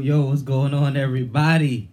Yo, 0.00 0.26
what's 0.26 0.42
going 0.42 0.74
on, 0.74 0.94
everybody? 0.94 1.88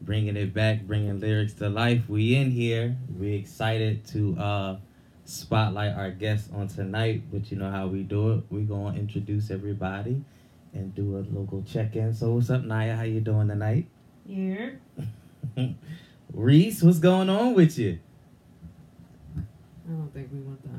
Bringing 0.00 0.36
it 0.36 0.52
back, 0.52 0.82
bringing 0.82 1.20
lyrics 1.20 1.52
to 1.54 1.68
life. 1.68 2.08
We 2.08 2.34
in 2.34 2.50
here. 2.50 2.96
We 3.16 3.34
excited 3.34 4.04
to 4.08 4.36
uh 4.36 4.76
spotlight 5.24 5.94
our 5.94 6.10
guests 6.10 6.50
on 6.52 6.66
tonight, 6.66 7.22
but 7.32 7.52
you 7.52 7.56
know 7.56 7.70
how 7.70 7.86
we 7.86 8.02
do 8.02 8.32
it. 8.32 8.44
We 8.50 8.62
gonna 8.62 8.98
introduce 8.98 9.52
everybody 9.52 10.24
and 10.72 10.92
do 10.96 11.16
a 11.16 11.22
local 11.32 11.62
check-in. 11.62 12.12
So 12.12 12.32
what's 12.32 12.50
up, 12.50 12.64
Naya? 12.64 12.96
How 12.96 13.04
you 13.04 13.20
doing 13.20 13.46
tonight? 13.46 13.86
Yeah. 14.26 14.70
Reese, 16.32 16.82
what's 16.82 16.98
going 16.98 17.30
on 17.30 17.54
with 17.54 17.78
you? 17.78 18.00
I 19.36 19.42
don't 19.92 20.12
think 20.12 20.28
we 20.32 20.40
want 20.40 20.60
the 20.64 20.70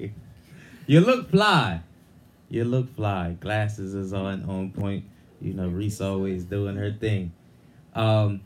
honest. 0.00 0.12
you 0.88 1.00
look 1.00 1.30
fly. 1.30 1.80
You 2.48 2.64
look 2.64 2.94
fly. 2.94 3.36
Glasses 3.40 3.94
is 3.94 4.12
on 4.12 4.44
on 4.48 4.70
point. 4.70 5.04
You 5.40 5.54
know, 5.54 5.68
Reese 5.68 6.00
always 6.00 6.44
doing 6.44 6.76
her 6.76 6.92
thing. 6.92 7.32
Um, 7.94 8.42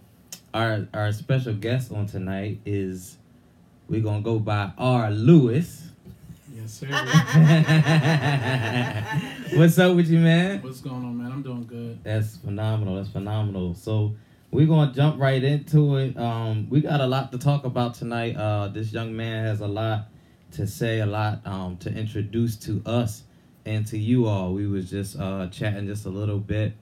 our 0.55 0.87
our 0.94 1.12
special 1.12 1.55
guest 1.55 1.93
on 1.93 2.06
tonight 2.06 2.60
is 2.65 3.19
we're 3.89 4.00
gonna 4.00 4.22
go 4.22 4.39
by 4.39 4.72
R. 4.78 5.10
Lewis. 5.10 5.89
Yes, 6.55 6.72
sir. 6.72 6.87
What's 9.59 9.78
up 9.78 9.94
with 9.94 10.09
you, 10.09 10.19
man? 10.19 10.62
What's 10.62 10.81
going 10.81 11.05
on, 11.05 11.19
man? 11.19 11.33
I'm 11.33 11.43
doing 11.43 11.66
good. 11.66 12.03
That's 12.03 12.39
phenomenal. 12.39 12.97
That's 12.97 13.10
phenomenal. 13.10 13.75
So 13.75 14.15
we're 14.50 14.66
gonna 14.66 14.93
jump 14.93 15.21
right 15.21 15.44
into 15.44 15.97
it. 15.97 16.16
Um, 16.16 16.69
we 16.71 16.81
got 16.81 17.00
a 17.00 17.06
lot 17.06 17.31
to 17.33 17.39
talk 17.39 17.65
about 17.65 17.94
tonight. 17.94 18.37
Uh, 18.37 18.69
this 18.69 18.93
young 18.93 19.15
man 19.15 19.44
has 19.44 19.60
a 19.60 19.69
lot 19.69 20.09
to 20.53 20.66
say, 20.66 21.00
a 21.00 21.06
lot 21.06 21.47
um, 21.47 21.77
to 21.78 21.93
introduce 21.93 22.56
to 22.56 22.83
us 22.87 23.25
and 23.71 23.87
to 23.87 23.99
you 23.99 24.27
all. 24.27 24.53
We 24.53 24.67
was 24.67 24.91
just 24.91 25.19
uh, 25.19 25.47
chatting 25.47 25.87
just 25.87 26.05
a 26.05 26.09
little 26.09 26.39
bit 26.39 26.73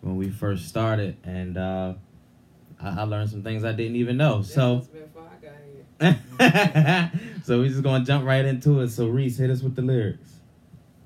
when 0.00 0.16
we 0.16 0.30
first 0.30 0.68
started, 0.68 1.16
and 1.24 1.58
uh, 1.58 1.94
I, 2.80 3.00
I 3.00 3.02
learned 3.02 3.30
some 3.30 3.42
things 3.42 3.64
I 3.64 3.72
didn't 3.72 3.96
even 3.96 4.16
know. 4.16 4.42
So. 4.42 4.86
before 4.92 5.28
I 5.28 5.44
got 5.44 7.10
here. 7.10 7.10
so 7.44 7.58
we're 7.58 7.68
just 7.68 7.82
gonna 7.82 8.04
jump 8.04 8.24
right 8.24 8.44
into 8.44 8.80
it. 8.80 8.90
So 8.90 9.08
Reese, 9.08 9.38
hit 9.38 9.50
us 9.50 9.62
with 9.62 9.74
the 9.74 9.82
lyrics. 9.82 10.36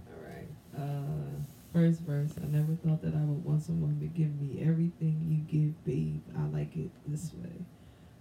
All 0.09 0.23
right. 0.29 0.49
Uh, 0.79 1.43
first 1.73 2.01
verse. 2.03 2.33
I 2.43 2.47
never 2.47 2.75
thought 2.85 3.01
that 3.01 3.15
I 3.15 3.25
would 3.25 3.43
want 3.43 3.63
someone 3.63 3.99
to 4.01 4.07
give 4.07 4.39
me 4.39 4.63
everything 4.63 5.25
you 5.27 5.39
give, 5.51 5.85
babe. 5.87 6.23
I 6.39 6.45
like 6.55 6.77
it 6.77 6.91
this 7.07 7.33
way. 7.33 7.65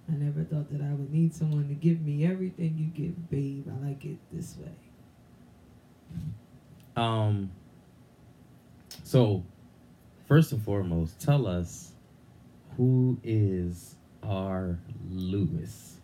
I 0.09 0.15
never 0.15 0.43
thought 0.45 0.71
that 0.71 0.81
I 0.81 0.93
would 0.93 1.11
need 1.11 1.35
someone 1.35 1.67
to 1.67 1.75
give 1.75 2.01
me 2.01 2.25
everything 2.25 2.75
you 2.77 2.87
give, 2.87 3.29
babe. 3.29 3.67
I 3.67 3.87
like 3.87 4.05
it 4.05 4.17
this 4.31 4.55
way. 4.57 4.71
Um. 6.95 7.51
So, 9.03 9.43
first 10.27 10.51
and 10.51 10.63
foremost, 10.63 11.19
tell 11.19 11.47
us 11.47 11.93
who 12.77 13.17
is 13.23 13.95
R. 14.23 14.77
Lewis. 15.09 15.97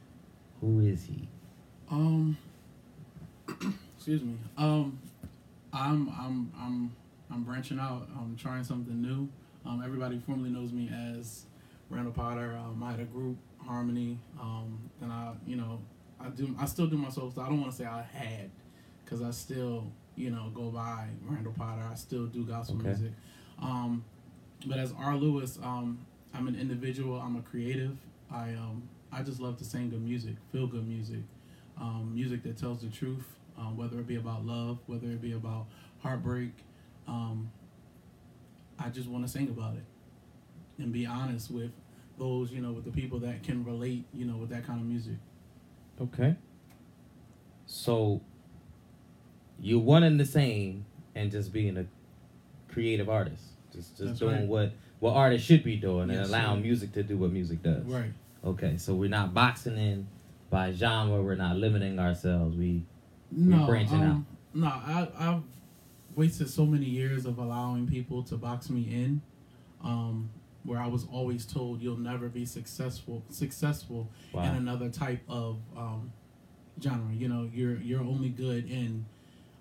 Who 0.62 0.80
is 0.80 1.04
he? 1.04 1.28
Um, 1.92 2.38
excuse 3.96 4.24
me. 4.24 4.38
Um, 4.58 4.98
I'm 5.74 6.10
I'm 6.10 6.52
I'm 6.60 6.92
I'm 7.32 7.44
branching 7.44 7.80
out. 7.80 8.08
I'm 8.18 8.36
trying 8.38 8.64
something 8.64 9.02
new. 9.02 9.30
Um, 9.66 9.82
everybody 9.84 10.20
formerly 10.20 10.50
knows 10.50 10.72
me 10.72 10.90
as 11.20 11.46
Randall 11.90 12.14
Potter. 12.14 12.58
Um, 12.58 12.84
I 12.84 12.92
had 12.92 13.00
a 13.00 13.06
group, 13.06 13.38
Harmony. 13.66 14.20
Um, 14.40 14.80
and 15.02 15.12
I, 15.12 15.34
you 15.46 15.56
know, 15.56 15.80
I 16.20 16.30
do. 16.30 16.56
I 16.60 16.66
still 16.66 16.88
do 16.88 16.98
my 16.98 17.10
soul 17.10 17.32
So 17.34 17.42
I 17.42 17.50
don't 17.50 17.60
want 17.60 17.72
to 17.72 17.78
say 17.78 17.86
I 17.86 18.02
had, 18.02 18.52
because 19.04 19.22
I 19.22 19.32
still, 19.32 19.92
you 20.16 20.30
know, 20.30 20.52
go 20.54 20.70
by 20.70 21.08
Randall 21.24 21.54
Potter. 21.54 21.82
I 21.90 21.96
still 21.96 22.26
do 22.28 22.44
gospel 22.46 22.78
Okay. 22.78 22.88
music. 22.88 23.12
Um, 23.60 24.04
but 24.66 24.78
as 24.80 24.94
R. 24.98 25.16
Lewis, 25.16 25.60
um, 25.62 26.00
I'm 26.34 26.48
an 26.48 26.56
individual. 26.56 27.20
I'm 27.20 27.36
a 27.36 27.42
creative. 27.42 27.98
I 28.32 28.52
um, 28.54 28.84
I 29.12 29.22
just 29.24 29.40
love 29.40 29.58
to 29.58 29.64
sing 29.66 29.90
good 29.90 30.02
music, 30.02 30.36
feel 30.52 30.68
good 30.68 30.88
music, 30.88 31.22
um, 31.80 32.12
music 32.14 32.44
that 32.44 32.58
tells 32.58 32.82
the 32.82 32.90
truth, 32.90 33.26
um, 33.58 33.78
whether 33.78 34.00
it 34.00 34.08
be 34.08 34.16
about 34.16 34.46
love, 34.46 34.80
whether 34.88 35.08
it 35.08 35.22
be 35.22 35.34
about 35.34 35.68
heartbreak. 36.00 36.52
Um, 37.08 37.52
I 38.80 38.90
just 38.90 39.08
want 39.08 39.26
to 39.26 39.32
sing 39.32 39.48
about 39.48 39.76
it 39.76 39.84
and 40.82 40.92
be 40.92 41.06
honest 41.06 41.50
with 41.52 41.72
those, 42.18 42.52
you 42.52 42.62
know, 42.62 42.72
with 42.72 42.84
the 42.84 42.92
people 42.92 43.20
that 43.20 43.44
can 43.44 43.64
relate, 43.64 44.06
you 44.14 44.26
know, 44.26 44.36
with 44.38 44.50
that 44.50 44.66
kind 44.66 44.82
of 44.82 44.86
music. 44.88 45.16
Okay. 46.02 46.36
So, 47.66 48.22
you're 49.60 49.80
one 49.80 50.04
and 50.04 50.20
the 50.20 50.26
same, 50.26 50.86
and 51.16 51.32
just 51.32 51.52
being 51.54 51.78
a 51.78 51.86
creative 52.72 53.10
artist, 53.10 53.44
just 53.74 53.98
just 53.98 54.06
That's 54.08 54.20
doing 54.20 54.36
right. 54.42 54.48
what 54.48 54.72
what 55.00 55.14
artists 55.16 55.46
should 55.48 55.64
be 55.64 55.76
doing, 55.76 56.10
and 56.10 56.20
Yes, 56.20 56.30
allowing 56.30 56.60
sir. 56.62 56.68
music 56.68 56.92
to 56.94 57.04
do 57.04 57.18
what 57.18 57.32
music 57.32 57.62
does. 57.64 57.84
Right. 57.86 58.12
Okay, 58.44 58.78
so 58.78 58.94
we're 58.94 59.10
not 59.10 59.34
boxing 59.34 59.78
in 59.78 60.08
by 60.50 60.72
genre. 60.72 61.22
We're 61.22 61.36
not 61.36 61.58
limiting 61.58 62.00
ourselves. 62.00 62.56
We 62.56 62.84
No, 63.32 63.66
branching 63.66 64.02
um, 64.02 64.28
no, 64.54 64.68
I, 64.68 65.08
I've 65.18 65.42
wasted 66.16 66.50
so 66.50 66.66
many 66.66 66.86
years 66.86 67.26
of 67.26 67.38
allowing 67.40 67.88
people 67.88 68.24
to 68.24 68.38
box 68.38 68.70
me 68.70 68.82
in, 68.84 69.22
um, 69.84 70.30
where 70.64 70.80
I 70.80 70.88
was 70.88 71.06
always 71.12 71.46
told 71.46 71.82
you'll 71.82 71.98
never 71.98 72.30
be 72.30 72.46
successful 72.46 73.24
successful 73.30 74.10
wow. 74.32 74.44
in 74.44 74.56
another 74.56 74.90
type 74.90 75.22
of 75.28 75.58
um, 75.76 76.12
genre. 76.82 77.14
You 77.14 77.28
know, 77.28 77.50
you're 77.54 77.78
you're 77.78 78.02
only 78.02 78.30
good 78.30 78.70
in 78.70 79.06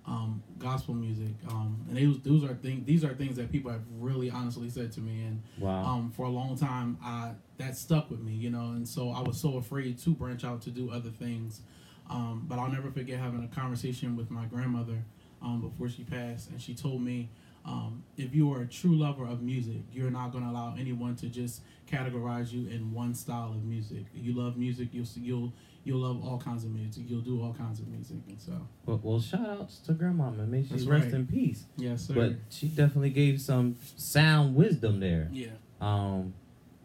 um, 0.07 0.43
gospel 0.59 0.95
music, 0.95 1.35
um, 1.49 1.85
and 1.89 1.97
those 1.97 2.21
those 2.21 2.45
are 2.45 2.55
things. 2.55 2.85
These 2.85 3.05
are 3.05 3.15
things 3.15 3.37
that 3.37 3.51
people 3.51 3.71
have 3.71 3.83
really 3.99 4.31
honestly 4.31 4.69
said 4.69 4.93
to 4.93 5.01
me, 5.01 5.25
and 5.25 5.43
wow. 5.59 5.85
um, 5.85 6.13
for 6.15 6.27
a 6.27 6.31
long 6.31 6.57
time, 6.59 6.99
I 7.03 7.33
that 7.59 7.77
stuck 7.77 8.11
with 8.11 8.21
me, 8.21 8.33
you 8.33 8.51
know, 8.51 8.73
and 8.73 8.87
so 8.87 9.11
I 9.11 9.21
was 9.21 9.41
so 9.41 9.57
afraid 9.57 9.99
to 10.01 10.11
branch 10.11 10.45
out 10.45 10.61
to 10.63 10.71
do 10.71 10.91
other 10.91 11.11
things. 11.11 11.63
Um, 12.11 12.45
but 12.47 12.59
I'll 12.59 12.71
never 12.71 12.91
forget 12.91 13.19
having 13.19 13.43
a 13.43 13.55
conversation 13.55 14.15
with 14.15 14.31
my 14.31 14.45
grandmother 14.45 15.03
um, 15.41 15.63
before 15.63 15.89
she 15.89 16.05
passed, 16.05 16.51
and 16.51 16.61
she 16.61 16.75
told 16.75 17.01
me 17.01 17.31
um, 17.65 18.05
if 18.19 18.35
you 18.35 18.53
are 18.53 18.61
a 18.61 18.67
true 18.67 18.95
lover 18.95 19.25
of 19.25 19.43
music, 19.43 19.81
you're 19.91 20.11
not 20.11 20.33
going 20.33 20.45
to 20.45 20.51
allow 20.51 20.75
anyone 20.79 21.17
to 21.17 21.29
just 21.29 21.63
categorize 21.91 22.53
you 22.53 22.69
in 22.69 22.93
one 22.93 23.15
style 23.15 23.53
of 23.53 23.65
music. 23.65 24.05
You 24.13 24.35
love 24.35 24.59
music, 24.59 24.89
you'll 24.93 25.07
you'll 25.17 25.53
you'll 25.85 26.01
love 26.01 26.25
all 26.25 26.39
kinds 26.39 26.65
of 26.65 26.71
music. 26.71 27.05
You'll 27.07 27.21
do 27.21 27.41
all 27.43 27.53
kinds 27.55 27.79
of 27.81 27.89
music, 27.89 28.17
and 28.29 28.41
so 28.41 28.53
Well, 28.87 29.01
well 29.03 29.21
shout 29.21 29.47
outs 29.49 29.79
to 29.81 29.93
grandmama. 29.93 30.47
May 30.47 30.63
she 30.63 30.71
That's 30.71 30.85
rest 30.85 31.05
right. 31.07 31.15
in 31.15 31.27
peace. 31.27 31.65
yes, 31.77 32.07
sir. 32.09 32.15
But 32.15 32.33
she 32.51 32.69
definitely 32.69 33.11
gave 33.11 33.41
some 33.41 33.77
sound 33.97 34.55
wisdom 34.57 35.01
there. 35.01 35.29
yeah, 35.33 35.49
Um, 35.81 36.35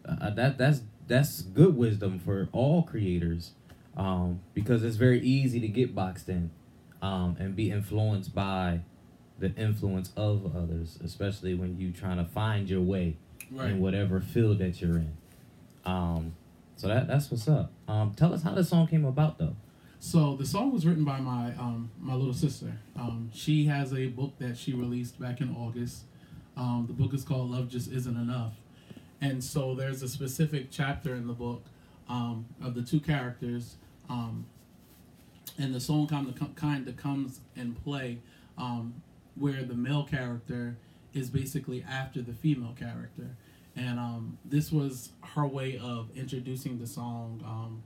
uh, 0.04 0.30
that 0.30 0.58
that's 0.58 0.82
that's 1.06 1.42
good 1.42 1.76
wisdom 1.76 2.18
for 2.20 2.48
all 2.52 2.82
creators, 2.84 3.52
um, 3.96 4.40
because 4.54 4.84
it's 4.84 4.96
very 4.96 5.20
easy 5.20 5.58
to 5.60 5.68
get 5.68 5.94
boxed 5.94 6.28
in, 6.28 6.50
um, 7.02 7.36
and 7.40 7.56
be 7.56 7.70
influenced 7.70 8.34
by 8.34 8.80
the 9.38 9.52
influence 9.56 10.12
of 10.16 10.54
others, 10.54 10.98
especially 11.02 11.54
when 11.54 11.78
you 11.80 11.90
trying 11.92 12.18
to 12.18 12.24
find 12.24 12.68
your 12.68 12.82
way 12.82 13.16
right. 13.50 13.70
in 13.70 13.80
whatever 13.80 14.20
field 14.20 14.58
that 14.58 14.80
you're 14.80 14.98
in. 14.98 15.16
Um, 15.84 16.34
so 16.80 16.88
that 16.88 17.06
that's 17.06 17.30
what's 17.30 17.46
up. 17.46 17.70
Um, 17.86 18.14
tell 18.16 18.32
us 18.32 18.42
how 18.42 18.54
the 18.54 18.64
song 18.64 18.86
came 18.86 19.04
about 19.04 19.36
though. 19.36 19.54
So 19.98 20.34
the 20.34 20.46
song 20.46 20.72
was 20.72 20.86
written 20.86 21.04
by 21.04 21.20
my 21.20 21.48
um, 21.58 21.90
my 22.00 22.14
little 22.14 22.32
sister. 22.32 22.72
Um, 22.96 23.30
she 23.34 23.66
has 23.66 23.92
a 23.92 24.06
book 24.06 24.38
that 24.38 24.56
she 24.56 24.72
released 24.72 25.20
back 25.20 25.42
in 25.42 25.54
August. 25.54 26.04
Um, 26.56 26.86
the 26.86 26.94
book 26.94 27.12
is 27.12 27.22
called 27.22 27.50
"Love 27.50 27.68
Just 27.68 27.92
Isn't 27.92 28.16
Enough," 28.16 28.54
and 29.20 29.44
so 29.44 29.74
there's 29.74 30.02
a 30.02 30.08
specific 30.08 30.68
chapter 30.70 31.14
in 31.14 31.26
the 31.26 31.34
book 31.34 31.62
um, 32.08 32.46
of 32.64 32.74
the 32.74 32.82
two 32.82 33.00
characters, 33.00 33.76
um, 34.08 34.46
and 35.58 35.74
the 35.74 35.80
song 35.80 36.06
kind 36.06 36.28
of 36.28 36.56
kind 36.56 36.88
of 36.88 36.96
comes 36.96 37.40
in 37.56 37.74
play 37.74 38.20
um, 38.56 39.02
where 39.34 39.64
the 39.64 39.74
male 39.74 40.04
character 40.04 40.78
is 41.12 41.28
basically 41.28 41.84
after 41.86 42.22
the 42.22 42.32
female 42.32 42.74
character, 42.78 43.36
and 43.80 43.98
um, 43.98 44.38
this 44.44 44.70
was 44.70 45.10
her 45.34 45.46
way 45.46 45.80
of 45.82 46.08
introducing 46.14 46.78
the 46.78 46.86
song. 46.86 47.42
Um, 47.44 47.82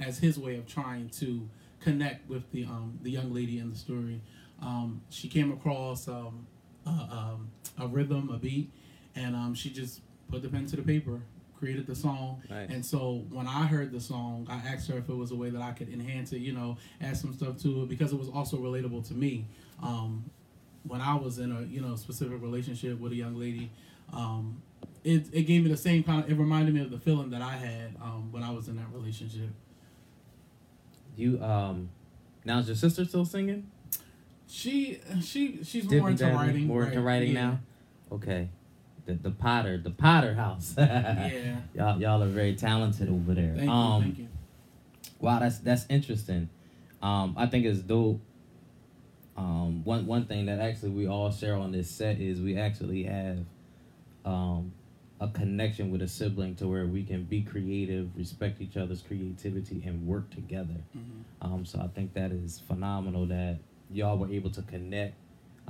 as 0.00 0.18
his 0.18 0.38
way 0.38 0.56
of 0.56 0.66
trying 0.66 1.08
to 1.10 1.48
connect 1.80 2.28
with 2.28 2.50
the 2.52 2.64
um, 2.64 2.98
the 3.02 3.10
young 3.10 3.32
lady 3.32 3.58
in 3.58 3.70
the 3.70 3.76
story. 3.76 4.20
Um, 4.60 5.02
she 5.08 5.28
came 5.28 5.52
across 5.52 6.08
um, 6.08 6.46
a, 6.84 6.90
um, 6.90 7.50
a 7.78 7.86
rhythm, 7.86 8.30
a 8.32 8.38
beat, 8.38 8.70
and 9.14 9.36
um, 9.36 9.54
she 9.54 9.70
just 9.70 10.00
put 10.30 10.42
the 10.42 10.48
pen 10.48 10.66
to 10.66 10.76
the 10.76 10.82
paper, 10.82 11.20
created 11.58 11.86
the 11.86 11.94
song. 11.94 12.42
Nice. 12.50 12.70
And 12.70 12.84
so 12.84 13.24
when 13.30 13.46
I 13.46 13.66
heard 13.66 13.92
the 13.92 14.00
song, 14.00 14.48
I 14.50 14.56
asked 14.56 14.90
her 14.90 14.98
if 14.98 15.08
it 15.08 15.14
was 15.14 15.30
a 15.30 15.36
way 15.36 15.50
that 15.50 15.62
I 15.62 15.72
could 15.72 15.88
enhance 15.92 16.32
it, 16.32 16.38
you 16.38 16.52
know, 16.52 16.76
add 17.00 17.16
some 17.16 17.32
stuff 17.32 17.56
to 17.62 17.82
it 17.82 17.88
because 17.88 18.12
it 18.12 18.18
was 18.18 18.28
also 18.28 18.56
relatable 18.56 19.06
to 19.08 19.14
me. 19.14 19.46
Um, 19.80 20.24
when 20.84 21.00
I 21.00 21.14
was 21.14 21.38
in 21.38 21.52
a 21.52 21.62
you 21.62 21.80
know 21.80 21.94
specific 21.96 22.42
relationship 22.42 22.98
with 22.98 23.12
a 23.12 23.16
young 23.16 23.36
lady, 23.36 23.70
um, 24.12 24.60
it 25.08 25.26
it 25.32 25.42
gave 25.42 25.64
me 25.64 25.70
the 25.70 25.76
same 25.76 26.02
kind 26.02 26.22
of 26.22 26.30
it 26.30 26.34
reminded 26.34 26.74
me 26.74 26.82
of 26.82 26.90
the 26.90 26.98
feeling 26.98 27.30
that 27.30 27.40
I 27.40 27.52
had 27.52 27.96
um, 28.02 28.30
when 28.30 28.42
I 28.42 28.50
was 28.50 28.68
in 28.68 28.76
that 28.76 28.92
relationship. 28.92 29.48
You 31.16 31.42
um, 31.42 31.88
now 32.44 32.58
is 32.58 32.66
your 32.66 32.76
sister 32.76 33.04
still 33.04 33.24
singing? 33.24 33.70
She 34.46 35.00
she 35.22 35.64
she's 35.64 35.90
more 35.90 36.10
into 36.10 36.26
writing. 36.26 36.66
More 36.66 36.84
into 36.84 37.00
writing 37.00 37.32
yeah. 37.32 37.40
now. 37.40 37.60
Okay. 38.12 38.48
The 39.06 39.14
the 39.14 39.30
Potter, 39.30 39.78
the 39.78 39.90
Potter 39.90 40.34
house. 40.34 40.74
Yeah. 40.78 41.56
y'all 41.74 42.00
y'all 42.00 42.22
are 42.22 42.28
very 42.28 42.54
talented 42.54 43.08
over 43.08 43.34
there. 43.34 43.54
Thank 43.56 43.70
um, 43.70 43.96
you. 43.96 44.02
Thank 44.02 44.18
you. 44.18 44.28
Wow, 45.20 45.38
that's 45.40 45.58
that's 45.58 45.86
interesting. 45.88 46.50
Um, 47.00 47.34
I 47.36 47.46
think 47.46 47.64
it's 47.64 47.80
dope. 47.80 48.20
Um, 49.36 49.84
one 49.84 50.06
one 50.06 50.26
thing 50.26 50.46
that 50.46 50.60
actually 50.60 50.90
we 50.90 51.08
all 51.08 51.30
share 51.30 51.54
on 51.54 51.72
this 51.72 51.90
set 51.90 52.20
is 52.20 52.40
we 52.40 52.58
actually 52.58 53.04
have 53.04 53.38
um, 54.24 54.72
a 55.20 55.28
connection 55.28 55.90
with 55.90 56.00
a 56.02 56.08
sibling 56.08 56.54
to 56.56 56.68
where 56.68 56.86
we 56.86 57.02
can 57.02 57.24
be 57.24 57.42
creative, 57.42 58.08
respect 58.16 58.60
each 58.60 58.76
other's 58.76 59.02
creativity, 59.02 59.82
and 59.84 60.06
work 60.06 60.30
together. 60.30 60.76
Mhm. 60.96 61.22
Um, 61.42 61.64
so 61.64 61.80
I 61.80 61.88
think 61.88 62.14
that 62.14 62.30
is 62.30 62.60
phenomenal 62.60 63.26
that 63.26 63.58
y'all 63.90 64.16
were 64.16 64.30
able 64.32 64.50
to 64.50 64.62
connect 64.62 65.14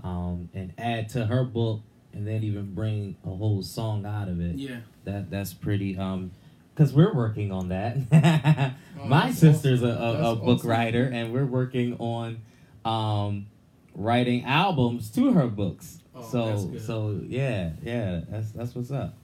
um, 0.05 0.49
and 0.55 0.73
add 0.79 1.09
to 1.11 1.27
her 1.27 1.45
book, 1.45 1.81
and 2.13 2.27
then 2.27 2.43
even 2.45 2.75
bring 2.75 3.17
a 3.25 3.31
whole 3.35 3.63
song 3.63 4.07
out 4.07 4.29
of 4.29 4.41
it. 4.41 4.57
Yeah. 4.57 4.81
That 5.05 5.31
that's 5.31 5.53
pretty. 5.55 5.97
Um, 5.99 6.31
because 6.75 6.93
we're 6.93 7.13
working 7.15 7.51
on 7.53 7.69
that. 7.71 8.75
Oh, 9.01 9.05
My 9.07 9.31
sister's 9.31 9.81
awesome. 9.83 9.97
a, 10.03 10.25
a, 10.27 10.33
a 10.33 10.37
book 10.37 10.59
awesome. 10.59 10.71
writer, 10.71 11.05
and 11.05 11.33
we're 11.33 11.47
working 11.47 11.95
on 12.01 12.39
um, 12.85 13.47
writing 13.95 14.45
albums 14.45 15.09
to 15.11 15.33
her 15.33 15.47
books. 15.47 15.99
Oh, 16.17 16.23
so 16.23 16.73
so 16.85 17.21
yeah 17.25 17.71
yeah 17.83 18.23
that's 18.29 18.51
that's 18.51 18.75
what's 18.75 18.91
up. 18.91 19.15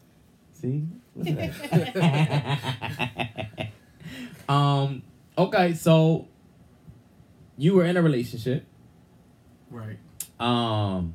See. 0.64 0.86
Look 1.14 1.28
at 1.28 1.54
that. 1.94 3.68
um. 4.48 5.02
Okay. 5.36 5.74
So 5.74 6.26
you 7.58 7.74
were 7.74 7.84
in 7.84 7.98
a 7.98 8.02
relationship. 8.02 8.64
Right. 9.70 9.98
Um. 10.40 11.14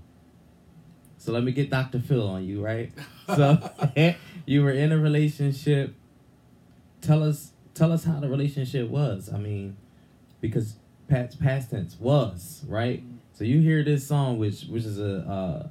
So 1.18 1.32
let 1.32 1.44
me 1.44 1.52
get 1.52 1.72
Dr. 1.72 2.00
Phil 2.00 2.28
on 2.28 2.46
you, 2.46 2.64
right? 2.64 2.92
So 3.28 3.58
you 4.46 4.64
were 4.64 4.72
in 4.72 4.92
a 4.92 4.98
relationship. 5.00 5.96
Tell 7.02 7.24
us, 7.24 7.52
tell 7.74 7.92
us 7.92 8.04
how 8.04 8.20
the 8.20 8.30
relationship 8.30 8.88
was. 8.90 9.32
I 9.34 9.38
mean, 9.38 9.78
because 10.42 10.76
Pat's 11.08 11.36
past 11.36 11.72
tense 11.72 11.98
was 12.00 12.64
right. 12.68 13.04
So 13.34 13.46
you 13.46 13.62
hear 13.62 13.84
this 13.84 14.06
song, 14.06 14.38
which 14.38 14.66
which 14.66 14.84
is 14.84 15.00
a, 15.00 15.20
uh, 15.20 15.68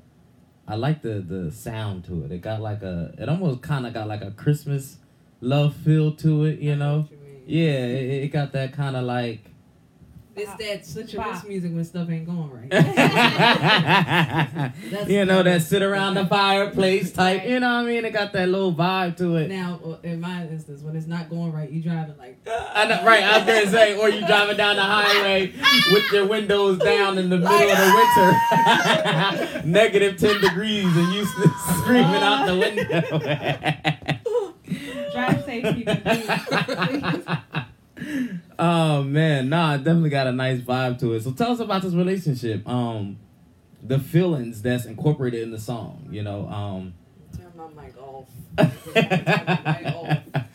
I 0.69 0.75
like 0.75 1.01
the 1.01 1.21
the 1.21 1.51
sound 1.51 2.05
to 2.05 2.25
it. 2.25 2.31
It 2.31 2.43
got 2.43 2.61
like 2.61 2.83
a, 2.83 3.15
it 3.19 3.29
almost 3.29 3.63
kind 3.63 3.87
of 3.87 3.95
got 3.95 4.07
like 4.07 4.21
a 4.21 4.31
Christmas 4.33 4.99
love 5.41 5.75
feel 5.75 6.13
to 6.17 6.45
it, 6.45 6.59
you 6.61 6.77
know. 6.77 7.01
What 7.01 7.11
you. 7.13 7.63
Yeah, 7.65 7.87
it, 7.87 8.25
it 8.25 8.29
got 8.29 8.53
that 8.53 8.75
kind 8.75 8.95
of 8.95 9.05
like. 9.05 9.48
It's 10.39 10.55
that 10.55 10.87
switch 10.87 11.13
your 11.13 11.25
wrist 11.25 11.43
Bop. 11.43 11.49
music 11.49 11.73
when 11.75 11.85
stuff 11.85 12.09
ain't 12.11 12.27
going 12.27 12.51
right. 12.51 12.73
you 15.09 15.25
know 15.25 15.43
that 15.43 15.63
sit 15.63 15.83
around 15.83 16.15
the 16.15 16.27
fireplace 16.27 17.13
type. 17.13 17.45
You 17.45 17.59
know 17.61 17.75
what 17.77 17.85
I 17.85 17.89
mean? 17.89 18.05
It 18.05 18.13
got 18.13 18.33
that 18.35 18.49
little 18.49 18.73
vibe 18.75 19.17
to 19.19 19.37
it. 19.37 19.49
now, 19.49 19.81
uh, 19.85 19.97
in 20.03 20.21
my 20.21 20.43
instance, 20.47 20.83
when 20.83 20.97
it's 20.97 21.07
not 21.07 21.29
going 21.29 21.53
right, 21.53 21.71
you 21.71 21.83
driving 21.83 22.17
like 22.19 22.39
I 22.47 22.87
know, 22.87 23.05
right, 23.05 23.23
I 23.23 23.39
was 23.39 23.47
gonna 23.47 23.71
say, 23.71 23.97
or 23.99 24.09
you 24.09 24.27
driving 24.27 24.57
down 24.57 24.77
the 24.77 24.83
highway 24.83 25.53
with 25.93 26.11
your 26.13 26.27
windows 26.27 26.79
down 26.79 27.19
in 27.19 27.29
the 27.31 27.39
middle 27.39 27.71
of 27.71 27.79
the 27.79 27.95
winter, 29.63 29.65
negative 29.69 30.17
ten 30.19 30.41
degrees, 30.41 30.85
and 30.85 31.13
you 31.13 31.23
s- 31.23 31.79
screaming 31.81 32.23
out 32.23 32.47
the 32.47 32.57
window. 32.57 33.01
Drive 35.13 35.45
safe, 35.45 35.75
people. 35.75 35.97
Please. 37.99 38.29
please. 38.29 38.31
oh 38.59 39.03
man, 39.03 39.49
nah, 39.49 39.75
it 39.75 39.79
definitely 39.79 40.11
got 40.11 40.27
a 40.27 40.33
nice 40.33 40.61
vibe 40.61 40.99
to 41.01 41.15
it. 41.15 41.23
So 41.23 41.33
tell 41.33 41.53
us 41.53 41.61
about 41.61 41.83
this 41.83 41.95
relationship. 41.95 42.67
Um, 42.69 43.19
the 43.83 43.99
feelings 43.99 44.61
that's 44.63 44.85
incorporated 44.87 45.43
in 45.43 45.51
the 45.51 45.59
song. 45.61 46.09
You 46.11 46.23
know, 46.23 46.49
um. 46.49 46.95
turn 47.37 47.53
my 47.57 47.83
mic 47.83 47.95
off. 48.01 48.29
My 48.95 49.83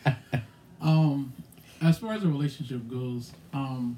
mic. 0.04 0.14
Um, 0.80 1.32
as 1.80 1.98
far 1.98 2.12
as 2.14 2.22
a 2.24 2.28
relationship 2.28 2.86
goes, 2.88 3.32
um, 3.54 3.96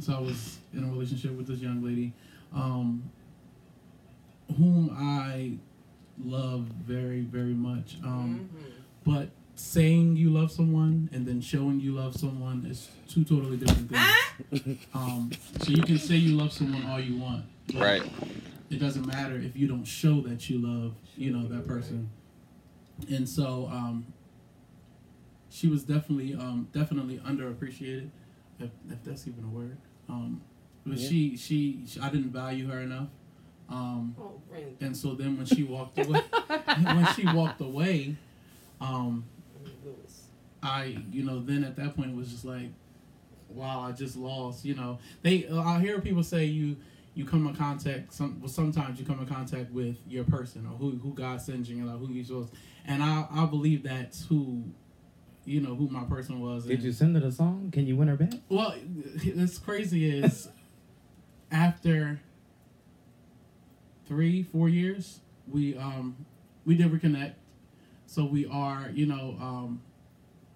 so 0.00 0.14
I 0.14 0.20
was 0.20 0.58
in 0.74 0.84
a 0.84 0.86
relationship 0.88 1.32
with 1.32 1.46
this 1.46 1.60
young 1.60 1.82
lady, 1.82 2.12
um, 2.54 3.02
whom 4.56 4.90
I 4.94 5.52
love 6.22 6.62
very, 6.86 7.20
very 7.22 7.54
much. 7.54 7.96
Um, 8.04 8.50
Mhm. 8.54 8.72
but 9.04 9.28
saying 9.56 10.16
you 10.16 10.30
love 10.30 10.52
someone 10.52 11.08
and 11.12 11.26
then 11.26 11.40
showing 11.40 11.80
you 11.80 11.92
love 11.92 12.14
someone 12.14 12.66
is 12.68 12.88
two 13.08 13.24
totally 13.24 13.56
different 13.56 13.90
things. 13.90 14.84
um, 14.94 15.30
so 15.62 15.70
you 15.70 15.82
can 15.82 15.98
say 15.98 16.14
you 16.16 16.36
love 16.36 16.52
someone 16.52 16.84
all 16.86 17.00
you 17.00 17.16
want, 17.18 17.44
but 17.72 18.02
it 18.70 18.78
doesn't 18.78 19.06
matter 19.06 19.36
if 19.36 19.56
you 19.56 19.66
don't 19.66 19.84
show 19.84 20.20
that 20.22 20.48
you 20.50 20.58
love, 20.58 20.94
you 21.16 21.30
know, 21.32 21.46
that 21.48 21.66
person. 21.66 22.10
And 23.10 23.28
so, 23.28 23.68
um, 23.72 24.06
she 25.50 25.68
was 25.68 25.84
definitely, 25.84 26.34
um, 26.34 26.68
definitely 26.72 27.18
underappreciated, 27.18 28.10
if, 28.60 28.70
if 28.90 29.02
that's 29.04 29.26
even 29.26 29.44
a 29.44 29.48
word. 29.48 29.76
Um, 30.08 30.42
but 30.84 30.98
Yeah. 30.98 31.08
she, 31.08 31.36
she, 31.36 31.84
she, 31.86 32.00
I 32.00 32.10
didn't 32.10 32.30
value 32.30 32.68
her 32.68 32.80
enough. 32.80 33.08
Um, 33.70 34.14
Oh, 34.20 34.40
Randy. 34.52 34.76
and 34.80 34.96
so 34.96 35.14
then 35.14 35.36
when 35.38 35.46
she 35.46 35.62
walked 35.64 35.98
away, 35.98 36.20
when 36.82 37.06
she 37.14 37.26
walked 37.26 37.60
away, 37.62 38.16
um, 38.80 39.24
Lewis. 39.24 39.35
I, 40.66 40.98
you 41.12 41.22
know, 41.24 41.40
then 41.40 41.64
at 41.64 41.76
that 41.76 41.96
point 41.96 42.10
it 42.10 42.16
was 42.16 42.30
just 42.30 42.44
like, 42.44 42.70
wow, 43.48 43.80
I 43.80 43.92
just 43.92 44.16
lost. 44.16 44.64
You 44.64 44.74
know, 44.74 44.98
they, 45.22 45.48
I 45.48 45.80
hear 45.80 46.00
people 46.00 46.22
say 46.24 46.44
you, 46.46 46.76
you 47.14 47.24
come 47.24 47.46
in 47.46 47.54
contact. 47.54 48.12
Some, 48.12 48.40
well, 48.40 48.48
sometimes 48.48 48.98
you 48.98 49.06
come 49.06 49.20
in 49.20 49.26
contact 49.26 49.70
with 49.70 49.96
your 50.08 50.24
person 50.24 50.66
or 50.66 50.76
who, 50.76 50.90
who 50.98 51.14
God 51.14 51.40
sends 51.40 51.70
you, 51.70 51.78
and 51.78 51.86
like 51.86 51.98
who 51.98 52.12
you 52.12 52.24
supposed. 52.24 52.52
And 52.86 53.02
I, 53.02 53.26
I 53.30 53.46
believe 53.46 53.84
that's 53.84 54.26
who, 54.26 54.64
you 55.44 55.60
know, 55.60 55.74
who 55.74 55.88
my 55.88 56.04
person 56.04 56.40
was. 56.40 56.64
Did 56.64 56.74
and- 56.74 56.82
you 56.82 56.92
send 56.92 57.14
her 57.14 57.20
the 57.20 57.32
song? 57.32 57.70
Can 57.72 57.86
you 57.86 57.96
win 57.96 58.08
her 58.08 58.16
back? 58.16 58.32
Well, 58.48 58.74
what's 59.34 59.58
crazy 59.58 60.18
is 60.18 60.48
after 61.50 62.20
three, 64.06 64.42
four 64.42 64.68
years, 64.68 65.20
we 65.48 65.76
um 65.76 66.16
we 66.64 66.74
did 66.76 66.90
reconnect. 66.90 67.34
So 68.06 68.24
we 68.24 68.46
are, 68.46 68.90
you 68.92 69.06
know, 69.06 69.36
um 69.40 69.80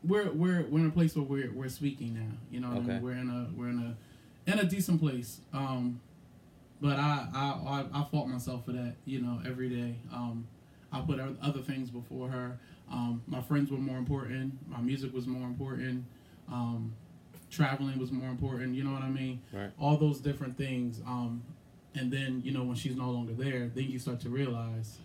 we're 0.04 0.30
we're 0.30 0.62
we're 0.68 0.80
in 0.80 0.86
a 0.86 0.90
place 0.90 1.14
where 1.14 1.24
we're 1.24 1.52
we're 1.52 1.68
speaking 1.68 2.14
now. 2.14 2.36
You 2.50 2.60
know, 2.60 2.68
what 2.68 2.78
I 2.78 2.80
mean? 2.80 3.02
We're 3.02 3.12
in 3.12 3.28
a 3.30 3.48
we're 3.56 3.68
in 3.68 3.78
a 3.78 4.50
in 4.50 4.58
a 4.58 4.64
decent 4.64 5.00
place. 5.00 5.40
Um 5.52 6.00
but 6.80 6.96
I 6.98 7.28
I 7.34 7.84
I, 7.94 8.00
I 8.00 8.04
fault 8.10 8.28
myself 8.28 8.64
for 8.64 8.72
that, 8.72 8.94
you 9.04 9.20
know, 9.20 9.40
every 9.46 9.68
day. 9.68 9.96
Um 10.12 10.46
I 10.92 11.00
put 11.00 11.20
other 11.42 11.60
things 11.60 11.90
before 11.90 12.28
her. 12.28 12.58
Um 12.90 13.22
my 13.26 13.40
friends 13.42 13.70
were 13.70 13.78
more 13.78 13.98
important, 13.98 14.54
my 14.68 14.80
music 14.80 15.12
was 15.14 15.26
more 15.26 15.46
important. 15.46 16.04
Um 16.50 16.94
traveling 17.50 17.98
was 17.98 18.12
more 18.12 18.28
important, 18.28 18.74
you 18.74 18.84
know 18.84 18.92
what 18.92 19.02
I 19.02 19.10
mean? 19.10 19.42
Right. 19.52 19.70
All 19.78 19.96
those 19.96 20.20
different 20.20 20.56
things. 20.56 21.00
Um 21.06 21.42
and 21.94 22.12
then, 22.12 22.40
you 22.44 22.52
know, 22.52 22.62
when 22.62 22.76
she's 22.76 22.96
no 22.96 23.10
longer 23.10 23.32
there, 23.32 23.68
then 23.74 23.84
you 23.90 23.98
start 23.98 24.20
to 24.20 24.28
realize 24.28 24.98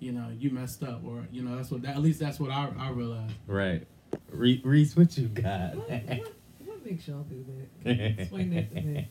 you 0.00 0.12
know, 0.12 0.28
you 0.38 0.50
messed 0.50 0.82
up, 0.84 1.02
or 1.04 1.26
you 1.32 1.42
know, 1.42 1.56
that's 1.56 1.70
what 1.70 1.82
that, 1.82 1.96
at 1.96 2.02
least 2.02 2.20
that's 2.20 2.38
what 2.38 2.50
I 2.50 2.70
I 2.78 2.90
realized. 2.90 3.34
Right. 3.46 3.86
Re- 4.30 4.60
Reese, 4.64 4.96
what 4.96 5.16
you 5.16 5.28
got? 5.28 5.74
What, 5.74 5.88
what, 5.88 6.32
what 6.64 6.86
makes 6.86 7.08
y'all 7.08 7.22
do 7.22 7.44
that? 7.84 8.20
Explain 8.20 8.50
that 8.54 8.74
to 8.74 8.80
me. 8.82 9.08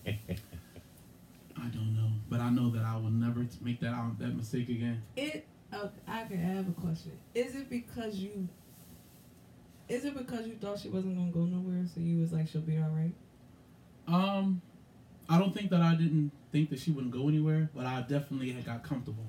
I 1.58 1.68
don't 1.68 1.96
know, 1.96 2.10
but 2.30 2.40
I 2.40 2.50
know 2.50 2.70
that 2.72 2.84
I 2.84 2.96
will 2.96 3.10
never 3.10 3.46
make 3.62 3.80
that 3.82 3.94
um, 3.94 4.16
that 4.20 4.36
mistake 4.36 4.70
again. 4.70 5.02
It. 5.16 5.46
Uh, 5.74 5.88
I 6.08 6.24
can 6.24 6.38
I 6.40 6.56
have 6.56 6.68
a 6.70 6.82
question. 6.82 7.12
Is 7.36 7.56
it 7.56 7.70
because 7.70 8.16
you? 8.16 8.48
Is 9.90 10.06
it 10.06 10.18
because 10.18 10.48
you 10.48 10.56
thought 10.56 10.80
she 10.80 10.90
wasn't 10.90 11.18
gonna 11.18 11.32
go 11.32 11.42
nowhere, 11.42 11.86
so 11.94 12.00
you 12.00 12.20
was 12.20 12.32
like 12.32 12.48
she'll 12.48 12.62
be 12.62 12.78
all 12.78 12.90
right? 12.90 13.14
Um, 14.08 14.62
I 15.30 15.38
don't 15.40 15.54
think 15.54 15.70
that 15.72 15.82
I 15.82 15.96
didn't 15.96 16.32
think 16.52 16.70
that 16.70 16.80
she 16.80 16.92
wouldn't 16.92 17.12
go 17.12 17.28
anywhere, 17.28 17.70
but 17.76 17.86
I 17.86 18.02
definitely 18.02 18.52
had 18.52 18.66
got 18.66 18.84
comfortable. 18.84 19.26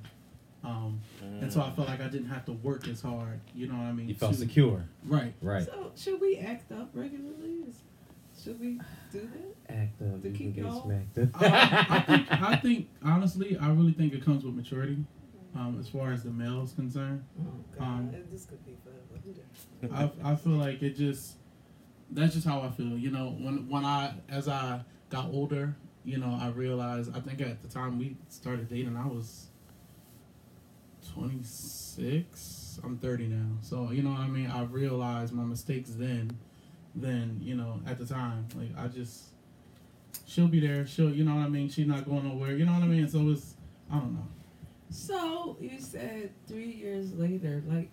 Um, 0.65 1.01
and 1.23 1.53
so 1.53 1.61
I 1.63 1.71
felt 1.71 1.89
like 1.89 2.01
I 2.01 2.09
didn't 2.09 2.29
have 2.29 2.45
to 2.47 2.53
work 2.53 2.89
as 2.89 3.01
hard. 3.01 3.41
You 3.55 3.69
know 3.69 3.75
what 3.75 3.85
I 3.85 3.93
mean? 3.93 4.09
You 4.09 4.15
felt 4.15 4.33
to- 4.33 4.39
secure. 4.39 4.85
Right. 5.07 5.33
Right. 5.41 5.65
So 5.65 5.93
should 5.97 6.21
we 6.21 6.37
act 6.39 6.73
up 6.73 6.91
regularly? 6.95 7.65
Should 8.43 8.61
we 8.61 8.81
do 9.13 9.21
that? 9.67 9.75
Act 9.75 10.01
up, 10.03 10.23
To 10.23 10.29
you 10.29 10.35
can 10.35 10.47
keep 10.47 10.55
get 10.57 10.65
y'all- 10.65 10.85
smacked 10.85 11.19
Uh, 11.19 11.27
I 11.43 12.01
think 12.07 12.43
I 12.43 12.57
think 12.57 12.89
honestly, 13.05 13.57
I 13.59 13.69
really 13.71 13.93
think 13.93 14.13
it 14.15 14.25
comes 14.25 14.45
with 14.45 14.55
maturity. 14.55 15.05
Um, 15.55 15.79
as 15.81 15.89
far 15.89 16.13
as 16.13 16.23
the 16.23 16.31
male 16.31 16.63
is 16.63 16.73
concerned. 16.73 17.25
Oh 17.41 17.83
Um, 17.85 18.15
this 18.31 18.45
could 18.45 18.65
be 18.67 18.77
forever. 18.85 20.13
I, 20.25 20.33
I 20.33 20.37
feel 20.37 20.53
like 20.53 20.83
it 20.83 20.97
just 20.97 21.37
that's 22.11 22.35
just 22.35 22.47
how 22.47 22.61
I 22.63 22.71
feel. 22.71 22.97
You 22.99 23.11
know, 23.11 23.31
when 23.39 23.69
when 23.69 23.85
I 23.85 24.15
as 24.29 24.47
I 24.49 24.81
got 25.11 25.27
older, 25.33 25.75
you 26.05 26.19
know, 26.19 26.39
I 26.41 26.49
realized 26.51 27.15
I 27.17 27.21
think 27.21 27.41
at 27.41 27.61
the 27.63 27.69
time 27.69 27.99
we 27.99 28.17
started 28.29 28.69
dating, 28.69 28.97
I 28.97 29.07
was 29.07 29.48
twenty 31.15 31.43
six. 31.43 32.81
I'm 32.85 32.99
thirty 32.99 33.27
now, 33.27 33.57
so 33.61 33.91
you 33.91 34.03
know 34.03 34.11
what 34.11 34.21
I 34.21 34.29
mean. 34.29 34.51
I 34.51 34.63
realized 34.65 35.33
my 35.33 35.43
mistakes 35.45 35.91
then, 35.91 36.37
then 36.95 37.39
you 37.43 37.57
know 37.57 37.81
at 37.87 37.99
the 37.99 38.07
time, 38.07 38.47
like 38.55 38.71
I 38.79 38.89
just 38.89 39.25
she'll 40.27 40.49
be 40.49 40.61
there. 40.61 40.87
She'll 40.87 41.11
you 41.13 41.25
know 41.25 41.35
what 41.35 41.45
I 41.45 41.49
mean. 41.49 41.69
She's 41.69 41.87
not 41.87 42.09
going 42.09 42.29
nowhere. 42.29 42.53
You 42.57 42.65
know 42.67 42.73
what 42.73 42.83
I 42.83 42.87
mean. 42.87 43.09
So 43.09 43.29
it's 43.31 43.55
I 43.91 43.95
don't 43.99 44.15
know. 44.15 44.27
So 44.91 45.57
you 45.61 45.81
said 45.81 46.31
three 46.47 46.71
years 46.71 47.13
later, 47.15 47.63
like 47.67 47.91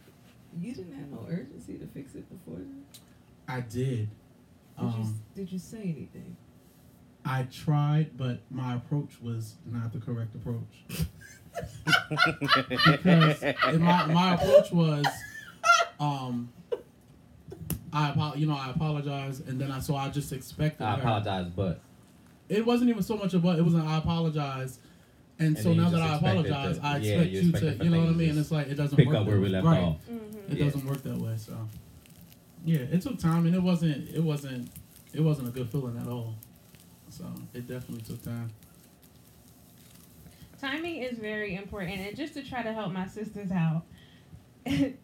you 0.60 0.74
didn't 0.74 0.94
have 0.94 1.10
no 1.10 1.26
urgency 1.30 1.78
to 1.78 1.88
fix 1.88 2.16
it 2.16 2.30
before. 2.30 2.60
Then? 2.60 2.86
I 3.48 3.62
did. 3.62 4.10
Did 4.78 4.82
you 4.82 4.88
Um, 4.88 5.20
did 5.36 5.52
you 5.52 5.60
say 5.60 5.82
anything? 5.82 6.36
I 7.26 7.44
tried, 7.44 8.18
but 8.18 8.42
my 8.52 8.76
approach 8.76 9.20
was 9.22 9.56
not 9.66 9.92
the 9.92 10.00
correct 10.00 10.36
approach. 10.36 11.08
because 12.90 13.80
my 13.80 14.06
my 14.08 14.36
approach 14.36 14.72
was, 14.72 15.06
um, 16.00 16.50
I 17.94 18.10
apo- 18.10 18.36
you 18.36 18.48
know 18.48 18.56
I 18.56 18.70
apologize, 18.72 19.40
and 19.42 19.60
then 19.60 19.72
I 19.72 19.80
so 19.80 19.96
I 19.96 20.10
just 20.10 20.32
expected. 20.34 20.84
I 20.84 20.96
her- 20.96 21.02
apologize, 21.02 21.48
but 21.56 21.80
It 22.50 22.66
wasn't 22.66 22.90
even 22.90 23.04
so 23.04 23.18
much 23.18 23.34
about 23.34 23.58
it 23.60 23.64
was 23.64 23.74
an 23.74 23.82
I 23.82 23.98
apologize, 23.98 24.80
and, 25.40 25.50
And 25.50 25.58
so 25.58 25.64
then 25.70 25.76
you 25.76 25.82
now 25.82 25.90
that 25.90 25.98
just 25.98 26.10
I 26.10 26.14
expected 26.16 26.52
apologize, 26.52 26.78
to- 26.78 26.86
I 26.86 26.98
yeah, 26.98 26.98
expect 27.14 27.32
you 27.32 27.40
you, 27.42 27.50
expected 27.50 27.72
to 27.72 27.78
for 27.78 27.84
you 27.84 27.90
know 27.90 27.98
what 27.98 28.04
I 28.04 28.08
things 28.08 28.18
to 28.18 28.24
mean. 28.26 28.30
just 28.36 28.40
It's 28.40 28.52
like 28.52 28.68
it 28.68 28.76
doesn't 28.76 28.98
pick 28.98 29.08
work 29.08 29.16
up 29.18 29.26
that 29.26 29.30
where 29.32 29.40
we 29.40 29.44
way. 29.46 29.50
left 29.50 29.66
right. 29.68 29.84
off. 29.84 29.98
Mm-hmm. 30.10 30.52
It 30.52 30.58
Yeah. 30.58 30.66
doesn't 30.66 30.86
work 30.86 31.04
that 31.04 31.18
way. 31.18 31.34
So 31.38 31.54
yeah, 32.66 32.78
it 32.80 33.02
took 33.02 33.18
time, 33.20 33.46
and 33.46 33.56
it 33.56 33.62
wasn't 33.62 34.10
it 34.10 34.24
wasn't 34.24 34.70
it 35.14 35.22
wasn't 35.22 35.48
a 35.48 35.52
good 35.52 35.70
feeling 35.70 35.98
at 35.98 36.08
all. 36.08 36.36
So 37.10 37.24
it 37.54 37.68
definitely 37.68 38.02
took 38.04 38.22
time. 38.24 38.52
Timing 40.66 41.04
is 41.04 41.20
very 41.20 41.56
important, 41.56 42.00
and 42.00 42.18
just 42.18 42.34
to 42.34 42.42
try 42.42 42.64
to 42.64 42.74
help 42.74 42.92
my 42.92 43.06
sisters 43.06 43.52
out, 43.52 43.84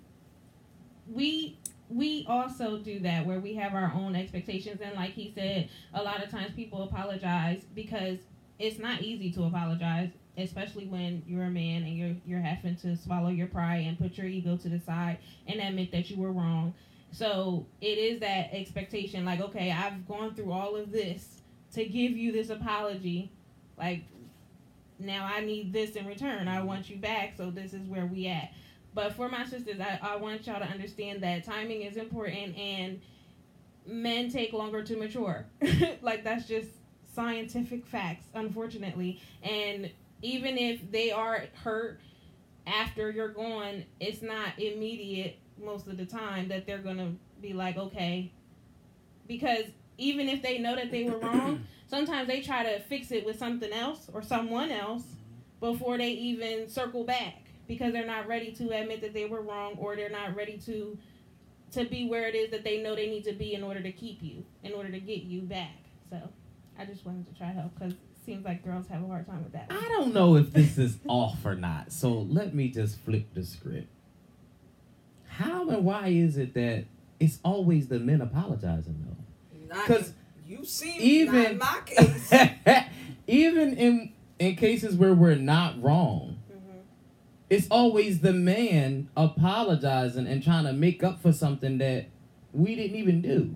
we 1.08 1.56
we 1.88 2.25
also 2.27 2.80
do 2.80 3.00
that 3.01 3.27
where 3.27 3.39
we 3.39 3.53
have 3.53 3.75
our 3.75 3.91
own 3.94 4.15
expectations, 4.15 4.82
and 4.82 4.96
like 4.96 5.12
he 5.12 5.32
said, 5.36 5.70
a 5.94 6.01
lot 6.01 6.24
of 6.24 6.32
times 6.32 6.53
people 6.56 6.82
apologize 6.82 7.62
because 7.75 8.18
it's 8.58 8.80
not 8.80 9.03
easy 9.03 9.32
to 9.34 9.44
apologize, 9.44 10.10
especially 10.36 10.88
when 10.88 11.22
you're 11.27 11.44
a 11.44 11.51
man 11.51 11.84
and 11.84 11.96
you're 11.96 12.15
you're 12.25 12.39
having 12.39 12.75
to 12.77 12.98
swallow 12.98 13.30
your 13.30 13.46
pride 13.46 13.86
and 13.86 14.00
put 14.00 14.18
your 14.18 14.25
ego 14.25 14.58
to 14.58 14.68
the 14.68 14.80
side 14.80 15.20
and 15.46 15.62
admit 15.62 15.91
that 15.91 16.10
you 16.10 16.18
were 16.18 16.32
wrong. 16.32 16.74
So 17.12 17.68
it 17.82 18.00
is 18.00 18.20
that 18.22 18.51
expectation, 18.51 19.25
like, 19.25 19.41
okay, 19.41 19.72
I've 19.72 20.08
gone 20.08 20.34
through 20.34 20.53
all 20.53 20.75
of 20.75 20.91
this 20.91 21.44
to 21.74 21.86
give 21.86 22.13
you 22.13 22.32
this 22.32 22.50
apology, 22.50 23.32
like 23.77 24.06
now 25.01 25.25
I 25.25 25.41
need 25.41 25.74
this 25.74 25.91
in 25.91 26.05
return. 26.05 26.48
I 26.48 26.62
want 26.63 26.89
you 26.89 26.98
back, 26.98 27.34
so 27.38 27.51
this 27.51 27.74
is 27.74 27.88
where 27.88 28.05
we 28.05 28.27
at. 28.27 28.51
But 28.93 29.13
for 29.13 29.29
my 29.29 29.46
sisters, 29.46 29.79
I, 29.79 30.00
I 30.01 30.15
want 30.17 30.46
y'all 30.48 30.60
to 30.60 30.65
understand 30.65 31.24
that 31.24 31.43
timing 31.46 31.81
is 31.84 31.98
important 31.98 32.58
and 32.58 33.01
men 33.86 34.29
take 34.29 34.53
longer 34.53 34.84
to 34.84 34.98
mature. 34.98 35.46
like 36.01 36.24
that's 36.24 36.48
just 36.48 36.70
scientific 37.13 37.86
facts, 37.86 38.25
unfortunately. 38.34 39.22
And 39.43 39.91
even 40.22 40.58
if 40.58 40.91
they 40.91 41.12
are 41.12 41.46
hurt 41.63 42.00
after 42.67 43.10
you're 43.10 43.29
gone, 43.29 43.86
it's 44.00 44.22
not 44.22 44.58
immediate 44.58 45.39
most 45.62 45.88
of 45.88 45.98
the 45.98 46.05
time 46.05 46.48
that 46.50 46.65
they're 46.65 46.79
gonna 46.79 47.13
be 47.41 47.53
like, 47.53 47.77
okay. 47.77 48.31
Because 49.27 49.65
even 49.98 50.27
if 50.27 50.41
they 50.41 50.58
know 50.58 50.75
that 50.75 50.91
they 50.91 51.03
were 51.05 51.17
wrong, 51.17 51.65
sometimes 51.91 52.27
they 52.27 52.41
try 52.41 52.63
to 52.63 52.79
fix 52.79 53.12
it 53.12 53.24
with 53.25 53.38
something 53.38 53.71
else 53.71 54.10
or 54.13 54.24
someone 54.24 54.71
else 54.71 55.03
before 55.60 55.98
they 55.98 56.10
even 56.12 56.67
circle 56.67 57.03
back 57.03 57.36
because 57.67 57.93
they're 57.93 58.07
not 58.07 58.27
ready 58.27 58.51
to 58.53 58.63
admit 58.71 59.01
that 59.01 59.13
they 59.13 59.25
were 59.25 59.41
wrong 59.41 59.75
or 59.77 59.95
they're 59.95 60.10
not 60.10 60.36
ready 60.36 60.57
to 60.65 60.98
to 61.71 61.86
be 61.86 62.07
where 62.10 62.27
it 62.27 62.33
is 62.36 62.50
that 62.51 62.63
they 62.63 62.81
know 62.81 62.95
they 62.95 63.07
need 63.07 63.24
to 63.24 63.33
be 63.33 63.53
in 63.53 63.63
order 63.63 63.81
to 63.81 63.91
keep 63.91 64.24
you 64.24 64.43
in 64.63 64.74
order 64.74 64.89
to 64.89 65.00
get 65.00 65.21
you 65.24 65.41
back 65.41 65.77
so 66.10 66.17
i 66.79 66.83
just 66.86 67.05
wanted 67.05 67.25
to 67.31 67.38
try 67.38 67.48
help 67.48 67.71
because 67.77 67.93
it 67.93 68.00
seems 68.25 68.43
like 68.45 68.63
girls 68.63 68.88
have 68.88 69.03
a 69.03 69.07
hard 69.07 69.25
time 69.27 69.43
with 69.43 69.53
that 69.53 69.69
one. 69.69 69.83
I 69.83 69.88
don't 69.89 70.13
know 70.13 70.36
if 70.36 70.51
this 70.53 70.77
is 70.77 70.98
off 71.07 71.43
or 71.45 71.55
not. 71.55 71.91
So 71.91 72.12
let 72.12 72.53
me 72.53 72.67
just 72.69 73.00
flip 73.00 73.25
the 73.33 73.43
script. 73.43 73.88
How 75.27 75.67
and 75.69 75.83
why 75.83 76.10
is 76.10 76.38
it 76.38 76.53
that 76.53 76.86
it's 77.19 77.39
always 77.43 77.88
the 77.88 77.98
men 78.00 78.21
apologizing 78.21 79.03
though? 79.07 79.75
Not 79.75 79.86
'Cause 79.88 80.10
in- 80.10 80.15
you 80.51 80.65
see, 80.65 80.96
even- 80.98 81.36
not 81.36 81.51
in 81.51 81.58
my 81.58 81.79
case. 81.86 82.34
Even 83.27 83.74
in 83.77 84.13
in 84.39 84.55
cases 84.55 84.96
where 84.96 85.13
we're 85.13 85.36
not 85.36 85.81
wrong, 85.81 86.38
Mhm. 86.51 86.79
it's 87.50 87.67
always 87.70 88.20
the 88.22 88.34
man 88.34 89.08
apologizing 89.15 90.25
and 90.27 90.43
trying 90.43 90.65
to 90.65 90.74
make 90.74 91.03
up 91.03 91.22
for 91.22 91.31
something 91.31 91.77
that 91.77 92.08
we 92.53 92.75
didn't 92.75 92.98
even 92.98 93.22
do. 93.22 93.55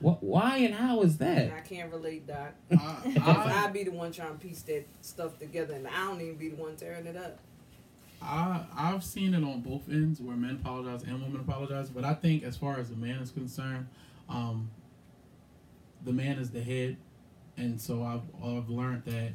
What? 0.00 0.22
Why 0.22 0.58
and 0.58 0.74
how 0.74 1.00
is 1.02 1.16
that? 1.18 1.50
I 1.52 1.60
can't 1.60 1.90
relate, 1.90 2.26
Doc. 2.26 2.52
I, 2.70 2.96
Because 3.04 3.22
I, 3.52 3.64
I 3.64 3.70
be 3.70 3.84
the 3.84 3.90
one 3.90 4.12
trying 4.12 4.32
to 4.32 4.38
piece 4.38 4.60
that 4.62 4.86
stuff 5.00 5.38
together, 5.38 5.72
and 5.74 5.88
I 5.88 6.06
don't 6.06 6.20
even 6.20 6.36
be 6.36 6.50
the 6.50 6.56
one 6.56 6.76
tearing 6.76 7.06
it 7.06 7.16
up. 7.16 7.38
I 8.22 8.64
I've 8.76 9.02
seen 9.02 9.32
it 9.34 9.42
on 9.42 9.60
both 9.62 9.88
ends 9.88 10.20
where 10.20 10.36
men 10.36 10.58
apologize 10.62 11.02
and 11.04 11.22
women 11.22 11.40
apologize, 11.40 11.88
but 11.90 12.04
I 12.04 12.14
think 12.14 12.42
as 12.44 12.56
far 12.56 12.78
as 12.78 12.90
the 12.90 12.96
man 12.96 13.18
is 13.20 13.30
concerned, 13.30 13.86
um, 14.28 14.70
the 16.04 16.12
man 16.12 16.38
is 16.38 16.50
the 16.50 16.62
head, 16.62 16.96
and 17.56 17.80
so 17.80 18.02
I've 18.02 18.22
I've 18.44 18.68
learned 18.68 19.04
that 19.06 19.32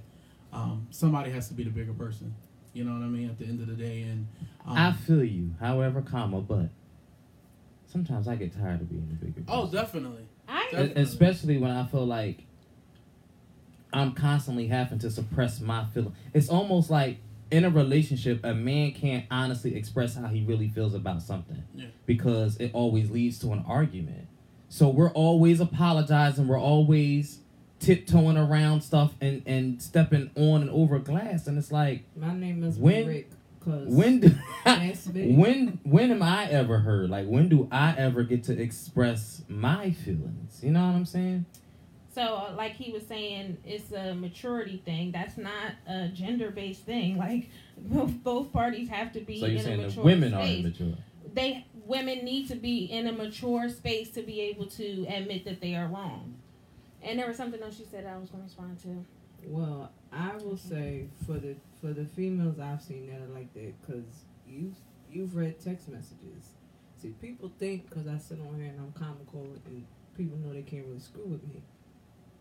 um, 0.54 0.88
somebody 0.92 1.32
has 1.32 1.48
to 1.50 1.54
be 1.54 1.64
the 1.64 1.70
bigger 1.70 1.94
person. 1.94 2.34
You 2.74 2.84
know 2.84 2.94
what 2.94 3.04
I 3.04 3.08
mean? 3.08 3.30
At 3.30 3.40
the 3.40 3.46
end 3.46 3.62
of 3.62 3.68
the 3.68 3.74
day, 3.74 4.04
and 4.04 4.28
um, 4.66 4.78
I 4.78 4.92
feel 4.94 5.24
you. 5.24 5.52
However, 5.60 6.02
comma, 6.02 6.42
but 6.42 6.70
sometimes 7.88 8.28
I 8.28 8.36
get 8.36 8.54
tired 8.58 8.82
of 8.82 8.90
being 8.90 9.08
the 9.10 9.26
bigger. 9.26 9.44
oh, 9.48 9.68
definitely. 9.70 10.28
i 10.48 10.64
definitely. 10.72 11.02
especially 11.02 11.58
when 11.58 11.72
I 11.72 11.86
feel 11.88 12.06
like 12.06 12.46
I'm 13.92 14.14
constantly 14.14 14.68
having 14.68 15.00
to 15.00 15.10
suppress 15.10 15.60
my 15.60 15.86
feeling. 15.94 16.14
It's 16.34 16.50
almost 16.50 16.90
like 16.92 17.18
in 17.52 17.66
a 17.66 17.70
relationship, 17.70 18.42
a 18.46 18.54
man 18.54 18.92
can't 18.92 19.26
honestly 19.32 19.76
express 19.76 20.16
how 20.16 20.28
he 20.28 20.44
really 20.46 20.68
feels 20.68 20.94
about 20.94 21.24
something 21.24 21.64
Yeah. 21.74 21.88
because 22.06 22.58
it 22.58 22.72
always 22.74 23.10
leads 23.10 23.40
to 23.40 23.52
an 23.52 23.64
argument. 23.68 24.28
So 24.70 24.88
we're 24.90 25.12
always 25.12 25.60
apologizing. 25.60 26.48
We're 26.48 26.60
always 26.60 27.40
tiptoeing 27.80 28.38
around 28.38 28.82
stuff 28.82 29.16
and 29.22 29.42
and 29.46 29.82
stepping 29.82 30.30
on 30.36 30.62
and 30.62 30.70
over 30.70 31.00
glass, 31.00 31.48
and 31.48 31.58
it's 31.58 31.72
like 31.72 32.04
My 32.16 32.34
name 32.34 32.64
is 32.64 32.78
When- 32.78 33.08
Rick. 33.08 33.32
Cause 33.66 33.88
when 33.90 34.22
do 34.22 34.32
that's 34.66 35.08
when 35.08 35.80
when 35.84 36.12
am 36.12 36.24
I 36.24 36.46
ever 36.46 36.80
heard? 36.80 37.10
Like 37.10 37.28
when 37.28 37.50
do 37.50 37.68
I 37.72 37.94
ever 37.98 38.24
get 38.24 38.46
to 38.46 38.60
express 38.60 39.44
my 39.50 39.92
feelings? 39.92 40.62
You 40.64 40.72
know 40.72 40.80
what 40.88 40.96
I'm 40.96 41.06
saying? 41.06 41.46
So, 42.16 42.22
uh, 42.22 42.54
like 42.56 42.74
he 42.76 42.92
was 42.92 43.06
saying, 43.06 43.58
it's 43.66 43.92
a 43.92 44.16
maturity 44.16 44.82
thing. 44.86 45.12
That's 45.12 45.38
not 45.38 45.74
a 45.88 46.08
gender 46.08 46.52
based 46.52 46.86
thing. 46.86 47.18
Like 47.18 47.50
both, 47.78 48.12
both 48.24 48.54
parties 48.54 48.88
have 48.90 49.12
to 49.14 49.20
be 49.20 49.40
So 49.42 49.46
you're 49.48 49.60
a 49.60 49.64
saying 49.64 49.78
mature 49.82 49.96
that 49.96 50.06
women 50.06 50.34
are 50.34 50.44
space. 50.44 50.60
immature. 50.66 50.94
They 51.34 51.66
women 51.90 52.24
need 52.24 52.48
to 52.48 52.56
be 52.56 52.86
in 52.86 53.08
a 53.08 53.12
mature 53.12 53.68
space 53.68 54.12
to 54.12 54.22
be 54.22 54.40
able 54.42 54.68
to 54.68 55.06
admit 55.10 55.44
that 55.44 55.60
they 55.60 55.76
are 55.76 55.88
wrong. 55.88 56.36
And 57.02 57.18
there 57.18 57.28
was 57.28 57.36
something 57.36 57.62
else 57.62 57.80
you 57.80 57.86
said 57.90 58.06
I 58.06 58.18
was 58.18 58.30
going 58.30 58.44
to 58.44 58.48
respond 58.48 58.80
to. 58.84 59.06
Well, 59.46 59.92
I 60.14 60.36
will 60.38 60.58
say 60.58 61.08
for 61.26 61.34
the 61.34 61.56
for 61.82 61.94
the 61.94 62.06
females 62.06 62.60
I've 62.60 62.82
seen 62.82 63.08
that 63.08 63.22
are 63.22 63.34
like 63.34 63.52
that, 63.54 63.74
because 63.82 64.26
you 64.48 64.74
you've 65.12 65.36
read 65.36 65.60
text 65.60 65.90
messages. 65.90 66.54
See, 67.02 67.10
people 67.22 67.52
think 67.58 67.90
because 67.90 68.08
I 68.08 68.18
sit 68.18 68.40
on 68.40 68.60
here 68.60 68.70
and 68.70 68.80
I'm 68.80 68.92
comical 68.92 69.48
and 69.66 69.86
people 70.16 70.38
know 70.38 70.54
they 70.54 70.62
can't 70.62 70.86
really 70.86 71.00
screw 71.00 71.26
with 71.26 71.44
me. 71.48 71.64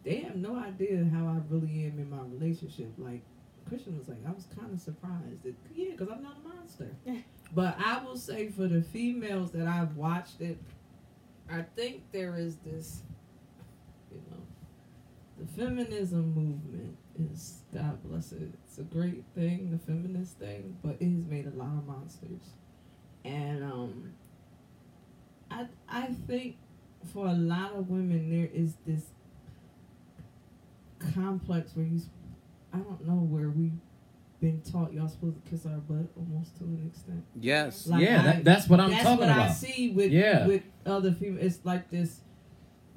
They 0.04 0.16
have 0.16 0.36
no 0.36 0.56
idea 0.56 1.08
how 1.12 1.26
I 1.26 1.40
really 1.48 1.86
am 1.86 1.98
in 1.98 2.10
my 2.10 2.22
relationship. 2.22 2.92
Like 2.98 3.22
Christian 3.68 3.96
was 3.96 4.08
like, 4.08 4.18
I 4.26 4.32
was 4.32 4.46
kind 4.58 4.72
of 4.72 4.80
surprised 4.80 5.44
that 5.44 5.54
yeah, 5.74 5.92
because 5.92 6.08
I'm 6.08 6.22
not 6.22 6.38
a 6.44 6.48
monster. 6.48 6.90
but 7.54 7.76
I 7.78 8.02
will 8.04 8.16
say 8.16 8.48
for 8.48 8.66
the 8.66 8.82
females 8.82 9.52
that 9.52 9.66
I've 9.66 9.96
watched 9.96 10.40
it, 10.40 10.58
I 11.50 11.62
think 11.76 12.02
there 12.12 12.36
is 12.36 12.56
this, 12.56 13.02
you 14.10 14.20
know, 14.30 14.42
the 15.38 15.46
feminism 15.46 16.34
movement 16.34 16.96
is 17.18 17.62
God 17.72 18.02
bless 18.04 18.32
it. 18.32 18.50
It's 18.66 18.78
a 18.78 18.82
great 18.82 19.24
thing, 19.34 19.70
the 19.70 19.78
feminist 19.78 20.38
thing, 20.38 20.76
but 20.84 20.96
it 21.00 21.10
has 21.10 21.24
made 21.26 21.46
a 21.46 21.56
lot 21.56 21.68
of 21.68 21.86
monsters. 21.86 22.52
And 23.24 23.64
um 23.64 24.12
I 25.50 25.66
I 25.88 26.14
think 26.26 26.56
for 27.12 27.26
a 27.26 27.32
lot 27.32 27.72
of 27.72 27.88
women 27.88 28.30
there 28.30 28.48
is 28.52 28.74
this 28.86 29.06
complex 31.14 31.74
where 31.74 31.86
you 31.86 32.00
I 32.72 32.78
don't 32.78 33.06
know 33.06 33.14
where 33.14 33.48
we 33.48 33.72
been 34.40 34.60
taught 34.62 34.92
y'all 34.92 35.08
supposed 35.08 35.42
to 35.44 35.50
kiss 35.50 35.66
our 35.66 35.78
butt 35.78 36.06
almost 36.16 36.56
to 36.58 36.64
an 36.64 36.84
extent. 36.86 37.24
Yes. 37.40 37.86
Like, 37.88 38.02
yeah, 38.02 38.20
I- 38.20 38.24
that, 38.24 38.44
that's 38.44 38.68
what 38.68 38.80
I'm 38.80 38.90
That's 38.90 39.02
talking 39.02 39.26
what 39.26 39.36
I 39.36 39.50
see 39.50 39.90
with 39.90 40.12
Yeah. 40.12 40.46
with 40.46 40.62
other 40.86 41.12
females. 41.12 41.44
It's 41.44 41.64
like 41.64 41.90
this, 41.90 42.20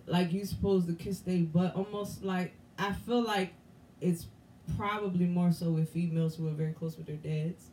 like 0.06 0.32
you 0.32 0.46
supposed 0.46 0.88
to 0.88 0.94
kiss 0.94 1.20
their 1.20 1.40
butt, 1.44 1.76
almost 1.76 2.24
like 2.24 2.54
I 2.78 2.94
feel 2.94 3.22
like 3.24 3.54
it's 4.00 4.28
probably 4.78 5.26
more 5.26 5.52
so 5.52 5.72
with 5.72 5.90
females 5.90 6.36
who 6.36 6.48
are 6.48 6.52
very 6.54 6.74
close 6.74 6.96
with 6.98 7.08
their 7.08 7.16
dads 7.18 7.66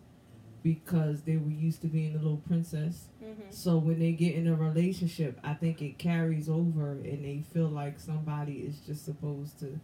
because 0.63 1.23
they 1.23 1.37
were 1.37 1.51
used 1.51 1.83
to 1.83 1.87
being 1.87 2.13
the 2.15 2.19
little 2.19 2.39
princess. 2.49 3.09
Mm-hmm. 3.23 3.43
So 3.51 3.77
when 3.79 3.99
they 4.01 4.13
get 4.13 4.35
in 4.35 4.49
a 4.49 4.55
relationship, 4.55 5.39
I 5.45 5.55
think 5.55 5.81
it 5.83 5.99
carries 5.99 6.49
over 6.49 6.93
and 6.93 7.25
they 7.25 7.45
feel 7.53 7.69
like 7.69 8.01
somebody 8.01 8.55
is 8.55 8.79
just 8.81 9.05
supposed 9.05 9.61
to 9.61 9.79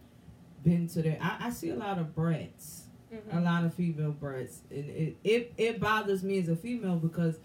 bend 0.63 0.89
to 0.91 1.01
their. 1.01 1.17
I, 1.21 1.47
I 1.47 1.49
see 1.51 1.69
a 1.69 1.75
lot 1.75 1.97
of 1.97 2.13
brats 2.15 2.84
Mm-hmm. 3.15 3.37
a 3.37 3.41
lot 3.41 3.63
of 3.63 3.73
female 3.73 4.11
breasts 4.11 4.61
and 4.69 4.89
it, 4.89 5.15
it 5.23 5.53
it 5.57 5.79
bothers 5.79 6.23
me 6.23 6.39
as 6.39 6.49
a 6.49 6.55
female 6.55 6.97
because 6.97 7.37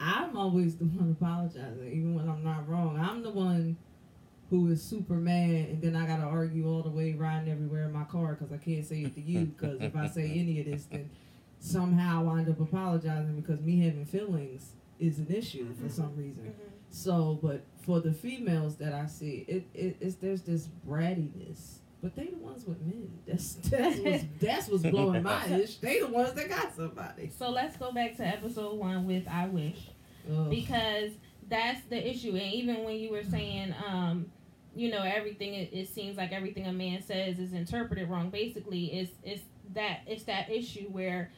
i'm 0.00 0.36
always 0.36 0.76
the 0.76 0.84
one 0.84 1.10
apologizing 1.20 1.86
even 1.86 2.14
when 2.14 2.28
i'm 2.28 2.42
not 2.44 2.68
wrong 2.68 2.98
i'm 2.98 3.22
the 3.22 3.30
one 3.30 3.76
who 4.50 4.68
is 4.70 4.82
super 4.82 5.14
mad 5.14 5.68
and 5.70 5.82
then 5.82 5.94
i 5.96 6.06
gotta 6.06 6.22
argue 6.22 6.66
all 6.68 6.82
the 6.82 6.90
way 6.90 7.12
riding 7.12 7.50
everywhere 7.50 7.84
in 7.84 7.92
my 7.92 8.04
car 8.04 8.34
because 8.34 8.52
i 8.52 8.56
can't 8.56 8.84
say 8.86 9.02
it 9.02 9.14
to 9.14 9.20
you 9.20 9.46
because 9.46 9.80
if 9.80 9.94
i 9.96 10.06
say 10.08 10.30
any 10.36 10.60
of 10.60 10.66
this 10.66 10.84
then 10.90 11.10
somehow 11.60 12.32
i 12.34 12.38
end 12.38 12.48
up 12.48 12.60
apologizing 12.60 13.40
because 13.40 13.60
me 13.60 13.80
having 13.84 14.06
feelings 14.06 14.72
is 14.98 15.18
an 15.18 15.26
issue 15.28 15.72
for 15.74 15.88
some 15.88 16.14
reason 16.16 16.44
Mm-hmm. 16.44 16.68
so, 16.90 17.38
but 17.42 17.64
for 17.82 18.00
the 18.00 18.12
females 18.12 18.76
that 18.76 18.94
I 18.94 19.06
see, 19.06 19.44
it, 19.46 19.66
it 19.74 19.96
it's 20.00 20.14
there's 20.16 20.40
this 20.42 20.68
brattiness. 20.88 21.80
But 22.02 22.14
they 22.14 22.26
the 22.26 22.36
ones 22.36 22.64
with 22.64 22.80
men. 22.80 23.10
That's 23.26 23.54
that's 23.54 23.98
what's 23.98 24.24
that's 24.40 24.68
what's 24.68 24.82
blowing 24.84 25.22
my 25.22 25.46
ish. 25.56 25.76
They 25.76 26.00
the 26.00 26.08
ones 26.08 26.32
that 26.34 26.48
got 26.48 26.74
somebody. 26.76 27.30
So 27.36 27.50
let's 27.50 27.76
go 27.76 27.90
back 27.92 28.16
to 28.18 28.26
episode 28.26 28.78
one 28.78 29.06
with 29.06 29.26
I 29.28 29.48
wish. 29.48 29.78
Ugh. 30.30 30.50
because 30.50 31.12
that's 31.48 31.80
the 31.88 32.08
issue 32.08 32.30
and 32.32 32.52
even 32.52 32.84
when 32.84 32.96
you 32.96 33.10
were 33.10 33.24
saying 33.24 33.74
um 33.86 34.26
you 34.74 34.90
know 34.90 35.02
everything 35.02 35.54
it, 35.54 35.70
it 35.72 35.88
seems 35.88 36.16
like 36.16 36.32
everything 36.32 36.66
a 36.66 36.72
man 36.72 37.02
says 37.02 37.38
is 37.38 37.52
interpreted 37.54 38.08
wrong 38.10 38.28
basically 38.28 38.86
it's 38.92 39.12
it's 39.22 39.42
that 39.74 40.00
it's 40.06 40.24
that 40.24 40.50
issue 40.50 40.88
where 40.90 41.32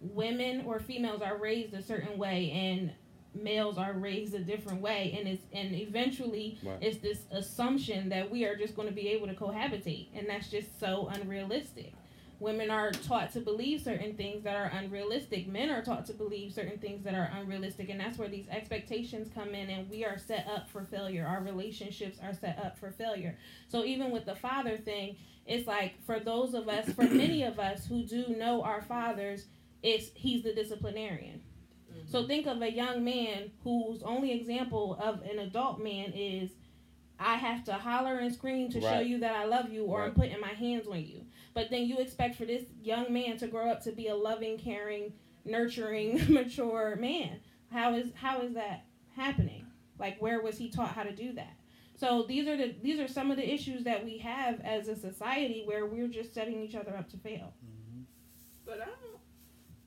women 0.00 0.64
or 0.66 0.80
females 0.80 1.22
are 1.22 1.36
raised 1.36 1.72
a 1.74 1.82
certain 1.82 2.18
way 2.18 2.50
and 2.50 2.90
males 3.34 3.78
are 3.78 3.92
raised 3.92 4.34
a 4.34 4.38
different 4.38 4.80
way 4.80 5.16
and 5.18 5.26
it's 5.28 5.42
and 5.52 5.74
eventually 5.74 6.58
Right. 6.64 6.78
it's 6.80 6.98
this 6.98 7.20
assumption 7.30 8.08
that 8.10 8.30
we 8.30 8.44
are 8.44 8.56
just 8.56 8.74
going 8.76 8.88
to 8.88 8.94
be 8.94 9.08
able 9.08 9.26
to 9.26 9.34
cohabitate 9.34 10.08
and 10.16 10.28
that's 10.28 10.48
just 10.50 10.78
so 10.80 11.08
unrealistic. 11.12 11.92
Women 12.40 12.68
are 12.70 12.90
taught 12.90 13.32
to 13.34 13.40
believe 13.40 13.80
certain 13.80 14.14
things 14.16 14.42
that 14.42 14.56
are 14.56 14.64
unrealistic. 14.76 15.46
Men 15.46 15.70
are 15.70 15.82
taught 15.82 16.04
to 16.06 16.12
believe 16.12 16.52
certain 16.52 16.78
things 16.78 17.02
that 17.04 17.14
are 17.14 17.30
unrealistic 17.40 17.88
and 17.90 18.00
that's 18.00 18.18
where 18.18 18.28
these 18.28 18.48
expectations 18.48 19.30
come 19.34 19.54
in 19.54 19.70
and 19.70 19.88
we 19.88 20.04
are 20.04 20.18
set 20.18 20.46
up 20.48 20.68
for 20.68 20.82
failure. 20.84 21.24
Our 21.26 21.42
relationships 21.42 22.18
are 22.22 22.34
set 22.34 22.58
up 22.62 22.76
for 22.78 22.90
failure. 22.90 23.36
So 23.68 23.84
even 23.84 24.10
with 24.10 24.26
the 24.26 24.34
father 24.34 24.76
thing 24.76 25.16
it's 25.46 25.66
like 25.66 26.02
for 26.04 26.18
those 26.18 26.54
of 26.54 26.68
us 26.68 26.88
for 26.92 27.04
many 27.04 27.42
of 27.44 27.58
us 27.58 27.86
who 27.86 28.02
do 28.02 28.28
know 28.28 28.62
our 28.62 28.80
fathers 28.82 29.44
it's 29.82 30.10
he's 30.14 30.42
the 30.42 30.54
disciplinarian 30.54 31.42
so 32.06 32.18
mm-hmm. 32.18 32.28
think 32.28 32.46
of 32.46 32.62
a 32.62 32.70
young 32.70 33.04
man 33.04 33.50
whose 33.62 34.02
only 34.02 34.32
example 34.32 34.98
of 35.00 35.22
an 35.22 35.38
adult 35.38 35.82
man 35.82 36.12
is 36.14 36.50
I 37.18 37.36
have 37.36 37.64
to 37.64 37.74
holler 37.74 38.18
and 38.18 38.34
scream 38.34 38.70
to 38.70 38.80
show 38.80 39.00
you 39.00 39.20
that 39.20 39.36
I 39.36 39.44
love 39.44 39.70
you 39.70 39.84
or 39.84 40.02
I'm 40.02 40.14
putting 40.14 40.40
my 40.40 40.48
hands 40.48 40.88
on 40.88 41.00
you. 41.00 41.24
But 41.54 41.70
then 41.70 41.86
you 41.86 41.98
expect 41.98 42.36
for 42.36 42.44
this 42.44 42.64
young 42.82 43.12
man 43.12 43.36
to 43.38 43.46
grow 43.46 43.70
up 43.70 43.82
to 43.84 43.92
be 43.92 44.08
a 44.08 44.16
loving, 44.16 44.58
caring, 44.58 45.12
nurturing, 45.44 46.20
mature 46.32 46.96
man. 46.96 47.40
How 47.70 47.94
is 47.94 48.08
how 48.14 48.40
is 48.40 48.54
that 48.54 48.84
happening? 49.14 49.66
Like 49.98 50.20
where 50.20 50.42
was 50.42 50.58
he 50.58 50.70
taught 50.70 50.90
how 50.90 51.04
to 51.04 51.14
do 51.14 51.32
that? 51.34 51.54
So 51.96 52.24
these 52.26 52.48
are 52.48 52.56
the 52.56 52.74
these 52.82 52.98
are 52.98 53.08
some 53.08 53.30
of 53.30 53.36
the 53.36 53.48
issues 53.48 53.84
that 53.84 54.04
we 54.04 54.18
have 54.18 54.60
as 54.60 54.88
a 54.88 54.96
society 54.96 55.62
where 55.64 55.86
we're 55.86 56.08
just 56.08 56.34
setting 56.34 56.60
each 56.62 56.74
other 56.74 56.96
up 56.96 57.08
to 57.10 57.16
fail. 57.16 57.54
Mm-hmm. 57.64 58.02
But 58.66 58.80
I 58.80 58.86
don't. 58.86 59.03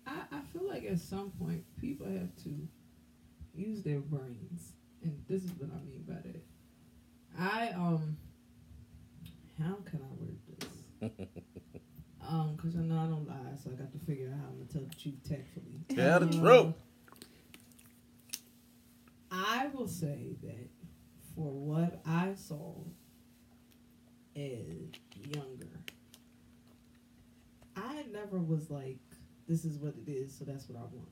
I, 0.07 0.37
I 0.37 0.39
feel 0.53 0.67
like 0.67 0.85
at 0.85 0.99
some 0.99 1.31
point 1.31 1.63
people 1.79 2.07
have 2.07 2.35
to 2.43 2.67
use 3.53 3.81
their 3.83 3.99
brains, 3.99 4.73
and 5.03 5.21
this 5.27 5.43
is 5.43 5.51
what 5.59 5.69
I 5.71 5.83
mean 5.85 6.03
by 6.07 6.15
that. 6.15 6.43
I 7.39 7.69
um. 7.73 8.17
How 9.59 9.73
can 9.89 9.99
I 10.03 10.13
word 10.21 10.37
this? 10.59 11.09
um, 12.27 12.55
because 12.55 12.75
I 12.75 12.79
know 12.81 12.95
I 12.99 13.07
don't 13.07 13.27
lie, 13.27 13.55
so 13.63 13.71
I 13.71 13.73
got 13.73 13.91
to 13.91 13.97
figure 14.05 14.27
out 14.31 14.39
how 14.39 14.49
I'm 14.49 14.57
gonna 14.59 14.71
tell 14.71 14.83
the 14.83 14.95
truth 14.95 15.15
tactfully. 15.27 15.79
Tell 15.89 16.19
the 16.19 16.25
Um, 16.27 16.41
truth. 16.43 16.75
I 19.31 19.67
will 19.73 19.87
say 19.87 20.35
that 20.43 20.69
for 21.35 21.51
what 21.51 22.01
I 22.05 22.33
saw 22.35 22.75
as 24.35 24.91
younger, 25.35 25.67
I 27.75 28.03
never 28.11 28.37
was 28.37 28.69
like, 28.69 28.99
this 29.47 29.65
is 29.65 29.77
what 29.77 29.93
it 30.05 30.09
is, 30.09 30.35
so 30.37 30.45
that's 30.45 30.67
what 30.67 30.77
I 30.77 30.81
want. 30.81 31.09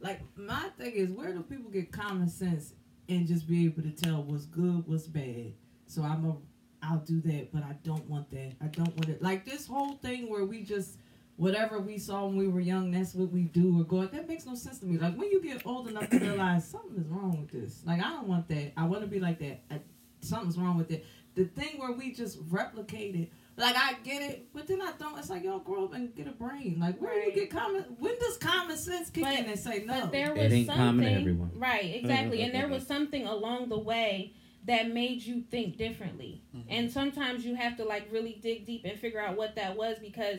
Like, 0.00 0.20
my 0.36 0.68
thing 0.78 0.92
is, 0.92 1.10
where 1.10 1.32
do 1.32 1.42
people 1.42 1.70
get 1.70 1.92
common 1.92 2.28
sense 2.28 2.74
and 3.08 3.26
just 3.26 3.46
be 3.46 3.64
able 3.66 3.82
to 3.82 3.90
tell 3.90 4.22
what's 4.22 4.46
good, 4.46 4.86
what's 4.86 5.06
bad? 5.06 5.52
So 5.86 6.02
I'm 6.02 6.24
a, 6.24 6.36
I'll 6.82 6.98
do 6.98 7.20
that, 7.22 7.52
but 7.52 7.62
I 7.62 7.76
don't 7.82 8.08
want 8.08 8.30
that. 8.30 8.52
I 8.62 8.66
don't 8.66 8.94
want 8.96 9.08
it. 9.08 9.22
Like, 9.22 9.44
this 9.44 9.66
whole 9.66 9.94
thing 9.94 10.30
where 10.30 10.44
we 10.44 10.62
just, 10.62 10.98
whatever 11.36 11.78
we 11.78 11.98
saw 11.98 12.26
when 12.26 12.36
we 12.36 12.48
were 12.48 12.60
young, 12.60 12.90
that's 12.90 13.14
what 13.14 13.30
we 13.30 13.42
do 13.42 13.80
or 13.80 13.84
go. 13.84 14.06
That 14.06 14.28
makes 14.28 14.46
no 14.46 14.54
sense 14.54 14.78
to 14.78 14.86
me. 14.86 14.98
Like 14.98 15.16
when 15.16 15.30
you 15.30 15.42
get 15.42 15.66
old 15.66 15.88
enough 15.88 16.08
to 16.10 16.18
realize 16.18 16.66
something 16.66 16.96
is 16.96 17.08
wrong 17.08 17.40
with 17.40 17.50
this. 17.50 17.82
Like 17.84 18.00
I 18.00 18.10
don't 18.10 18.28
want 18.28 18.48
that. 18.48 18.72
I 18.76 18.84
want 18.84 19.02
to 19.02 19.08
be 19.08 19.18
like 19.20 19.38
that. 19.40 19.62
I, 19.70 19.80
something's 20.20 20.56
wrong 20.56 20.76
with 20.78 20.90
it. 20.90 21.04
The 21.34 21.44
thing 21.44 21.78
where 21.78 21.92
we 21.92 22.12
just 22.12 22.38
replicate 22.50 23.16
it. 23.16 23.32
Like 23.56 23.76
I 23.76 23.94
get 24.02 24.20
it, 24.22 24.48
but 24.52 24.66
then 24.66 24.82
I 24.82 24.92
don't. 24.98 25.16
It's 25.18 25.30
like 25.30 25.44
y'all 25.44 25.60
grow 25.60 25.84
up 25.84 25.94
and 25.94 26.14
get 26.14 26.26
a 26.26 26.32
brain. 26.32 26.78
Like 26.80 27.00
where 27.00 27.14
do 27.20 27.28
you 27.28 27.32
get 27.34 27.50
common? 27.50 27.82
When 27.98 28.18
does 28.18 28.36
common 28.38 28.76
sense 28.76 29.10
kick 29.10 29.22
But- 29.24 29.38
in 29.38 29.44
and 29.46 29.58
say 29.58 29.84
no? 29.86 30.00
But 30.02 30.12
there 30.12 30.34
It 30.36 30.52
ain't 30.52 30.66
something, 30.66 30.84
common 30.84 31.04
to 31.04 31.20
everyone. 31.20 31.50
right? 31.54 31.94
Exactly, 31.94 32.42
and 32.42 32.52
there 32.52 32.68
was 32.68 32.84
something 32.86 33.26
along 33.26 33.68
the 33.68 33.78
way 33.78 34.34
that 34.66 34.88
made 34.92 35.22
you 35.22 35.42
think 35.50 35.76
differently. 35.76 36.42
Mm-hmm. 36.56 36.68
And 36.70 36.90
sometimes 36.90 37.44
you 37.44 37.54
have 37.54 37.76
to 37.76 37.84
like 37.84 38.08
really 38.10 38.40
dig 38.42 38.64
deep 38.66 38.84
and 38.84 38.98
figure 38.98 39.20
out 39.20 39.36
what 39.36 39.54
that 39.56 39.76
was 39.76 39.98
because, 40.00 40.38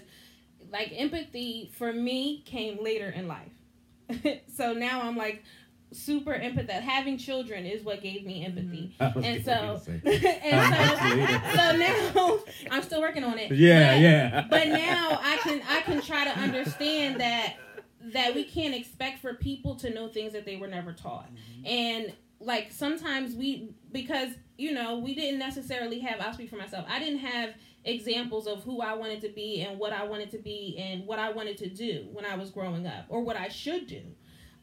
like, 0.71 0.91
empathy 0.93 1.69
for 1.73 1.93
me 1.93 2.41
came 2.45 2.83
later 2.83 3.09
in 3.09 3.27
life. 3.27 3.51
so 4.53 4.73
now 4.73 5.01
I'm 5.03 5.15
like 5.15 5.43
super 5.95 6.33
empathetic. 6.33 6.81
Having 6.81 7.17
children 7.17 7.65
is 7.65 7.83
what 7.83 8.01
gave 8.01 8.25
me 8.25 8.45
empathy. 8.45 8.95
And 8.99 9.43
so, 9.45 9.81
ready 9.87 10.01
to 10.01 10.11
say. 10.11 10.39
and 10.43 10.75
so, 10.75 11.57
so 11.57 11.77
now 11.77 12.39
I'm 12.71 12.83
still 12.83 13.01
working 13.01 13.23
on 13.23 13.37
it. 13.39 13.51
Yeah, 13.51 13.93
But- 13.93 14.01
yeah. 14.01 14.45
but 14.49 14.67
now 14.67 15.19
I 15.21 15.37
can 15.43 15.61
I 15.67 15.81
can 15.81 16.01
try 16.01 16.25
to 16.25 16.39
understand 16.39 17.19
that 17.19 17.55
that 18.13 18.35
we 18.35 18.43
can't 18.43 18.75
expect 18.75 19.19
for 19.19 19.33
people 19.33 19.75
to 19.77 19.89
know 19.89 20.07
things 20.09 20.33
that 20.33 20.45
they 20.45 20.57
were 20.57 20.67
never 20.67 20.93
taught. 20.93 21.29
And 21.65 22.13
like 22.39 22.71
sometimes 22.71 23.35
we 23.35 23.73
because 23.91 24.29
you 24.57 24.71
know, 24.71 24.99
we 24.99 25.13
didn't 25.15 25.39
necessarily 25.39 25.99
have 25.99 26.21
I'll 26.21 26.33
speak 26.33 26.49
for 26.49 26.55
myself. 26.55 26.85
I 26.87 26.99
didn't 26.99 27.19
have 27.19 27.51
examples 27.83 28.47
of 28.47 28.63
who 28.63 28.81
I 28.81 28.93
wanted 28.93 29.21
to 29.21 29.29
be 29.29 29.61
and 29.61 29.77
what 29.77 29.93
I 29.93 30.03
wanted 30.05 30.31
to 30.31 30.37
be 30.39 30.75
and 30.79 31.05
what 31.05 31.19
I 31.19 31.31
wanted 31.31 31.57
to 31.59 31.69
do 31.69 32.07
when 32.13 32.25
I 32.25 32.35
was 32.35 32.49
growing 32.51 32.87
up 32.87 33.05
or 33.09 33.21
what 33.21 33.35
I 33.35 33.47
should 33.49 33.87
do. 33.87 34.01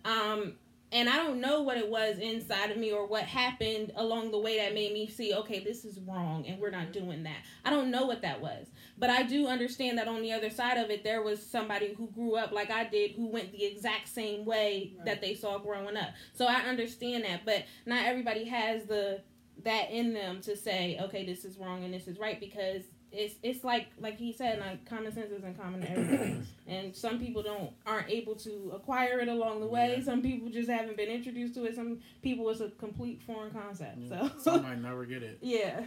Um 0.05 0.55
and 0.93 1.09
I 1.09 1.17
don't 1.17 1.41
know 1.41 1.63
what 1.63 1.79
it 1.79 1.89
was 1.89 2.19
inside 2.19 2.71
of 2.71 2.77
me 2.77 2.93
or 2.93 3.07
what 3.07 3.25
happened 3.25 3.93
along 3.97 4.31
the 4.31 4.39
way 4.39 4.59
that 4.59 4.75
made 4.75 4.93
me 4.93 5.09
see, 5.09 5.35
okay, 5.35 5.61
this 5.61 5.85
is 5.85 5.99
wrong 6.01 6.45
and 6.47 6.61
we're 6.61 6.71
not 6.71 6.89
mm-hmm. 6.93 7.07
doing 7.07 7.23
that. 7.23 7.39
I 7.65 7.71
don't 7.71 7.91
know 7.91 8.07
what 8.07 8.23
that 8.23 8.41
was. 8.41 8.67
But 8.99 9.11
I 9.11 9.23
do 9.23 9.47
understand 9.47 9.99
that 9.99 10.07
on 10.07 10.23
the 10.23 10.33
other 10.33 10.51
side 10.51 10.77
of 10.77 10.91
it, 10.91 11.03
there 11.03 11.23
was 11.23 11.45
somebody 11.45 11.95
who 11.95 12.09
grew 12.09 12.37
up 12.37 12.53
like 12.53 12.71
I 12.71 12.85
did 12.85 13.13
who 13.13 13.29
went 13.29 13.53
the 13.53 13.65
exact 13.65 14.09
same 14.09 14.45
way 14.45 14.93
that 15.05 15.21
they 15.21 15.35
saw 15.35 15.59
growing 15.59 15.97
up. 15.97 16.11
So 16.35 16.47
I 16.47 16.57
understand 16.57 17.25
that. 17.25 17.45
But 17.45 17.65
not 17.87 18.05
everybody 18.05 18.45
has 18.45 18.85
the 18.85 19.23
that 19.65 19.91
in 19.91 20.13
them 20.13 20.41
to 20.43 20.57
say, 20.57 20.99
okay, 21.03 21.25
this 21.25 21.45
is 21.45 21.57
wrong 21.59 21.85
and 21.85 21.95
this 21.95 22.09
is 22.09 22.19
right 22.19 22.41
because 22.41 22.83
it's 23.13 23.35
it's 23.43 23.63
like 23.65 23.89
like 24.01 24.17
he 24.19 24.33
said, 24.33 24.59
like 24.61 24.85
common 24.87 25.13
sense 25.13 25.31
isn't 25.31 25.61
common 25.61 25.81
to 25.83 25.91
everybody, 25.91 26.37
and 26.67 26.95
some 26.97 27.19
people 27.19 27.43
don't 27.43 27.71
aren't 27.87 28.09
able 28.11 28.35
to 28.37 28.73
acquire 28.75 29.21
it 29.21 29.29
along 29.29 29.61
the 29.61 29.67
way. 29.67 29.97
Yeah. 29.99 30.05
Some 30.05 30.23
people 30.23 30.49
just 30.49 30.69
haven't 30.71 30.97
been 30.97 31.09
introduced 31.11 31.55
to 31.55 31.65
it. 31.65 31.75
Some 31.77 31.99
people 32.23 32.49
it's 32.51 32.61
a 32.61 32.71
complete 32.71 33.21
foreign 33.23 33.51
concept. 33.51 33.99
Yeah. 33.99 34.29
So 34.29 34.31
Some 34.39 34.63
might 34.63 34.81
never 34.81 35.05
get 35.05 35.23
it. 35.23 35.39
yeah, 35.43 35.83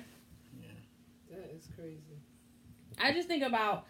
Yeah. 0.61 0.67
That 1.31 1.51
is 1.57 1.67
crazy. 1.75 1.99
I 3.01 3.11
just 3.11 3.27
think 3.27 3.43
about 3.43 3.85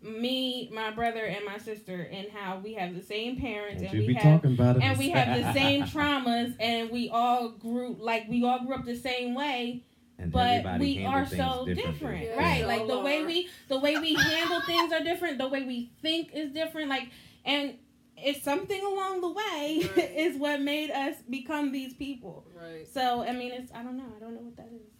me, 0.00 0.70
my 0.72 0.92
brother, 0.92 1.24
and 1.24 1.44
my 1.44 1.58
sister, 1.58 2.08
and 2.12 2.28
how 2.32 2.58
we 2.62 2.74
have 2.74 2.94
the 2.94 3.02
same 3.02 3.36
parents, 3.36 3.82
Don't 3.82 3.90
and 3.90 4.00
you 4.00 4.06
we 4.06 4.14
be 4.14 4.20
have 4.20 4.40
talking 4.40 4.52
about 4.54 4.76
it. 4.76 4.82
and 4.82 4.96
we 4.96 5.10
have 5.10 5.36
the 5.36 5.52
same 5.52 5.82
traumas, 5.92 6.54
and 6.60 6.90
we 6.90 7.10
all 7.10 7.48
grew 7.50 7.96
like 7.98 8.28
we 8.28 8.44
all 8.44 8.64
grew 8.64 8.74
up 8.76 8.84
the 8.84 8.94
same 8.96 9.34
way. 9.34 9.82
And 10.18 10.32
but 10.32 10.46
everybody 10.48 10.98
we 10.98 11.04
are 11.06 11.24
so 11.26 11.64
differently. 11.64 11.74
different, 11.74 12.24
Yeah, 12.24 12.36
right? 12.36 12.60
we 12.60 12.66
Like 12.66 12.86
the 12.88 12.98
way 13.00 13.24
we 13.24 13.48
the 13.68 13.78
way 13.78 13.96
we 13.98 14.14
handle 14.14 14.60
things 14.62 14.92
are 14.92 15.00
different. 15.02 15.38
The 15.38 15.48
way 15.48 15.62
we 15.62 15.92
think 16.02 16.32
is 16.34 16.50
different. 16.52 16.88
Like 16.88 17.08
and 17.44 17.74
it's 18.16 18.42
something 18.42 18.82
along 18.84 19.20
the 19.20 19.30
way 19.30 19.88
Right. 19.96 20.10
is 20.16 20.36
what 20.36 20.60
made 20.60 20.90
us 20.90 21.16
become 21.30 21.70
these 21.70 21.94
people. 21.94 22.44
Right. 22.60 22.86
So 22.92 23.22
I 23.22 23.32
mean, 23.32 23.52
it's 23.52 23.70
I 23.72 23.82
don't 23.82 23.96
know. 23.96 24.12
I 24.16 24.20
don't 24.20 24.34
know 24.34 24.40
what 24.42 24.56
that 24.56 24.70
is. 24.74 24.90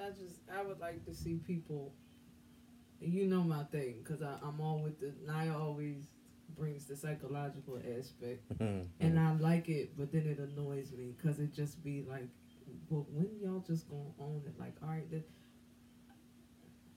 I 0.00 0.08
just 0.10 0.40
I 0.56 0.62
would 0.62 0.80
like 0.80 1.04
to 1.04 1.14
see 1.14 1.34
people. 1.46 1.92
You 3.02 3.26
know 3.26 3.42
my 3.42 3.64
thing, 3.64 4.04
cause 4.04 4.22
I, 4.22 4.34
I'm 4.46 4.60
all 4.60 4.80
with 4.82 5.00
the. 5.00 5.12
Naya 5.26 5.56
always 5.56 6.04
brings 6.56 6.84
the 6.84 6.96
psychological 6.96 7.78
aspect, 7.78 8.46
mm-hmm. 8.58 8.82
and 9.00 9.18
I 9.18 9.32
like 9.36 9.68
it, 9.70 9.96
but 9.96 10.12
then 10.12 10.26
it 10.26 10.38
annoys 10.38 10.92
me, 10.92 11.14
cause 11.22 11.38
it 11.38 11.54
just 11.54 11.82
be 11.82 12.04
like, 12.08 12.28
well, 12.90 13.06
when 13.10 13.30
y'all 13.40 13.64
just 13.66 13.88
gonna 13.88 14.02
own 14.20 14.42
it? 14.46 14.58
Like, 14.58 14.74
all 14.82 14.88
right, 14.88 15.08
then, 15.10 15.22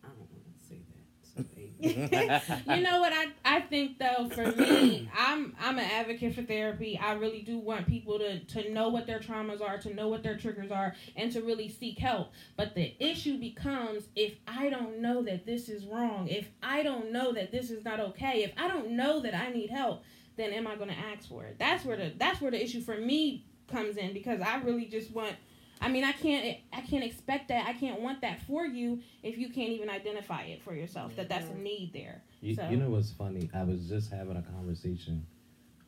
I 0.03 0.08
don't 0.08 0.17
want 0.17 0.29
to 0.32 0.67
say 0.67 0.82
that. 0.89 1.03
So, 1.36 1.43
you 2.75 2.82
know 2.82 2.99
what 2.99 3.13
I 3.13 3.27
I 3.45 3.62
think 3.62 3.97
though 3.97 4.29
for 4.29 4.51
me 4.51 5.10
I'm 5.17 5.56
I'm 5.60 5.77
an 5.79 5.86
advocate 5.86 6.36
for 6.36 6.43
therapy. 6.43 6.99
I 7.01 7.13
really 7.13 7.41
do 7.41 7.58
want 7.58 7.88
people 7.88 8.19
to 8.19 8.39
to 8.39 8.71
know 8.71 8.89
what 8.89 9.08
their 9.08 9.19
traumas 9.19 9.62
are, 9.62 9.77
to 9.79 9.93
know 9.93 10.08
what 10.08 10.23
their 10.23 10.38
triggers 10.38 10.71
are 10.71 10.95
and 11.15 11.32
to 11.32 11.41
really 11.41 11.69
seek 11.69 11.99
help. 11.99 12.32
But 12.58 12.75
the 12.75 12.95
issue 12.99 13.38
becomes 13.38 14.08
if 14.15 14.36
I 14.47 14.69
don't 14.69 14.99
know 14.99 15.23
that 15.23 15.45
this 15.45 15.69
is 15.69 15.86
wrong, 15.86 16.27
if 16.27 16.49
I 16.62 16.84
don't 16.84 17.12
know 17.12 17.32
that 17.34 17.51
this 17.51 17.69
is 17.71 17.86
not 17.86 17.99
okay, 17.99 18.43
if 18.43 18.51
I 18.58 18.67
don't 18.67 18.91
know 18.91 19.19
that 19.21 19.34
I 19.36 19.51
need 19.51 19.69
help, 19.69 20.03
then 20.38 20.51
am 20.51 20.67
I 20.67 20.75
going 20.75 20.89
to 20.89 20.97
ask 20.97 21.27
for 21.29 21.45
it? 21.45 21.58
That's 21.60 21.86
where 21.86 21.97
the 21.97 22.13
that's 22.17 22.41
where 22.41 22.51
the 22.51 22.62
issue 22.62 22.82
for 22.82 22.97
me 22.97 23.45
comes 23.67 23.97
in 23.97 24.13
because 24.13 24.41
I 24.41 24.58
really 24.58 24.86
just 24.86 25.12
want 25.12 25.36
I 25.84 25.89
mean, 25.89 26.06
I 26.06 26.13
can't 26.13 26.58
I 26.72 26.82
can't 26.82 27.04
expect 27.04 27.50
that. 27.50 27.67
I 27.67 27.74
can't 27.74 28.00
want 28.00 28.22
that 28.22 28.41
for 28.43 28.65
you 28.65 29.02
if 29.22 29.38
you 29.38 29.50
can't 29.50 29.69
even 29.72 29.89
identify 29.89 30.43
it 30.43 30.62
for 30.63 30.74
yourself 30.74 31.15
that 31.17 31.28
that's 31.28 31.50
a 31.50 31.58
need 31.58 31.91
there. 31.93 32.24
You, 32.41 32.56
So- 32.56 32.69
you 32.69 32.78
know 32.78 32.89
what's 32.89 33.12
funny? 33.12 33.50
I 33.54 33.63
was 33.63 33.88
just 33.89 34.10
having 34.10 34.38
a 34.38 34.41
conversation 34.41 35.28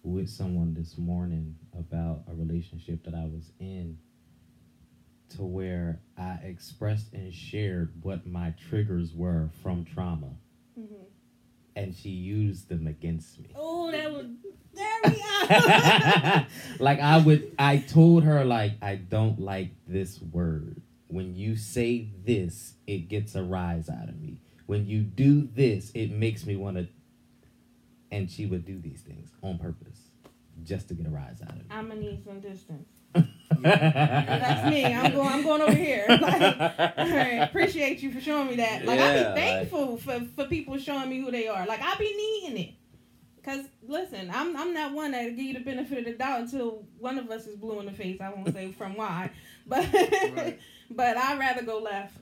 with 0.03 0.29
someone 0.29 0.73
this 0.73 0.97
morning 0.97 1.55
about 1.77 2.23
a 2.29 2.35
relationship 2.35 3.03
that 3.05 3.15
I 3.15 3.25
was 3.25 3.51
in 3.59 3.97
to 5.29 5.43
where 5.43 6.01
I 6.17 6.33
expressed 6.43 7.13
and 7.13 7.33
shared 7.33 7.93
what 8.03 8.27
my 8.27 8.53
triggers 8.69 9.13
were 9.13 9.49
from 9.63 9.85
trauma 9.85 10.35
Mm-hmm. 10.77 11.04
And 11.75 11.93
she 11.95 12.09
used 12.09 12.69
them 12.69 12.87
against 12.87 13.39
me. 13.39 13.49
Oh, 13.55 13.91
that 13.91 14.11
was 14.11 14.27
There 14.73 14.87
we 15.05 15.21
are. 15.55 16.47
like 16.79 16.99
I 16.99 17.17
would 17.19 17.51
I 17.59 17.77
told 17.77 18.23
her 18.23 18.43
like 18.45 18.73
I 18.81 18.95
don't 18.95 19.39
like 19.39 19.71
this 19.87 20.19
word. 20.21 20.81
When 21.07 21.35
you 21.35 21.55
say 21.55 22.09
this, 22.25 22.73
it 22.87 23.07
gets 23.09 23.35
a 23.35 23.43
rise 23.43 23.89
out 23.89 24.09
of 24.09 24.19
me. 24.19 24.41
When 24.65 24.87
you 24.87 25.01
do 25.01 25.47
this, 25.53 25.91
it 25.93 26.11
makes 26.11 26.45
me 26.45 26.55
want 26.55 26.77
to 26.77 26.87
and 28.11 28.29
she 28.29 28.45
would 28.45 28.65
do 28.65 28.79
these 28.79 29.01
things 29.01 29.29
on 29.41 29.57
purpose 29.57 29.99
just 30.63 30.87
to 30.87 30.93
get 30.93 31.05
a 31.05 31.09
rise 31.09 31.41
out 31.43 31.49
of 31.51 31.57
me. 31.57 31.65
I'm 31.69 31.89
gonna 31.89 31.99
need 31.99 32.23
some 32.23 32.39
distance. 32.39 32.89
That's 33.61 34.69
me. 34.69 34.85
I'm 34.85 35.11
going. 35.13 35.27
I'm 35.29 35.43
going 35.43 35.61
over 35.61 35.73
here. 35.73 36.05
Like, 36.25 36.41
all 36.41 37.09
right, 37.09 37.39
appreciate 37.41 38.01
you 38.03 38.11
for 38.11 38.19
showing 38.21 38.47
me 38.47 38.55
that. 38.57 38.85
Like 38.85 38.99
I 38.99 39.03
Yeah, 39.15 39.17
be 39.19 39.25
like- 39.25 39.35
thankful 39.35 39.97
for 39.97 40.19
for 40.35 40.45
people 40.45 40.77
showing 40.77 41.09
me 41.09 41.19
who 41.21 41.31
they 41.31 41.47
are. 41.47 41.65
Like 41.65 41.81
I 41.81 41.95
be 41.97 42.13
needing 42.15 42.57
it. 42.69 42.73
Cause 43.43 43.65
listen, 43.87 44.31
I'm 44.33 44.55
I'm 44.57 44.73
not 44.73 44.93
one 44.93 45.11
that 45.11 45.23
give 45.35 45.45
you 45.45 45.53
the 45.53 45.59
benefit 45.59 45.99
of 45.99 46.05
the 46.05 46.13
doubt 46.13 46.41
until 46.41 46.83
one 46.99 47.17
of 47.19 47.29
us 47.29 47.45
is 47.47 47.55
blue 47.57 47.79
in 47.79 47.85
the 47.85 47.91
face. 47.91 48.19
I 48.21 48.29
won't 48.29 48.51
say 48.53 48.71
from 48.71 48.95
why, 48.95 49.29
but 49.67 49.85
Right. 49.93 50.59
but 50.89 51.17
I'd 51.17 51.37
rather 51.39 51.63
go 51.63 51.79
left 51.79 52.17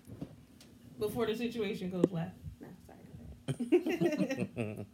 before 0.99 1.25
the 1.25 1.35
situation 1.35 1.89
goes 1.89 2.05
left. 2.11 2.35
No, 2.61 2.67
sorry. 2.87 4.85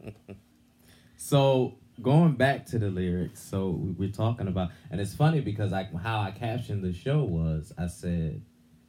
So 1.16 1.74
going 2.02 2.34
back 2.34 2.66
to 2.66 2.78
the 2.78 2.90
lyrics, 2.90 3.42
so 3.42 3.70
we- 3.70 3.92
we're 3.92 4.12
talking 4.12 4.48
about, 4.48 4.70
and 4.90 5.00
it's 5.00 5.14
funny 5.14 5.40
because 5.40 5.72
like 5.72 5.94
how 5.94 6.20
I 6.20 6.30
captioned 6.30 6.82
the 6.82 6.92
show 6.92 7.24
was 7.24 7.72
I 7.78 7.86
said 7.86 8.42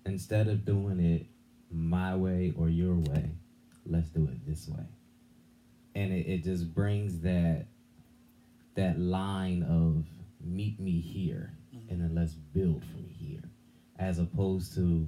instead 0.05 0.47
of 0.47 0.65
doing 0.65 0.99
it 0.99 1.27
my 1.69 2.15
way 2.15 2.53
or 2.57 2.69
your 2.69 2.95
way, 2.95 3.31
let's 3.85 4.09
do 4.09 4.25
it 4.25 4.45
this 4.45 4.67
way, 4.67 4.85
and 5.95 6.11
it, 6.11 6.27
it 6.27 6.43
just 6.43 6.73
brings 6.73 7.19
that 7.21 7.67
that 8.75 8.99
line 8.99 9.63
of 9.63 10.05
meet 10.43 10.79
me 10.79 11.01
here 11.01 11.53
mm-hmm. 11.75 11.91
and 11.91 12.01
then 12.01 12.15
let's 12.15 12.33
build 12.33 12.83
from 12.85 13.05
here, 13.07 13.43
as 13.99 14.19
opposed 14.19 14.73
to. 14.75 15.07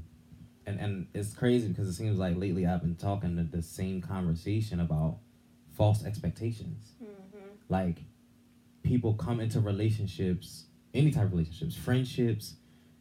And, 0.65 0.79
and 0.79 1.07
it's 1.13 1.33
crazy 1.33 1.67
because 1.67 1.89
it 1.89 1.93
seems 1.93 2.17
like 2.17 2.37
lately 2.37 2.65
I've 2.65 2.81
been 2.81 2.95
talking 2.95 3.35
to 3.35 3.43
the 3.43 3.61
same 3.61 4.01
conversation 4.01 4.79
about 4.79 5.17
false 5.75 6.05
expectations. 6.05 6.92
Like 7.69 7.99
people 8.83 9.13
come 9.13 9.39
into 9.39 9.59
relationships 9.59 10.65
any 10.93 11.11
type 11.11 11.23
of 11.25 11.31
relationships 11.31 11.75
friendships 11.75 12.55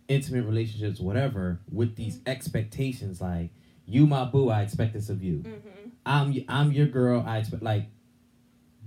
intimate 0.09 0.44
relationships 0.44 1.01
whatever 1.01 1.61
with 1.70 1.96
these 1.96 2.20
expectations 2.27 3.20
like 3.20 3.51
you 3.87 4.07
my 4.07 4.25
boo 4.25 4.48
i 4.48 4.62
expect 4.62 4.92
this 4.94 5.09
of 5.09 5.22
you 5.22 5.38
Mhm. 5.38 5.90
i'm 6.07 6.35
i'm 6.48 6.72
your 6.72 6.87
girl 6.87 7.22
i 7.27 7.38
expect 7.38 7.62
like 7.62 7.87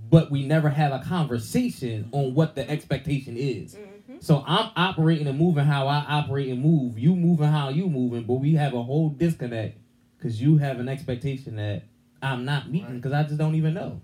but 0.08 0.30
we 0.30 0.46
never 0.46 0.68
have 0.68 0.92
a 0.92 1.04
conversation 1.04 2.08
on 2.12 2.34
what 2.34 2.54
the 2.54 2.68
expectation 2.70 3.36
is 3.36 3.76
Mhm. 3.76 4.22
so 4.22 4.42
i'm 4.46 4.70
operating 4.76 5.26
and 5.26 5.38
moving 5.38 5.64
how 5.64 5.86
i 5.88 5.98
operate 6.08 6.48
and 6.48 6.60
move 6.62 6.98
you 6.98 7.14
moving 7.14 7.46
how 7.48 7.68
you 7.68 7.88
moving 7.88 8.22
but 8.24 8.34
we 8.34 8.54
have 8.54 8.72
a 8.74 8.82
whole 8.82 9.10
disconnect 9.10 9.78
because 10.16 10.40
you 10.40 10.56
have 10.58 10.78
an 10.80 10.88
expectation 10.88 11.56
that 11.56 11.82
i'm 12.22 12.44
not 12.44 12.70
meeting 12.70 12.88
Right. 12.88 12.94
because 12.96 13.12
i 13.12 13.22
just 13.24 13.36
don't 13.38 13.54
even 13.56 13.74
know 13.74 14.00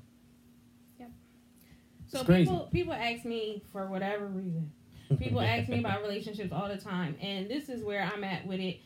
So 2.13 2.25
people 2.25 2.69
people 2.71 2.93
ask 2.93 3.25
me 3.25 3.63
for 3.73 3.87
whatever 3.87 4.27
reason. 4.27 4.71
People 5.19 5.41
ask 5.41 5.69
me 5.69 5.79
about 5.79 6.03
relationships 6.03 6.53
all 6.53 6.69
the 6.69 6.77
time, 6.77 7.17
and 7.21 7.49
this 7.49 7.69
is 7.69 7.83
where 7.83 8.03
I'm 8.03 8.23
at 8.23 8.47
with 8.47 8.61
it. 8.61 8.81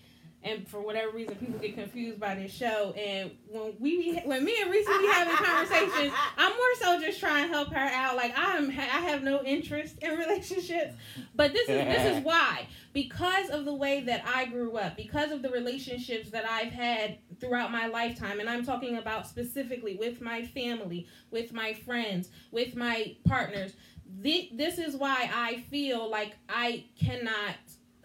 And 0.45 0.69
for 0.69 0.81
whatever 0.81 1.11
reason, 1.11 1.35
people 1.35 1.59
get 1.59 1.75
confused 1.75 2.21
by 2.21 2.37
this 2.37 2.55
show. 2.55 2.93
And 2.97 3.33
when 3.49 3.75
we 3.81 4.21
when 4.25 4.45
me 4.45 4.55
and 4.63 4.71
Reese 4.71 4.87
be 4.87 5.07
having 5.09 5.35
conversations, 5.35 6.13
I'm 6.39 6.53
more 6.53 6.75
so 6.81 7.01
just 7.01 7.19
trying 7.19 7.49
to 7.49 7.53
help 7.53 7.73
her 7.73 7.77
out. 7.77 8.15
Like 8.15 8.33
I'm 8.37 8.71
I 8.71 9.01
have 9.09 9.25
no 9.25 9.43
interest 9.43 9.97
in 10.01 10.17
relationships, 10.17 10.95
but 11.35 11.53
this 11.53 11.69
is 11.69 11.85
this 11.85 12.19
is 12.19 12.25
why 12.25 12.69
because 12.93 13.51
of 13.51 13.65
the 13.65 13.75
way 13.75 14.03
that 14.03 14.23
I 14.25 14.47
grew 14.47 14.77
up, 14.77 14.97
because 14.97 15.33
of 15.33 15.43
the 15.43 15.51
relationships 15.51 16.31
that 16.31 16.49
I've 16.49 16.73
had 16.73 17.19
throughout 17.41 17.71
my 17.71 17.87
lifetime, 17.87 18.41
and 18.41 18.49
I'm 18.49 18.65
talking 18.65 18.99
about 18.99 19.27
specifically 19.27 19.97
with 19.97 20.21
my 20.21 20.45
family, 20.47 21.07
with 21.31 21.53
my 21.53 21.75
friends, 21.75 22.29
with 22.51 22.77
my 22.77 23.17
partners. 23.27 23.75
This 24.21 24.79
is 24.79 24.97
why 24.97 25.31
I 25.35 25.65
feel 25.71 26.09
like 26.11 26.37
I 26.49 26.85
cannot 26.99 27.57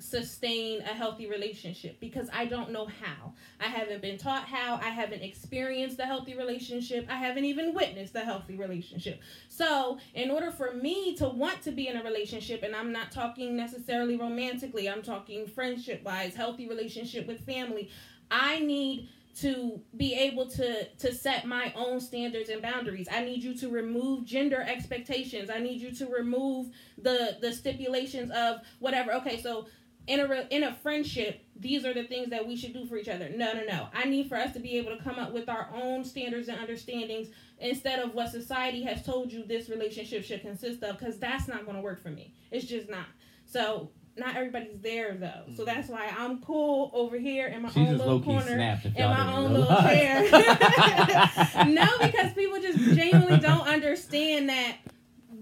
sustain 0.01 0.81
a 0.81 0.93
healthy 0.93 1.27
relationship 1.27 1.99
because 1.99 2.27
I 2.33 2.45
don't 2.45 2.71
know 2.71 2.87
how. 2.87 3.33
I 3.59 3.65
haven't 3.65 4.01
been 4.01 4.17
taught 4.17 4.45
how. 4.45 4.79
I 4.81 4.89
haven't 4.89 5.21
experienced 5.21 5.99
a 5.99 6.05
healthy 6.05 6.35
relationship. 6.35 7.05
I 7.09 7.17
haven't 7.17 7.45
even 7.45 7.73
witnessed 7.73 8.15
a 8.15 8.21
healthy 8.21 8.55
relationship. 8.55 9.21
So, 9.47 9.99
in 10.13 10.31
order 10.31 10.51
for 10.51 10.73
me 10.73 11.15
to 11.17 11.29
want 11.29 11.61
to 11.63 11.71
be 11.71 11.87
in 11.87 11.97
a 11.97 12.03
relationship, 12.03 12.63
and 12.63 12.75
I'm 12.75 12.91
not 12.91 13.11
talking 13.11 13.55
necessarily 13.55 14.17
romantically, 14.17 14.89
I'm 14.89 15.03
talking 15.03 15.45
friendship 15.47 16.03
wise, 16.03 16.33
healthy 16.33 16.67
relationship 16.67 17.27
with 17.27 17.45
family, 17.45 17.89
I 18.29 18.59
need 18.59 19.09
to 19.39 19.81
be 19.95 20.13
able 20.13 20.47
to 20.47 20.87
to 20.89 21.13
set 21.13 21.45
my 21.45 21.73
own 21.75 21.99
standards 21.99 22.49
and 22.49 22.61
boundaries. 22.61 23.07
I 23.11 23.23
need 23.23 23.43
you 23.43 23.55
to 23.57 23.69
remove 23.69 24.25
gender 24.25 24.61
expectations. 24.61 25.49
I 25.49 25.59
need 25.59 25.81
you 25.81 25.91
to 25.95 26.07
remove 26.07 26.69
the 26.97 27.37
the 27.39 27.53
stipulations 27.53 28.31
of 28.31 28.61
whatever. 28.79 29.13
Okay, 29.13 29.41
so 29.41 29.67
in 30.07 30.19
a 30.19 30.47
in 30.49 30.63
a 30.63 30.73
friendship, 30.73 31.45
these 31.55 31.85
are 31.85 31.93
the 31.93 32.03
things 32.03 32.29
that 32.29 32.45
we 32.45 32.55
should 32.55 32.73
do 32.73 32.85
for 32.85 32.97
each 32.97 33.07
other. 33.07 33.29
No, 33.29 33.53
no, 33.53 33.63
no. 33.63 33.87
I 33.93 34.05
need 34.05 34.27
for 34.27 34.35
us 34.35 34.53
to 34.53 34.59
be 34.59 34.77
able 34.77 34.95
to 34.97 35.03
come 35.03 35.19
up 35.19 35.31
with 35.31 35.47
our 35.47 35.69
own 35.73 36.03
standards 36.03 36.47
and 36.47 36.59
understandings 36.59 37.29
instead 37.59 37.99
of 37.99 38.13
what 38.13 38.29
society 38.29 38.81
has 38.83 39.05
told 39.05 39.31
you 39.31 39.43
this 39.45 39.69
relationship 39.69 40.23
should 40.23 40.41
consist 40.41 40.83
of 40.83 40.97
because 40.97 41.19
that's 41.19 41.47
not 41.47 41.65
going 41.65 41.77
to 41.77 41.83
work 41.83 42.01
for 42.01 42.09
me. 42.09 42.33
It's 42.49 42.65
just 42.65 42.89
not. 42.89 43.05
So 43.45 43.91
not 44.17 44.35
everybody's 44.35 44.79
there 44.81 45.15
though. 45.15 45.53
So 45.55 45.65
that's 45.65 45.87
why 45.87 46.13
I'm 46.17 46.41
cool 46.41 46.91
over 46.93 47.17
here 47.17 47.47
in 47.47 47.61
my 47.61 47.69
She 47.69 47.79
own 47.81 47.97
little 47.97 48.21
corner 48.21 48.79
in 48.95 49.09
my 49.09 49.33
own 49.33 49.53
little 49.53 49.75
chair. 49.81 50.23
no, 51.65 51.87
because 52.01 52.33
people 52.33 52.59
just 52.61 52.79
genuinely 52.95 53.39
don't 53.39 53.67
understand 53.67 54.49
that 54.49 54.77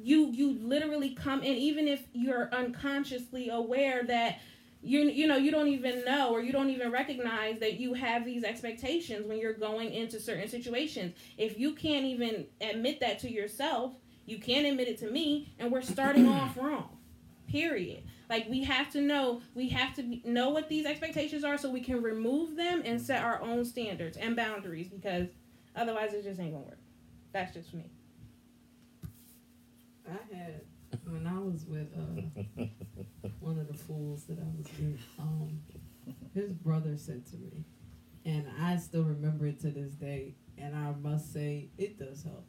you 0.02 0.32
you 0.32 0.58
literally 0.62 1.12
come 1.12 1.42
in 1.42 1.56
even 1.56 1.88
if 1.88 2.02
you're 2.14 2.54
unconsciously 2.54 3.50
aware 3.50 4.04
that 4.04 4.40
you 4.82 5.02
you 5.02 5.28
know 5.28 5.36
you 5.36 5.52
don't 5.52 5.68
even 5.68 6.06
know 6.06 6.30
or 6.32 6.42
you 6.42 6.52
don't 6.52 6.70
even 6.70 6.92
recognize 6.92 7.60
that 7.60 7.80
you 7.80 7.94
have 7.94 8.24
these 8.24 8.44
expectations 8.44 9.28
when 9.28 9.40
you're 9.40 9.54
going 9.54 9.92
into 9.92 10.20
certain 10.20 10.48
situations. 10.48 11.14
If 11.38 11.60
you 11.60 11.74
can't 11.74 12.06
even 12.06 12.46
admit 12.62 13.00
that 13.02 13.20
to 13.20 13.32
yourself, 13.32 13.94
you 14.26 14.38
can't 14.38 14.66
admit 14.66 14.88
it 14.88 15.00
to 15.00 15.10
me 15.10 15.54
and 15.60 15.72
we're 15.72 15.82
starting 15.82 16.28
off 16.30 16.56
wrong. 16.56 16.98
Period. 17.48 18.04
Like 18.30 18.48
we 18.48 18.64
have 18.64 18.92
to 18.92 19.02
know, 19.02 19.42
we 19.56 19.70
have 19.70 19.96
to 19.96 20.20
know 20.24 20.50
what 20.50 20.70
these 20.70 20.86
expectations 20.86 21.44
are 21.44 21.58
so 21.58 21.70
we 21.72 21.82
can 21.82 22.02
remove 22.02 22.56
them 22.56 22.84
and 22.86 23.02
set 23.02 23.24
our 23.24 23.42
own 23.42 23.66
standards 23.66 24.18
and 24.18 24.36
boundaries 24.36 24.88
because 24.88 25.30
otherwise 25.76 26.14
it 26.14 26.24
just 26.24 26.40
ain't 26.40 26.54
gonna 26.54 26.66
work. 26.66 26.78
That's 27.34 27.54
just 27.54 27.74
me. 27.74 27.90
I 30.08 30.36
had 30.36 30.62
when 31.06 31.26
I 31.26 31.40
was 31.40 31.66
with 31.66 31.88
uh, 31.98 32.64
one 33.40 33.58
of 33.60 33.68
the 33.68 33.74
fools 33.78 34.26
that 34.26 34.40
I 34.40 34.48
was 34.58 34.68
with. 34.80 35.00
Um, 35.20 35.62
his 36.34 36.52
brother 36.54 36.98
said 36.98 37.26
to 37.28 37.38
me, 37.38 37.66
and 38.26 38.46
I 38.62 38.78
still 38.78 39.04
remember 39.04 39.48
it 39.48 39.60
to 39.62 39.72
this 39.72 39.94
day. 39.94 40.36
And 40.58 40.76
I 40.76 40.92
must 40.92 41.32
say, 41.34 41.70
it 41.78 41.98
does 41.98 42.24
help. 42.24 42.46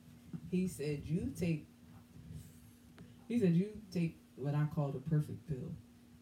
He 0.50 0.66
said, 0.66 1.02
"You 1.04 1.32
take." 1.38 1.68
He 3.28 3.38
said, 3.38 3.54
"You 3.54 3.68
take 3.92 4.19
what 4.42 4.54
I 4.54 4.66
call 4.74 4.88
the 4.88 5.00
perfect 5.00 5.48
pill." 5.48 5.72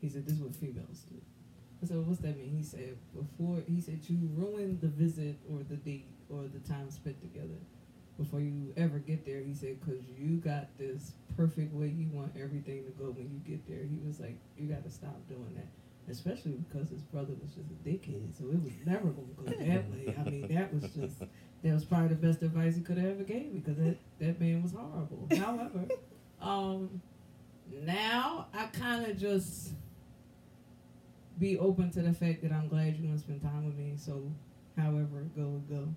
He 0.01 0.09
said, 0.09 0.27
"This 0.27 0.35
is 0.35 0.41
what 0.41 0.55
females 0.55 1.05
do." 1.09 1.17
I 1.83 1.87
said, 1.87 2.07
"What's 2.07 2.21
that 2.21 2.37
mean?" 2.39 2.57
He 2.57 2.63
said, 2.63 2.97
"Before," 3.15 3.63
he 3.67 3.81
said, 3.81 4.01
"You 4.09 4.19
ruin 4.35 4.79
the 4.81 4.89
visit 4.89 5.39
or 5.51 5.63
the 5.63 5.77
date 5.77 6.07
or 6.29 6.49
the 6.49 6.61
time 6.61 6.91
spent 6.91 7.21
together." 7.21 7.61
before 8.19 8.41
you 8.41 8.73
ever 8.77 8.99
get 8.99 9.25
there. 9.25 9.41
He 9.41 9.55
said, 9.55 9.79
because 9.81 10.03
you 10.19 10.37
got 10.37 10.67
this 10.77 11.13
perfect 11.37 11.73
way 11.73 11.87
you 11.87 12.09
want 12.13 12.33
everything 12.37 12.85
to 12.85 12.91
go 12.91 13.11
when 13.13 13.31
you 13.31 13.39
get 13.49 13.67
there. 13.69 13.85
He 13.85 13.99
was 14.05 14.21
like, 14.21 14.37
you 14.59 14.67
got 14.67 14.83
to 14.85 14.91
stop 14.91 15.17
doing 15.29 15.55
that. 15.55 15.69
Especially 16.11 16.53
because 16.53 16.91
his 16.91 17.03
brother 17.03 17.35
was 17.41 17.51
just 17.53 17.69
a 17.71 17.89
dickhead, 17.89 18.37
so 18.37 18.45
it 18.45 18.63
was 18.63 18.73
never 18.85 19.09
going 19.09 19.29
to 19.29 19.43
go 19.43 19.65
that 19.65 19.91
way. 19.91 20.15
I 20.19 20.29
mean, 20.29 20.55
that 20.55 20.75
was 20.75 20.83
just, 20.85 21.21
that 21.21 21.73
was 21.73 21.85
probably 21.85 22.09
the 22.09 22.15
best 22.15 22.43
advice 22.43 22.75
he 22.75 22.81
could 22.81 22.99
have 22.99 23.11
ever 23.11 23.25
gave 23.25 23.53
me 23.53 23.61
because 23.61 23.77
that, 23.77 23.97
that 24.19 24.41
man 24.41 24.63
was 24.63 24.73
horrible. 24.73 25.29
However, 25.39 25.87
um, 26.41 27.03
now 27.85 28.47
I 28.55 28.67
kind 28.67 29.07
of 29.07 29.19
just 29.19 29.73
be 31.39 31.59
open 31.59 31.91
to 31.93 32.03
the 32.03 32.13
fact 32.13 32.43
that 32.43 32.53
I'm 32.53 32.69
glad 32.69 32.97
you 32.97 33.07
want 33.07 33.19
to 33.19 33.25
spend 33.25 33.43
time 33.43 33.67
with 33.67 33.77
me. 33.77 33.95
So, 33.97 34.31
however 34.77 35.21
it 35.21 35.37
go, 35.37 35.43
it 35.57 35.71
go. 35.71 35.89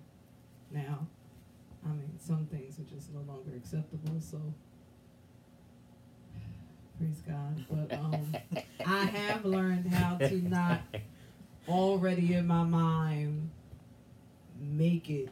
Now, 0.70 1.06
I 1.84 1.88
mean, 1.88 2.18
some 2.18 2.46
things 2.46 2.78
are 2.78 2.94
just 2.94 3.12
no 3.12 3.20
longer 3.20 3.50
acceptable. 3.56 4.20
So, 4.20 4.40
praise 6.98 7.22
God. 7.26 7.64
But 7.70 7.98
um, 7.98 8.36
I 8.86 9.04
have 9.04 9.44
learned 9.44 9.92
how 9.92 10.16
to 10.16 10.48
not 10.48 10.80
already 11.68 12.34
in 12.34 12.46
my 12.46 12.62
mind 12.62 13.50
make 14.60 15.10
it 15.10 15.28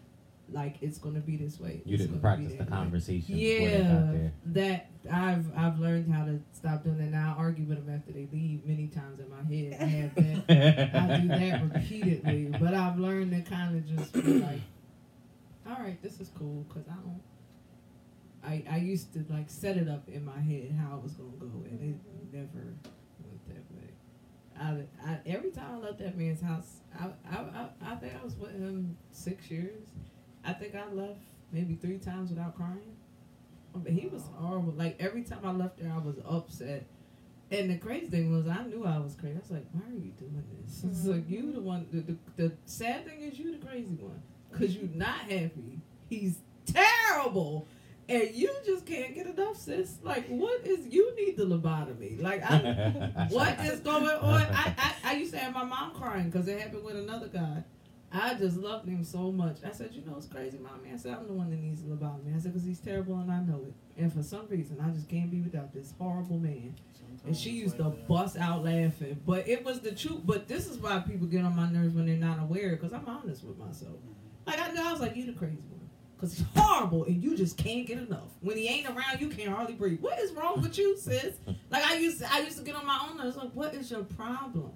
like 0.53 0.77
it's 0.81 0.99
going 0.99 1.15
to 1.15 1.21
be 1.21 1.37
this 1.37 1.59
way. 1.61 1.83
You 1.85 1.95
It's 1.95 2.05
didn't 2.05 2.21
practice 2.21 2.55
the 2.55 2.65
conversation 2.65 3.35
before 3.37 3.69
they 3.69 3.79
got 3.79 4.15
Yeah, 4.15 4.29
that 4.47 4.91
I've 5.11 5.47
I've 5.57 5.79
learned 5.79 6.13
how 6.13 6.25
to 6.25 6.41
stop 6.53 6.85
doing 6.85 6.99
that. 6.99 7.11
Now 7.11 7.35
I 7.37 7.41
argue 7.41 7.65
with 7.65 7.85
them 7.85 7.95
after 7.95 8.13
they 8.13 8.29
leave 8.33 8.65
many 8.67 8.89
times 8.89 9.21
in 9.21 9.29
my 9.31 9.43
head. 9.43 9.77
I 9.81 9.85
have 9.85 10.15
that. 10.15 10.95
I 11.11 11.21
do 11.21 11.29
that 11.29 11.63
repeatedly, 11.75 12.47
but 12.59 12.75
I've 12.75 12.99
learned 12.99 13.31
to 13.33 13.43
kind 13.49 13.77
of 13.77 13.87
just 13.87 14.13
be 14.13 14.41
like, 14.41 14.61
all 15.69 15.77
right, 15.81 16.01
this 16.03 16.21
is 16.21 16.31
cool 16.37 16.65
because 16.69 16.89
I 16.89 16.95
don't. 16.95 17.21
I 18.43 18.65
I 18.71 18.77
used 18.79 19.13
to 19.15 19.25
like 19.31 19.51
set 19.51 19.77
it 19.77 19.89
up 19.89 20.09
in 20.09 20.25
my 20.25 20.41
head 20.41 20.75
how 20.81 20.97
it 20.97 21.03
was 21.03 21.13
gonna 21.13 21.31
go, 21.39 21.65
and 21.65 21.81
it 21.81 21.97
never 22.35 22.75
went 23.21 23.49
that 23.49 23.65
way. 23.77 23.91
I, 24.59 25.11
I 25.11 25.19
every 25.27 25.51
time 25.51 25.75
I 25.77 25.79
left 25.79 25.99
that 25.99 26.17
man's 26.19 26.41
house, 26.41 26.81
I 26.99 27.07
I, 27.31 27.37
I 27.39 27.69
I 27.93 27.95
think 27.97 28.15
I 28.21 28.25
was 28.25 28.37
with 28.37 28.53
him 28.53 28.97
six 29.13 29.51
years. 29.51 29.89
I 30.45 30.53
think 30.53 30.75
I 30.75 30.91
left 30.93 31.21
maybe 31.53 31.75
three 31.75 31.99
times 31.99 32.31
without 32.31 32.57
crying. 32.57 32.97
But 33.75 33.93
he 33.93 34.09
was 34.09 34.23
horrible. 34.37 34.73
Like 34.73 34.97
every 34.99 35.23
time 35.23 35.41
I 35.45 35.53
left 35.53 35.79
there, 35.79 35.93
I 35.93 35.99
was 35.99 36.17
upset. 36.29 36.87
And 37.53 37.69
the 37.69 37.79
crazy 37.79 38.07
thing 38.07 38.33
was, 38.33 38.47
I 38.47 38.63
knew 38.65 38.85
I 38.85 38.99
was 38.99 39.15
crazy. 39.15 39.37
I 39.37 39.41
was 39.41 39.51
like, 39.51 39.67
"Why 39.73 39.83
are 39.91 39.95
you 39.95 40.13
doing 40.19 40.45
this?" 40.65 40.85
It's 40.89 41.07
like 41.07 41.29
you 41.29 41.53
the 41.53 41.61
one. 41.61 41.87
The, 41.93 42.01
the, 42.01 42.17
the 42.37 42.53
sad 42.65 43.07
thing 43.07 43.23
is, 43.23 43.39
you 43.39 43.59
the 43.59 43.65
crazy 43.65 43.97
one, 43.99 44.23
cause 44.53 44.75
you're 44.75 44.89
not 44.95 45.21
happy. 45.21 45.81
He's 46.09 46.39
terrible, 46.67 47.67
and 48.09 48.31
you 48.35 48.51
just 48.65 48.87
can't 48.87 49.15
get 49.15 49.27
enough, 49.27 49.57
sis. 49.57 49.99
Like, 50.03 50.29
what 50.29 50.65
is? 50.65 50.87
You 50.91 51.15
need 51.17 51.37
the 51.37 51.45
lobotomy. 51.45 52.23
Like, 52.23 52.43
I, 52.49 53.27
what 53.31 53.59
is 53.61 53.81
going 53.81 54.05
on? 54.05 54.43
I, 54.43 54.75
I, 54.79 54.95
I 55.05 55.13
used 55.15 55.33
to 55.33 55.39
have 55.39 55.53
my 55.53 55.65
mom 55.65 55.93
crying 55.95 56.31
because 56.31 56.47
it 56.47 56.61
happened 56.61 56.85
with 56.85 56.97
another 56.97 57.29
guy. 57.29 57.65
I 58.13 58.35
just 58.35 58.57
loved 58.57 58.89
him 58.89 59.05
so 59.05 59.31
much. 59.31 59.59
I 59.65 59.71
said, 59.71 59.91
you 59.93 60.03
know, 60.05 60.17
it's 60.17 60.27
crazy, 60.27 60.59
mommy. 60.59 60.93
I 60.93 60.97
said, 60.97 61.15
I'm 61.15 61.29
the 61.29 61.33
one 61.33 61.51
that 61.51 61.61
needs 61.61 61.83
to 61.83 61.89
lobotomy. 61.89 62.35
I 62.37 62.41
said, 62.41 62.53
because 62.53 62.67
he's 62.67 62.81
terrible 62.81 63.17
and 63.21 63.31
I 63.31 63.41
know 63.41 63.65
it. 63.69 63.75
And 64.01 64.13
for 64.13 64.23
some 64.23 64.49
reason, 64.49 64.79
I 64.85 64.91
just 64.91 65.09
can't 65.09 65.31
be 65.31 65.41
without 65.41 65.73
this 65.73 65.95
horrible 65.99 66.39
man. 66.39 66.75
And 67.25 67.37
she 67.37 67.51
used 67.51 67.77
to 67.77 67.85
bust 67.85 68.37
out 68.37 68.65
laughing. 68.65 69.21
But 69.27 69.47
it 69.47 69.65
was 69.65 69.81
the 69.81 69.93
truth. 69.93 70.23
But 70.25 70.49
this 70.49 70.69
is 70.69 70.79
why 70.79 70.99
people 71.01 71.27
get 71.27 71.45
on 71.45 71.55
my 71.55 71.71
nerves 71.71 71.95
when 71.95 72.07
they're 72.07 72.17
not 72.17 72.41
aware 72.41 72.71
because 72.71 72.93
I'm 72.93 73.07
honest 73.07 73.45
with 73.45 73.59
myself. 73.59 73.97
Like, 74.47 74.59
I 74.59 74.73
know 74.73 74.89
I 74.89 74.93
was 74.93 75.01
like, 75.01 75.15
you 75.15 75.27
the 75.27 75.33
crazy 75.33 75.63
one. 75.71 75.89
Because 76.17 76.37
he's 76.37 76.47
horrible 76.57 77.05
and 77.05 77.23
you 77.23 77.37
just 77.37 77.57
can't 77.57 77.87
get 77.87 77.99
enough. 77.99 78.29
When 78.41 78.57
he 78.57 78.69
ain't 78.69 78.89
around, 78.89 79.21
you 79.21 79.29
can't 79.29 79.51
hardly 79.51 79.75
breathe. 79.75 80.01
What 80.01 80.19
is 80.19 80.33
wrong 80.33 80.61
with 80.61 80.77
you, 80.77 80.97
sis? 80.99 81.37
Like, 81.71 81.85
I 81.85 81.95
used 81.97 82.21
to, 82.21 82.33
I 82.33 82.41
used 82.41 82.59
to 82.59 82.65
get 82.65 82.75
on 82.75 82.87
my 82.87 83.07
own 83.09 83.19
nerves. 83.19 83.37
Like, 83.37 83.53
what 83.53 83.75
is 83.75 83.91
your 83.91 84.03
problem? 84.03 84.73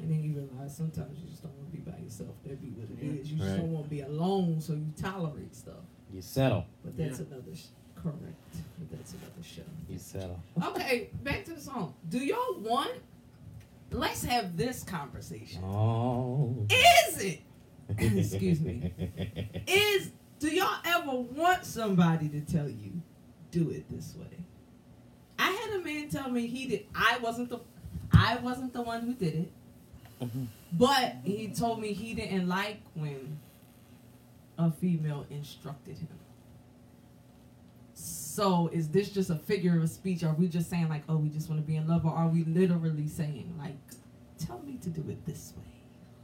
And 0.00 0.10
then 0.10 0.22
you 0.22 0.34
realize 0.34 0.76
sometimes 0.76 1.18
you 1.18 1.28
just 1.30 1.42
don't 1.42 1.52
want 1.56 1.70
to 1.70 1.76
be 1.78 1.90
by 1.90 1.96
yourself. 1.98 2.34
That 2.44 2.60
be 2.60 2.68
what 2.68 2.90
it 2.90 3.02
Yeah. 3.04 3.20
is. 3.20 3.32
You 3.32 3.38
just 3.38 3.56
don't 3.56 3.72
want 3.72 3.84
to 3.86 3.90
be 3.90 4.00
alone, 4.02 4.60
so 4.60 4.74
you 4.74 4.92
tolerate 5.00 5.54
stuff. 5.54 5.84
You 6.12 6.20
settle. 6.20 6.66
But 6.84 6.96
that's 6.96 7.18
Yeah. 7.20 7.26
another 7.26 7.54
sh- 7.56 7.66
correct. 7.94 8.56
But 8.78 8.90
that's 8.90 9.14
another 9.14 9.42
show. 9.42 9.62
You 9.88 9.98
settle. 9.98 10.40
Okay, 10.62 11.10
back 11.24 11.44
to 11.46 11.54
the 11.54 11.60
song. 11.60 11.94
Do 12.08 12.18
y'all 12.18 12.58
want? 12.60 12.92
Let's 13.90 14.24
have 14.24 14.56
this 14.56 14.82
conversation. 14.84 15.62
Oh. 15.64 16.66
Is 17.08 17.22
it? 17.22 17.40
Excuse 17.98 18.60
me. 18.60 18.92
Is 19.66 20.10
do 20.38 20.48
y'all 20.54 20.76
ever 20.84 21.12
want 21.12 21.64
somebody 21.64 22.28
to 22.28 22.40
tell 22.40 22.68
you, 22.68 23.00
do 23.50 23.70
it 23.70 23.88
this 23.88 24.14
way? 24.16 24.26
I 25.38 25.50
had 25.52 25.80
a 25.80 25.84
man 25.84 26.08
tell 26.10 26.28
me 26.30 26.46
he 26.46 26.66
did. 26.66 26.86
I 26.94 27.18
wasn't 27.22 27.48
the, 27.48 27.60
I 28.12 28.36
wasn't 28.36 28.72
the 28.72 28.82
one 28.82 29.02
who 29.02 29.14
did 29.14 29.34
it. 29.34 29.52
But 30.72 31.16
he 31.24 31.48
told 31.48 31.80
me 31.80 31.92
he 31.92 32.14
didn't 32.14 32.48
like 32.48 32.80
when 32.94 33.38
a 34.58 34.70
female 34.70 35.26
instructed 35.30 35.98
him. 35.98 36.08
So 37.94 38.68
is 38.72 38.88
this 38.88 39.10
just 39.10 39.30
a 39.30 39.36
figure 39.36 39.80
of 39.80 39.88
speech? 39.88 40.22
Are 40.22 40.34
we 40.34 40.48
just 40.48 40.68
saying 40.68 40.88
like, 40.88 41.02
oh, 41.08 41.16
we 41.16 41.28
just 41.30 41.48
want 41.48 41.60
to 41.60 41.66
be 41.66 41.76
in 41.76 41.88
love, 41.88 42.04
or 42.04 42.12
are 42.12 42.28
we 42.28 42.44
literally 42.44 43.08
saying 43.08 43.54
like, 43.58 43.76
tell 44.38 44.60
me 44.66 44.78
to 44.82 44.90
do 44.90 45.02
it 45.10 45.24
this 45.24 45.54
way? 45.56 45.62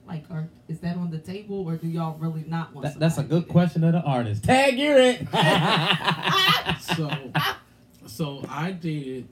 Like, 0.07 0.25
are 0.31 0.49
is 0.69 0.81
that 0.81 0.97
on 0.97 1.11
the 1.11 1.19
table, 1.19 1.67
or 1.67 1.77
do 1.77 1.87
y'all 1.89 2.19
really 2.19 2.45
not 2.47 2.75
want? 2.75 2.85
That, 2.87 2.99
that's 2.99 3.19
a 3.19 3.23
good 3.23 3.47
to- 3.47 3.53
question 3.53 3.85
of 3.85 3.93
the 3.93 4.03
artist. 4.03 4.45
Tag, 4.45 4.79
you're 4.79 4.99
it. 4.99 5.27
so 6.97 7.33
so 8.07 8.45
I 8.49 8.73
dated 8.73 9.29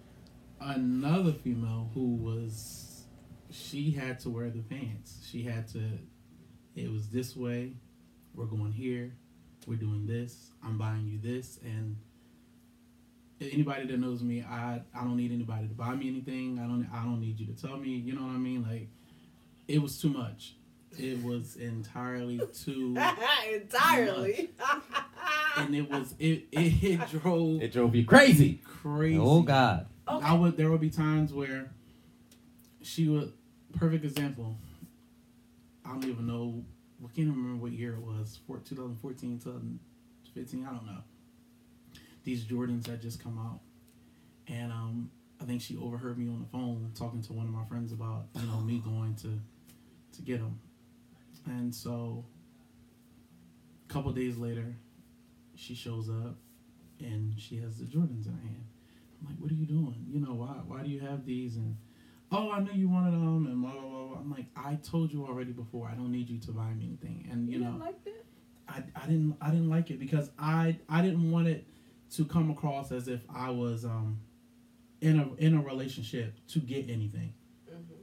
another 0.60 1.32
female 1.32 1.90
who 1.92 2.14
was 2.14 2.79
she 3.50 3.90
had 3.90 4.20
to 4.20 4.30
wear 4.30 4.50
the 4.50 4.60
pants. 4.62 5.26
She 5.30 5.42
had 5.42 5.68
to. 5.68 5.80
It 6.76 6.90
was 6.90 7.08
this 7.08 7.36
way. 7.36 7.72
We're 8.34 8.46
going 8.46 8.72
here. 8.72 9.12
We're 9.66 9.76
doing 9.76 10.06
this. 10.06 10.50
I'm 10.64 10.78
buying 10.78 11.06
you 11.06 11.18
this, 11.18 11.58
and 11.64 11.96
anybody 13.40 13.86
that 13.86 13.98
knows 13.98 14.22
me, 14.22 14.42
I 14.42 14.80
I 14.94 15.00
don't 15.02 15.16
need 15.16 15.32
anybody 15.32 15.68
to 15.68 15.74
buy 15.74 15.94
me 15.94 16.08
anything. 16.08 16.58
I 16.58 16.66
don't 16.66 16.88
I 16.92 17.02
don't 17.04 17.20
need 17.20 17.38
you 17.40 17.46
to 17.46 17.52
tell 17.60 17.76
me. 17.76 17.90
You 17.90 18.14
know 18.14 18.22
what 18.22 18.30
I 18.34 18.38
mean? 18.38 18.62
Like, 18.62 18.88
it 19.68 19.80
was 19.82 20.00
too 20.00 20.10
much. 20.10 20.54
It 20.98 21.22
was 21.22 21.56
entirely 21.56 22.40
too, 22.64 22.96
Entirely. 23.52 24.50
and 25.56 25.74
it 25.74 25.88
was 25.90 26.14
it 26.18 26.46
it, 26.52 26.82
it 26.82 27.08
drove 27.22 27.62
It 27.62 27.72
drove 27.72 27.94
you 27.94 28.04
crazy. 28.04 28.60
crazy. 28.64 29.18
Oh 29.20 29.42
God. 29.42 29.86
Okay. 30.08 30.26
I 30.26 30.32
would. 30.34 30.56
There 30.56 30.70
would 30.70 30.80
be 30.80 30.90
times 30.90 31.32
where 31.32 31.70
she 32.82 33.08
would. 33.08 33.32
Perfect 33.76 34.04
example. 34.04 34.56
I 35.84 35.90
don't 35.92 36.04
even 36.04 36.26
know. 36.26 36.64
I 37.02 37.06
can't 37.06 37.28
even 37.28 37.34
remember 37.36 37.62
what 37.62 37.72
year 37.72 37.94
it 37.94 38.00
was. 38.02 38.38
For 38.46 38.58
2014, 38.58 39.38
2015. 39.38 40.66
I 40.66 40.70
don't 40.72 40.86
know. 40.86 41.02
These 42.24 42.44
Jordans 42.44 42.86
had 42.86 43.00
just 43.00 43.22
come 43.22 43.38
out, 43.38 43.60
and 44.46 44.70
um, 44.70 45.10
I 45.40 45.44
think 45.44 45.62
she 45.62 45.76
overheard 45.78 46.18
me 46.18 46.28
on 46.28 46.40
the 46.40 46.46
phone 46.48 46.92
talking 46.94 47.22
to 47.22 47.32
one 47.32 47.46
of 47.46 47.52
my 47.52 47.64
friends 47.64 47.92
about 47.92 48.26
you 48.38 48.46
know 48.46 48.60
me 48.60 48.78
going 48.84 49.14
to 49.16 49.40
to 50.16 50.22
get 50.22 50.38
them, 50.40 50.60
and 51.46 51.74
so 51.74 52.24
a 53.88 53.92
couple 53.92 54.12
days 54.12 54.36
later, 54.36 54.76
she 55.56 55.74
shows 55.74 56.10
up, 56.10 56.36
and 57.00 57.34
she 57.38 57.56
has 57.56 57.78
the 57.78 57.84
Jordans 57.84 58.26
in 58.26 58.32
her 58.32 58.42
hand. 58.42 58.64
I'm 59.20 59.28
like, 59.28 59.36
what 59.38 59.50
are 59.50 59.54
you 59.54 59.66
doing? 59.66 60.06
You 60.10 60.20
know, 60.20 60.34
why 60.34 60.54
why 60.66 60.82
do 60.82 60.90
you 60.90 61.00
have 61.00 61.24
these? 61.24 61.56
And 61.56 61.76
oh, 62.32 62.50
I 62.52 62.60
knew 62.60 62.72
you 62.72 62.88
wanted 62.88 63.12
them, 63.12 63.46
and 63.46 63.62
blah 63.62 63.72
blah 63.72 63.80
blah. 63.80 64.06
blah. 64.08 64.18
I'm 64.18 64.30
like, 64.30 64.46
I 64.56 64.74
told 64.76 65.12
you 65.12 65.24
already 65.26 65.52
before. 65.52 65.88
I 65.88 65.94
don't 65.94 66.12
need 66.12 66.28
you 66.28 66.38
to 66.40 66.52
buy 66.52 66.72
me 66.74 66.86
anything. 66.86 67.28
And 67.30 67.48
you, 67.48 67.58
You 67.58 67.64
know, 67.64 67.76
like 67.78 68.02
that? 68.04 68.24
I, 68.68 68.82
I 68.94 69.06
didn't 69.06 69.36
I 69.40 69.50
didn't 69.50 69.70
like 69.70 69.90
it 69.90 69.98
because 69.98 70.30
I 70.38 70.78
I 70.88 71.02
didn't 71.02 71.30
want 71.30 71.48
it 71.48 71.66
to 72.12 72.24
come 72.24 72.50
across 72.50 72.92
as 72.92 73.08
if 73.08 73.20
I 73.34 73.50
was 73.50 73.84
um 73.84 74.20
in 75.00 75.18
a 75.18 75.34
in 75.34 75.54
a 75.56 75.62
relationship 75.62 76.34
to 76.48 76.58
get 76.60 76.88
anything. 76.88 77.34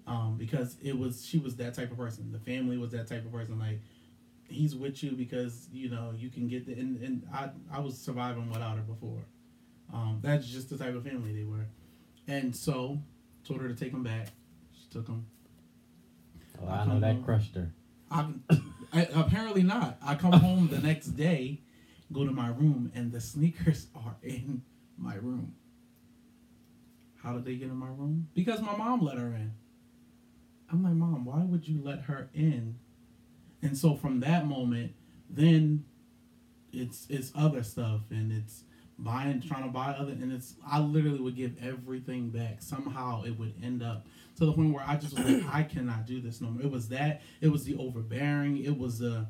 Um, 0.07 0.37
because 0.37 0.77
it 0.81 0.97
was 0.97 1.25
she 1.25 1.37
was 1.37 1.57
that 1.57 1.73
type 1.73 1.91
of 1.91 1.97
person. 1.97 2.31
The 2.31 2.39
family 2.39 2.77
was 2.77 2.91
that 2.91 3.07
type 3.07 3.25
of 3.25 3.31
person. 3.31 3.59
Like 3.59 3.81
he's 4.47 4.73
with 4.73 5.03
you 5.03 5.11
because 5.11 5.67
you 5.71 5.89
know 5.89 6.13
you 6.15 6.29
can 6.29 6.47
get 6.47 6.65
the 6.65 6.73
and, 6.73 7.01
and 7.03 7.27
I 7.33 7.49
I 7.71 7.79
was 7.79 7.97
surviving 7.97 8.49
without 8.49 8.77
her 8.77 8.83
before. 8.83 9.25
Um, 9.93 10.19
that's 10.21 10.47
just 10.47 10.69
the 10.69 10.77
type 10.77 10.95
of 10.95 11.03
family 11.03 11.33
they 11.33 11.43
were, 11.43 11.67
and 12.27 12.55
so 12.55 12.99
told 13.47 13.61
her 13.61 13.67
to 13.67 13.75
take 13.75 13.91
them 13.91 14.03
back. 14.03 14.27
She 14.73 14.89
took 14.91 15.05
them. 15.05 15.25
Oh, 16.61 16.67
I 16.67 16.85
know 16.85 16.99
that 16.99 17.23
crushed 17.23 17.55
her. 17.55 17.71
I, 18.11 18.27
I 18.93 19.07
apparently 19.13 19.63
not. 19.63 19.97
I 20.01 20.15
come 20.15 20.33
home 20.47 20.67
the 20.69 20.79
next 20.79 21.07
day, 21.07 21.61
go 22.11 22.25
to 22.25 22.31
my 22.31 22.49
room, 22.49 22.91
and 22.95 23.11
the 23.11 23.21
sneakers 23.21 23.87
are 23.95 24.15
in 24.23 24.63
my 24.97 25.15
room. 25.15 25.55
How 27.23 27.33
did 27.33 27.45
they 27.45 27.55
get 27.55 27.69
in 27.69 27.75
my 27.75 27.87
room? 27.87 28.29
Because 28.33 28.61
my 28.61 28.75
mom 28.75 29.01
let 29.01 29.17
her 29.17 29.27
in. 29.27 29.53
I'm 30.71 30.83
like, 30.83 30.93
Mom, 30.93 31.25
why 31.25 31.43
would 31.43 31.67
you 31.67 31.81
let 31.83 32.01
her 32.03 32.29
in? 32.33 32.77
And 33.61 33.77
so 33.77 33.95
from 33.95 34.19
that 34.19 34.45
moment, 34.45 34.93
then 35.29 35.85
it's 36.71 37.07
it's 37.09 37.31
other 37.35 37.63
stuff 37.63 38.01
and 38.11 38.31
it's 38.31 38.63
buying 38.99 39.41
trying 39.41 39.63
to 39.63 39.69
buy 39.69 39.91
other 39.91 40.11
and 40.11 40.31
it's 40.31 40.55
I 40.67 40.79
literally 40.79 41.19
would 41.19 41.35
give 41.35 41.55
everything 41.63 42.29
back. 42.29 42.61
Somehow 42.61 43.23
it 43.23 43.37
would 43.37 43.53
end 43.61 43.83
up 43.83 44.07
to 44.37 44.45
the 44.45 44.53
point 44.53 44.73
where 44.73 44.83
I 44.87 44.95
just 44.95 45.17
was 45.17 45.25
like, 45.27 45.43
I 45.53 45.63
cannot 45.63 46.05
do 46.05 46.19
this 46.21 46.41
no 46.41 46.49
more. 46.49 46.63
It 46.63 46.71
was 46.71 46.89
that, 46.89 47.21
it 47.41 47.49
was 47.49 47.63
the 47.63 47.75
overbearing, 47.77 48.63
it 48.63 48.77
was 48.77 48.99
the 48.99 49.27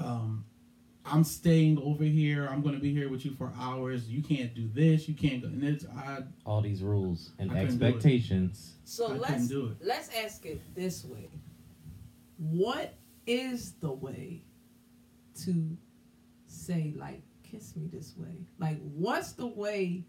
um 0.00 0.44
I'm 1.04 1.24
staying 1.24 1.78
over 1.82 2.04
here, 2.04 2.46
I'm 2.48 2.62
gonna 2.62 2.78
be 2.78 2.92
here 2.92 3.08
with 3.08 3.24
you 3.24 3.32
for 3.32 3.52
hours, 3.58 4.08
you 4.08 4.22
can't 4.22 4.54
do 4.54 4.68
this, 4.72 5.08
you 5.08 5.14
can't 5.14 5.42
go 5.42 5.48
and 5.48 5.62
it's 5.62 5.84
I 5.86 6.20
All 6.46 6.62
these 6.62 6.82
rules 6.82 7.32
and 7.38 7.50
I 7.50 7.64
couldn't 7.64 7.78
do 7.78 7.84
it. 7.84 7.88
expectations. 7.88 8.76
So 8.84 9.12
I 9.12 9.16
let's 9.16 9.48
do 9.48 9.66
it. 9.66 9.76
let's 9.86 10.08
ask 10.24 10.46
it 10.46 10.60
this 10.74 11.04
way. 11.04 11.28
What 12.38 12.94
is 13.26 13.72
the 13.80 13.92
way 13.92 14.42
to 15.44 15.76
say 16.46 16.92
like 16.96 17.22
kiss 17.52 17.76
me 17.76 17.88
this 17.92 18.14
way? 18.16 18.46
Like 18.58 18.78
what's 18.82 19.32
the 19.32 19.46
way 19.46 20.04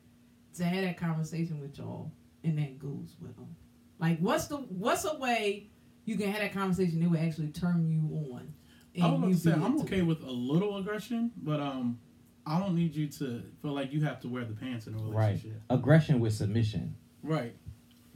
to 0.56 0.63
have 0.63 0.84
that 0.84 0.97
conversation 0.97 1.60
with 1.60 1.77
y'all 1.77 2.12
and 2.43 2.58
that 2.58 2.79
goes 2.79 3.15
with 3.21 3.36
them? 3.36 3.56
Like 3.99 4.19
what's 4.19 4.47
the 4.47 4.58
what's 4.58 5.06
a 5.06 5.17
way 5.17 5.69
you 6.06 6.17
can 6.17 6.32
have 6.32 6.41
that 6.41 6.53
conversation 6.53 6.99
that 7.01 7.10
would 7.10 7.19
actually 7.19 7.49
turn 7.49 7.89
you 7.89 8.34
on? 8.34 8.53
I 9.01 9.08
was 9.08 9.17
about 9.17 9.27
you 9.27 9.34
to 9.34 9.39
say 9.39 9.53
be 9.53 9.62
I'm 9.63 9.82
okay 9.82 9.99
it? 9.99 10.06
with 10.06 10.23
a 10.23 10.32
little 10.32 10.77
aggression, 10.77 11.32
but 11.38 11.60
um 11.60 11.99
I 12.45 12.60
don't 12.60 12.75
need 12.75 12.93
you 12.95 13.08
to 13.08 13.41
feel 13.62 13.71
like 13.71 13.93
you 13.93 14.01
have 14.03 14.19
to 14.21 14.27
wear 14.27 14.43
the 14.43 14.53
pants 14.53 14.88
in 14.88 14.93
a 14.93 14.97
relationship. 14.97 15.17
Right. 15.17 15.27
relationship. 15.27 15.62
Aggression 15.69 16.19
with 16.19 16.34
submission. 16.34 16.95
Right. 17.21 17.56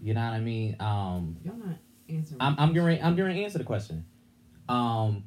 You 0.01 0.13
know 0.13 0.21
what 0.21 0.33
I 0.33 0.39
mean? 0.41 0.75
Um, 0.79 1.37
Y'all 1.43 1.55
not 1.55 1.77
answering. 2.09 2.41
I'm 2.41 2.55
I'm 2.59 2.73
going 2.73 3.01
I'm 3.01 3.15
going 3.15 3.33
to 3.35 3.43
answer 3.43 3.57
the 3.57 3.63
question. 3.63 4.05
Um, 4.67 5.23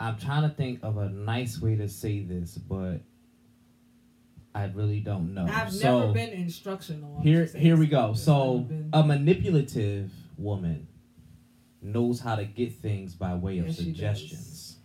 I'm 0.00 0.16
trying 0.18 0.48
to 0.48 0.54
think 0.54 0.80
of 0.82 0.96
a 0.96 1.10
nice 1.10 1.60
way 1.60 1.76
to 1.76 1.86
say 1.88 2.20
this, 2.20 2.56
but 2.56 3.00
I 4.54 4.64
really 4.64 5.00
don't 5.00 5.34
know. 5.34 5.46
I've 5.46 5.72
so 5.72 6.00
never 6.00 6.12
been 6.12 6.30
instructional. 6.30 7.18
I'm 7.18 7.22
here 7.22 7.44
here 7.44 7.76
we 7.76 7.86
go. 7.86 8.14
So 8.14 8.66
a 8.92 9.02
manipulative 9.04 10.10
woman 10.38 10.88
knows 11.82 12.18
how 12.18 12.36
to 12.36 12.44
get 12.44 12.74
things 12.76 13.14
by 13.14 13.34
way 13.34 13.58
of 13.58 13.66
Yes, 13.66 13.76
she 13.76 13.84
suggestions. 13.84 14.76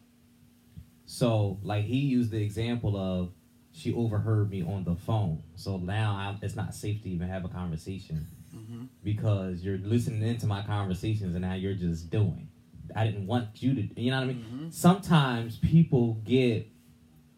So 1.06 1.60
like 1.64 1.86
he 1.86 1.98
used 2.00 2.32
the 2.32 2.44
example 2.44 2.98
of 2.98 3.32
she 3.72 3.94
overheard 3.94 4.50
me 4.50 4.64
on 4.64 4.84
the 4.84 4.96
phone. 4.96 5.44
So 5.56 5.78
now 5.78 6.16
I'm, 6.18 6.40
it's 6.42 6.56
not 6.56 6.74
safe 6.76 7.02
to 7.04 7.10
even 7.10 7.30
have 7.30 7.46
a 7.46 7.50
conversation 7.50 8.28
Mm-hmm. 8.56 8.86
because 9.04 9.64
you're 9.66 9.80
listening 9.80 10.22
into 10.22 10.48
my 10.48 10.62
conversations 10.62 11.36
and 11.36 11.42
now 11.42 11.56
you're 11.56 11.74
just 11.74 12.10
doing. 12.10 12.48
I 12.96 13.06
didn't 13.06 13.28
want 13.28 13.62
you 13.62 13.76
to, 13.76 14.02
you 14.02 14.12
know 14.12 14.18
what 14.18 14.24
I 14.24 14.28
mean? 14.28 14.46
Mm-hmm. 14.46 14.70
Sometimes 14.70 15.58
people 15.58 16.22
get 16.24 16.68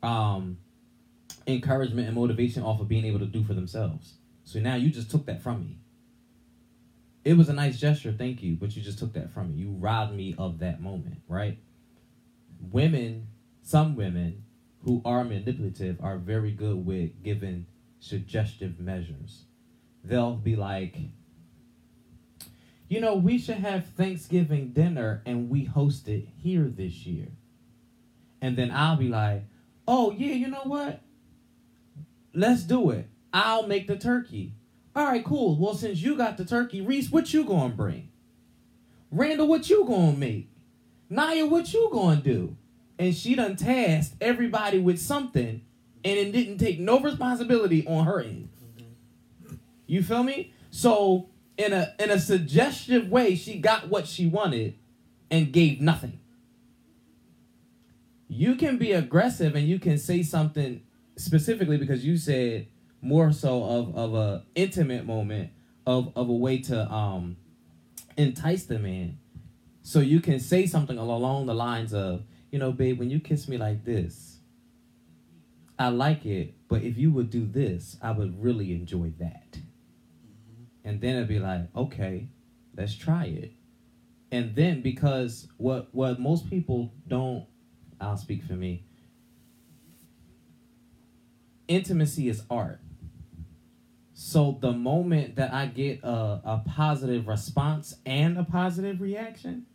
um, 0.04 0.58
encouragement 1.46 2.08
and 2.08 2.16
motivation 2.16 2.64
off 2.64 2.80
of 2.82 2.88
being 2.88 3.06
able 3.06 3.20
to 3.20 3.26
do 3.26 3.44
for 3.44 3.54
themselves. 3.54 4.16
So 4.44 4.60
now 4.60 4.76
you 4.76 4.90
just 4.90 5.12
took 5.12 5.26
that 5.26 5.42
from 5.42 5.62
me. 5.62 5.80
It 7.24 7.36
was 7.36 7.50
a 7.50 7.54
nice 7.54 7.78
gesture, 7.78 8.14
thank 8.18 8.42
you, 8.42 8.56
but 8.56 8.76
you 8.76 8.82
just 8.82 9.00
took 9.00 9.14
that 9.14 9.34
from 9.34 9.50
me. 9.50 9.56
You 9.56 9.72
robbed 9.72 10.14
me 10.14 10.34
of 10.38 10.60
that 10.60 10.82
moment, 10.82 11.22
right? 11.28 11.58
Women, 12.72 13.28
some 13.62 13.96
women 13.96 14.44
who 14.84 15.02
are 15.04 15.26
manipulative 15.26 15.98
are 16.02 16.18
very 16.18 16.52
good 16.52 16.86
with 16.86 17.22
giving 17.24 17.66
suggestive 18.00 18.80
measures. 18.80 19.44
They'll 20.04 20.36
be 20.36 20.56
like, 20.56 20.96
you 22.88 23.02
know, 23.02 23.16
we 23.16 23.38
should 23.38 23.58
have 23.58 23.86
Thanksgiving 23.86 24.70
dinner 24.70 25.22
and 25.26 25.50
we 25.50 25.66
host 25.66 26.08
it 26.08 26.28
here 26.42 26.64
this 26.64 27.06
year. 27.06 27.28
And 28.42 28.56
then 28.56 28.72
I'll 28.72 28.96
be 28.96 29.10
like, 29.10 29.44
oh, 29.88 30.12
yeah, 30.12 30.34
you 30.34 30.48
know 30.48 30.64
what? 30.64 31.02
Let's 32.34 32.64
do 32.64 32.92
it. 32.92 33.08
I'll 33.34 33.68
make 33.68 33.88
the 33.88 33.98
turkey. 33.98 34.54
All 34.96 35.06
right, 35.06 35.24
cool. 35.24 35.58
Well, 35.58 35.76
since 35.76 36.00
you 36.02 36.16
got 36.16 36.38
the 36.38 36.46
turkey, 36.46 36.82
Reese, 36.82 37.12
what 37.12 37.34
you 37.34 37.44
gonna 37.44 37.74
bring? 37.74 38.10
Randall, 39.12 39.48
what 39.48 39.70
you 39.70 39.86
gonna 39.86 40.18
make? 40.18 40.50
Naya, 41.10 41.46
what 41.46 41.74
you 41.74 41.90
gonna 41.92 42.22
do? 42.22 42.56
And 43.00 43.16
she 43.16 43.36
done 43.36 43.56
tasked 43.56 44.16
everybody 44.22 44.80
with 44.80 45.00
something 45.00 45.62
and 46.04 46.18
it 46.18 46.32
didn't 46.32 46.58
take 46.58 46.80
no 46.80 47.00
responsibility 47.00 47.86
on 47.86 48.06
her 48.06 48.22
end. 48.22 48.50
Mm-hmm. 48.80 49.56
You 49.86 50.04
feel 50.04 50.24
me? 50.24 50.54
So 50.72 51.30
in 51.58 51.74
a 51.74 51.94
in 52.00 52.12
a 52.12 52.20
suggestive 52.20 53.10
way, 53.10 53.36
she 53.36 53.60
got 53.60 53.90
what 53.90 54.08
she 54.08 54.28
wanted 54.28 54.76
and 55.30 55.52
gave 55.52 55.82
nothing. 55.82 56.20
You 58.28 58.56
can 58.56 58.78
be 58.78 58.92
aggressive 58.92 59.56
and 59.56 59.68
you 59.68 59.80
can 59.80 59.98
say 59.98 60.22
something 60.24 60.82
specifically 61.16 61.78
because 61.78 62.06
you 62.06 62.18
said 62.18 62.68
more 63.02 63.32
so 63.32 63.64
of, 63.64 63.96
of 63.96 64.14
a 64.14 64.44
intimate 64.56 65.06
moment 65.06 65.52
of, 65.86 66.12
of 66.16 66.30
a 66.30 66.34
way 66.34 66.60
to 66.60 66.92
um 66.92 67.38
entice 68.18 68.66
the 68.66 68.80
man. 68.80 69.18
So 69.82 70.00
you 70.00 70.20
can 70.20 70.40
say 70.40 70.66
something 70.66 70.98
along 70.98 71.46
the 71.46 71.54
lines 71.54 71.94
of, 71.94 72.24
you 72.52 72.60
know, 72.60 72.72
babe, 72.74 73.00
when 73.00 73.10
you 73.10 73.20
kiss 73.22 73.48
me 73.48 73.58
like 73.58 73.86
this, 73.86 74.40
I 75.80 75.90
like 75.90 76.26
it, 76.26 76.56
but 76.68 76.82
if 76.82 76.98
you 76.98 77.12
would 77.12 77.30
do 77.30 77.46
this, 77.46 77.98
I 78.02 78.12
would 78.12 78.44
really 78.44 78.74
enjoy 78.74 79.14
that. 79.20 79.60
And 80.88 81.02
then 81.02 81.18
it'd 81.18 81.28
be 81.28 81.40
like, 81.40 81.68
okay, 81.76 82.30
let's 82.78 82.96
try 82.96 83.26
it. 83.26 83.52
And 84.32 84.56
then 84.56 84.82
because 84.82 85.50
what 85.58 85.90
what 85.94 86.18
most 86.18 86.50
people 86.50 86.94
don't 87.06 87.46
I'll 88.00 88.16
speak 88.16 88.44
for 88.44 88.54
me. 88.54 88.86
Intimacy 91.68 92.30
is 92.30 92.44
art. 92.50 92.80
So 94.14 94.58
the 94.62 94.72
moment 94.72 95.36
that 95.36 95.54
I 95.54 95.66
get 95.66 96.00
a, 96.04 96.42
a 96.44 96.64
positive 96.66 97.28
response 97.28 97.96
and 98.06 98.38
a 98.38 98.46
positive 98.46 99.02
reaction, 99.02 99.66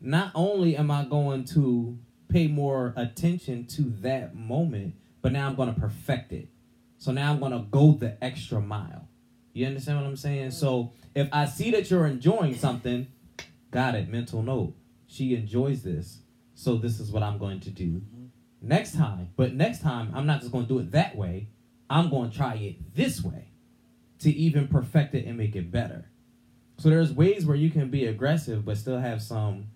not 0.00 0.32
only 0.34 0.76
am 0.76 0.90
I 0.90 1.04
going 1.04 1.44
to 1.54 1.98
pay 2.28 2.48
more 2.48 2.94
attention 2.96 3.66
to 3.66 3.82
that 4.00 4.34
moment, 4.34 4.94
but 5.22 5.30
now 5.30 5.46
I'm 5.46 5.54
going 5.54 5.72
to 5.72 5.80
perfect 5.80 6.32
it. 6.32 6.48
So 6.98 7.12
now 7.12 7.30
I'm 7.30 7.38
going 7.38 7.52
to 7.52 7.64
go 7.70 7.92
the 7.92 8.22
extra 8.22 8.60
mile. 8.60 9.08
You 9.56 9.66
understand 9.66 9.98
what 9.98 10.06
I'm 10.06 10.16
saying? 10.16 10.50
So 10.50 10.92
if 11.14 11.28
I 11.32 11.46
see 11.46 11.70
that 11.70 11.90
you're 11.90 12.06
enjoying 12.06 12.56
something, 12.56 13.06
got 13.70 13.94
it, 13.94 14.06
mental 14.06 14.42
note. 14.42 14.74
She 15.06 15.34
enjoys 15.34 15.82
this. 15.82 16.18
So 16.54 16.76
this 16.76 17.00
is 17.00 17.10
what 17.10 17.22
I'm 17.22 17.38
going 17.38 17.60
to 17.60 17.70
do 17.70 18.02
mm-hmm. 18.02 18.26
next 18.60 18.94
time. 18.94 19.30
But 19.34 19.54
next 19.54 19.80
time, 19.80 20.12
I'm 20.14 20.26
not 20.26 20.40
just 20.40 20.52
going 20.52 20.66
to 20.66 20.68
do 20.68 20.78
it 20.80 20.92
that 20.92 21.16
way. 21.16 21.48
I'm 21.88 22.10
going 22.10 22.30
to 22.30 22.36
try 22.36 22.56
it 22.56 22.94
this 22.94 23.24
way 23.24 23.52
to 24.18 24.30
even 24.30 24.68
perfect 24.68 25.14
it 25.14 25.24
and 25.24 25.38
make 25.38 25.56
it 25.56 25.70
better. 25.70 26.10
So 26.76 26.90
there's 26.90 27.12
ways 27.12 27.46
where 27.46 27.56
you 27.56 27.70
can 27.70 27.88
be 27.88 28.04
aggressive 28.04 28.64
but 28.66 28.76
still 28.76 28.98
have 28.98 29.22
some 29.22 29.68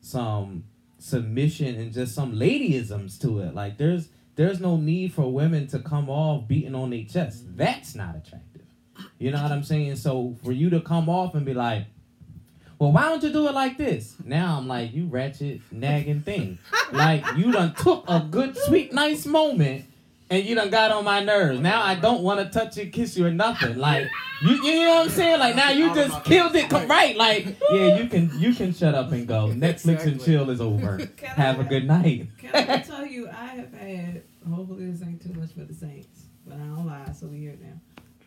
some 0.00 0.64
submission 0.98 1.74
and 1.74 1.92
just 1.92 2.14
some 2.14 2.36
ladyisms 2.36 3.20
to 3.20 3.40
it. 3.40 3.54
Like 3.54 3.76
there's 3.76 4.08
there's 4.36 4.60
no 4.60 4.78
need 4.78 5.12
for 5.12 5.30
women 5.30 5.66
to 5.68 5.78
come 5.78 6.08
off 6.08 6.48
beating 6.48 6.74
on 6.74 6.88
their 6.88 7.04
chest. 7.04 7.44
Mm-hmm. 7.44 7.56
That's 7.56 7.94
not 7.94 8.16
attractive. 8.16 8.55
You 9.18 9.30
know 9.30 9.42
what 9.42 9.52
I'm 9.52 9.62
saying? 9.62 9.96
So 9.96 10.36
for 10.44 10.52
you 10.52 10.70
to 10.70 10.80
come 10.80 11.08
off 11.08 11.34
and 11.34 11.46
be 11.46 11.54
like, 11.54 11.84
well, 12.78 12.92
why 12.92 13.04
don't 13.04 13.22
you 13.22 13.32
do 13.32 13.48
it 13.48 13.54
like 13.54 13.78
this? 13.78 14.14
Now 14.22 14.58
I'm 14.58 14.68
like, 14.68 14.92
you 14.92 15.06
ratchet, 15.06 15.60
nagging 15.70 16.20
thing. 16.20 16.58
like 16.92 17.24
you 17.36 17.50
done 17.50 17.74
took 17.74 18.04
a 18.08 18.20
good, 18.20 18.56
sweet, 18.56 18.92
nice 18.92 19.24
moment 19.24 19.86
and 20.30 20.44
you 20.44 20.54
done 20.54 20.70
got 20.70 20.90
on 20.90 21.04
my 21.04 21.22
nerves. 21.22 21.60
Now 21.60 21.82
I 21.82 21.94
don't 21.94 22.22
want 22.22 22.40
to 22.40 22.58
touch 22.58 22.76
you, 22.76 22.86
kiss 22.90 23.16
you, 23.16 23.26
or 23.26 23.30
nothing. 23.30 23.78
Like 23.78 24.08
you, 24.42 24.50
you 24.62 24.84
know 24.84 24.94
what 24.94 25.04
I'm 25.04 25.10
saying? 25.10 25.40
Like 25.40 25.56
now 25.56 25.70
you 25.70 25.94
just 25.94 26.24
killed 26.24 26.54
it, 26.56 26.70
right? 26.72 27.16
Like 27.16 27.56
yeah, 27.70 27.98
you 27.98 28.08
can 28.08 28.30
you 28.38 28.54
can 28.54 28.72
shut 28.72 28.94
up 28.94 29.12
and 29.12 29.26
go. 29.26 29.48
Netflix 29.54 30.04
and 30.04 30.22
chill 30.22 30.50
is 30.50 30.60
over. 30.60 30.98
Can 31.16 31.28
Have 31.30 31.60
I- 31.60 31.62
a 31.62 31.68
good 31.68 31.86
night. 31.86 32.28
Can 32.38 32.70
I 32.70 32.78
tell 32.78 33.06
you, 33.06 33.28
I 33.28 33.46
have 33.46 33.72
had. 33.72 34.22
Hopefully, 34.48 34.90
this 34.90 35.02
ain't 35.02 35.22
too 35.22 35.32
much 35.38 35.52
for 35.52 35.64
the 35.64 35.74
Saints, 35.74 36.26
but 36.46 36.54
I 36.54 36.58
don't 36.58 36.86
lie, 36.86 37.12
so 37.18 37.26
we 37.26 37.38
here 37.38 37.56
now. 37.60 37.80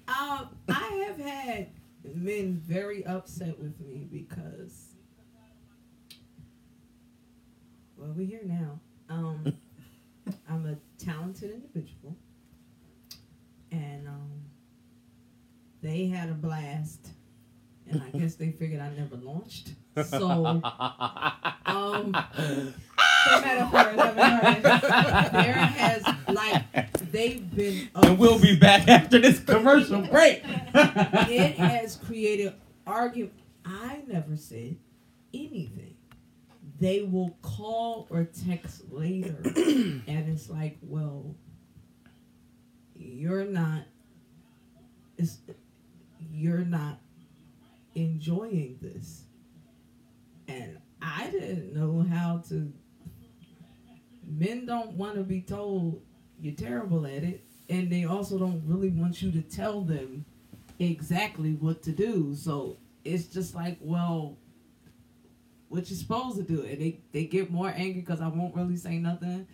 Um, 0.10 0.50
I 0.68 1.06
have 1.08 1.20
had 1.20 1.70
men 2.04 2.56
very 2.56 3.06
upset 3.06 3.60
with 3.60 3.80
me 3.80 4.08
because. 4.12 4.96
Well, 7.96 8.14
we're 8.16 8.26
here 8.26 8.42
now. 8.44 8.80
Um, 9.10 9.54
I'm 10.50 10.66
a 10.66 10.78
talented 11.04 11.52
individual, 11.52 12.16
and 13.72 14.08
um, 14.08 14.32
they 15.82 16.08
had 16.08 16.30
a 16.30 16.34
blast, 16.34 17.10
and 17.90 18.02
I 18.02 18.18
guess 18.18 18.36
they 18.36 18.52
figured 18.52 18.82
I 18.82 18.90
never 18.92 19.16
launched. 19.18 19.74
So, 20.04 20.62
um, 21.66 22.12
The 23.26 23.42
metaphors 23.42 24.00
of 24.00 24.18
it. 24.18 25.32
there 25.34 25.54
has 25.54 26.04
like 26.30 27.12
they've 27.12 27.56
been 27.56 27.90
and 27.96 28.18
we'll 28.18 28.40
be 28.40 28.56
back 28.56 28.88
after 28.88 29.20
this 29.20 29.40
commercial 29.40 30.02
break. 30.12 30.42
it 30.74 31.56
has 31.58 31.98
created 31.98 32.54
argument 32.88 33.34
i 33.66 34.02
never 34.08 34.36
said 34.36 34.76
anything 35.34 35.96
they 36.80 37.02
will 37.04 37.36
call 37.42 38.08
or 38.10 38.24
text 38.46 38.84
later 38.92 39.36
and 39.44 40.04
it's 40.30 40.50
like 40.50 40.78
well 40.82 41.36
you're 42.96 43.46
not 43.46 43.84
it's, 45.18 45.40
you're 46.32 46.60
not 46.60 47.00
enjoying 47.96 48.78
this 48.82 49.24
and 50.50 50.78
i 51.02 51.30
didn't 51.30 51.74
know 51.74 52.06
how 52.10 52.42
to 52.48 52.72
men 54.26 54.66
don't 54.66 54.92
want 54.94 55.16
to 55.16 55.24
be 55.24 55.42
told 55.42 56.02
you're 56.40 56.54
terrible 56.54 57.06
at 57.06 57.24
it 57.24 57.44
and 57.70 57.92
they 57.92 58.06
also 58.06 58.38
don't 58.38 58.64
really 58.66 58.90
want 58.90 59.22
you 59.22 59.32
to 59.32 59.42
tell 59.42 59.82
them 59.82 60.26
exactly 60.80 61.54
what 61.54 61.84
to 61.84 61.92
do. 61.92 62.36
So 62.36 62.78
it's 63.06 63.26
just 63.26 63.56
like 63.56 63.78
well 63.82 64.38
what 65.70 65.88
you're 65.90 65.98
supposed 65.98 66.38
to 66.38 66.44
do? 66.44 66.64
And 66.64 66.82
they, 66.82 67.00
they 67.12 67.26
get 67.26 67.52
more 67.52 67.70
angry 67.70 68.02
because 68.02 68.22
i 68.22 68.28
won't 68.28 68.56
really 68.56 68.78
say 68.78 68.98
nothing. 68.98 69.48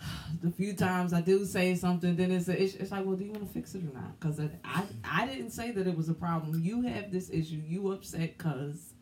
The 0.42 0.50
few 0.50 0.74
times 0.74 1.12
i 1.12 1.20
do 1.20 1.44
say 1.44 1.74
something 1.76 2.16
then 2.16 2.30
it's, 2.32 2.48
a, 2.48 2.60
it's, 2.60 2.74
it's 2.74 2.90
like 2.90 3.04
well 3.04 3.16
do 3.16 3.24
you 3.24 3.30
want 3.30 3.46
to 3.46 3.52
fix 3.52 3.74
it 3.74 3.82
or 3.82 3.94
not? 3.94 4.18
Because 4.18 4.40
I, 4.40 4.50
I, 4.64 4.84
I 5.04 5.26
didn't 5.26 5.50
say 5.50 5.70
that 5.72 5.86
it 5.86 5.96
was 5.96 6.08
a 6.08 6.14
problem. 6.14 6.60
You 6.60 6.82
have 6.82 7.12
this 7.12 7.30
issue. 7.30 7.60
You 7.64 7.92
upset 7.92 8.36
because 8.38 8.93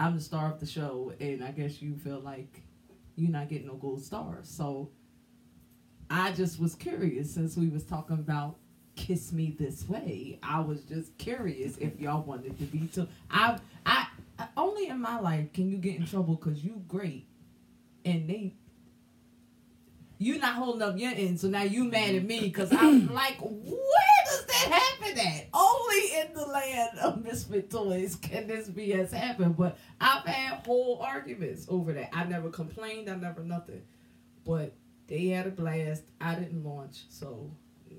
i'm 0.00 0.16
the 0.16 0.20
star 0.20 0.52
of 0.52 0.58
the 0.58 0.66
show 0.66 1.12
and 1.20 1.44
i 1.44 1.52
guess 1.52 1.80
you 1.80 1.94
feel 1.94 2.18
like 2.18 2.62
you're 3.14 3.30
not 3.30 3.48
getting 3.48 3.68
no 3.68 3.74
gold 3.74 4.02
stars 4.02 4.48
so 4.48 4.90
I 6.10 6.32
just 6.32 6.58
was 6.58 6.74
curious 6.74 7.32
since 7.32 7.56
we 7.56 7.68
was 7.68 7.84
talking 7.84 8.16
about 8.16 8.56
kiss 8.96 9.32
me 9.32 9.54
this 9.58 9.88
way. 9.88 10.38
I 10.42 10.60
was 10.60 10.82
just 10.82 11.16
curious 11.18 11.76
if 11.78 11.98
y'all 12.00 12.22
wanted 12.22 12.58
to 12.58 12.64
be 12.64 12.88
too. 12.88 13.06
I, 13.30 13.58
I, 13.86 14.06
only 14.56 14.88
in 14.88 15.00
my 15.00 15.20
life 15.20 15.52
can 15.52 15.70
you 15.70 15.76
get 15.78 15.96
in 15.96 16.06
trouble 16.06 16.34
because 16.34 16.64
you 16.64 16.82
great, 16.88 17.26
and 18.04 18.28
they. 18.28 18.54
You 20.18 20.38
not 20.38 20.56
holding 20.56 20.82
up 20.82 20.98
your 20.98 21.12
end, 21.12 21.40
so 21.40 21.48
now 21.48 21.62
you 21.62 21.84
mad 21.84 22.14
at 22.14 22.24
me 22.24 22.40
because 22.40 22.70
I'm 22.72 23.06
like, 23.14 23.38
does 23.38 23.48
that? 25.14 25.46
Only 25.52 26.20
in 26.20 26.34
the 26.34 26.46
land 26.46 26.98
of 26.98 27.22
misfit 27.24 27.70
toys 27.70 28.16
can 28.16 28.46
this 28.46 28.68
BS 28.68 29.12
happen. 29.12 29.52
But 29.52 29.78
I've 30.00 30.24
had 30.24 30.64
whole 30.66 31.00
arguments 31.02 31.66
over 31.68 31.92
that. 31.92 32.10
I 32.12 32.24
never 32.24 32.50
complained. 32.50 33.08
I 33.08 33.16
never 33.16 33.42
nothing. 33.42 33.82
But 34.44 34.74
they 35.06 35.26
had 35.26 35.46
a 35.46 35.50
blast. 35.50 36.02
I 36.20 36.34
didn't 36.34 36.64
launch, 36.64 37.04
so 37.08 37.50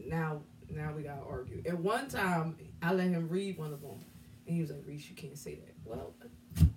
now 0.08 0.42
now 0.70 0.94
we 0.96 1.04
gotta 1.04 1.22
argue. 1.22 1.62
At 1.66 1.78
one 1.78 2.08
time, 2.08 2.56
I 2.82 2.94
let 2.94 3.10
him 3.10 3.28
read 3.30 3.58
one 3.58 3.74
of 3.74 3.82
them, 3.82 4.00
and 4.48 4.56
he 4.56 4.62
was 4.62 4.72
like, 4.72 4.84
"Reese, 4.86 5.10
you 5.10 5.16
can't 5.16 5.38
say 5.38 5.56
that." 5.56 5.76
Well, 5.84 6.14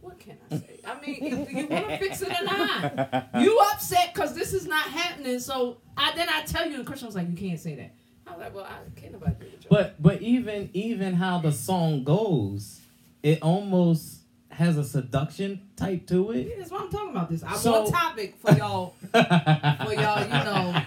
what 0.01 0.19
can 0.19 0.37
I 0.51 0.59
say? 0.59 0.81
I 0.85 1.01
mean, 1.01 1.25
you 1.25 1.67
want 1.67 1.89
to 1.89 1.99
fix 1.99 2.23
it 2.23 2.29
or 2.29 2.45
not, 2.45 3.29
you 3.41 3.59
upset 3.73 4.13
because 4.15 4.35
this 4.35 4.53
is 4.53 4.67
not 4.67 4.87
happening. 4.87 5.39
So 5.39 5.79
I 5.97 6.13
then 6.15 6.29
I 6.29 6.43
tell 6.43 6.69
you, 6.69 6.77
and 6.77 6.87
Christian 6.87 7.07
was 7.07 7.15
like, 7.15 7.29
"You 7.29 7.37
can't 7.37 7.61
say 7.61 7.75
that." 7.77 7.95
I 8.27 8.31
was 8.33 8.41
like, 8.41 8.55
"Well, 8.55 8.65
I 8.65 9.01
can't 9.01 9.13
nobody 9.13 9.35
do 9.41 9.45
the 9.51 9.57
job." 9.63 9.69
But 9.71 10.03
but 10.03 10.23
even 10.23 10.71
even 10.73 11.15
how 11.15 11.39
the 11.39 11.53
song 11.53 12.05
goes, 12.05 12.81
it 13.23 13.41
almost 13.43 14.19
has 14.51 14.77
a 14.79 14.85
seduction 14.85 15.61
type 15.77 16.07
to 16.07 16.31
yeah, 16.33 16.41
it. 16.43 16.59
that's 16.59 16.71
why 16.71 16.79
I'm 16.79 16.89
talking 16.91 17.11
about 17.11 17.29
this. 17.31 17.43
I'm 17.43 17.57
So- 17.57 17.85
on 17.87 17.91
topic 17.93 18.37
for 18.39 18.53
y'all. 18.53 18.95
For 19.11 19.93
y'all, 19.95 20.23
you 20.23 20.45
know, 20.45 20.83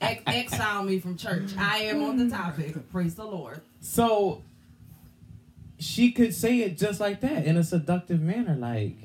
ex- 0.00 0.22
exile 0.26 0.82
me 0.82 0.98
from 0.98 1.16
church. 1.16 1.50
I 1.56 1.78
am 1.82 2.02
on 2.02 2.16
the 2.16 2.28
topic. 2.28 2.90
Praise 2.90 3.14
the 3.14 3.24
Lord. 3.24 3.60
So 3.80 4.42
she 5.78 6.10
could 6.12 6.34
say 6.34 6.58
it 6.60 6.76
just 6.76 7.00
like 7.00 7.20
that 7.20 7.44
in 7.46 7.56
a 7.56 7.62
seductive 7.64 8.20
manner, 8.20 8.54
like 8.56 8.96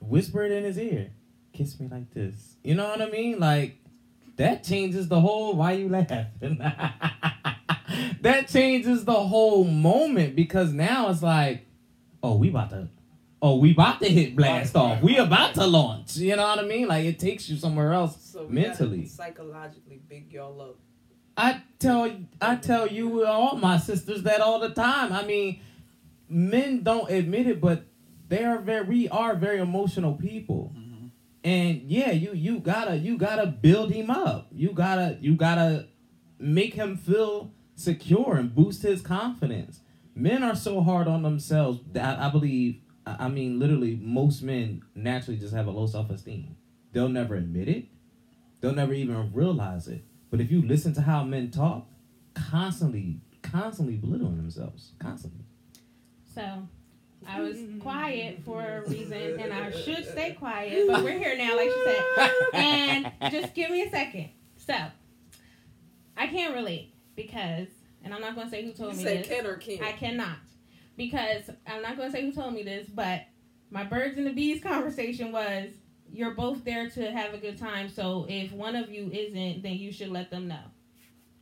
whisper 0.00 0.44
it 0.44 0.52
in 0.52 0.64
his 0.64 0.78
ear, 0.78 1.10
kiss 1.52 1.80
me 1.80 1.88
like 1.90 2.12
this. 2.12 2.56
You 2.62 2.74
know 2.74 2.86
what 2.88 3.00
I 3.02 3.06
mean? 3.10 3.38
Like 3.40 3.76
that 4.36 4.64
changes 4.64 5.08
the 5.08 5.20
whole 5.20 5.54
why 5.54 5.72
you 5.72 5.88
laughing. 5.88 6.26
that 8.20 8.48
changes 8.48 9.04
the 9.04 9.14
whole 9.14 9.64
moment 9.64 10.36
because 10.36 10.72
now 10.72 11.08
it's 11.10 11.22
like, 11.22 11.66
oh, 12.22 12.36
we 12.36 12.48
about 12.50 12.70
to 12.70 12.88
oh, 13.42 13.56
we 13.58 13.72
about 13.72 14.00
to 14.00 14.08
hit 14.08 14.34
blast 14.34 14.74
Right, 14.74 14.80
off. 14.80 14.90
right, 14.94 15.02
We 15.02 15.18
right, 15.18 15.26
about 15.26 15.54
to 15.54 15.66
launch. 15.66 16.16
You 16.16 16.36
know 16.36 16.42
what 16.42 16.58
I 16.58 16.62
mean? 16.66 16.88
Like 16.88 17.04
it 17.04 17.18
takes 17.18 17.48
you 17.48 17.56
somewhere 17.56 17.92
else 17.92 18.16
So 18.32 18.46
mentally. 18.48 19.06
psychologically 19.06 20.00
big 20.08 20.32
y'all 20.32 20.60
up. 20.60 20.76
I 21.36 21.62
tell 21.78 22.10
I 22.40 22.56
tell 22.56 22.86
you 22.88 23.24
all 23.26 23.56
my 23.56 23.78
sisters 23.78 24.22
that 24.24 24.40
all 24.40 24.58
the 24.58 24.70
time. 24.70 25.12
I 25.12 25.24
mean, 25.24 25.60
men 26.28 26.82
don't 26.82 27.10
admit 27.10 27.46
it, 27.46 27.60
but 27.60 27.84
they 28.28 28.42
are 28.42 28.58
very 28.58 28.84
we 28.86 29.08
are 29.10 29.36
very 29.36 29.58
emotional 29.60 30.14
people. 30.14 30.72
And 31.46 31.82
yeah, 31.82 32.10
you 32.10 32.32
you 32.32 32.58
gotta 32.58 32.96
you 32.96 33.16
gotta 33.16 33.46
build 33.46 33.92
him 33.92 34.10
up. 34.10 34.48
You 34.50 34.72
gotta 34.72 35.16
you 35.20 35.36
gotta 35.36 35.86
make 36.40 36.74
him 36.74 36.96
feel 36.96 37.52
secure 37.76 38.34
and 38.34 38.52
boost 38.52 38.82
his 38.82 39.00
confidence. 39.00 39.78
Men 40.12 40.42
are 40.42 40.56
so 40.56 40.80
hard 40.80 41.06
on 41.06 41.22
themselves 41.22 41.78
that 41.92 42.18
I 42.18 42.30
believe 42.30 42.80
I 43.06 43.28
mean 43.28 43.60
literally 43.60 43.94
most 43.94 44.42
men 44.42 44.82
naturally 44.96 45.38
just 45.38 45.54
have 45.54 45.68
a 45.68 45.70
low 45.70 45.86
self 45.86 46.10
esteem. 46.10 46.56
They'll 46.90 47.08
never 47.08 47.36
admit 47.36 47.68
it. 47.68 47.84
They'll 48.60 48.74
never 48.74 48.92
even 48.94 49.32
realize 49.32 49.86
it. 49.86 50.02
But 50.32 50.40
if 50.40 50.50
you 50.50 50.62
listen 50.62 50.94
to 50.94 51.02
how 51.02 51.22
men 51.22 51.52
talk, 51.52 51.86
constantly, 52.34 53.20
constantly 53.42 53.94
belittling 53.94 54.36
themselves, 54.36 54.94
constantly. 54.98 55.44
So 56.34 56.66
I 57.28 57.40
was 57.40 57.56
quiet 57.80 58.40
for 58.44 58.62
a 58.62 58.88
reason, 58.88 59.12
and 59.40 59.52
I 59.52 59.70
should 59.70 60.06
stay 60.08 60.32
quiet, 60.32 60.86
but 60.88 61.02
we're 61.02 61.18
here 61.18 61.36
now, 61.36 61.56
like 61.56 61.68
she 61.70 61.84
said. 61.84 62.30
And 62.54 63.12
just 63.32 63.54
give 63.54 63.70
me 63.70 63.82
a 63.82 63.90
second. 63.90 64.30
So 64.56 64.74
I 66.16 66.26
can't 66.26 66.54
relate 66.54 66.94
because, 67.14 67.68
and 68.04 68.14
I'm 68.14 68.20
not 68.20 68.34
going 68.34 68.46
to 68.46 68.50
say 68.50 68.62
who 68.62 68.68
You 68.68 68.74
told 68.74 68.96
me 68.96 69.02
say 69.04 69.18
this. 69.18 69.28
can 69.28 69.46
or 69.46 69.56
can't. 69.56 69.82
I 69.82 69.92
cannot 69.92 70.38
because 70.96 71.50
I'm 71.66 71.82
not 71.82 71.96
going 71.96 72.10
to 72.10 72.16
say 72.16 72.24
who 72.24 72.32
told 72.32 72.54
me 72.54 72.62
this, 72.62 72.88
but 72.88 73.22
my 73.70 73.84
birds 73.84 74.16
and 74.18 74.26
the 74.26 74.32
bees 74.32 74.62
conversation 74.62 75.32
was 75.32 75.70
you're 76.12 76.34
both 76.34 76.64
there 76.64 76.88
to 76.90 77.10
have 77.12 77.34
a 77.34 77.38
good 77.38 77.58
time. 77.58 77.88
So 77.88 78.26
if 78.28 78.52
one 78.52 78.76
of 78.76 78.90
you 78.90 79.10
isn't, 79.12 79.62
then 79.62 79.74
you 79.74 79.92
should 79.92 80.08
let 80.10 80.30
them 80.30 80.48
know. 80.48 80.62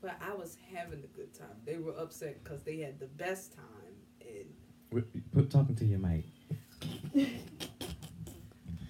But 0.01 0.16
I 0.20 0.35
was 0.35 0.57
having 0.74 1.03
a 1.03 1.16
good 1.16 1.32
time. 1.32 1.57
They 1.64 1.78
were 1.78 1.95
upset 1.99 2.43
because 2.43 2.62
they 2.62 2.78
had 2.78 2.99
the 2.99 3.07
best 3.07 3.55
time. 3.55 3.64
And 4.95 5.05
Wait, 5.12 5.32
Put 5.32 5.51
talking 5.51 5.74
to 5.76 5.84
your 5.84 5.99
mic. 5.99 6.24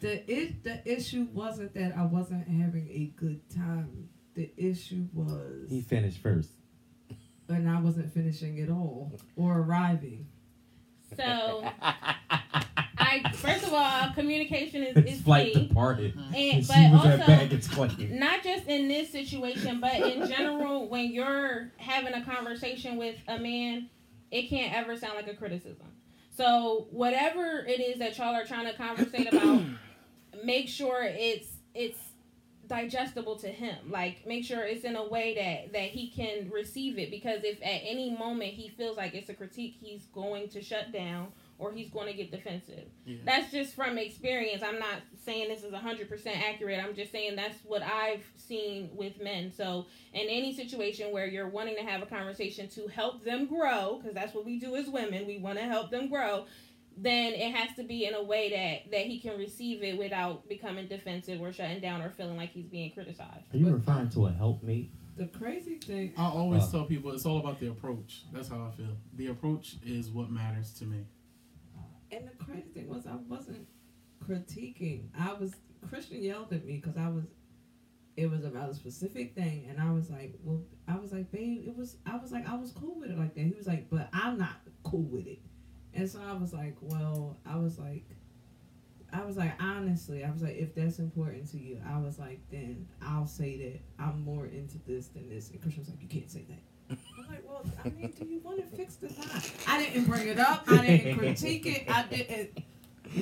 The 0.00 0.30
it, 0.30 0.62
the 0.62 0.80
issue 0.84 1.28
wasn't 1.32 1.74
that 1.74 1.96
I 1.96 2.04
wasn't 2.04 2.46
having 2.46 2.88
a 2.90 3.12
good 3.16 3.40
time. 3.54 4.08
The 4.34 4.50
issue 4.56 5.06
was, 5.14 5.70
He 5.70 5.80
finished 5.80 6.18
first. 6.18 6.50
and 7.48 7.70
I 7.70 7.80
wasn't 7.80 8.12
finishing 8.12 8.60
at 8.60 8.68
all 8.68 9.12
or 9.36 9.60
arriving. 9.60 10.26
So 11.16 11.64
I 11.80 13.30
first 13.34 13.64
of 13.64 13.72
all, 13.72 14.12
communication 14.12 14.82
is, 14.82 14.96
His 14.96 15.14
is 15.18 15.22
flight 15.22 15.54
key. 15.54 15.68
departed. 15.68 16.16
And, 16.16 16.34
And 16.34 16.66
but 16.66 16.74
she 16.76 16.90
was 16.90 17.06
at 17.06 17.20
also, 17.20 18.06
not 18.10 18.42
just 18.42 18.66
in 18.66 18.88
this 18.88 19.10
situation, 19.10 19.80
but 19.80 19.94
in 19.94 20.26
general, 20.28 20.88
when 20.88 21.12
you're 21.12 21.70
having 21.76 22.12
a 22.12 22.24
conversation 22.24 22.96
with 22.96 23.16
a 23.28 23.38
man, 23.38 23.88
it 24.30 24.48
can't 24.50 24.74
ever 24.74 24.96
sound 24.96 25.14
like 25.14 25.28
a 25.28 25.34
criticism. 25.34 25.86
So 26.36 26.88
whatever 26.90 27.64
it 27.66 27.80
is 27.80 27.98
that 27.98 28.18
y'all 28.18 28.34
are 28.34 28.44
trying 28.44 28.66
to 28.66 28.76
conversate 28.76 29.32
about, 29.32 29.62
make 30.44 30.68
sure 30.68 31.04
it's 31.04 31.48
it's 31.74 31.98
digestible 32.66 33.36
to 33.36 33.48
him. 33.48 33.76
Like 33.90 34.26
make 34.26 34.44
sure 34.44 34.62
it's 34.64 34.84
in 34.84 34.96
a 34.96 35.06
way 35.06 35.34
that 35.34 35.72
that 35.72 35.90
he 35.90 36.08
can 36.10 36.50
receive 36.50 36.98
it. 36.98 37.10
Because 37.10 37.44
if 37.44 37.58
at 37.62 37.82
any 37.84 38.16
moment 38.16 38.54
he 38.54 38.68
feels 38.68 38.96
like 38.96 39.14
it's 39.14 39.28
a 39.28 39.34
critique, 39.34 39.76
he's 39.80 40.06
going 40.06 40.48
to 40.50 40.62
shut 40.62 40.92
down 40.92 41.28
or 41.58 41.72
he's 41.72 41.90
going 41.90 42.06
to 42.08 42.12
get 42.14 42.30
defensive 42.30 42.84
Yeah. 43.06 43.18
that's 43.24 43.50
just 43.52 43.74
from 43.74 43.96
experience. 43.98 44.62
I'm 44.62 44.78
not 44.78 44.96
saying 45.24 45.48
this 45.48 45.62
is 45.62 45.72
100% 45.72 46.26
accurate. 46.26 46.80
I'm 46.82 46.94
just 46.94 47.12
saying 47.12 47.36
that's 47.36 47.58
what 47.64 47.82
I've 47.82 48.24
seen 48.36 48.90
with 48.92 49.22
men. 49.22 49.52
So, 49.52 49.86
in 50.12 50.26
any 50.28 50.54
situation 50.54 51.12
where 51.12 51.26
you're 51.26 51.48
wanting 51.48 51.76
to 51.76 51.82
have 51.82 52.02
a 52.02 52.06
conversation 52.06 52.68
to 52.70 52.88
help 52.88 53.24
them 53.24 53.46
grow, 53.46 53.98
because 54.00 54.14
that's 54.14 54.34
what 54.34 54.44
we 54.44 54.58
do 54.58 54.74
as 54.76 54.88
women, 54.88 55.26
we 55.26 55.38
want 55.38 55.58
to 55.58 55.64
help 55.64 55.90
them 55.90 56.08
grow, 56.08 56.46
then 56.96 57.32
it 57.32 57.54
has 57.54 57.74
to 57.76 57.82
be 57.82 58.06
in 58.06 58.14
a 58.14 58.22
way 58.22 58.50
that 58.50 58.90
that 58.92 59.06
he 59.06 59.18
can 59.18 59.36
receive 59.36 59.82
it 59.82 59.98
without 59.98 60.48
becoming 60.48 60.86
defensive 60.86 61.40
or 61.40 61.52
shutting 61.52 61.80
down 61.80 62.00
or 62.02 62.10
feeling 62.10 62.36
like 62.36 62.50
he's 62.50 62.66
being 62.68 62.90
criticized. 62.92 63.52
Are 63.52 63.56
you 63.56 63.68
referring 63.72 64.10
to 64.10 64.26
a 64.26 64.30
helpmate? 64.32 64.90
The 65.16 65.26
crazy 65.26 65.76
thing, 65.76 66.12
I 66.16 66.24
always 66.26 66.64
Uh. 66.64 66.70
tell 66.72 66.84
people 66.86 67.12
it's 67.12 67.24
all 67.26 67.38
about 67.38 67.58
the 67.60 67.68
approach. 67.68 68.22
That's 68.32 68.48
how 68.48 68.62
I 68.66 68.70
feel. 68.76 68.96
The 69.16 69.28
approach 69.28 69.76
is 69.84 70.10
what 70.10 70.30
matters 70.30 70.72
to 70.74 70.84
me. 70.84 71.04
And 72.14 72.28
the 72.28 72.44
crazy 72.44 72.68
thing 72.74 72.88
was, 72.88 73.06
I 73.06 73.16
wasn't 73.28 73.66
critiquing. 74.26 75.08
I 75.18 75.32
was 75.34 75.54
Christian 75.88 76.22
yelled 76.22 76.52
at 76.52 76.64
me 76.64 76.80
because 76.82 76.96
I 76.96 77.08
was. 77.08 77.24
It 78.16 78.30
was 78.30 78.44
about 78.44 78.70
a 78.70 78.74
specific 78.74 79.34
thing, 79.34 79.66
and 79.68 79.80
I 79.80 79.90
was 79.90 80.08
like, 80.08 80.34
"Well, 80.44 80.62
I 80.86 80.96
was 80.96 81.12
like, 81.12 81.32
babe, 81.32 81.64
it 81.66 81.76
was." 81.76 81.96
I 82.06 82.16
was 82.16 82.30
like, 82.30 82.48
"I 82.48 82.54
was 82.54 82.70
cool 82.70 83.00
with 83.00 83.10
it 83.10 83.18
like 83.18 83.34
that." 83.34 83.40
He 83.40 83.52
was 83.56 83.66
like, 83.66 83.90
"But 83.90 84.08
I'm 84.12 84.38
not 84.38 84.60
cool 84.84 85.02
with 85.02 85.26
it," 85.26 85.40
and 85.92 86.08
so 86.08 86.20
I 86.24 86.32
was 86.34 86.52
like, 86.52 86.76
"Well, 86.80 87.36
I 87.44 87.56
was 87.56 87.78
like." 87.78 88.04
I 89.12 89.22
was 89.22 89.36
like, 89.36 89.52
honestly, 89.62 90.24
I 90.24 90.30
was 90.32 90.42
like, 90.42 90.56
if 90.56 90.74
that's 90.74 90.98
important 90.98 91.48
to 91.52 91.56
you, 91.56 91.80
I 91.88 91.98
was 91.98 92.18
like, 92.18 92.40
then 92.50 92.88
I'll 93.00 93.28
say 93.28 93.56
that 93.58 94.02
I'm 94.04 94.24
more 94.24 94.46
into 94.46 94.78
this 94.88 95.06
than 95.06 95.28
this. 95.28 95.50
And 95.50 95.62
Christian 95.62 95.84
was 95.84 95.90
like, 95.90 96.02
you 96.02 96.08
can't 96.08 96.28
say 96.28 96.44
that. 96.48 96.58
I'm 96.90 96.98
like, 97.28 97.44
well, 97.48 97.64
I 97.84 97.88
mean, 97.90 98.12
do 98.18 98.26
you 98.26 98.40
want 98.40 98.58
to 98.58 98.76
fix 98.76 98.96
the 98.96 99.08
knot? 99.08 99.50
I 99.66 99.82
didn't 99.82 100.04
bring 100.04 100.28
it 100.28 100.38
up. 100.38 100.64
I 100.68 100.86
didn't 100.86 101.18
critique 101.18 101.66
it. 101.66 101.84
I 101.88 102.04
didn't. 102.04 102.62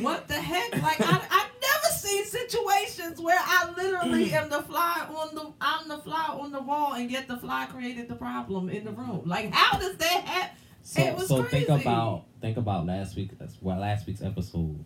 What 0.02 0.26
the 0.28 0.34
heck? 0.34 0.72
Like, 0.82 1.00
I, 1.00 1.10
I've 1.30 1.50
never 1.60 1.94
seen 1.94 2.24
situations 2.24 3.20
where 3.20 3.38
I 3.38 3.70
literally 3.76 4.32
am 4.32 4.48
the 4.48 4.62
fly 4.62 5.06
on 5.08 5.34
the, 5.34 5.52
I'm 5.60 5.88
the 5.88 5.98
fly 5.98 6.28
on 6.40 6.50
the 6.50 6.62
wall, 6.62 6.94
and 6.94 7.10
yet 7.10 7.28
the 7.28 7.36
fly 7.36 7.66
created 7.66 8.08
the 8.08 8.14
problem 8.14 8.70
in 8.70 8.84
the 8.84 8.92
room. 8.92 9.22
Like, 9.26 9.52
how 9.52 9.78
does 9.78 9.96
that 9.98 10.24
happen? 10.24 10.56
So, 10.82 11.02
It 11.02 11.14
was 11.14 11.28
so 11.28 11.44
think 11.44 11.68
about 11.68 12.24
think 12.40 12.56
about 12.56 12.86
last 12.86 13.14
week. 13.16 13.30
Well, 13.60 13.78
last 13.78 14.06
week's 14.06 14.22
episode. 14.22 14.84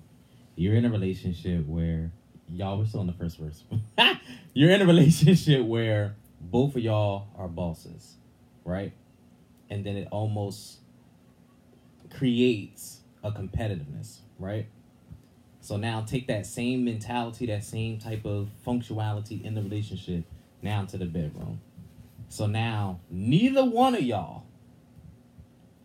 You're 0.56 0.74
in 0.74 0.84
a 0.84 0.90
relationship 0.90 1.66
where 1.66 2.10
y'all 2.48 2.78
were 2.78 2.86
still 2.86 3.00
in 3.02 3.06
the 3.06 3.12
first 3.12 3.38
verse. 3.38 3.64
You're 4.54 4.70
in 4.70 4.82
a 4.82 4.86
relationship 4.86 5.64
where 5.64 6.16
both 6.40 6.76
of 6.76 6.82
y'all 6.82 7.28
are 7.36 7.48
bosses, 7.48 8.16
right? 8.66 8.92
And 9.70 9.84
then 9.84 9.96
it 9.96 10.08
almost 10.10 10.78
creates 12.10 13.00
a 13.22 13.30
competitiveness, 13.30 14.18
right? 14.38 14.66
So 15.60 15.76
now 15.76 16.02
take 16.02 16.26
that 16.28 16.46
same 16.46 16.84
mentality, 16.84 17.46
that 17.46 17.64
same 17.64 17.98
type 17.98 18.24
of 18.24 18.50
functionality 18.64 19.42
in 19.42 19.54
the 19.54 19.62
relationship 19.62 20.24
now 20.62 20.84
to 20.84 20.98
the 20.98 21.06
bedroom. 21.06 21.60
So 22.28 22.46
now 22.46 23.00
neither 23.10 23.64
one 23.64 23.94
of 23.94 24.02
y'all 24.02 24.44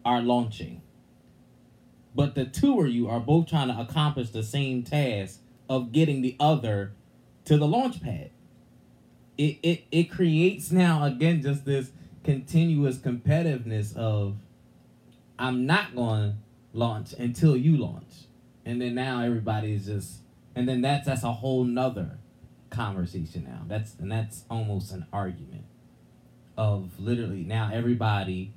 are 0.03 0.21
launching. 0.21 0.81
But 2.13 2.35
the 2.35 2.45
two 2.45 2.79
of 2.81 2.89
you 2.89 3.07
are 3.07 3.19
both 3.19 3.47
trying 3.47 3.69
to 3.69 3.79
accomplish 3.79 4.31
the 4.31 4.43
same 4.43 4.83
task 4.83 5.39
of 5.69 5.91
getting 5.91 6.21
the 6.21 6.35
other 6.39 6.93
to 7.45 7.57
the 7.57 7.67
launch 7.67 8.03
pad. 8.03 8.31
It 9.37 9.57
it, 9.63 9.83
it 9.91 10.03
creates 10.11 10.71
now 10.71 11.05
again 11.05 11.41
just 11.41 11.65
this 11.65 11.91
continuous 12.23 12.97
competitiveness 12.97 13.95
of 13.95 14.35
I'm 15.39 15.65
not 15.65 15.95
going 15.95 16.31
to 16.31 16.37
launch 16.73 17.13
until 17.13 17.57
you 17.57 17.77
launch. 17.77 18.25
And 18.65 18.81
then 18.81 18.95
now 18.95 19.21
everybody's 19.21 19.87
just 19.87 20.19
and 20.55 20.67
then 20.67 20.81
that's 20.81 21.07
that's 21.07 21.23
a 21.23 21.31
whole 21.31 21.63
nother 21.63 22.17
conversation 22.69 23.45
now. 23.45 23.63
That's 23.67 23.95
and 23.95 24.11
that's 24.11 24.43
almost 24.49 24.91
an 24.91 25.05
argument 25.11 25.65
of 26.57 26.91
literally 26.99 27.43
now 27.43 27.71
everybody 27.73 28.53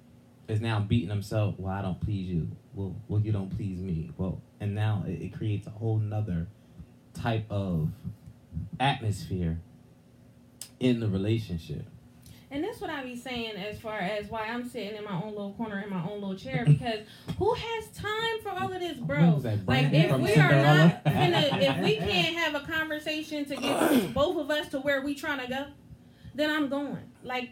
is 0.49 0.61
now 0.61 0.81
beating 0.81 1.09
themselves. 1.09 1.59
Well, 1.59 1.73
I 1.73 1.83
don't 1.83 2.01
please 2.01 2.29
you. 2.29 2.49
Well, 2.75 2.95
well, 3.09 3.21
you 3.21 3.33
don't 3.33 3.57
please 3.57 3.79
me. 3.79 4.11
Well, 4.19 4.43
and 4.61 4.75
now 4.75 5.05
it, 5.07 5.23
it 5.23 5.39
creates 5.39 5.67
a 5.67 5.71
whole 5.71 5.99
nother 5.99 6.49
type 7.15 7.47
of 7.51 7.89
atmosphere 8.79 9.59
in 10.81 11.01
the 11.01 11.09
relationship. 11.09 11.87
And 12.55 12.63
that's 12.63 12.81
what 12.81 12.89
I 12.89 13.03
be 13.03 13.17
saying 13.17 13.57
as 13.57 13.81
far 13.81 13.99
as 13.99 14.29
why 14.29 14.47
I'm 14.47 14.69
sitting 14.69 14.97
in 14.97 15.03
my 15.03 15.21
own 15.21 15.31
little 15.31 15.55
corner 15.55 15.81
in 15.81 15.91
my 15.91 16.01
own 16.09 16.21
little 16.21 16.37
chair 16.37 16.63
because 16.67 17.01
who 17.37 17.53
has 17.53 17.89
time 17.89 18.41
for 18.45 18.51
all 18.51 18.73
of 18.73 18.79
this, 18.79 18.97
bro? 18.97 19.41
that, 19.41 19.67
Like 19.67 19.93
if 19.93 20.17
we 20.17 20.35
are 20.37 20.53
not 20.53 21.03
gonna, 21.03 21.49
if 21.61 21.79
we 21.79 21.97
can't 22.11 22.37
have 22.37 22.55
a 22.55 22.65
conversation 22.65 23.45
to 23.47 23.57
get 23.57 24.15
both 24.15 24.37
of 24.39 24.53
us 24.53 24.69
to 24.69 24.79
where 24.79 25.03
we 25.03 25.17
trying 25.17 25.41
to 25.41 25.49
go, 25.49 25.67
then 26.37 26.49
I'm 26.49 26.69
going. 26.69 27.11
Like 27.25 27.51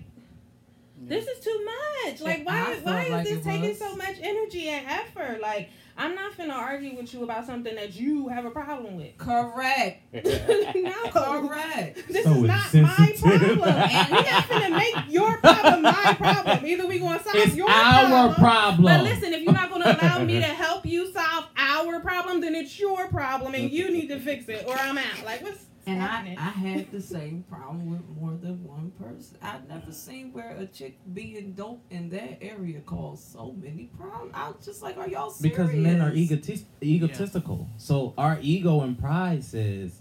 this 0.97 1.27
is 1.27 1.43
too 1.43 1.69
much. 2.05 2.21
Like 2.21 2.47
why 2.47 2.79
why 2.85 3.03
is 3.03 3.11
like 3.11 3.25
this 3.25 3.45
taking 3.45 3.75
so 3.75 3.97
much 3.97 4.19
energy 4.23 4.69
and 4.69 4.87
effort? 4.87 5.41
Like 5.41 5.71
I'm 6.03 6.17
not 6.17 6.33
finna 6.37 6.55
argue 6.55 6.97
with 6.97 7.15
you 7.15 7.23
about 7.23 7.47
something 7.47 7.77
that 7.77 7.95
you 7.95 8.27
have 8.27 8.45
a 8.45 8.51
problem 8.51 8.97
with. 8.97 9.17
Correct. 9.19 10.03
no, 10.13 10.93
Correct. 11.13 12.09
This 12.09 12.25
So 12.25 12.33
is 12.33 12.43
not 12.43 12.75
my 12.75 13.15
problem. 13.21 13.69
And 13.69 14.11
we 14.11 14.17
not 14.17 14.45
finna 14.49 14.77
make 14.77 15.13
your 15.15 15.39
problem 15.39 15.83
my 15.83 16.15
problem. 16.19 16.67
Either 16.67 16.87
we 16.89 16.99
gonna 16.99 17.23
solve 17.23 17.37
it's 17.37 17.55
your 17.55 17.71
our 17.71 18.35
problem. 18.35 18.83
But 18.83 19.05
listen, 19.05 19.33
if 19.33 19.43
you're 19.43 19.53
not 19.53 19.71
gonna 19.71 19.97
allow 19.97 20.25
me 20.25 20.41
to 20.41 20.43
help 20.43 20.85
you 20.85 21.13
solve 21.13 21.47
our 21.57 22.01
problem, 22.01 22.41
then 22.41 22.57
it's 22.57 22.81
your 22.81 23.07
problem 23.07 23.55
and 23.55 23.71
you 23.71 23.93
need 23.93 24.09
to 24.09 24.19
fix 24.19 24.49
it 24.49 24.67
or 24.67 24.77
I'm 24.77 24.99
out. 24.99 25.25
Like 25.25 25.43
what's 25.43 25.67
And 25.87 26.01
I, 26.03 26.07
happening? 26.07 26.39
I 26.39 26.51
had 26.51 26.93
the 26.93 27.01
same 27.01 27.45
problem 27.51 27.91
with 27.91 28.09
more 28.17 28.39
than 28.41 28.63
one 28.65 28.93
person. 29.01 29.37
I've 29.43 29.69
never 29.69 29.91
seen 29.91 30.33
where 30.33 30.57
a 30.57 30.67
chick 30.67 30.97
being 31.13 31.53
dope 31.55 31.83
in 31.91 32.09
that 32.11 32.39
area 32.41 32.81
caused 32.81 33.33
so 33.33 33.53
many 33.61 33.91
problems. 33.99 34.33
I 34.35 34.49
was 34.51 34.65
just 34.65 34.81
like, 34.83 34.97
are 34.97 35.09
y'all 35.09 35.31
serious? 35.31 35.57
because 35.59 35.75
men 35.75 36.01
are 36.01 36.13
egotist- 36.13 36.67
egotistical. 36.83 37.69
So 37.79 38.15
our 38.17 38.39
ego 38.41 38.83
and 38.83 38.97
pride 38.99 39.43
says 39.43 40.01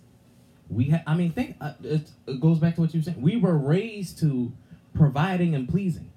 we. 0.70 0.90
Ha- 0.92 1.04
I 1.08 1.16
mean, 1.16 1.32
think 1.32 1.58
uh, 1.60 1.74
it, 1.84 2.12
it 2.28 2.40
goes 2.40 2.60
back 2.60 2.76
to 2.76 2.82
what 2.82 2.94
you 2.94 3.00
were 3.00 3.04
saying. 3.04 3.22
We 3.22 3.38
were 3.38 3.58
raised 3.58 4.20
to 4.20 4.52
providing 4.94 5.56
and 5.56 5.68
pleasing. 5.68 6.12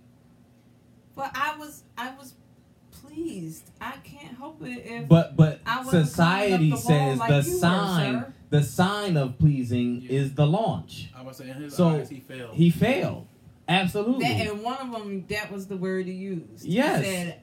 But 1.16 1.30
I 1.34 1.56
was, 1.56 1.84
I 1.96 2.12
was 2.16 2.34
pleased. 2.90 3.70
I 3.80 3.92
can't 4.04 4.36
help 4.36 4.62
it 4.62 4.84
if. 4.84 5.08
But 5.08 5.36
but 5.36 5.60
I 5.64 5.78
wasn't 5.84 6.06
society 6.06 6.70
the 6.70 6.76
says 6.76 7.18
like 7.18 7.30
the 7.30 7.48
you 7.48 7.54
were, 7.54 7.60
sign 7.60 8.14
sir. 8.14 8.32
The 8.55 8.62
sign 8.62 9.16
of 9.16 9.36
pleasing 9.38 10.00
Yeah. 10.02 10.11
is 10.20 10.34
the 10.34 10.46
launch. 10.46 11.11
I 11.16 11.22
was 11.22 11.36
saying 11.38 11.55
his 11.55 11.74
So, 11.74 11.88
eyes 11.88 12.09
he 12.09 12.20
failed. 12.20 12.55
He 12.55 12.70
failed. 12.70 13.26
Absolutely. 13.68 14.24
that, 14.28 14.46
and 14.46 14.62
one 14.62 14.76
of 14.78 14.92
them, 14.92 15.24
that 15.28 15.50
was 15.50 15.66
the 15.66 15.76
word 15.76 16.07
he 16.07 16.12
used. 16.12 16.64
Yes. 16.64 17.05
He 17.05 17.11
said, 17.11 17.40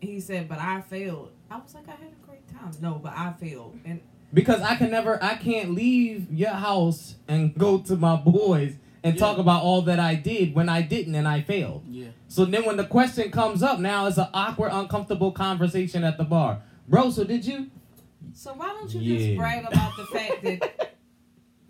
he 0.00 0.20
said, 0.20 0.48
but 0.48 0.58
I 0.58 0.80
failed. 0.80 1.32
I 1.50 1.56
was 1.58 1.74
like, 1.74 1.86
I 1.88 1.92
had 1.92 2.00
a 2.12 2.26
great 2.26 2.48
time. 2.48 2.70
No, 2.80 2.94
but 3.02 3.12
I 3.14 3.32
failed. 3.32 3.78
And 3.84 4.00
Because 4.32 4.62
I 4.62 4.76
can 4.76 4.90
never, 4.90 5.22
I 5.22 5.34
can't 5.34 5.72
leave 5.74 6.32
your 6.32 6.50
house 6.50 7.16
and 7.28 7.54
go 7.54 7.78
to 7.80 7.96
my 7.96 8.16
boys 8.16 8.76
and 9.04 9.14
Yeah. 9.14 9.20
talk 9.20 9.36
about 9.38 9.62
all 9.62 9.82
that 9.82 9.98
I 10.00 10.14
did 10.14 10.54
when 10.54 10.68
I 10.70 10.80
didn't 10.80 11.14
and 11.14 11.28
I 11.28 11.42
failed. 11.42 11.82
Yeah. 11.90 12.06
So 12.28 12.46
then 12.46 12.64
when 12.64 12.78
the 12.78 12.84
question 12.84 13.30
comes 13.30 13.62
up, 13.62 13.78
now 13.80 14.06
it's 14.06 14.16
an 14.16 14.28
awkward, 14.32 14.70
uncomfortable 14.72 15.32
conversation 15.32 16.04
at 16.04 16.16
the 16.16 16.24
bar. 16.24 16.62
Bro, 16.88 17.10
so 17.10 17.24
did 17.24 17.44
you? 17.44 17.70
So 18.34 18.54
why 18.54 18.68
don't 18.68 18.92
you 18.94 19.00
Yeah. 19.00 19.18
just 19.26 19.36
brag 19.38 19.64
about 19.64 19.96
the 19.96 20.04
fact 20.06 20.42
that 20.42 20.94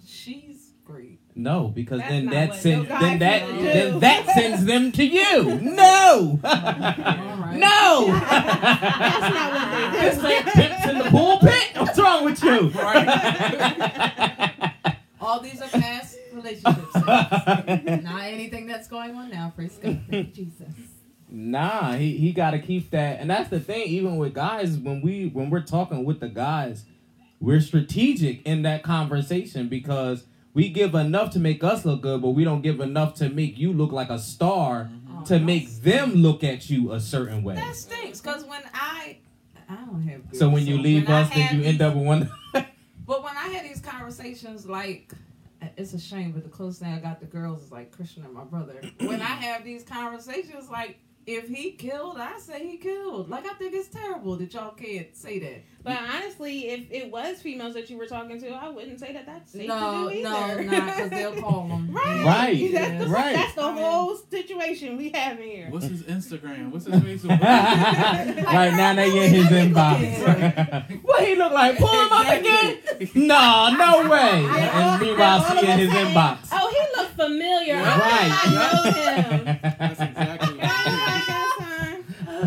she's 0.07 0.73
great? 0.85 1.19
No, 1.35 1.69
because 1.69 1.99
That's 2.01 2.11
then 2.11 2.27
that 2.27 2.55
sends 2.55 2.89
no 2.89 2.99
then 3.01 3.19
that 3.21 3.47
then 3.49 4.01
that 4.01 4.27
sends 4.35 4.65
them 4.65 4.93
to 4.93 5.05
you. 5.05 5.59
No. 5.61 6.39
All 6.45 6.51
right. 6.53 7.57
No. 7.57 8.07
That's 8.07 9.35
not 9.35 9.53
what 9.53 9.71
they 9.93 10.11
do. 10.11 10.17
This 10.17 10.25
ain't 10.25 10.47
pimps 10.47 10.87
in 10.89 10.99
the 10.99 11.05
pulpit. 11.11 11.71
What's 11.77 11.99
wrong 11.99 12.25
with 12.27 12.43
you? 12.43 12.73
All 15.21 15.41
these 15.41 15.63
are 15.63 15.69
past 15.69 16.19
relationships. 16.33 16.95
Not 16.97 18.23
anything 18.25 18.67
that's 18.67 18.89
going 18.89 19.15
on 19.15 19.31
now. 19.31 19.53
Praise 19.55 19.79
God. 19.83 20.01
Thank 20.11 20.35
Jesus. 20.35 20.67
Nah, 21.35 21.95
he, 21.95 22.19
he 22.19 22.33
got 22.33 22.51
to 22.51 22.59
keep 22.59 22.91
that, 22.91 23.19
and 23.19 23.31
that's 23.31 23.49
the 23.49 23.59
thing. 23.59 23.87
Even 23.87 24.19
with 24.19 24.35
guys, 24.35 24.77
when 24.77 25.01
we 25.01 25.29
when 25.29 25.49
we're 25.49 25.63
talking 25.63 26.05
with 26.05 26.21
the 26.21 26.29
guys, 26.29 26.85
we're 27.41 27.61
strategic 27.61 28.47
in 28.47 28.63
that 28.63 28.83
conversation 28.83 29.69
because 29.69 30.27
we 30.53 30.69
give 30.69 30.95
enough 30.95 31.33
to 31.33 31.39
make 31.39 31.65
us 31.65 31.87
look 31.87 32.03
good, 32.03 32.21
but 32.21 32.31
we 32.31 32.45
don't 32.45 32.61
give 32.61 32.81
enough 32.81 33.15
to 33.15 33.31
make 33.31 33.57
you 33.57 33.73
look 33.73 33.93
like 33.93 34.11
a 34.11 34.19
star 34.19 34.91
Oh, 35.11 35.25
to 35.25 35.39
make 35.39 35.71
them 35.81 36.17
look 36.17 36.45
at 36.45 36.69
you 36.69 36.93
a 36.93 37.01
certain 37.01 37.43
way. 37.43 37.55
That 37.55 37.77
stinks. 37.77 38.21
Cause 38.21 38.45
when 38.45 38.63
I, 38.75 39.17
I 39.71 39.77
don't 39.77 40.03
have. 40.03 40.31
Good, 40.31 40.39
So 40.39 40.51
when 40.51 40.67
you 40.67 40.77
leave 40.77 41.09
when 41.09 41.17
us, 41.17 41.35
then 41.35 41.59
you 41.59 41.65
end 41.65 41.81
up 41.81 41.95
with 41.95 42.05
one. 42.07 42.31
But 43.05 43.25
when 43.25 43.37
I 43.37 43.49
had 43.49 43.65
these 43.65 43.81
conversations, 43.81 44.65
like, 44.65 45.13
it's 45.77 45.93
a 45.93 45.99
shame, 45.99 46.31
but 46.31 46.45
the 46.45 46.49
closest 46.49 46.83
thing 46.83 46.95
I 46.95 47.01
got 47.01 47.21
to 47.21 47.27
girls 47.27 47.65
is 47.65 47.73
like 47.73 47.91
Christian 47.91 48.25
and 48.25 48.33
my 48.33 48.45
brother. 48.45 48.81
When 49.01 49.21
I 49.21 49.25
have 49.25 49.65
these 49.65 49.83
conversations, 49.83 50.71
like, 50.71 50.99
if 51.27 51.49
he 51.49 51.73
killed, 51.73 52.19
I 52.19 52.39
say 52.39 52.67
he 52.67 52.77
killed. 52.79 53.29
Like, 53.31 53.47
I 53.47 53.55
think 53.55 53.75
it's 53.75 53.89
terrible 53.89 54.37
that 54.37 54.53
y'all 54.53 54.73
can't 54.73 55.15
say 55.17 55.39
that. 55.39 55.63
But 55.85 55.99
honestly, 55.99 56.69
if 56.69 56.91
it 56.91 57.11
was 57.11 57.41
females 57.43 57.75
that 57.75 57.91
you 57.91 57.97
were 57.99 58.07
talking 58.07 58.41
to, 58.41 58.51
I 58.51 58.69
wouldn't 58.69 59.01
say 59.01 59.13
that 59.13 59.27
that's 59.27 59.53
safe 59.53 59.69
no, 59.69 60.09
to 60.09 60.15
do 60.15 60.23
no, 60.23 60.31
not 60.31 60.59
because 60.59 61.11
they'll 61.11 61.37
call 61.41 61.69
them. 61.69 61.91
right, 61.93 62.25
Right, 62.25 62.73
That's 62.73 63.05
the, 63.05 63.11
right. 63.11 63.35
That's 63.35 63.55
the 63.55 63.73
whole 63.73 64.17
situation 64.17 64.97
we 64.97 65.11
have 65.11 65.39
here. 65.39 65.69
What's 65.71 65.87
his 65.87 66.03
Instagram? 66.03 66.71
What's 66.71 66.87
his 66.87 66.95
Facebook? 67.03 67.41
right 67.41 68.71
now 68.77 68.95
they 68.95 69.25
in 69.25 69.33
his 69.35 69.47
inbox. 69.47 71.03
what 71.03 71.25
he 71.25 71.35
look 71.35 71.53
like? 71.53 71.79
Pull 71.79 71.89
him 71.89 72.13
up 72.13 72.29
again? 72.29 72.79
No, 73.15 73.71
no 73.77 74.09
way. 74.09 74.45
And 74.45 75.01
meanwhile, 75.01 75.45
she 75.59 75.67
in 75.67 75.79
his 75.79 75.91
inbox. 75.91 76.49
Oh, 76.53 76.71
he 76.71 77.01
looked 77.01 77.15
familiar. 77.15 77.75
Right. 77.75 78.41
I 78.45 78.55
know 78.55 78.91
him. 78.91 79.59
That's 79.63 80.01
exactly 80.01 80.49
what 80.49 80.52
it. 80.52 80.52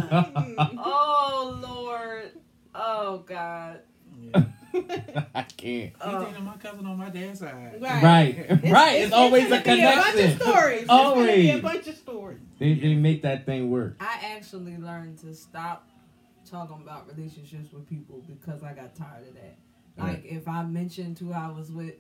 Mm. 0.09 0.79
Oh, 0.83 1.59
Lord. 1.61 2.31
Oh, 2.73 3.19
God. 3.19 3.79
Yeah. 4.19 4.43
I 5.33 5.43
can't. 5.43 5.93
Oh. 6.01 6.19
He 6.19 6.25
dated 6.25 6.43
my 6.43 6.57
cousin 6.57 6.85
on 6.85 6.97
my 6.97 7.09
dad's 7.09 7.39
side. 7.39 7.77
Right. 7.81 8.03
Right, 8.03 8.49
right. 8.69 8.95
It's, 9.01 9.13
always 9.13 9.45
a 9.45 9.61
gonna 9.61 9.63
be 9.63 9.81
A 9.83 9.85
bunch 9.95 10.05
connection. 10.11 10.41
of 10.41 10.41
stories. 10.41 10.79
It's 10.81 10.87
gonna 10.87 11.25
be 11.35 11.49
a 11.51 11.57
bunch 11.59 11.87
of 11.87 11.95
stories. 11.95 12.39
They, 12.59 12.73
they 12.75 12.93
make 12.95 13.21
that 13.21 13.45
thing 13.45 13.71
work. 13.71 13.95
I 13.99 14.19
actually 14.35 14.77
learned 14.77 15.19
to 15.19 15.33
stop 15.33 15.89
talking 16.49 16.81
about 16.81 17.07
relationships 17.07 17.71
with 17.73 17.87
people 17.89 18.21
because 18.27 18.63
I 18.63 18.73
got 18.73 18.95
tired 18.95 19.27
of 19.27 19.33
that. 19.35 19.57
Like 19.97 20.25
if 20.25 20.47
I 20.47 20.63
mentioned 20.63 21.17
who 21.19 21.31
I 21.31 21.49
was 21.49 21.71
with, 21.71 21.95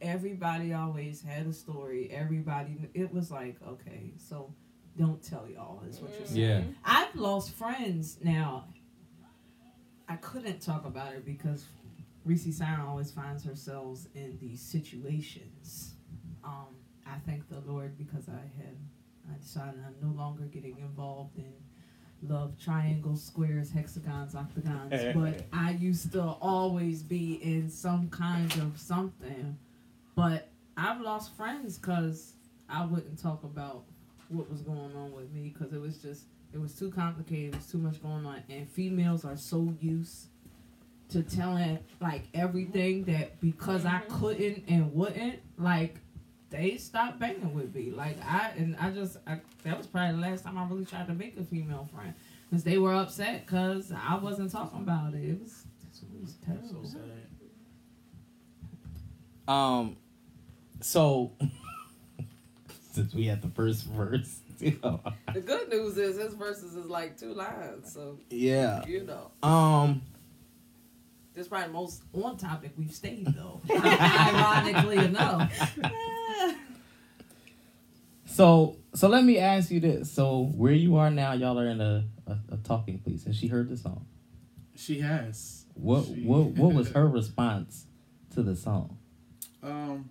everybody 0.00 0.72
always 0.72 1.20
had 1.22 1.46
a 1.46 1.52
story. 1.52 2.10
Everybody, 2.10 2.88
it 2.94 3.12
was 3.12 3.30
like, 3.30 3.56
okay, 3.66 4.12
so 4.16 4.54
don't 4.98 5.22
tell 5.22 5.46
y'all 5.48 5.82
is 5.88 6.00
what 6.00 6.10
you're 6.18 6.26
saying. 6.26 6.40
Yeah. 6.40 6.62
I've 6.84 7.14
lost 7.14 7.54
friends 7.54 8.18
now. 8.22 8.66
I 10.08 10.16
couldn't 10.16 10.60
talk 10.60 10.86
about 10.86 11.12
it 11.12 11.24
because 11.24 11.64
Reese 12.24 12.56
Siren 12.56 12.80
always 12.80 13.10
finds 13.10 13.44
herself 13.44 14.06
in 14.14 14.38
these 14.40 14.60
situations. 14.60 15.94
Um, 16.44 16.66
I 17.06 17.18
thank 17.26 17.48
the 17.48 17.60
Lord 17.60 17.96
because 17.96 18.28
I 18.28 18.32
have 18.32 18.76
I 19.30 19.38
decided 19.38 19.80
I'm 19.86 19.94
no 20.00 20.14
longer 20.16 20.44
getting 20.44 20.78
involved 20.78 21.36
in 21.36 21.52
love 22.22 22.58
triangles, 22.58 23.22
squares, 23.22 23.70
hexagons, 23.70 24.34
octagons. 24.34 25.14
but 25.14 25.46
I 25.52 25.72
used 25.72 26.12
to 26.12 26.22
always 26.22 27.02
be 27.02 27.34
in 27.42 27.68
some 27.68 28.08
kind 28.08 28.52
of 28.54 28.78
something. 28.78 29.58
But 30.14 30.48
I've 30.76 31.00
lost 31.00 31.36
friends 31.36 31.78
because 31.78 32.34
I 32.68 32.84
wouldn't 32.84 33.20
talk 33.20 33.44
about 33.44 33.84
what 34.28 34.50
was 34.50 34.60
going 34.62 34.94
on 34.96 35.12
with 35.12 35.30
me 35.32 35.52
because 35.56 35.72
it 35.72 35.80
was 35.80 35.98
just 35.98 36.24
it 36.52 36.60
was 36.60 36.74
too 36.74 36.90
complicated. 36.90 37.54
It 37.54 37.56
was 37.58 37.66
too 37.66 37.78
much 37.78 38.02
going 38.02 38.24
on, 38.26 38.42
and 38.48 38.68
females 38.68 39.24
are 39.24 39.36
so 39.36 39.74
used 39.80 40.28
to 41.10 41.22
telling 41.22 41.78
like 42.00 42.24
everything 42.34 43.04
that 43.04 43.40
because 43.40 43.86
I 43.86 44.00
couldn't 44.08 44.64
and 44.68 44.92
wouldn't 44.94 45.40
like 45.56 45.96
they 46.50 46.76
stopped 46.76 47.18
banging 47.18 47.54
with 47.54 47.74
me. 47.74 47.90
Like 47.90 48.16
I 48.24 48.52
and 48.56 48.76
I 48.76 48.90
just 48.90 49.18
I, 49.26 49.40
that 49.64 49.76
was 49.76 49.86
probably 49.86 50.16
the 50.16 50.22
last 50.22 50.44
time 50.44 50.58
I 50.58 50.66
really 50.66 50.84
tried 50.84 51.06
to 51.06 51.14
make 51.14 51.38
a 51.38 51.44
female 51.44 51.88
friend 51.94 52.14
because 52.48 52.64
they 52.64 52.78
were 52.78 52.94
upset 52.94 53.46
because 53.46 53.92
I 53.92 54.16
wasn't 54.16 54.50
talking 54.50 54.80
about 54.80 55.14
it. 55.14 55.22
It 55.24 55.40
was 55.40 55.64
it 56.00 56.20
was 56.20 56.34
That's 56.46 56.60
terrible. 56.70 56.88
so 56.88 56.98
sad. 56.98 57.02
Um, 59.46 59.96
so 60.80 61.32
since 62.90 63.14
we 63.14 63.26
had 63.26 63.42
the 63.42 63.48
first 63.48 63.84
verse, 63.84 64.40
you 64.58 64.78
know, 64.82 65.00
The 65.34 65.40
good 65.40 65.68
news 65.68 65.96
is 65.98 66.16
his 66.18 66.34
verses 66.34 66.74
is 66.74 66.86
like 66.86 67.16
two 67.18 67.34
lines, 67.34 67.92
so 67.92 68.18
yeah. 68.30 68.84
you 68.86 69.04
know. 69.04 69.30
Um, 69.48 70.02
This 71.34 71.42
is 71.44 71.48
probably 71.48 71.68
the 71.68 71.72
most 71.74 72.02
on 72.12 72.36
topic 72.36 72.72
we've 72.76 72.92
stayed 72.94 73.26
though. 73.26 73.60
Ironically 73.70 74.98
enough. 75.04 75.78
so 78.26 78.76
so 78.94 79.08
let 79.08 79.24
me 79.24 79.38
ask 79.38 79.70
you 79.70 79.80
this: 79.80 80.10
so 80.10 80.44
where 80.56 80.72
you 80.72 80.96
are 80.96 81.10
now, 81.10 81.32
y'all 81.32 81.58
are 81.58 81.68
in 81.68 81.80
a 81.80 82.04
a, 82.26 82.36
a 82.52 82.56
talking 82.58 82.98
place. 82.98 83.24
Has 83.24 83.36
she 83.36 83.46
heard 83.48 83.68
the 83.68 83.76
song? 83.76 84.06
She 84.74 85.00
has. 85.00 85.64
What 85.74 86.06
She- 86.06 86.24
what 86.24 86.46
what 86.56 86.74
was 86.74 86.90
her 86.92 87.06
response 87.06 87.86
to 88.34 88.42
the 88.42 88.56
song? 88.56 88.98
Um. 89.62 90.10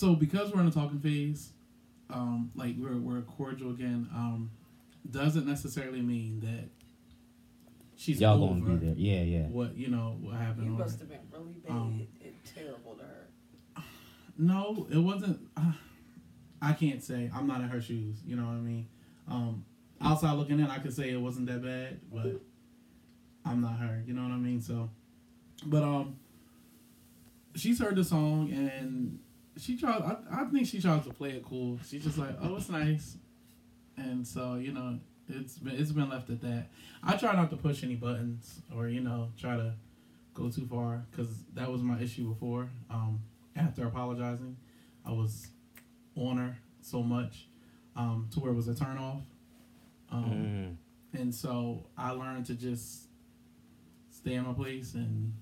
So 0.00 0.14
because 0.14 0.50
we're 0.50 0.62
in 0.62 0.66
a 0.66 0.70
talking 0.70 0.98
phase, 0.98 1.50
um, 2.08 2.50
like 2.54 2.74
we're 2.78 2.96
we're 2.96 3.20
cordial 3.20 3.70
again. 3.70 4.08
Um, 4.14 4.50
doesn't 5.10 5.46
necessarily 5.46 6.00
mean 6.00 6.40
that 6.40 6.70
she's 7.96 8.18
Y'all 8.18 8.42
over 8.42 8.58
gonna 8.60 8.78
be 8.78 8.86
there? 8.86 8.94
Yeah, 8.96 9.20
yeah. 9.20 9.46
What 9.48 9.76
you 9.76 9.88
know 9.88 10.16
what 10.22 10.36
happened? 10.36 10.68
You 10.68 10.72
must 10.72 11.00
her. 11.00 11.06
have 11.06 11.08
been 11.10 11.20
really 11.30 11.52
bad 11.62 11.72
Um, 11.72 12.06
and 12.24 12.32
terrible 12.46 12.94
to 12.94 13.02
her. 13.02 13.84
No, 14.38 14.86
it 14.90 14.96
wasn't. 14.96 15.38
Uh, 15.54 15.72
I 16.62 16.72
can't 16.72 17.04
say. 17.04 17.30
I'm 17.34 17.46
not 17.46 17.60
in 17.60 17.68
her 17.68 17.82
shoes. 17.82 18.22
You 18.24 18.36
know 18.36 18.44
what 18.44 18.52
I 18.52 18.60
mean? 18.60 18.88
Um, 19.28 19.66
outside 20.00 20.32
looking 20.32 20.60
in, 20.60 20.66
I 20.68 20.78
could 20.78 20.94
say 20.94 21.10
it 21.10 21.20
wasn't 21.20 21.44
that 21.48 21.62
bad, 21.62 22.00
but 22.10 22.40
I'm 23.44 23.60
not 23.60 23.78
her. 23.78 24.02
You 24.06 24.14
know 24.14 24.22
what 24.22 24.32
I 24.32 24.38
mean? 24.38 24.62
So, 24.62 24.88
but 25.66 25.82
um, 25.82 26.16
she's 27.54 27.78
heard 27.78 27.96
the 27.96 28.04
song 28.04 28.50
and 28.50 29.18
she 29.60 29.76
tried. 29.76 30.02
I, 30.02 30.16
I 30.42 30.44
think 30.46 30.66
she 30.66 30.80
tries 30.80 31.04
to 31.04 31.12
play 31.12 31.30
it 31.30 31.44
cool. 31.44 31.78
She's 31.86 32.02
just 32.04 32.18
like, 32.18 32.34
oh, 32.42 32.56
it's 32.56 32.68
nice, 32.68 33.16
and 33.96 34.26
so 34.26 34.54
you 34.56 34.72
know, 34.72 34.98
it's 35.28 35.58
been 35.58 35.74
it's 35.76 35.92
been 35.92 36.08
left 36.08 36.30
at 36.30 36.40
that. 36.42 36.68
I 37.02 37.16
try 37.16 37.34
not 37.34 37.50
to 37.50 37.56
push 37.56 37.82
any 37.84 37.94
buttons 37.96 38.60
or 38.76 38.88
you 38.88 39.00
know 39.00 39.30
try 39.38 39.56
to 39.56 39.74
go 40.34 40.48
too 40.50 40.66
far 40.66 41.04
because 41.10 41.28
that 41.54 41.70
was 41.70 41.82
my 41.82 42.00
issue 42.00 42.28
before. 42.28 42.68
Um, 42.90 43.20
after 43.56 43.86
apologizing, 43.86 44.56
I 45.04 45.12
was 45.12 45.48
on 46.16 46.36
her 46.38 46.56
so 46.82 47.02
much 47.02 47.46
um, 47.96 48.28
to 48.32 48.40
where 48.40 48.52
it 48.52 48.54
was 48.56 48.68
a 48.68 48.74
turn 48.74 48.96
off. 48.98 49.22
Um, 50.10 50.24
Mm. 51.14 51.20
and 51.20 51.34
so 51.34 51.86
I 51.96 52.10
learned 52.10 52.46
to 52.46 52.54
just 52.54 53.02
stay 54.10 54.34
in 54.34 54.44
my 54.46 54.52
place 54.52 54.94
and 54.94 55.32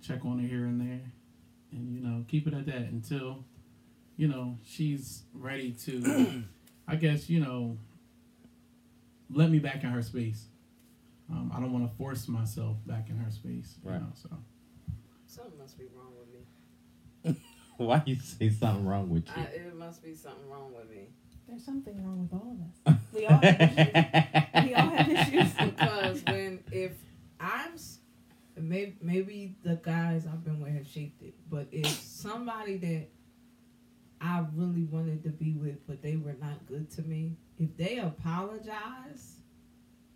check 0.00 0.24
on 0.24 0.38
her 0.38 0.46
here 0.46 0.64
and 0.64 0.80
there, 0.80 1.00
and 1.72 1.94
you 1.94 2.00
know 2.00 2.24
keep 2.28 2.46
it 2.46 2.54
at 2.54 2.66
that 2.66 2.76
until 2.82 3.44
you 4.16 4.28
know 4.28 4.58
she's 4.64 5.22
ready 5.34 5.72
to, 5.84 6.44
I 6.88 6.96
guess 6.96 7.28
you 7.30 7.40
know, 7.40 7.78
let 9.30 9.50
me 9.50 9.58
back 9.58 9.82
in 9.82 9.90
her 9.90 10.02
space. 10.02 10.46
Um, 11.30 11.50
I 11.54 11.60
don't 11.60 11.72
want 11.72 11.90
to 11.90 11.96
force 11.96 12.28
myself 12.28 12.76
back 12.86 13.08
in 13.08 13.16
her 13.16 13.30
space. 13.30 13.76
You 13.84 13.90
Right. 13.90 14.00
know, 14.00 14.12
so 14.14 14.28
Something 15.26 15.58
must 15.58 15.78
be 15.78 15.84
wrong 15.96 16.12
with 16.18 17.34
me. 17.34 17.40
Why 17.78 18.02
you 18.04 18.16
say 18.20 18.50
something 18.50 18.84
wrong 18.86 19.08
with 19.08 19.24
I, 19.34 19.40
you? 19.40 19.46
it 19.66 19.76
must 19.76 20.02
be 20.02 20.14
something 20.14 20.46
wrong 20.50 20.72
with 20.76 20.90
me. 20.90 21.08
There's 21.48 21.64
something 21.64 22.04
wrong 22.04 22.20
with 22.22 22.32
all 22.34 22.56
of 22.86 22.94
us. 22.94 22.98
We 23.14 23.26
all 23.26 23.38
have 23.38 23.60
issues. 23.60 24.64
We 24.64 24.74
all 24.74 24.90
have 24.90 25.08
issues. 25.18 25.52
because 25.54 26.22
when 26.26 26.60
if 26.70 26.92
I'm 27.40 27.72
s- 27.74 27.91
maybe 28.62 28.96
maybe 29.00 29.56
the 29.62 29.76
guys 29.76 30.26
I've 30.26 30.44
been 30.44 30.60
with 30.60 30.72
have 30.74 30.86
shaped 30.86 31.22
it, 31.22 31.34
but 31.50 31.68
if 31.72 31.86
somebody 31.86 32.76
that 32.78 33.08
I 34.20 34.44
really 34.54 34.84
wanted 34.84 35.24
to 35.24 35.30
be 35.30 35.54
with, 35.54 35.86
but 35.86 36.02
they 36.02 36.16
were 36.16 36.36
not 36.40 36.66
good 36.66 36.90
to 36.92 37.02
me, 37.02 37.36
if 37.58 37.76
they 37.76 37.98
apologize, 37.98 39.36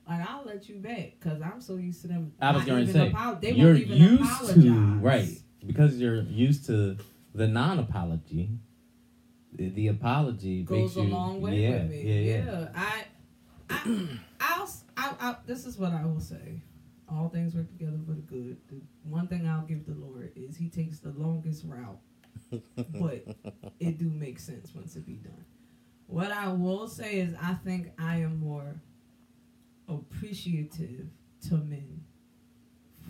like 0.09 0.29
I'll 0.29 0.45
let 0.45 0.69
you 0.69 0.77
back 0.77 1.15
because 1.19 1.43
I'm 1.43 1.61
so 1.61 1.77
used 1.77 2.03
to 2.03 2.09
them. 2.09 2.33
I 2.41 2.53
was 2.53 2.65
gonna 2.65 2.83
even 2.83 2.95
say, 2.95 3.13
apo- 3.13 3.41
they 3.41 3.51
you're 3.53 3.73
won't 3.73 3.81
even 3.81 3.97
used 3.97 4.23
apologize. 4.23 4.55
to 4.65 4.99
right 5.01 5.29
because 5.67 5.97
you're 5.99 6.23
used 6.23 6.67
to 6.67 6.97
the 7.35 7.47
non-apology. 7.47 8.51
The, 9.53 9.71
the 9.71 9.89
apology 9.89 10.63
goes 10.63 10.97
makes 10.97 10.97
a 10.97 11.03
you, 11.03 11.15
long 11.15 11.41
way 11.41 11.57
yeah, 11.63 11.71
with 11.83 11.91
me. 11.91 12.03
Yeah, 12.03 12.37
yeah. 12.37 12.45
Yeah, 12.45 12.69
I, 12.75 13.05
I, 13.71 14.09
I'll, 14.41 14.71
I, 14.97 15.15
I, 15.21 15.37
this 15.47 15.65
is 15.65 15.79
what 15.79 15.93
I 15.93 16.05
will 16.05 16.21
say. 16.21 16.61
All 17.09 17.29
things 17.29 17.55
work 17.55 17.69
together 17.69 17.99
for 18.07 18.13
the 18.13 18.23
good. 18.23 18.57
The 18.69 18.81
one 19.05 19.29
thing 19.29 19.47
I'll 19.47 19.63
give 19.63 19.87
the 19.87 19.95
Lord 19.95 20.33
is 20.35 20.57
He 20.57 20.69
takes 20.69 20.99
the 20.99 21.11
longest 21.11 21.65
route, 21.65 22.01
but 22.51 23.25
it 23.79 23.99
do 23.99 24.11
make 24.11 24.39
sense 24.39 24.75
once 24.75 24.97
it 24.97 25.07
be 25.07 25.15
done. 25.15 25.45
What 26.09 26.31
I 26.33 26.53
will 26.53 26.89
say 26.89 27.19
is, 27.19 27.35
I 27.41 27.55
think 27.55 27.91
I 27.99 28.17
am 28.17 28.39
more 28.39 28.81
appreciative 29.89 31.07
to 31.49 31.55
men 31.55 32.05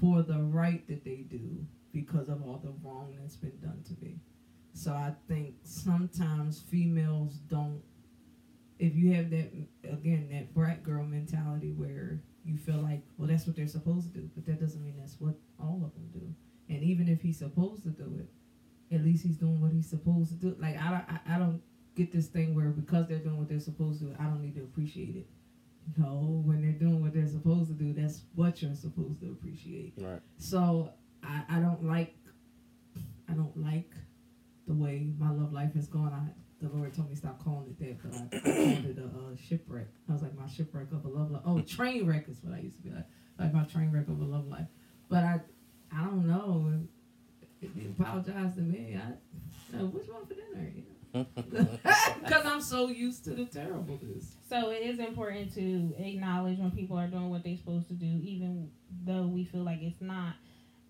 for 0.01 0.22
the 0.22 0.38
right 0.38 0.86
that 0.88 1.05
they 1.05 1.24
do 1.28 1.64
because 1.92 2.28
of 2.28 2.42
all 2.42 2.61
the 2.62 2.72
wrong 2.86 3.14
that's 3.18 3.36
been 3.36 3.59
done 3.62 3.82
to 3.88 4.05
me. 4.05 4.16
So 4.74 4.92
I 4.92 5.14
think 5.28 5.55
sometimes 5.64 6.61
females 6.61 7.34
don't. 7.49 7.80
If 8.78 8.94
you 8.94 9.12
have 9.14 9.30
that 9.30 9.51
again, 9.84 10.28
that 10.32 10.53
brat 10.53 10.82
girl 10.82 11.03
mentality 11.05 11.72
where 11.72 12.20
you 12.47 12.57
feel 12.57 12.78
like, 12.78 13.03
well, 13.18 13.28
that's 13.28 13.47
what 13.47 13.57
they're 13.57 13.66
supposed 13.66 14.12
to 14.12 14.18
do, 14.20 14.30
but 14.34 14.47
that 14.47 14.61
doesn't 14.61 14.82
mean 14.82 14.97
that's 14.99 15.16
what 15.18 15.34
all 15.61 15.82
of 15.84 15.92
them 15.94 16.09
do. 16.12 16.34
And 16.72 16.82
even 16.82 17.09
if 17.09 17.20
he's 17.20 17.38
supposed 17.38 17.82
to 17.84 17.90
do 17.90 18.18
it, 18.18 18.94
at 18.94 19.05
least 19.05 19.24
he's 19.24 19.36
doing 19.36 19.61
what 19.61 19.72
he's 19.72 19.88
supposed 19.88 20.30
to 20.30 20.36
do. 20.36 20.57
Like 20.59 20.80
I 20.80 20.90
don't, 20.90 21.05
I, 21.09 21.34
I 21.34 21.38
don't 21.38 21.61
get 21.97 22.12
this 22.12 22.26
thing 22.28 22.55
where 22.55 22.68
because 22.68 23.09
they're 23.09 23.18
doing 23.18 23.38
what 23.38 23.49
they're 23.49 23.59
supposed 23.59 24.01
to 24.01 24.14
I 24.20 24.24
don't 24.24 24.42
need 24.42 24.55
to 24.57 24.62
appreciate 24.62 25.16
it. 25.16 25.26
No, 25.97 26.42
when 26.44 26.61
they're 26.62 26.72
doing 26.72 27.01
what 27.01 27.14
they're 27.14 27.28
supposed 27.28 27.68
to 27.68 27.74
do, 27.74 27.92
that's 27.92 28.22
what 28.34 28.61
you're 28.61 28.74
supposed 28.74 29.20
to 29.20 29.30
appreciate. 29.30 29.94
Right. 29.97 30.20
So 30.36 30.90
I, 31.22 31.42
I 31.49 31.59
don't 31.61 31.84
like 31.84 32.14
I 33.28 33.32
don't 33.32 33.57
like 33.57 33.92
the 34.66 34.74
way 34.74 35.12
my 35.18 35.30
love 35.30 35.53
life 35.53 35.74
has 35.74 35.86
gone. 35.86 36.12
I 36.12 36.32
the 36.61 36.69
Lord 36.69 36.95
told 36.95 37.11
me 37.11 37.17
stop 37.17 37.43
calling 37.45 37.67
it 37.69 37.79
that, 37.81 38.03
but 38.03 38.15
I, 38.15 38.37
I 38.37 38.55
called 38.55 38.87
it 38.87 38.99
a 38.99 39.05
uh, 39.05 39.37
shipwreck. 39.37 39.87
I 40.09 40.13
was 40.13 40.23
like 40.23 40.37
my 40.39 40.49
shipwreck 40.49 40.91
of 40.93 41.05
a 41.05 41.09
love 41.09 41.31
life. 41.31 41.43
Oh, 41.45 41.61
train 41.61 42.07
wreck 42.07 42.29
is 42.29 42.39
what 42.43 42.55
I 42.55 42.61
used 42.61 42.77
to 42.77 42.83
be 42.83 42.91
like, 42.91 43.05
like 43.39 43.53
my 43.53 43.65
train 43.65 43.93
wreck 43.93 44.09
of 44.09 44.21
a 44.21 44.25
love 44.25 44.47
life. 44.47 44.67
But 45.09 45.25
I 45.25 45.41
I 45.95 46.05
don't 46.05 46.27
know. 46.27 46.73
If 47.61 47.71
you 47.77 47.95
apologize 47.99 48.55
to 48.55 48.61
me, 48.61 48.99
I 48.99 49.77
uh, 49.77 49.87
which 49.87 50.09
one 50.09 50.27
for 50.27 50.35
dinner? 50.35 50.73
You 50.75 50.85
know, 51.15 51.27
because 52.23 52.47
I'm 52.47 52.61
so 52.61 52.89
used 52.89 53.25
to 53.25 53.31
the 53.31 53.45
terribleness. 53.45 54.37
So 54.49 54.71
it 54.71 54.83
is 54.83 54.99
important 54.99 55.55
to 55.55 55.95
acknowledge 55.99 56.59
when 56.59 56.71
people 56.71 56.99
are 56.99 57.07
doing 57.07 57.31
what 57.31 57.45
they're 57.45 57.57
supposed 57.57 57.89
to 57.89 57.95
do, 57.95 58.21
even 58.23 58.71
though 59.05 59.27
we 59.27 59.45
feel 59.45 59.63
like 59.63 59.83
it's 59.83 60.01
not. 60.01 60.35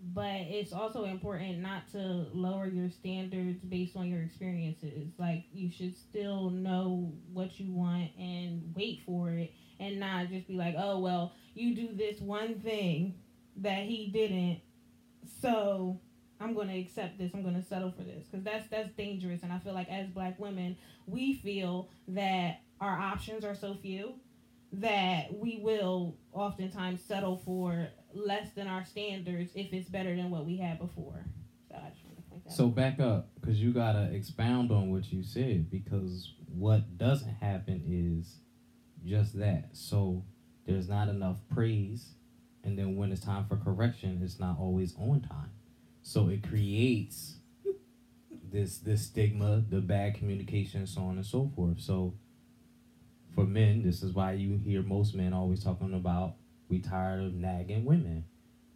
But 0.00 0.42
it's 0.48 0.72
also 0.72 1.04
important 1.04 1.58
not 1.58 1.90
to 1.92 2.26
lower 2.32 2.66
your 2.66 2.90
standards 2.90 3.62
based 3.64 3.96
on 3.96 4.08
your 4.08 4.22
experiences. 4.22 5.10
Like 5.18 5.44
you 5.52 5.70
should 5.70 5.96
still 5.96 6.50
know 6.50 7.12
what 7.32 7.58
you 7.58 7.72
want 7.72 8.10
and 8.18 8.72
wait 8.76 9.02
for 9.06 9.30
it, 9.30 9.52
and 9.80 9.98
not 9.98 10.28
just 10.28 10.48
be 10.48 10.54
like, 10.54 10.74
"Oh 10.78 10.98
well, 11.00 11.32
you 11.54 11.74
do 11.74 11.94
this 11.94 12.20
one 12.20 12.60
thing 12.60 13.14
that 13.56 13.84
he 13.84 14.08
didn't, 14.08 14.60
so 15.40 16.00
I'm 16.40 16.54
going 16.54 16.68
to 16.68 16.78
accept 16.78 17.18
this. 17.18 17.32
I'm 17.34 17.42
going 17.42 17.60
to 17.60 17.66
settle 17.66 17.90
for 17.90 18.02
this 18.02 18.26
because 18.26 18.44
that's 18.44 18.68
that's 18.68 18.92
dangerous. 18.92 19.42
And 19.42 19.52
I 19.52 19.58
feel 19.58 19.74
like 19.74 19.88
as 19.88 20.08
Black 20.08 20.38
women, 20.38 20.76
we 21.06 21.34
feel 21.34 21.88
that 22.08 22.60
our 22.80 22.98
options 22.98 23.44
are 23.44 23.54
so 23.54 23.74
few 23.74 24.14
that 24.72 25.32
we 25.32 25.58
will 25.62 26.16
oftentimes 26.32 27.00
settle 27.00 27.38
for 27.38 27.88
less 28.16 28.52
than 28.54 28.66
our 28.66 28.84
standards 28.84 29.52
if 29.54 29.72
it's 29.72 29.88
better 29.88 30.14
than 30.14 30.30
what 30.30 30.46
we 30.46 30.56
had 30.56 30.78
before. 30.78 31.24
So 31.68 31.76
I 31.76 31.90
just 31.90 32.04
want 32.04 32.16
to 32.16 32.22
point 32.30 32.44
that. 32.44 32.52
So 32.52 32.68
back 32.68 33.00
up, 33.00 33.28
because 33.40 33.60
you 33.60 33.72
gotta 33.72 34.10
expound 34.12 34.70
on 34.70 34.90
what 34.90 35.12
you 35.12 35.22
said. 35.22 35.70
Because 35.70 36.32
what 36.48 36.96
doesn't 36.98 37.34
happen 37.34 37.82
is 37.86 38.36
just 39.04 39.38
that. 39.38 39.70
So 39.72 40.24
there's 40.66 40.88
not 40.88 41.08
enough 41.08 41.38
praise, 41.52 42.14
and 42.64 42.78
then 42.78 42.96
when 42.96 43.12
it's 43.12 43.24
time 43.24 43.46
for 43.46 43.56
correction, 43.56 44.20
it's 44.22 44.40
not 44.40 44.58
always 44.58 44.94
on 44.96 45.20
time. 45.20 45.50
So 46.02 46.28
it 46.28 46.48
creates 46.48 47.36
this 48.50 48.78
this 48.78 49.06
stigma, 49.06 49.64
the 49.68 49.80
bad 49.80 50.14
communication, 50.14 50.86
so 50.86 51.02
on 51.02 51.16
and 51.16 51.26
so 51.26 51.50
forth. 51.54 51.80
So 51.80 52.14
for 53.34 53.44
men, 53.44 53.82
this 53.82 54.02
is 54.02 54.12
why 54.12 54.32
you 54.32 54.56
hear 54.56 54.82
most 54.82 55.14
men 55.14 55.32
always 55.32 55.62
talking 55.62 55.92
about 55.92 56.36
we 56.68 56.78
tired 56.80 57.22
of 57.22 57.34
nagging 57.34 57.84
women, 57.84 58.24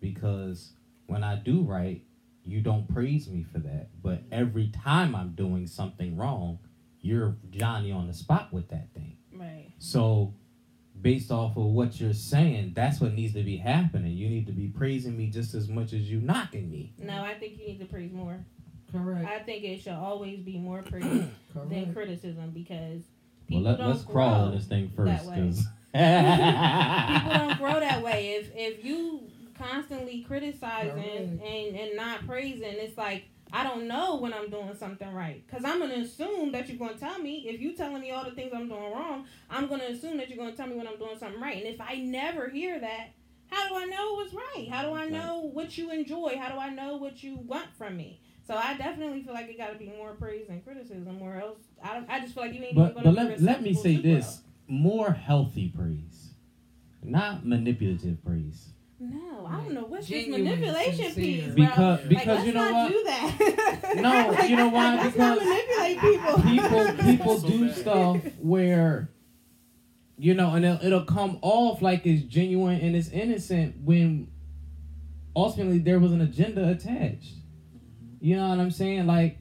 because 0.00 0.72
when 1.06 1.24
I 1.24 1.36
do 1.36 1.62
right 1.62 2.02
you 2.44 2.60
don't 2.60 2.92
praise 2.92 3.28
me 3.28 3.42
for 3.42 3.58
that. 3.58 3.88
But 4.02 4.22
every 4.32 4.68
time 4.68 5.14
I'm 5.14 5.32
doing 5.32 5.66
something 5.66 6.16
wrong, 6.16 6.58
you're 7.00 7.36
Johnny 7.50 7.92
on 7.92 8.06
the 8.06 8.14
spot 8.14 8.52
with 8.52 8.68
that 8.68 8.92
thing. 8.94 9.16
right. 9.34 9.72
So, 9.78 10.34
based 11.00 11.30
off 11.30 11.56
of 11.56 11.64
what 11.64 12.00
you're 12.00 12.12
saying, 12.12 12.72
that's 12.74 13.00
what 13.00 13.14
needs 13.14 13.32
to 13.34 13.42
be 13.42 13.56
happening. 13.56 14.12
You 14.12 14.28
need 14.28 14.46
to 14.46 14.52
be 14.52 14.68
praising 14.68 15.16
me 15.16 15.28
just 15.28 15.54
as 15.54 15.68
much 15.68 15.92
as 15.92 16.10
you 16.10 16.20
knocking 16.20 16.70
me. 16.70 16.92
No, 16.98 17.22
I 17.22 17.34
think 17.34 17.58
you 17.58 17.66
need 17.66 17.78
to 17.80 17.86
praise 17.86 18.12
more. 18.12 18.44
Correct. 18.92 19.24
I 19.26 19.38
think 19.38 19.64
it 19.64 19.80
should 19.80 19.92
always 19.92 20.40
be 20.40 20.58
more 20.58 20.82
praise 20.82 21.24
than 21.54 21.94
criticism 21.94 22.50
because 22.50 23.02
Well, 23.48 23.60
people 23.60 23.62
let, 23.62 23.78
don't 23.78 23.90
let's 23.90 24.02
grow. 24.02 24.14
crawl 24.14 24.34
on 24.46 24.54
this 24.54 24.66
thing 24.66 24.88
that 24.88 24.96
first, 24.96 25.26
way. 25.26 25.34
because 25.36 25.64
people 25.92 27.32
don't 27.32 27.58
grow 27.58 27.80
that 27.80 28.02
way. 28.02 28.36
If 28.40 28.52
if 28.54 28.84
you 28.84 29.22
constantly 29.58 30.22
criticizing 30.22 31.40
and 31.44 31.76
and 31.76 31.96
not 31.96 32.26
praising, 32.26 32.62
it's 32.64 32.96
like 32.96 33.24
I 33.52 33.64
don't 33.64 33.88
know 33.88 34.16
when 34.16 34.32
I'm 34.32 34.48
doing 34.48 34.74
something 34.78 35.12
right 35.12 35.44
because 35.46 35.64
I'm 35.64 35.80
gonna 35.80 35.94
assume 35.94 36.52
that 36.52 36.68
you're 36.68 36.78
gonna 36.78 36.98
tell 36.98 37.18
me. 37.18 37.48
If 37.48 37.60
you 37.60 37.72
telling 37.74 38.00
me 38.00 38.10
all 38.12 38.24
the 38.24 38.30
things 38.30 38.52
I'm 38.54 38.68
doing 38.68 38.92
wrong, 38.92 39.26
I'm 39.50 39.66
gonna 39.66 39.84
assume 39.84 40.18
that 40.18 40.28
you're 40.28 40.38
gonna 40.38 40.56
tell 40.56 40.66
me 40.66 40.76
when 40.76 40.86
I'm 40.86 40.98
doing 40.98 41.18
something 41.18 41.40
right. 41.40 41.56
And 41.56 41.66
if 41.66 41.80
I 41.80 41.96
never 41.96 42.48
hear 42.48 42.78
that, 42.78 43.08
how 43.48 43.68
do 43.68 43.74
I 43.74 43.86
know 43.86 44.14
what's 44.14 44.32
right? 44.32 44.68
How 44.70 44.82
do 44.82 44.94
I 44.94 45.08
know 45.08 45.50
what 45.52 45.76
you 45.76 45.90
enjoy? 45.90 46.38
How 46.38 46.50
do 46.50 46.58
I 46.58 46.70
know 46.70 46.96
what 46.96 47.22
you 47.22 47.36
want 47.36 47.74
from 47.76 47.96
me? 47.96 48.20
So 48.46 48.56
I 48.56 48.76
definitely 48.76 49.22
feel 49.22 49.34
like 49.34 49.48
it 49.48 49.58
got 49.58 49.72
to 49.72 49.78
be 49.78 49.92
more 49.96 50.14
praise 50.14 50.48
and 50.48 50.64
criticism, 50.64 51.20
or 51.22 51.40
else 51.40 51.58
I 51.82 51.94
don't. 51.94 52.10
I 52.10 52.20
just 52.20 52.34
feel 52.34 52.44
like 52.44 52.54
you 52.54 52.62
ain't 52.62 52.74
but 52.74 52.90
even 52.90 52.94
but 52.94 53.04
gonna 53.04 53.28
let, 53.28 53.38
be 53.38 53.44
let 53.44 53.62
me 53.62 53.74
say 53.74 53.96
to 53.96 54.02
this: 54.02 54.40
more 54.70 55.12
healthy 55.12 55.68
praise, 55.68 56.30
not 57.02 57.44
manipulative 57.46 58.24
praise. 58.24 58.68
No, 59.02 59.46
I 59.46 59.56
don't 59.56 59.72
know 59.72 59.84
what's 59.86 60.06
Genuine, 60.06 60.44
this 60.44 60.58
manipulation 60.58 61.04
sincere. 61.12 61.42
piece, 61.46 61.54
Because 61.54 62.00
bro. 62.00 62.08
because 62.08 62.38
like, 62.38 62.46
you 62.46 62.52
know 62.52 62.60
let's 62.60 62.74
what? 62.74 62.92
do 62.92 63.02
that. 63.04 63.96
No, 63.96 64.42
you 64.46 64.56
know 64.56 64.68
why? 64.68 64.96
Let's 64.96 65.16
not 65.16 65.38
Because 65.38 65.48
manipulate 65.48 66.00
people. 66.00 66.42
people 66.42 67.04
people 67.16 67.38
So 67.40 67.48
do 67.48 67.66
bad. 67.66 67.76
stuff 67.76 68.16
where 68.40 69.10
you 70.18 70.34
know 70.34 70.50
and 70.54 70.64
it'll, 70.66 70.86
it'll 70.86 71.04
come 71.06 71.38
off 71.40 71.80
like 71.80 72.04
it's 72.06 72.22
genuine 72.24 72.78
and 72.80 72.94
it's 72.94 73.08
innocent 73.08 73.76
when 73.82 74.28
ultimately 75.34 75.78
there 75.78 75.98
was 75.98 76.12
an 76.12 76.20
agenda 76.20 76.68
attached 76.68 77.32
you 78.20 78.36
know 78.36 78.48
what 78.50 78.58
i'm 78.58 78.70
saying 78.70 79.06
like 79.06 79.38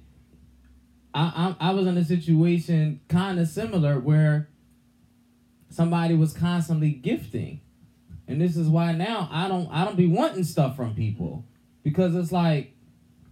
i 1.13 1.55
i, 1.59 1.69
I 1.69 1.73
was 1.73 1.86
in 1.86 1.97
a 1.97 2.05
situation 2.05 3.01
kind 3.09 3.39
of 3.41 3.49
similar 3.49 3.99
where 3.99 4.47
somebody 5.70 6.15
was 6.15 6.34
constantly 6.34 6.91
gifting 6.91 7.59
and 8.28 8.41
this 8.41 8.55
is 8.57 8.67
why 8.67 8.91
now 8.91 9.28
i 9.32 9.47
don't 9.47 9.67
i 9.72 9.84
don't 9.86 9.97
be 9.97 10.07
wanting 10.07 10.43
stuff 10.43 10.76
from 10.76 10.93
people 10.95 11.45
because 11.84 12.15
it's 12.15 12.32
like 12.32 12.74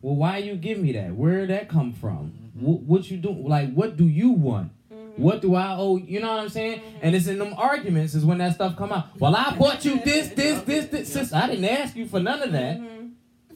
well 0.01 0.15
why 0.15 0.37
you 0.37 0.55
give 0.55 0.77
me 0.79 0.91
that 0.91 1.13
where 1.15 1.39
did 1.41 1.49
that 1.49 1.67
come 1.67 1.91
from 1.93 2.31
what, 2.53 2.81
what 2.81 3.11
you 3.11 3.17
do 3.17 3.31
like 3.31 3.73
what 3.73 3.97
do 3.97 4.07
you 4.07 4.29
want 4.31 4.71
Mhm. 4.91 5.19
what 5.19 5.41
do 5.41 5.53
I 5.55 5.75
owe? 5.75 5.97
You 5.97 6.19
know 6.21 6.29
what 6.31 6.39
I'm 6.39 6.49
saying? 6.49 6.79
And 7.01 7.13
it's 7.15 7.27
in 7.27 7.39
them 7.39 7.53
arguments 7.57 8.15
is 8.15 8.23
when 8.23 8.37
that 8.37 8.53
stuff 8.55 8.77
come 8.77 8.91
out. 8.93 9.19
Well, 9.19 9.35
I 9.35 9.53
bought 9.57 9.83
you 9.83 9.99
this, 9.99 10.29
this, 10.35 10.61
this, 10.61 10.85
this. 10.87 11.11
Sis, 11.11 11.33
I 11.33 11.47
didn't 11.47 11.65
ask 11.65 11.95
you 11.95 12.05
for 12.07 12.19
none 12.21 12.41
of 12.41 12.51
that. 12.53 12.79
Mhm. 12.79 13.11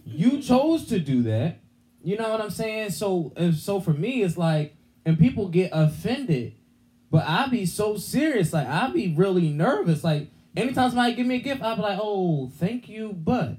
You 0.05 0.41
chose 0.41 0.85
to 0.87 0.99
do 0.99 1.21
that. 1.23 1.59
You 2.03 2.17
know 2.17 2.29
what 2.29 2.41
I'm 2.41 2.49
saying? 2.49 2.89
So, 2.89 3.31
so 3.55 3.79
for 3.79 3.93
me, 3.93 4.23
it's 4.23 4.37
like, 4.37 4.75
and 5.05 5.17
people 5.17 5.47
get 5.47 5.69
offended, 5.71 6.53
but 7.11 7.27
I 7.27 7.47
be 7.47 7.65
so 7.65 7.97
serious. 7.97 8.53
Like 8.53 8.67
I 8.67 8.89
be 8.89 9.13
really 9.13 9.49
nervous. 9.49 10.03
Like 10.03 10.29
anytime 10.55 10.89
somebody 10.89 11.13
give 11.13 11.27
me 11.27 11.35
a 11.35 11.39
gift, 11.39 11.61
I 11.61 11.75
be 11.75 11.81
like, 11.81 11.99
oh, 12.01 12.49
thank 12.55 12.89
you, 12.89 13.13
but 13.13 13.49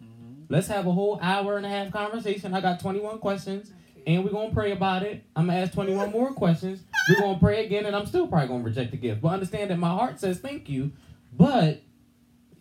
mm-hmm. 0.00 0.44
let's 0.48 0.68
have 0.68 0.86
a 0.86 0.92
whole 0.92 1.18
hour 1.20 1.56
and 1.56 1.66
a 1.66 1.68
half 1.68 1.90
conversation. 1.90 2.54
I 2.54 2.60
got 2.60 2.78
21 2.78 3.18
questions 3.18 3.72
and 4.06 4.24
we're 4.24 4.30
gonna 4.30 4.52
pray 4.52 4.72
about 4.72 5.02
it. 5.02 5.24
I'm 5.36 5.46
gonna 5.46 5.58
ask 5.58 5.72
21 5.72 6.10
more 6.12 6.32
questions. 6.32 6.82
We're 7.08 7.20
gonna 7.20 7.38
pray 7.38 7.64
again, 7.64 7.86
and 7.86 7.96
I'm 7.96 8.06
still 8.06 8.26
probably 8.26 8.48
gonna 8.48 8.64
reject 8.64 8.90
the 8.90 8.96
gift. 8.96 9.20
But 9.20 9.28
understand 9.28 9.70
that 9.70 9.78
my 9.78 9.90
heart 9.90 10.20
says 10.20 10.38
thank 10.38 10.68
you. 10.68 10.92
But 11.32 11.82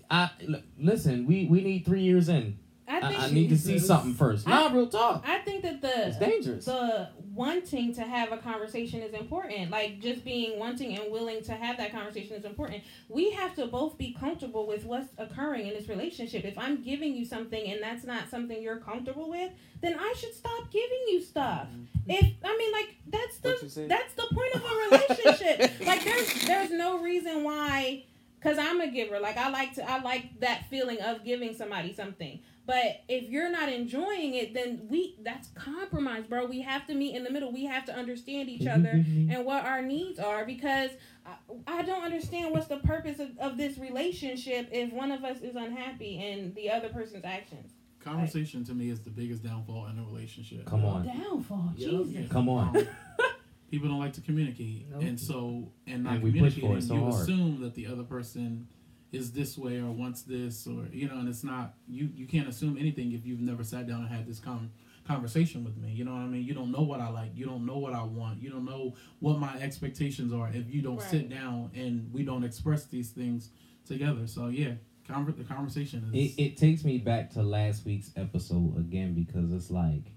I 0.09 0.29
l- 0.47 0.61
listen. 0.77 1.25
We 1.25 1.45
we 1.45 1.61
need 1.61 1.85
three 1.85 2.01
years 2.01 2.29
in. 2.29 2.57
I 2.89 2.99
I 2.99 2.99
I, 3.13 3.25
I 3.27 3.31
need 3.31 3.49
to 3.49 3.57
see 3.57 3.77
something 3.79 4.13
first. 4.13 4.47
I- 4.47 4.51
Nah, 4.67 4.73
real 4.75 4.87
talk. 4.87 5.23
I 5.27 5.37
think 5.39 5.61
that 5.61 5.81
the 5.81 6.07
It's 6.07 6.17
the 6.17 6.25
dangerous. 6.25 6.65
the 6.65 7.09
wanting 7.33 7.93
to 7.95 8.01
have 8.01 8.31
a 8.31 8.37
conversation 8.37 9.01
is 9.01 9.13
important. 9.13 9.69
Like 9.71 9.99
just 10.01 10.25
being 10.25 10.59
wanting 10.59 10.97
and 10.97 11.11
willing 11.11 11.41
to 11.43 11.53
have 11.53 11.77
that 11.77 11.91
conversation 11.91 12.35
is 12.35 12.43
important. 12.45 12.83
We 13.07 13.31
have 13.31 13.55
to 13.55 13.67
both 13.67 13.97
be 13.97 14.13
comfortable 14.19 14.65
with 14.67 14.83
what's 14.85 15.07
occurring 15.17 15.67
in 15.67 15.73
this 15.73 15.87
relationship. 15.87 16.43
If 16.45 16.57
I'm 16.57 16.81
giving 16.81 17.15
you 17.15 17.25
something 17.25 17.71
and 17.71 17.81
that's 17.81 18.03
not 18.05 18.29
something 18.29 18.61
you're 18.61 18.77
comfortable 18.79 19.29
with, 19.29 19.51
then 19.81 19.95
I 19.97 20.13
should 20.17 20.33
stop 20.33 20.71
giving 20.71 21.03
you 21.09 21.21
stuff. 21.21 21.67
If 22.07 22.25
I 22.43 22.57
mean 22.57 22.71
like 22.71 22.95
that's 23.07 23.37
Mm-hmm. 23.39 23.47
What 23.49 23.63
you 23.63 23.69
the 23.69 23.87
that's 23.87 24.13
the 24.15 24.27
point 24.33 24.55
of 24.55 24.63
a 24.63 24.75
relationship. 24.89 25.79
like 25.87 26.03
there's 26.03 26.45
there's 26.45 26.71
no 26.71 26.99
reason 26.99 27.43
why 27.43 28.03
cuz 28.41 28.57
I'm 28.57 28.81
a 28.81 28.87
giver. 28.91 29.19
Like 29.19 29.37
I 29.37 29.49
like 29.49 29.75
to 29.75 29.89
I 29.89 30.01
like 30.01 30.39
that 30.41 30.65
feeling 30.69 30.99
of 31.01 31.23
giving 31.23 31.53
somebody 31.55 31.93
something. 31.93 32.39
But 32.69 33.01
if 33.07 33.27
you're 33.31 33.49
not 33.49 33.67
enjoying 33.69 34.35
it, 34.35 34.53
then 34.53 34.81
we 34.91 35.15
that's 35.23 35.47
compromise, 35.55 36.27
bro. 36.27 36.45
We 36.45 36.61
have 36.61 36.85
to 36.85 36.93
meet 36.93 37.15
in 37.15 37.23
the 37.23 37.31
middle. 37.31 37.51
We 37.51 37.65
have 37.65 37.83
to 37.85 37.95
understand 37.95 38.47
each 38.47 38.67
other 38.67 38.89
and 38.91 39.43
what 39.43 39.65
our 39.65 39.81
needs 39.81 40.19
are 40.19 40.45
because 40.45 40.91
I, 41.25 41.31
I 41.65 41.81
don't 41.81 42.03
understand 42.03 42.51
what's 42.51 42.67
the 42.67 42.77
purpose 42.77 43.17
of, 43.19 43.29
of 43.39 43.57
this 43.57 43.79
relationship 43.79 44.69
if 44.71 44.93
one 44.93 45.11
of 45.11 45.23
us 45.23 45.41
is 45.41 45.55
unhappy 45.55 46.23
and 46.23 46.53
the 46.53 46.69
other 46.69 46.89
person's 46.89 47.25
actions. 47.25 47.71
Conversation 48.01 48.63
to 48.65 48.75
me 48.75 48.91
is 48.91 49.01
the 49.01 49.09
biggest 49.09 49.41
downfall 49.43 49.87
in 49.87 49.97
a 49.97 50.03
relationship. 50.03 50.67
Come 50.67 50.85
on. 50.85 51.07
Downfall, 51.07 51.73
Yup. 51.75 51.89
Jesus. 52.05 52.07
Yeah. 52.13 52.27
Come 52.29 52.49
on. 52.49 52.77
Um, 52.77 52.87
people 53.71 53.89
don't 53.89 53.99
like 53.99 54.13
to 54.13 54.21
communicate, 54.21 54.85
Nope. 54.91 55.01
and 55.01 55.19
so 55.19 55.71
and 55.87 56.03
not 56.03 56.13
And 56.13 56.23
we 56.23 56.39
push 56.39 56.59
for 56.59 56.77
it 56.77 56.83
so 56.83 56.93
you 56.93 57.01
hard. 57.01 57.15
assume 57.15 57.61
that 57.61 57.73
the 57.73 57.87
other 57.87 58.03
person 58.03 58.67
is 59.11 59.31
this 59.31 59.57
way 59.57 59.77
or 59.77 59.91
wants 59.91 60.21
this 60.21 60.67
or 60.67 60.85
you 60.91 61.07
know, 61.07 61.19
and 61.19 61.27
it's 61.27 61.43
not. 61.43 61.73
You 61.87 62.09
you 62.13 62.27
can't 62.27 62.47
assume 62.47 62.77
anything 62.77 63.11
if 63.13 63.25
you've 63.25 63.39
never 63.39 63.63
sat 63.63 63.87
down 63.87 64.01
and 64.01 64.09
had 64.09 64.27
this 64.27 64.39
con 64.39 64.71
conversation 65.07 65.63
with 65.63 65.75
me. 65.77 65.91
You 65.91 66.05
know 66.05 66.11
what 66.11 66.21
I 66.21 66.27
mean? 66.27 66.43
You 66.43 66.53
don't 66.53 66.71
know 66.71 66.83
what 66.83 67.01
I 67.01 67.09
like. 67.09 67.31
You 67.33 67.45
don't 67.45 67.65
know 67.65 67.77
what 67.77 67.93
I 67.93 68.03
want. 68.03 68.41
You 68.41 68.51
don't 68.51 68.65
know 68.65 68.95
what 69.19 69.39
my 69.39 69.55
expectations 69.59 70.31
are 70.31 70.49
if 70.53 70.71
you 70.71 70.81
don't 70.83 71.01
sit 71.01 71.29
down 71.29 71.71
and 71.73 72.13
we 72.13 72.23
don't 72.23 72.43
express 72.43 72.85
these 72.85 73.09
things 73.09 73.49
together. 73.87 74.27
So 74.27 74.47
yeah, 74.47 74.73
conver- 75.09 75.35
the 75.35 75.43
conversation 75.43 76.11
is. 76.13 76.35
It, 76.37 76.41
it 76.41 76.57
takes 76.57 76.83
me 76.85 76.99
back 76.99 77.31
to 77.31 77.41
last 77.41 77.85
week's 77.85 78.11
episode 78.15 78.77
again 78.77 79.15
because 79.15 79.51
it's 79.51 79.71
like 79.71 80.11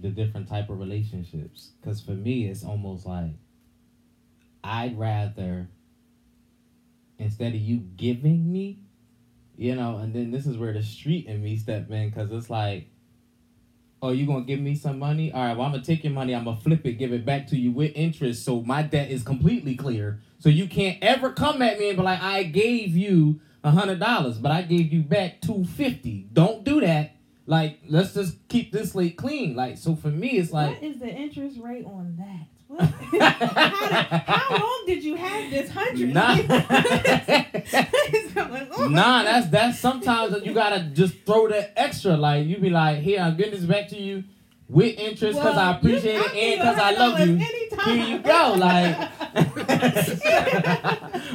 the 0.00 0.08
different 0.10 0.48
type 0.48 0.68
of 0.68 0.78
relationships. 0.80 1.70
Because 1.80 2.00
for 2.00 2.10
me, 2.12 2.48
it's 2.48 2.64
almost 2.64 3.06
like 3.06 3.34
I'd 4.64 4.98
rather 4.98 5.68
instead 7.18 7.54
of 7.54 7.60
you 7.60 7.78
giving 7.78 8.50
me, 8.50 8.80
you 9.56 9.74
know, 9.74 9.98
and 9.98 10.14
then 10.14 10.30
this 10.30 10.46
is 10.46 10.56
where 10.58 10.72
the 10.72 10.82
street 10.82 11.26
in 11.26 11.42
me 11.42 11.56
step 11.56 11.90
in 11.90 12.10
because 12.10 12.30
it's 12.30 12.50
like, 12.50 12.88
oh, 14.02 14.10
you 14.10 14.26
gonna 14.26 14.44
give 14.44 14.60
me 14.60 14.74
some 14.74 14.98
money? 14.98 15.32
All 15.32 15.42
right, 15.44 15.56
well 15.56 15.66
I'm 15.66 15.72
gonna 15.72 15.84
take 15.84 16.04
your 16.04 16.12
money, 16.12 16.34
I'm 16.34 16.44
gonna 16.44 16.56
flip 16.60 16.86
it, 16.86 16.92
give 16.92 17.12
it 17.12 17.24
back 17.24 17.46
to 17.48 17.56
you 17.56 17.72
with 17.72 17.92
interest, 17.94 18.44
so 18.44 18.62
my 18.62 18.82
debt 18.82 19.10
is 19.10 19.22
completely 19.22 19.74
clear. 19.74 20.20
So 20.38 20.48
you 20.48 20.68
can't 20.68 20.98
ever 21.02 21.32
come 21.32 21.62
at 21.62 21.78
me 21.78 21.88
and 21.88 21.96
be 21.96 22.02
like, 22.02 22.22
I 22.22 22.42
gave 22.42 22.96
you 22.96 23.40
a 23.64 23.70
hundred 23.70 23.98
dollars, 23.98 24.38
but 24.38 24.52
I 24.52 24.62
gave 24.62 24.92
you 24.92 25.02
back 25.02 25.40
two 25.40 25.64
fifty. 25.64 26.28
Don't 26.32 26.62
do 26.62 26.80
that. 26.80 27.16
Like, 27.46 27.78
let's 27.88 28.12
just 28.12 28.36
keep 28.48 28.72
this 28.72 28.92
slate 28.92 29.16
clean. 29.16 29.54
Like, 29.54 29.78
so 29.78 29.94
for 29.94 30.08
me, 30.08 30.30
it's 30.30 30.52
like. 30.52 30.74
what 30.74 30.82
is 30.82 30.98
the 30.98 31.08
interest 31.08 31.58
rate 31.60 31.84
on 31.84 32.16
that? 32.18 32.55
What? 32.68 32.80
how, 32.90 33.88
did- 33.88 34.22
how 34.26 34.56
long 34.56 34.82
did 34.86 35.04
you 35.04 35.14
have 35.16 35.50
this 35.50 35.70
hundred? 35.70 36.14
Nah. 36.14 36.36
Nah, 38.88 39.22
that's 39.24 39.48
that's 39.48 39.78
sometimes 39.80 40.44
you 40.44 40.52
gotta 40.52 40.80
just 40.92 41.14
throw 41.24 41.48
the 41.48 41.78
extra. 41.80 42.16
Like 42.16 42.46
you 42.46 42.58
be 42.58 42.68
like, 42.70 42.98
here, 43.00 43.20
I'm 43.20 43.36
getting 43.36 43.52
this 43.52 43.64
back 43.64 43.88
to 43.88 44.00
you 44.00 44.22
with 44.68 44.98
interest 44.98 45.38
because 45.38 45.56
I 45.56 45.72
appreciate 45.76 46.14
you- 46.14 46.20
it 46.20 46.34
and 46.34 46.60
because 46.60 46.78
I 46.78 46.90
love 46.92 47.18
you. 47.20 47.36
anytime. 47.36 47.98
Here 47.98 48.06
you 48.06 48.18
go, 48.22 48.54
like 48.58 48.96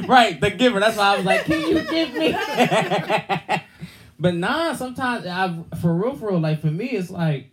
right, 0.08 0.40
the 0.40 0.50
giver. 0.50 0.80
That's 0.80 0.96
why 0.96 1.14
I 1.14 1.16
was 1.16 1.24
like, 1.26 1.44
can 1.44 1.60
you 1.68 1.82
give 1.82 2.14
me? 2.14 2.34
but 4.18 4.34
nah, 4.34 4.72
sometimes 4.74 5.26
I 5.26 5.54
for 5.80 5.94
real, 5.94 6.16
for 6.16 6.30
real, 6.30 6.40
like 6.40 6.60
for 6.60 6.66
me, 6.68 6.86
it's 6.90 7.10
like 7.10 7.50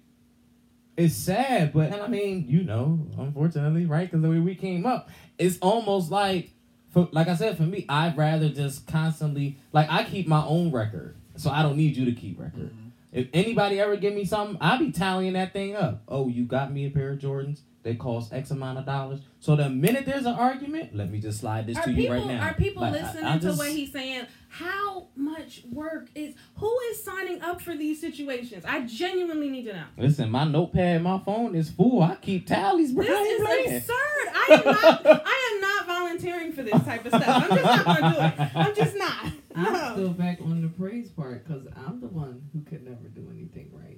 it's 0.99 1.15
sad, 1.15 1.71
but 1.73 1.93
and 1.93 2.01
I 2.01 2.07
mean, 2.07 2.45
you 2.47 2.63
know, 2.63 2.99
unfortunately, 3.17 3.85
right? 3.85 4.09
Because 4.09 4.21
the 4.21 4.29
way 4.29 4.39
we 4.39 4.53
came 4.53 4.85
up, 4.85 5.09
it's 5.37 5.57
almost 5.59 6.11
like, 6.11 6.51
for 6.89 7.07
like 7.11 7.27
I 7.29 7.35
said, 7.35 7.55
for 7.57 7.63
me, 7.63 7.85
I'd 7.87 8.17
rather 8.17 8.49
just 8.49 8.85
constantly 8.85 9.57
like 9.71 9.89
I 9.89 10.03
keep 10.03 10.27
my 10.27 10.43
own 10.45 10.71
record, 10.71 11.15
so 11.37 11.49
I 11.49 11.63
don't 11.63 11.77
need 11.77 11.95
you 11.95 12.05
to 12.05 12.11
keep 12.11 12.39
record. 12.39 12.71
Mhm. 12.71 12.91
If 13.11 13.27
anybody 13.33 13.79
ever 13.79 13.95
give 13.95 14.13
me 14.13 14.25
something, 14.25 14.57
I'll 14.59 14.77
be 14.77 14.91
tallying 14.91 15.33
that 15.33 15.53
thing 15.53 15.75
up. 15.75 16.03
Oh, 16.07 16.27
you 16.27 16.43
got 16.43 16.71
me 16.71 16.85
a 16.85 16.89
pair 16.89 17.11
of 17.11 17.19
Jordans. 17.19 17.61
They 17.81 17.95
cost 17.95 18.33
X 18.33 18.51
amount 18.51 18.77
of 18.77 18.85
dollars. 18.85 19.21
So 19.39 19.55
the 19.55 19.69
minute 19.69 20.05
there's 20.05 20.25
an 20.25 20.33
argument, 20.35 20.93
let 20.95 21.09
me 21.09 21.19
just 21.19 21.39
slide 21.39 21.65
this 21.65 21.77
Are 21.77 21.83
to 21.83 21.87
people 21.93 22.03
you 22.03 22.11
right 22.11 22.25
now. 22.27 22.47
are 22.47 22.53
people 22.53 22.81
Like, 22.81 22.91
listening 22.93 23.23
I 23.23 23.35
to 23.37 23.39
just- 23.41 23.57
what 23.57 23.71
he's 23.71 23.91
saying? 23.93 24.25
How 24.51 25.07
much 25.15 25.63
work 25.71 26.09
is 26.15 26.33
who 26.55 26.77
is 26.91 27.03
signing 27.03 27.41
up 27.41 27.61
for 27.61 27.75
these 27.77 28.01
situations? 28.01 28.65
I 28.67 28.81
genuinely 28.81 29.49
need 29.49 29.63
to 29.65 29.73
know. 29.73 29.83
Listen, 29.97 30.29
my 30.31 30.43
notepad, 30.43 31.03
my 31.03 31.19
phone 31.19 31.55
is 31.55 31.69
full. 31.69 32.01
I 32.03 32.15
keep 32.15 32.47
tallies, 32.47 32.91
bro. 32.91 33.05
This 33.05 33.13
I 33.15 33.21
ain't 33.21 33.39
is 33.39 33.45
playing. 33.45 33.77
absurd. 33.77 33.95
I 33.95 34.47
am 34.49 34.65
not. 34.65 35.05
I 35.25 35.51
am 35.55 35.61
not 35.61 35.87
volunteering 35.87 36.51
for 36.51 36.63
this 36.63 36.83
type 36.83 37.05
of 37.05 37.13
stuff. 37.13 37.27
I'm 37.51 37.57
just 37.57 37.63
not 37.63 37.85
gonna 37.85 38.15
do 38.37 38.43
it. 38.43 38.55
I'm 38.55 38.75
just 38.75 38.95
not. 38.97 39.25
I'm 39.55 39.73
No. 39.73 39.91
still 39.93 40.09
back 40.09 40.41
on 40.41 40.61
the 40.61 40.67
praise 40.69 41.09
part 41.09 41.47
because 41.47 41.65
I'm 41.75 41.99
the 42.01 42.07
one 42.07 42.41
who 42.53 42.61
could 42.63 42.83
never 42.83 43.07
do 43.07 43.29
anything 43.31 43.69
right. 43.73 43.88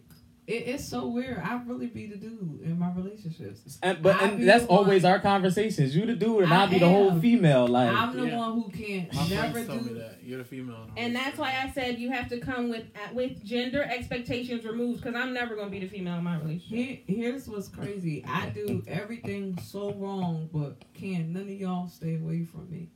It, 0.52 0.68
it's 0.68 0.86
so 0.86 1.08
weird. 1.08 1.39
I 1.39 1.62
really 1.66 1.88
be 1.88 2.08
the 2.08 2.18
dude 2.18 2.62
in 2.64 2.78
my 2.78 2.91
relationships. 2.91 3.80
And, 3.82 4.02
but 4.02 4.22
and 4.22 4.47
that's 4.47 4.66
the 4.66 4.70
one- 4.70 4.80
always 4.80 5.06
our 5.06 5.20
conversations. 5.20 5.95
You 5.95 6.06
the 6.06 6.16
dude, 6.16 6.43
and 6.43 6.54
I 6.54 6.64
I'll 6.64 6.70
be 6.70 6.80
the 6.80 6.89
whole 6.89 7.18
female. 7.20 7.68
Like 7.68 7.89
I'm 7.89 8.16
the 8.18 8.28
yeah. 8.28 8.38
one 8.38 8.54
who 8.54 8.70
can't 8.70 9.14
My 9.14 9.28
never 9.30 9.52
friends 9.54 9.68
told 9.68 9.84
me 9.86 9.89
do. 9.93 9.99
that 9.99 10.20
you're 10.24 10.39
the 10.39 10.43
female. 10.43 10.88
the 10.93 11.02
And 11.02 11.16
that's 11.16 11.38
why. 11.38 11.56
I 11.62 11.70
said 11.72 11.99
you 11.99 12.12
have 12.12 12.28
to 12.30 12.39
come 12.39 12.70
with 12.70 12.84
uh, 12.95 13.14
with 13.14 13.43
gender 13.45 13.84
expectations 13.84 14.66
removed 14.66 15.02
because 15.04 15.16
I'm 15.16 15.34
never 15.34 15.56
gonna 15.56 15.70
be 15.70 15.80
the 15.80 15.88
female 15.88 16.18
in 16.18 16.24
my 16.24 16.38
relationship. 16.38 17.04
Here, 17.08 17.32
here's 17.32 17.47
what's 17.47 17.70
crazy. 17.70 18.26
I 18.28 18.49
do 18.49 18.84
everything 18.88 19.58
so 19.64 19.93
wrong, 19.93 20.49
but 20.52 20.84
can 20.93 21.32
none 21.34 21.43
of 21.43 21.49
y'all 21.49 21.88
stay 21.88 22.16
away 22.16 22.43
from 22.43 22.70
me? 22.70 22.89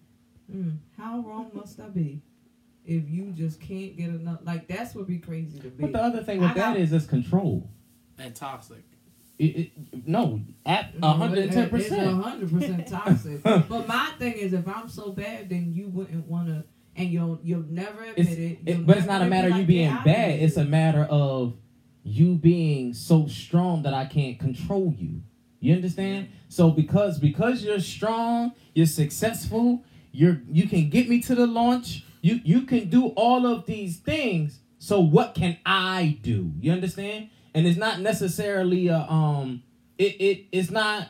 Mm, 0.54 0.78
how 0.98 1.20
wrong 1.26 1.52
must 1.54 1.80
I 1.80 1.88
be 1.88 2.22
if 2.86 3.10
you 3.10 3.32
just 3.32 3.60
can't 3.60 3.96
get 3.98 4.10
enough? 4.10 4.40
Like 4.44 4.68
that's 4.68 4.94
what 4.96 5.08
be 5.08 5.18
crazy 5.20 5.60
to 5.60 5.66
me. 5.68 5.74
but 5.80 5.92
the 5.94 6.02
other 6.04 6.24
thing 6.24 6.40
with 6.42 6.52
I 6.52 6.54
that 6.56 6.74
got- 6.74 6.78
is 6.78 6.94
it's 6.94 7.06
control. 7.06 7.70
and 8.18 8.34
toxic. 8.36 8.84
It, 9.38 9.44
it, 9.44 10.08
no, 10.08 10.40
at 10.66 10.98
No, 10.98 11.10
hundred 11.10 11.40
and 11.40 11.52
ten 11.52 11.64
it- 11.66 11.74
It's 11.74 11.90
percent. 11.90 12.24
hundred 12.24 12.52
percent 12.54 12.88
toxic. 12.88 13.44
but 13.44 13.86
my 13.88 14.12
thing 14.18 14.34
is, 14.34 14.54
if 14.54 14.66
I'm 14.68 14.88
so 14.88 15.12
bad, 15.12 15.50
then 15.50 15.74
you 15.74 15.90
wouldn't 15.90 16.26
want 16.28 16.48
to, 16.48 16.64
and 16.96 17.10
you'll 17.10 17.40
you'll 17.44 17.66
never 17.70 18.02
admit 18.04 18.14
It's, 18.18 18.32
it. 18.32 18.60
it, 18.66 18.86
but 18.86 18.98
it's 18.98 19.06
not 19.08 19.22
a 19.22 19.26
matter 19.26 19.48
of 19.50 19.54
you 19.56 19.60
like, 19.60 19.68
being 19.68 19.90
"Yeah, 19.90 20.04
bad. 20.06 20.28
did 20.40 20.44
It's 20.44 20.56
a 20.56 20.64
matter 20.64 21.04
of 21.10 21.56
you 22.04 22.36
being 22.36 22.94
so 22.94 23.28
strong 23.28 23.82
that 23.84 23.94
I 23.94 24.06
can't 24.06 24.40
control 24.40 24.94
you. 24.98 25.22
You 25.60 25.74
understand? 25.76 26.30
So 26.48 26.70
because 26.72 27.20
because 27.20 27.62
you're 27.62 27.80
strong, 27.82 28.54
you're 28.74 28.86
successful, 28.86 29.84
you're 30.14 30.42
you 30.50 30.70
can 30.70 30.90
get 30.90 31.10
me 31.10 31.20
to 31.24 31.36
the 31.36 31.46
launch. 31.48 32.06
You 32.26 32.42
you 32.44 32.62
can 32.64 32.90
do 32.90 33.10
all 33.10 33.46
of 33.46 33.68
these 33.68 33.98
things. 33.98 34.58
So 34.80 35.00
what 35.00 35.36
can 35.36 35.60
I 35.64 36.18
do? 36.24 36.54
You 36.60 36.72
understand? 36.72 37.30
And 37.54 37.68
it's 37.68 37.78
not 37.78 38.00
necessarily 38.00 38.88
a 38.88 38.98
um 38.98 39.62
it, 40.00 40.20
it 40.20 40.46
it's 40.52 40.72
not 40.72 41.10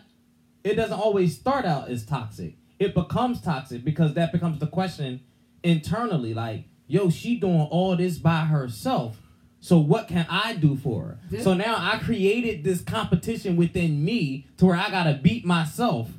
it 0.66 0.74
doesn't 0.74 1.00
always 1.00 1.34
start 1.34 1.64
out 1.64 1.88
as 1.88 2.06
toxic. 2.06 2.56
It 2.80 2.94
becomes 2.94 3.40
toxic 3.40 3.86
because 3.86 4.16
that 4.16 4.34
becomes 4.34 4.60
the 4.60 4.68
question 4.68 5.22
internally 5.64 6.34
like, 6.34 6.66
yo, 6.86 7.10
she 7.10 7.38
doing 7.38 7.62
all 7.62 7.96
this 7.96 8.18
by 8.18 8.42
herself. 8.42 9.16
So 9.62 9.78
what 9.78 10.10
can 10.10 10.26
I 10.30 10.56
do 10.56 10.76
for 10.76 11.18
her? 11.32 11.42
So 11.44 11.54
now 11.54 11.78
I 11.80 11.98
created 12.00 12.66
this 12.66 12.82
competition 12.82 13.56
within 13.56 14.04
me 14.04 14.48
to 14.58 14.66
where 14.66 14.76
I 14.76 14.90
gotta 14.92 15.14
beat 15.14 15.46
myself 15.46 16.10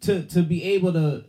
to 0.00 0.24
to 0.24 0.42
be 0.42 0.64
able 0.64 0.92
to 0.94 1.24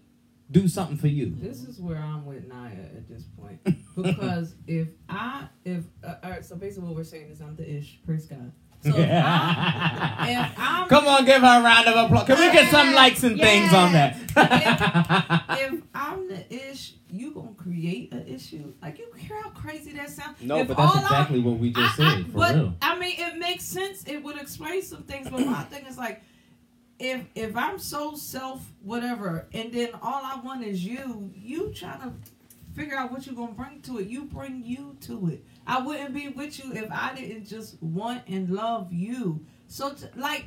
do 0.51 0.67
something 0.67 0.97
for 0.97 1.07
you. 1.07 1.33
This 1.39 1.63
is 1.63 1.79
where 1.79 1.97
I'm 1.97 2.25
with 2.25 2.47
Naya 2.47 2.71
at 2.95 3.07
this 3.09 3.23
point 3.39 3.63
because 3.95 4.55
if 4.67 4.89
I 5.09 5.47
if 5.63 5.83
uh, 6.03 6.15
all 6.23 6.29
right, 6.29 6.45
so 6.45 6.55
basically 6.55 6.87
what 6.87 6.95
we're 6.97 7.03
saying 7.03 7.29
is 7.31 7.41
I'm 7.41 7.55
the 7.55 7.69
ish. 7.77 7.99
Praise 8.05 8.25
God. 8.25 8.51
So 8.83 8.91
if, 8.95 9.09
I, 9.09 10.27
if 10.51 10.59
I'm 10.59 10.87
Come 10.87 11.07
on, 11.07 11.25
give 11.25 11.41
her 11.41 11.59
a 11.59 11.63
round 11.63 11.87
of 11.87 12.05
applause. 12.05 12.27
Can 12.27 12.37
we 12.37 12.51
get 12.51 12.69
some 12.69 12.93
likes 12.93 13.23
and 13.23 13.39
things 13.39 13.73
on 13.73 13.93
that? 13.93 14.15
if 15.59 15.81
I'm 15.95 16.27
the 16.27 16.53
ish, 16.69 16.93
you 17.09 17.31
gonna 17.31 17.53
create 17.57 18.11
an 18.13 18.27
issue. 18.27 18.73
Like 18.83 18.99
you 18.99 19.07
hear 19.17 19.41
how 19.41 19.49
crazy 19.49 19.93
that 19.93 20.11
sounds. 20.11 20.39
no, 20.41 20.57
If 20.57 20.67
but 20.67 20.77
that's 20.77 20.91
all 20.95 20.99
I- 20.99 21.03
exactly 21.03 21.39
what 21.39 21.57
we 21.57 21.71
just 21.71 21.99
I- 21.99 22.03
I- 22.03 22.15
said, 22.17 22.25
for 22.27 22.31
but 22.37 22.55
real. 22.55 22.73
I 22.81 22.99
mean, 22.99 23.15
it 23.17 23.39
makes 23.39 23.63
sense. 23.63 24.03
It 24.05 24.23
would 24.23 24.37
explain 24.39 24.83
some 24.83 25.01
things. 25.03 25.29
But 25.31 25.39
my 25.45 25.63
thing 25.63 25.87
is 25.87 25.97
like, 25.97 26.21
if 26.99 27.21
if 27.35 27.55
I'm 27.55 27.77
so 27.79 28.15
self 28.15 28.71
whatever, 28.81 29.47
and 29.53 29.71
then 29.71 29.89
all 30.01 30.21
I 30.23 30.39
want 30.43 30.63
is 30.63 30.83
you, 30.83 31.31
you 31.35 31.71
trying 31.73 32.01
to 32.01 32.13
figure 32.73 32.97
out 32.97 33.11
what 33.11 33.25
you're 33.25 33.35
gonna 33.35 33.53
bring 33.53 33.81
to 33.81 33.99
it. 33.99 34.07
You 34.07 34.25
bring 34.25 34.63
you 34.63 34.97
to 35.01 35.29
it. 35.29 35.45
I 35.67 35.81
wouldn't 35.81 36.13
be 36.13 36.29
with 36.29 36.63
you 36.63 36.73
if 36.73 36.91
I 36.91 37.13
didn't 37.15 37.47
just 37.47 37.81
want 37.81 38.23
and 38.27 38.49
love 38.49 38.93
you. 38.93 39.45
So 39.67 39.93
t- 39.93 40.05
like, 40.15 40.45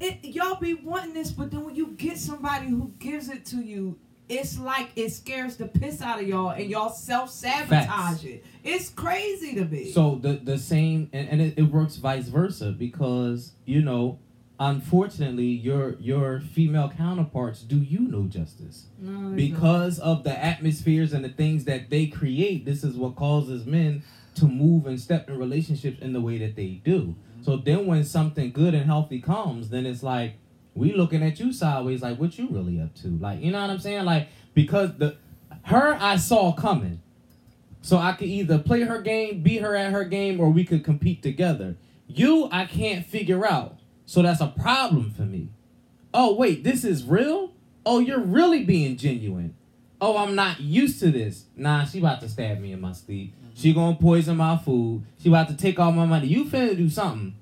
it, 0.00 0.24
y'all 0.24 0.56
be 0.56 0.74
wanting 0.74 1.14
this, 1.14 1.30
but 1.30 1.50
then 1.50 1.64
when 1.64 1.74
you 1.74 1.88
get 1.88 2.18
somebody 2.18 2.68
who 2.68 2.92
gives 2.98 3.28
it 3.28 3.44
to 3.46 3.56
you. 3.56 3.98
It's 4.28 4.60
like 4.60 4.90
it 4.94 5.10
scares 5.10 5.56
the 5.56 5.66
piss 5.66 6.00
out 6.00 6.20
of 6.20 6.28
y'all, 6.28 6.50
and 6.50 6.70
y'all 6.70 6.90
self 6.90 7.30
sabotage 7.30 8.24
it. 8.24 8.44
It's 8.62 8.88
crazy 8.88 9.56
to 9.56 9.64
me. 9.64 9.90
So 9.90 10.20
the 10.22 10.34
the 10.34 10.56
same 10.56 11.10
and, 11.12 11.28
and 11.28 11.40
it, 11.40 11.54
it 11.56 11.62
works 11.64 11.96
vice 11.96 12.28
versa 12.28 12.70
because 12.70 13.54
you 13.64 13.82
know 13.82 14.20
unfortunately 14.60 15.46
your 15.46 15.96
your 15.98 16.38
female 16.40 16.92
counterparts 16.94 17.62
do 17.62 17.76
you 17.78 18.00
no 18.00 18.24
justice 18.24 18.86
No, 19.00 19.10
they 19.10 19.18
don't. 19.18 19.36
because 19.36 19.98
of 19.98 20.22
the 20.22 20.38
atmospheres 20.44 21.14
and 21.14 21.24
the 21.24 21.30
things 21.30 21.64
that 21.64 21.88
they 21.88 22.06
create 22.06 22.66
this 22.66 22.84
is 22.84 22.94
what 22.94 23.16
causes 23.16 23.64
men 23.64 24.02
to 24.34 24.44
move 24.44 24.86
and 24.86 25.00
step 25.00 25.28
in 25.28 25.38
relationships 25.38 25.98
in 26.00 26.12
the 26.12 26.20
way 26.20 26.36
that 26.38 26.56
they 26.56 26.80
do 26.84 27.00
mm-hmm. 27.00 27.42
so 27.42 27.56
then 27.56 27.86
when 27.86 28.04
something 28.04 28.52
good 28.52 28.74
and 28.74 28.84
healthy 28.84 29.20
comes 29.20 29.70
then 29.70 29.86
it's 29.86 30.02
like 30.02 30.34
we 30.74 30.92
looking 30.92 31.22
at 31.22 31.40
you 31.40 31.52
sideways 31.52 32.02
like 32.02 32.18
what 32.18 32.38
you 32.38 32.46
really 32.50 32.78
up 32.80 32.94
to 32.94 33.08
like 33.08 33.40
you 33.40 33.50
know 33.50 33.60
what 33.62 33.70
i'm 33.70 33.78
saying 33.78 34.04
like 34.04 34.28
because 34.52 34.94
the 34.98 35.16
her 35.64 35.96
i 36.00 36.16
saw 36.16 36.52
coming 36.52 37.00
so 37.82 37.96
I 37.96 38.12
could 38.12 38.28
either 38.28 38.58
play 38.58 38.82
her 38.82 39.00
game, 39.00 39.42
beat 39.42 39.62
her 39.62 39.74
at 39.74 39.92
her 39.92 40.04
game, 40.04 40.38
or 40.38 40.50
we 40.50 40.64
could 40.64 40.84
compete 40.84 41.22
together. 41.22 41.76
You, 42.06 42.48
I 42.52 42.66
can't 42.66 43.06
figure 43.06 43.46
out. 43.46 43.78
So 44.10 44.22
that's 44.22 44.40
a 44.40 44.48
problem 44.48 45.12
for 45.12 45.22
me. 45.22 45.50
Oh, 46.12 46.34
wait, 46.34 46.64
this 46.64 46.82
is 46.82 47.04
real? 47.04 47.52
Oh, 47.86 48.00
you're 48.00 48.18
really 48.18 48.64
being 48.64 48.96
genuine. 48.96 49.54
Oh, 50.00 50.16
I'm 50.16 50.34
not 50.34 50.58
used 50.58 50.98
to 50.98 51.12
this. 51.12 51.44
Nah, 51.54 51.84
she 51.84 52.00
about 52.00 52.20
to 52.22 52.28
stab 52.28 52.58
me 52.58 52.72
in 52.72 52.80
my 52.80 52.90
sleep. 52.90 53.32
She 53.54 53.70
mm-hmm. 53.70 53.78
gonna 53.78 53.96
poison 53.96 54.38
my 54.38 54.56
food. 54.56 55.04
She 55.22 55.28
about 55.28 55.46
to 55.50 55.56
take 55.56 55.78
all 55.78 55.92
my 55.92 56.06
money. 56.06 56.26
You 56.26 56.46
finna 56.46 56.76
do 56.76 56.90
something. 56.90 57.36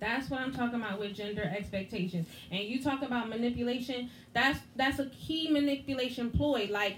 That's 0.00 0.30
what 0.30 0.40
I'm 0.40 0.54
talking 0.54 0.80
about 0.80 0.98
with 0.98 1.14
gender 1.14 1.42
expectations. 1.42 2.26
And 2.50 2.60
you 2.60 2.82
talk 2.82 3.02
about 3.02 3.28
manipulation, 3.28 4.08
that's 4.32 4.60
that's 4.74 5.00
a 5.00 5.10
key 5.10 5.50
manipulation 5.50 6.30
ploy. 6.30 6.68
Like 6.70 6.96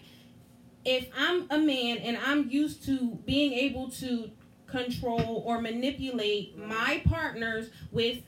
if 0.84 1.08
I'm 1.18 1.48
a 1.50 1.58
man 1.58 1.98
and 1.98 2.16
I'm 2.24 2.48
used 2.50 2.84
to 2.84 3.18
being 3.26 3.52
able 3.52 3.90
to 3.90 4.30
control 4.70 5.42
or 5.46 5.60
manipulate 5.60 6.56
my 6.58 7.02
partners 7.08 7.70
with 7.90 8.18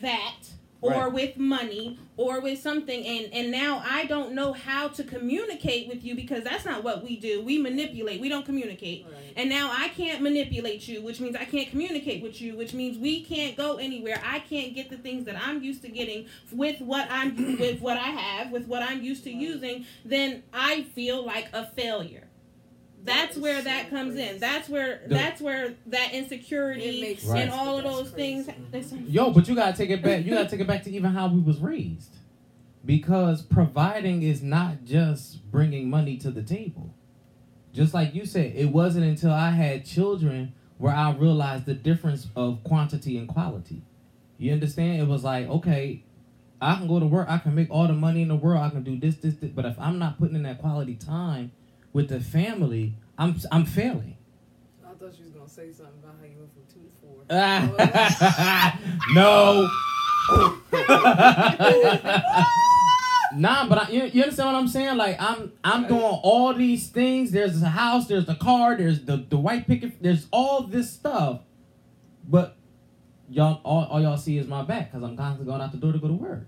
that 0.00 0.36
or 0.82 0.92
Right. 0.92 1.12
with 1.12 1.36
money 1.36 1.98
or 2.16 2.40
with 2.40 2.58
something 2.58 3.04
and 3.06 3.30
and 3.34 3.50
now 3.50 3.82
I 3.86 4.06
don't 4.06 4.32
know 4.32 4.54
how 4.54 4.88
to 4.88 5.04
communicate 5.04 5.88
with 5.88 6.02
you 6.02 6.14
because 6.14 6.42
that's 6.42 6.64
not 6.64 6.82
what 6.82 7.04
we 7.04 7.16
do. 7.16 7.42
We 7.42 7.58
manipulate. 7.58 8.18
We 8.18 8.30
don't 8.30 8.46
communicate. 8.46 9.04
Right. 9.04 9.14
And 9.36 9.50
now 9.50 9.70
I 9.70 9.88
can't 9.88 10.22
manipulate 10.22 10.88
you, 10.88 11.02
which 11.02 11.20
means 11.20 11.36
I 11.36 11.44
can't 11.44 11.68
communicate 11.68 12.22
with 12.22 12.40
you, 12.40 12.56
which 12.56 12.72
means 12.72 12.96
we 12.96 13.22
can't 13.22 13.56
go 13.58 13.76
anywhere. 13.76 14.22
I 14.24 14.38
can't 14.38 14.74
get 14.74 14.88
the 14.88 14.96
things 14.96 15.26
that 15.26 15.36
I'm 15.36 15.62
used 15.62 15.82
to 15.82 15.90
getting 15.90 16.26
with 16.50 16.80
what 16.80 17.06
I'm 17.10 17.58
with 17.58 17.80
what 17.82 17.98
I 17.98 18.10
have, 18.10 18.50
with 18.50 18.66
what 18.66 18.82
I'm 18.82 19.02
used 19.02 19.24
to 19.24 19.30
using, 19.30 19.84
then 20.06 20.42
I 20.54 20.84
feel 20.94 21.24
like 21.24 21.48
a 21.52 21.66
failure. 21.66 22.24
That's 23.02 23.34
That 23.34 23.36
is 23.36 23.42
where 23.42 23.62
that 23.62 23.90
comes 23.90 24.14
crazy. 24.14 24.28
in. 24.30 24.38
That's 24.40 24.68
where 24.68 25.00
The- 25.08 25.14
that's 25.14 25.40
where 25.40 25.74
that 25.86 26.12
insecurity 26.12 27.00
makes 27.00 27.24
Right. 27.24 27.42
and 27.42 27.50
all 27.50 27.78
of 27.78 27.84
that's 27.84 27.96
those 27.96 28.10
things. 28.10 28.44
crazy. 28.44 28.60
listen, 28.72 29.04
Yo, 29.08 29.30
but 29.30 29.48
you 29.48 29.54
gotta 29.54 29.76
take 29.76 29.90
it 29.90 30.02
back. 30.02 30.24
You 30.24 30.32
gotta 30.32 30.48
take 30.50 30.60
it 30.60 30.66
back 30.66 30.82
to 30.84 30.90
even 30.90 31.12
how 31.12 31.28
we 31.28 31.40
was 31.40 31.58
raised, 31.58 32.16
because 32.84 33.42
providing 33.42 34.22
is 34.22 34.42
not 34.42 34.84
just 34.84 35.50
bringing 35.50 35.88
money 35.90 36.16
to 36.18 36.30
the 36.30 36.42
table. 36.42 36.94
Just 37.72 37.94
like 37.94 38.14
you 38.14 38.26
said, 38.26 38.52
it 38.56 38.70
wasn't 38.72 39.06
until 39.06 39.32
I 39.32 39.50
had 39.50 39.84
children 39.84 40.52
where 40.78 40.94
I 40.94 41.12
realized 41.12 41.66
the 41.66 41.74
difference 41.74 42.26
of 42.34 42.62
quantity 42.64 43.16
and 43.16 43.28
quality. 43.28 43.82
You 44.38 44.52
understand? 44.52 45.00
It 45.00 45.06
was 45.06 45.22
like, 45.24 45.46
okay, 45.48 46.02
I 46.60 46.74
can 46.76 46.88
go 46.88 46.98
to 47.00 47.06
work, 47.06 47.28
I 47.30 47.38
can 47.38 47.54
make 47.54 47.70
all 47.70 47.86
the 47.86 47.92
money 47.92 48.22
in 48.22 48.28
the 48.28 48.34
world, 48.36 48.60
I 48.62 48.70
can 48.70 48.82
do 48.82 48.98
this, 48.98 49.16
this, 49.16 49.36
this, 49.36 49.50
but 49.50 49.64
if 49.66 49.78
I'm 49.78 49.98
not 49.98 50.18
putting 50.18 50.36
in 50.36 50.42
that 50.44 50.58
quality 50.58 50.94
time 50.94 51.52
with 51.92 52.08
the 52.08 52.20
family, 52.20 52.94
I'm 53.18 53.34
I'm 53.50 53.64
failing. 53.64 54.16
I 54.84 54.92
thought 54.94 55.18
you 55.18 55.24
was 55.24 55.32
gonna 55.32 55.48
say 55.48 55.72
something 55.72 55.98
about 56.02 56.16
how 56.20 56.26
you 56.26 56.38
went 56.38 56.52
from 56.52 56.62
two 56.72 56.80
to 56.80 56.90
four. 57.00 57.24
no. 59.14 59.68
nah, 63.34 63.68
but 63.68 63.78
I, 63.78 63.88
you, 63.90 64.04
you 64.04 64.22
understand 64.22 64.52
what 64.52 64.58
I'm 64.58 64.68
saying? 64.68 64.96
Like 64.96 65.20
I'm 65.20 65.52
I'm 65.64 65.86
doing 65.86 66.02
all 66.02 66.54
these 66.54 66.88
things. 66.88 67.32
There's 67.32 67.60
a 67.62 67.68
house, 67.68 68.06
there's 68.06 68.26
the 68.26 68.34
car, 68.34 68.76
there's 68.76 69.04
the 69.04 69.16
the 69.16 69.36
white 69.36 69.66
picket, 69.66 70.02
there's 70.02 70.26
all 70.30 70.62
this 70.62 70.92
stuff, 70.92 71.40
but 72.28 72.56
y'all 73.28 73.60
all, 73.64 73.86
all 73.86 74.00
y'all 74.00 74.16
see 74.16 74.38
is 74.38 74.46
my 74.46 74.62
back 74.62 74.90
because 74.90 75.02
I'm 75.02 75.16
constantly 75.16 75.50
going 75.50 75.62
out 75.62 75.72
the 75.72 75.78
door 75.78 75.92
to 75.92 75.98
go 75.98 76.08
to 76.08 76.14
work. 76.14 76.46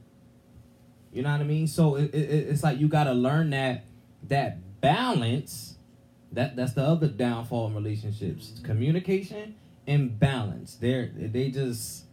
You 1.13 1.23
know 1.23 1.31
what 1.31 1.41
I 1.41 1.45
mean? 1.45 1.67
So 1.67 1.97
it, 1.97 2.15
it, 2.15 2.49
it's 2.49 2.63
like 2.63 2.79
you 2.79 2.89
got 2.89 3.05
to 3.05 3.13
learn 3.13 3.51
that 3.51 3.85
that 4.29 4.59
balance. 4.83 5.77
That 6.33 6.57
that's 6.57 6.75
the 6.75 6.83
other 6.83 7.09
downfall 7.09 7.69
in 7.69 7.75
relationships: 7.75 8.61
communication 8.63 9.55
and 9.87 10.19
balance. 10.19 10.75
They're 10.75 11.11
they 11.15 11.51
just 11.51 12.05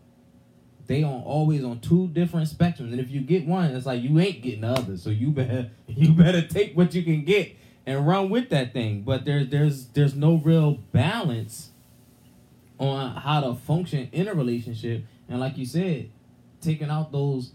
they 0.87 1.03
on 1.03 1.21
always 1.21 1.63
on 1.63 1.79
two 1.79 2.07
different 2.07 2.47
spectrums. 2.49 2.91
And 2.91 2.99
if 2.99 3.11
you 3.11 3.21
get 3.21 3.45
one, 3.45 3.71
it's 3.71 3.85
like 3.85 4.01
you 4.01 4.17
ain't 4.19 4.41
getting 4.41 4.61
the 4.61 4.69
other. 4.69 4.97
So 4.97 5.09
you 5.09 5.31
better 5.31 5.69
you 5.87 6.13
better 6.13 6.41
take 6.41 6.75
what 6.75 6.95
you 6.95 7.03
can 7.03 7.23
get 7.23 7.55
and 7.85 8.07
run 8.07 8.29
with 8.29 8.49
that 8.49 8.73
thing. 8.73 9.01
But 9.01 9.25
there's 9.25 9.49
there's 9.49 9.87
there's 9.87 10.15
no 10.15 10.35
real 10.35 10.73
balance 10.91 11.71
on 12.79 13.15
how 13.15 13.41
to 13.41 13.55
function 13.55 14.09
in 14.11 14.27
a 14.27 14.33
relationship. 14.33 15.05
And 15.27 15.39
like 15.39 15.57
you 15.57 15.65
said, 15.65 16.09
taking 16.61 16.89
out 16.89 17.11
those 17.11 17.51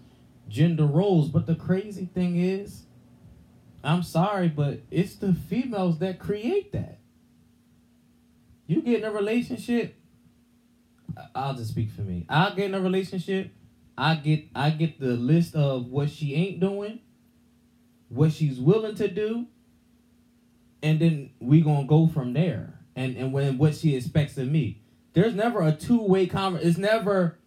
gender 0.49 0.87
roles. 0.87 1.29
But 1.29 1.47
the 1.47 1.55
crazy 1.55 2.07
thing 2.07 2.37
is, 2.37 2.84
I'm 3.85 4.03
sorry, 4.03 4.49
but 4.49 4.81
it's 4.91 5.17
the 5.17 5.35
females 5.35 5.99
that 5.99 6.19
create 6.19 6.73
that. 6.73 6.99
You 8.67 8.81
get 8.81 9.01
in 9.01 9.05
a 9.05 9.13
relationship, 9.13 9.95
I- 11.17 11.29
I'll 11.35 11.55
just 11.55 11.71
speak 11.73 11.91
for 11.91 12.01
me. 12.01 12.25
I'll 12.29 12.55
get 12.55 12.67
in 12.67 12.75
a 12.75 12.81
relationship, 12.81 13.53
I 13.97 14.17
get 14.17 14.47
I 14.55 14.71
get 14.71 14.99
the 14.99 15.15
list 15.15 15.55
of 15.55 15.87
what 15.89 16.11
she 16.11 16.35
ain't 16.35 16.61
doing, 16.61 17.01
what 18.09 18.33
she's 18.33 18.59
willing 18.59 18.95
to 18.97 19.09
do, 19.09 19.47
and 20.83 20.99
then 20.99 21.31
we 21.39 21.61
gonna 21.61 21.87
go 21.87 22.07
from 22.07 22.33
there. 22.33 22.81
And 22.97 23.17
and 23.17 23.33
when 23.33 23.59
what 23.59 23.75
she 23.75 23.95
expects 23.95 24.39
of 24.39 24.49
me. 24.49 24.81
There's 25.13 25.35
never 25.35 25.61
a 25.63 25.73
two 25.73 26.01
way 26.01 26.27
conversation. 26.27 26.71
It's 26.71 26.79
never 26.79 27.39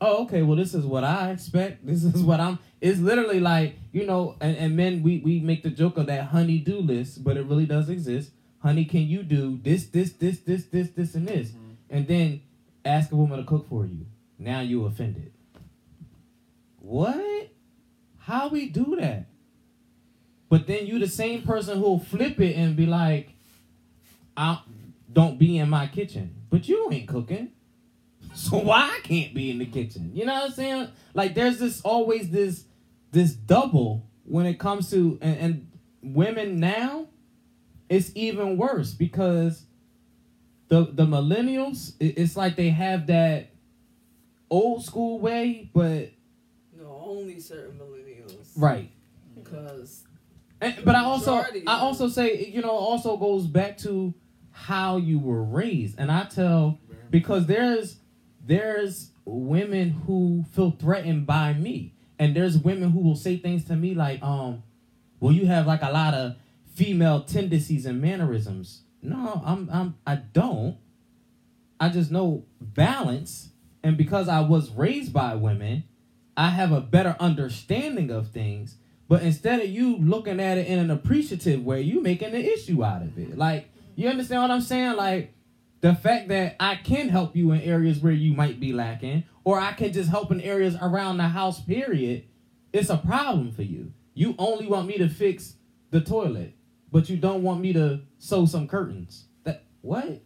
oh 0.00 0.24
okay 0.24 0.42
well 0.42 0.56
this 0.56 0.74
is 0.74 0.84
what 0.84 1.04
i 1.04 1.30
expect. 1.30 1.84
This 1.86 2.04
is 2.04 2.22
what 2.22 2.40
i'm 2.40 2.58
it's 2.80 3.00
literally 3.00 3.40
like 3.40 3.76
you 3.92 4.06
know 4.06 4.36
and, 4.40 4.56
and 4.56 4.76
men 4.76 5.02
we, 5.02 5.18
we 5.18 5.40
make 5.40 5.62
the 5.62 5.70
joke 5.70 5.96
of 5.96 6.06
that 6.06 6.24
honey 6.24 6.58
do 6.58 6.78
list 6.78 7.24
but 7.24 7.36
it 7.36 7.46
really 7.46 7.66
does 7.66 7.88
exist. 7.88 8.30
Honey 8.60 8.84
can 8.84 9.02
you 9.02 9.22
do 9.22 9.58
this 9.62 9.86
this 9.86 10.12
this 10.12 10.40
this 10.40 10.64
this 10.66 10.90
this 10.90 11.14
and 11.14 11.28
this? 11.28 11.48
Mm-hmm. 11.48 11.72
And 11.90 12.08
then 12.08 12.42
ask 12.84 13.12
a 13.12 13.16
woman 13.16 13.38
to 13.38 13.44
cook 13.44 13.68
for 13.68 13.86
you. 13.86 14.06
Now 14.38 14.60
you 14.60 14.84
offended. 14.84 15.32
What? 16.80 17.50
How 18.18 18.48
we 18.48 18.68
do 18.68 18.96
that? 19.00 19.26
But 20.48 20.66
then 20.66 20.86
you 20.86 20.98
the 20.98 21.08
same 21.08 21.42
person 21.42 21.78
who'll 21.78 21.98
flip 21.98 22.40
it 22.40 22.56
and 22.56 22.76
be 22.76 22.86
like 22.86 23.32
i 24.36 24.60
don't 25.12 25.38
be 25.38 25.58
in 25.58 25.70
my 25.70 25.86
kitchen. 25.86 26.34
But 26.50 26.68
you 26.68 26.88
ain't 26.92 27.08
cooking 27.08 27.52
so 28.36 28.58
why 28.58 28.90
I 28.96 29.00
can't 29.02 29.34
be 29.34 29.50
in 29.50 29.58
the 29.58 29.66
kitchen? 29.66 30.10
You 30.14 30.26
know 30.26 30.34
what 30.34 30.44
I'm 30.44 30.50
saying? 30.52 30.88
Like 31.14 31.34
there's 31.34 31.58
this 31.58 31.80
always 31.82 32.30
this 32.30 32.64
this 33.12 33.32
double 33.32 34.06
when 34.24 34.46
it 34.46 34.58
comes 34.58 34.90
to 34.90 35.18
and, 35.20 35.38
and 35.38 35.70
women 36.02 36.60
now, 36.60 37.06
it's 37.88 38.10
even 38.14 38.56
worse 38.56 38.92
because 38.92 39.64
the 40.68 40.84
the 40.92 41.06
millennials, 41.06 41.94
it- 42.00 42.18
it's 42.18 42.36
like 42.36 42.56
they 42.56 42.70
have 42.70 43.06
that 43.08 43.50
old 44.50 44.84
school 44.84 45.18
way, 45.18 45.70
but 45.74 46.10
No, 46.76 47.02
only 47.06 47.40
certain 47.40 47.78
millennials. 47.78 48.48
right. 48.56 48.90
Because 49.34 50.04
And, 50.60 50.74
but 50.84 50.94
I 50.94 51.04
also 51.04 51.36
Majority. 51.36 51.66
I 51.66 51.78
also 51.80 52.08
say 52.08 52.46
you 52.46 52.62
know 52.62 52.70
also 52.70 53.16
goes 53.16 53.46
back 53.46 53.78
to 53.78 54.14
how 54.50 54.96
you 54.96 55.18
were 55.18 55.42
raised, 55.44 55.98
and 55.98 56.10
I 56.10 56.24
tell 56.24 56.78
because 57.10 57.46
there's 57.46 57.96
there's 58.46 59.10
women 59.24 59.90
who 60.06 60.44
feel 60.52 60.70
threatened 60.70 61.26
by 61.26 61.52
me, 61.52 61.94
and 62.18 62.34
there's 62.34 62.56
women 62.56 62.90
who 62.90 63.00
will 63.00 63.16
say 63.16 63.36
things 63.36 63.64
to 63.64 63.76
me 63.76 63.94
like 63.94 64.22
um, 64.22 64.62
well 65.20 65.32
you 65.32 65.46
have 65.46 65.66
like 65.66 65.82
a 65.82 65.90
lot 65.90 66.14
of 66.14 66.36
female 66.74 67.22
tendencies 67.22 67.86
and 67.86 68.00
mannerisms. 68.00 68.82
No, 69.02 69.42
I'm 69.44 69.68
I'm 69.72 69.96
I 70.06 70.16
don't. 70.16 70.78
I 71.78 71.90
just 71.90 72.10
know 72.10 72.44
balance, 72.60 73.50
and 73.82 73.96
because 73.96 74.28
I 74.28 74.40
was 74.40 74.70
raised 74.70 75.12
by 75.12 75.34
women, 75.34 75.84
I 76.36 76.50
have 76.50 76.72
a 76.72 76.80
better 76.80 77.16
understanding 77.20 78.10
of 78.10 78.28
things. 78.28 78.76
But 79.08 79.22
instead 79.22 79.60
of 79.60 79.68
you 79.68 79.96
looking 79.98 80.40
at 80.40 80.58
it 80.58 80.66
in 80.66 80.78
an 80.78 80.90
appreciative 80.90 81.64
way, 81.64 81.82
you 81.82 82.02
making 82.02 82.34
an 82.34 82.42
issue 82.42 82.84
out 82.84 83.02
of 83.02 83.16
it. 83.18 83.38
Like, 83.38 83.68
you 83.94 84.08
understand 84.08 84.42
what 84.42 84.50
I'm 84.50 84.60
saying? 84.60 84.96
Like, 84.96 85.32
the 85.86 85.94
fact 85.94 86.26
that 86.26 86.56
I 86.58 86.74
can 86.74 87.08
help 87.10 87.36
you 87.36 87.52
in 87.52 87.60
areas 87.60 88.00
where 88.00 88.12
you 88.12 88.32
might 88.32 88.58
be 88.58 88.72
lacking, 88.72 89.22
or 89.44 89.60
I 89.60 89.72
can 89.72 89.92
just 89.92 90.10
help 90.10 90.32
in 90.32 90.40
areas 90.40 90.76
around 90.82 91.18
the 91.18 91.28
house, 91.28 91.60
period, 91.60 92.24
it's 92.72 92.90
a 92.90 92.96
problem 92.96 93.52
for 93.52 93.62
you. 93.62 93.92
You 94.12 94.34
only 94.36 94.66
want 94.66 94.88
me 94.88 94.98
to 94.98 95.08
fix 95.08 95.54
the 95.90 96.00
toilet, 96.00 96.56
but 96.90 97.08
you 97.08 97.16
don't 97.16 97.44
want 97.44 97.60
me 97.60 97.72
to 97.74 98.00
sew 98.18 98.46
some 98.46 98.66
curtains. 98.66 99.26
That 99.44 99.62
what? 99.82 100.22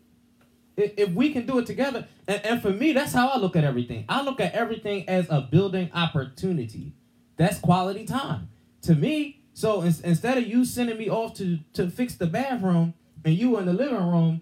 If, 0.78 1.10
we 1.10 1.30
can 1.30 1.44
do 1.44 1.58
it 1.58 1.66
together, 1.66 2.08
and, 2.26 2.42
and 2.46 2.62
for 2.62 2.70
me, 2.70 2.92
that's 2.92 3.12
how 3.12 3.28
I 3.28 3.36
look 3.36 3.54
at 3.54 3.64
everything. 3.64 4.06
I 4.08 4.22
look 4.22 4.40
at 4.40 4.54
everything 4.54 5.06
as 5.10 5.26
a 5.28 5.42
building 5.42 5.90
opportunity. 5.92 6.94
That's 7.36 7.58
quality 7.58 8.06
time 8.06 8.48
to 8.80 8.94
me. 8.94 9.42
So 9.52 9.82
in, 9.82 9.94
instead 10.04 10.38
of 10.38 10.46
you 10.46 10.64
sending 10.64 10.96
me 10.96 11.10
off 11.10 11.34
to 11.34 11.58
to 11.74 11.90
fix 11.90 12.14
the 12.14 12.26
bathroom 12.26 12.94
and 13.26 13.34
you 13.34 13.58
in 13.58 13.66
the 13.66 13.74
living 13.74 13.98
room, 13.98 14.40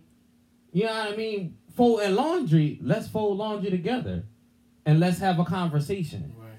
you 0.79 0.85
know 0.85 0.93
what 0.93 1.13
I 1.13 1.17
mean, 1.17 1.57
folding 1.75 2.15
laundry. 2.15 2.79
Let's 2.81 3.09
fold 3.09 3.37
laundry 3.37 3.69
together, 3.69 4.23
and 4.87 5.01
let's 5.01 5.19
have 5.19 5.41
a 5.41 5.45
conversation. 5.45 6.37
Right. 6.39 6.51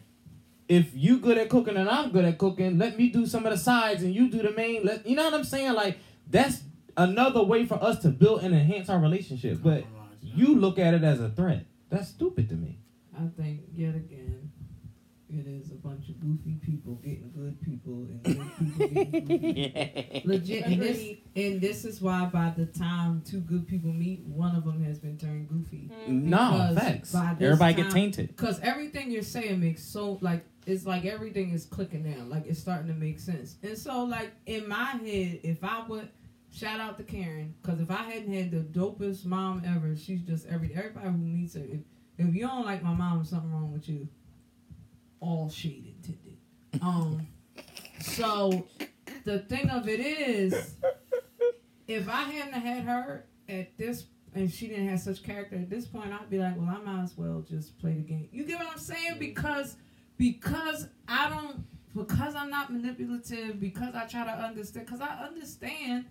If 0.68 0.92
you 0.94 1.20
good 1.20 1.38
at 1.38 1.48
cooking 1.48 1.78
and 1.78 1.90
I'm 1.90 2.12
good 2.12 2.26
at 2.26 2.38
cooking, 2.38 2.78
let 2.78 2.98
me 2.98 3.08
do 3.10 3.26
some 3.26 3.46
of 3.46 3.54
the 3.54 3.58
sides 3.58 4.04
and 4.04 4.14
you 4.14 4.30
do 4.30 4.42
the 4.42 4.52
main. 4.52 4.84
Let 4.84 5.08
you 5.08 5.16
know 5.16 5.24
what 5.24 5.36
I'm 5.36 5.46
saying? 5.46 5.74
Like 5.74 6.00
that's 6.30 6.64
another 6.98 7.42
way 7.42 7.66
for 7.66 7.82
us 7.82 8.00
to 8.00 8.10
build 8.10 8.44
and 8.44 8.54
enhance 8.54 8.90
our 8.90 9.00
relationship. 9.00 9.60
But 9.64 9.86
you 10.22 10.54
look 10.54 10.78
at 10.78 10.94
it 10.94 11.04
as 11.06 11.22
a 11.22 11.30
threat. 11.30 11.66
That's 11.90 12.10
stupid 12.10 12.50
to 12.50 12.56
me. 12.56 12.78
I 13.18 13.28
think 13.42 13.62
yet 13.74 13.96
again, 13.96 14.49
it 15.30 15.46
is 15.48 15.72
a 15.72 15.76
bunch 15.76 16.10
of 16.10 16.20
goofy 16.20 16.56
people 16.66 16.96
getting 16.96 17.32
good 17.36 17.62
people 17.62 18.08
and 18.10 18.24
good 18.24 18.58
people 18.58 18.88
getting 18.88 19.28
goofy. 19.28 20.22
Legit, 20.26 20.66
and 20.66 20.82
this, 20.82 21.18
and 21.36 21.62
this 21.62 21.86
is 21.86 22.02
why 22.02 22.26
by 22.26 22.52
the 22.58 22.66
time 22.66 23.22
two 23.26 23.40
good 23.40 23.68
people 23.68 23.94
meet, 23.94 24.22
one 24.26 24.56
of 24.56 24.66
them 24.66 24.84
has 24.84 24.98
been 25.00 25.18
turned 25.18 25.48
goofy. 25.48 25.92
Mhm. 26.08 26.24
No, 26.24 26.52
Because 26.74 26.78
facts. 26.78 27.16
Everybody 27.16 27.74
time- 27.76 27.84
get 27.84 27.92
tainted. 27.92 28.28
Because 28.30 28.60
everything 28.62 29.12
you're 29.12 29.22
saying 29.24 29.60
makes 29.60 29.84
so 29.84 30.18
like 30.22 30.46
it's 30.66 30.86
like 30.86 31.06
everything 31.06 31.52
is 31.52 31.66
clicking 31.66 32.04
now, 32.04 32.24
like 32.26 32.46
it's 32.48 32.60
starting 32.60 32.88
to 32.88 32.94
make 32.94 33.20
sense. 33.20 33.56
And 33.64 33.78
so 33.78 34.04
like 34.04 34.32
in 34.46 34.68
my 34.68 34.86
head, 34.92 35.40
if 35.44 35.64
I 35.64 35.84
would 35.88 36.10
shout 36.52 36.80
out 36.80 36.98
to 36.98 37.04
Karen, 37.04 37.54
because 37.62 37.80
if 37.80 37.90
I 37.92 38.04
hadn't 38.04 38.34
had 38.34 38.52
the 38.52 38.60
dopest 38.80 39.26
mom 39.26 39.62
ever, 39.66 39.96
she's 39.96 40.22
just 40.22 40.48
every 40.48 40.72
everybody 40.76 41.08
who 41.08 41.18
meets 41.18 41.54
her. 41.56 41.62
If, 41.64 41.80
if 42.18 42.36
you 42.36 42.42
don't 42.42 42.66
like 42.66 42.84
my 42.84 42.94
mom, 42.94 43.24
something 43.24 43.52
wrong 43.52 43.72
with 43.72 43.88
you. 43.88 44.08
All 45.20 45.50
shade 45.50 45.94
intended. 45.98 46.38
Um. 46.82 47.28
so 48.02 48.68
the 49.26 49.40
thing 49.40 49.70
of 49.70 49.88
it 49.88 50.00
is, 50.00 50.76
if 51.88 52.08
I 52.08 52.24
hadn't 52.24 52.54
had 52.54 52.84
her 52.84 53.26
at 53.48 53.78
this 53.78 54.06
and 54.36 54.52
she 54.52 54.68
didn't 54.68 54.88
have 54.90 55.00
such 55.00 55.24
character 55.24 55.56
at 55.56 55.70
this 55.70 55.86
point, 55.86 56.14
I'd 56.14 56.30
be 56.30 56.38
like, 56.38 56.56
well, 56.58 56.70
I 56.70 56.84
might 56.84 57.04
as 57.04 57.18
well 57.18 57.44
just 57.48 57.78
play 57.80 57.94
the 57.94 58.02
game. 58.02 58.30
You 58.32 58.46
get 58.46 58.60
what 58.60 58.68
I'm 58.72 58.78
saying? 58.78 59.16
Because 59.20 59.78
because 60.18 60.88
I 61.08 61.30
don't 61.30 61.66
because 61.96 62.36
I'm 62.36 62.50
not 62.50 62.72
manipulative, 62.72 63.60
because 63.60 63.96
I 63.96 64.06
try 64.06 64.24
to 64.26 64.32
understand 64.32 64.86
because 64.86 65.02
I 65.02 65.26
understand 65.26 66.06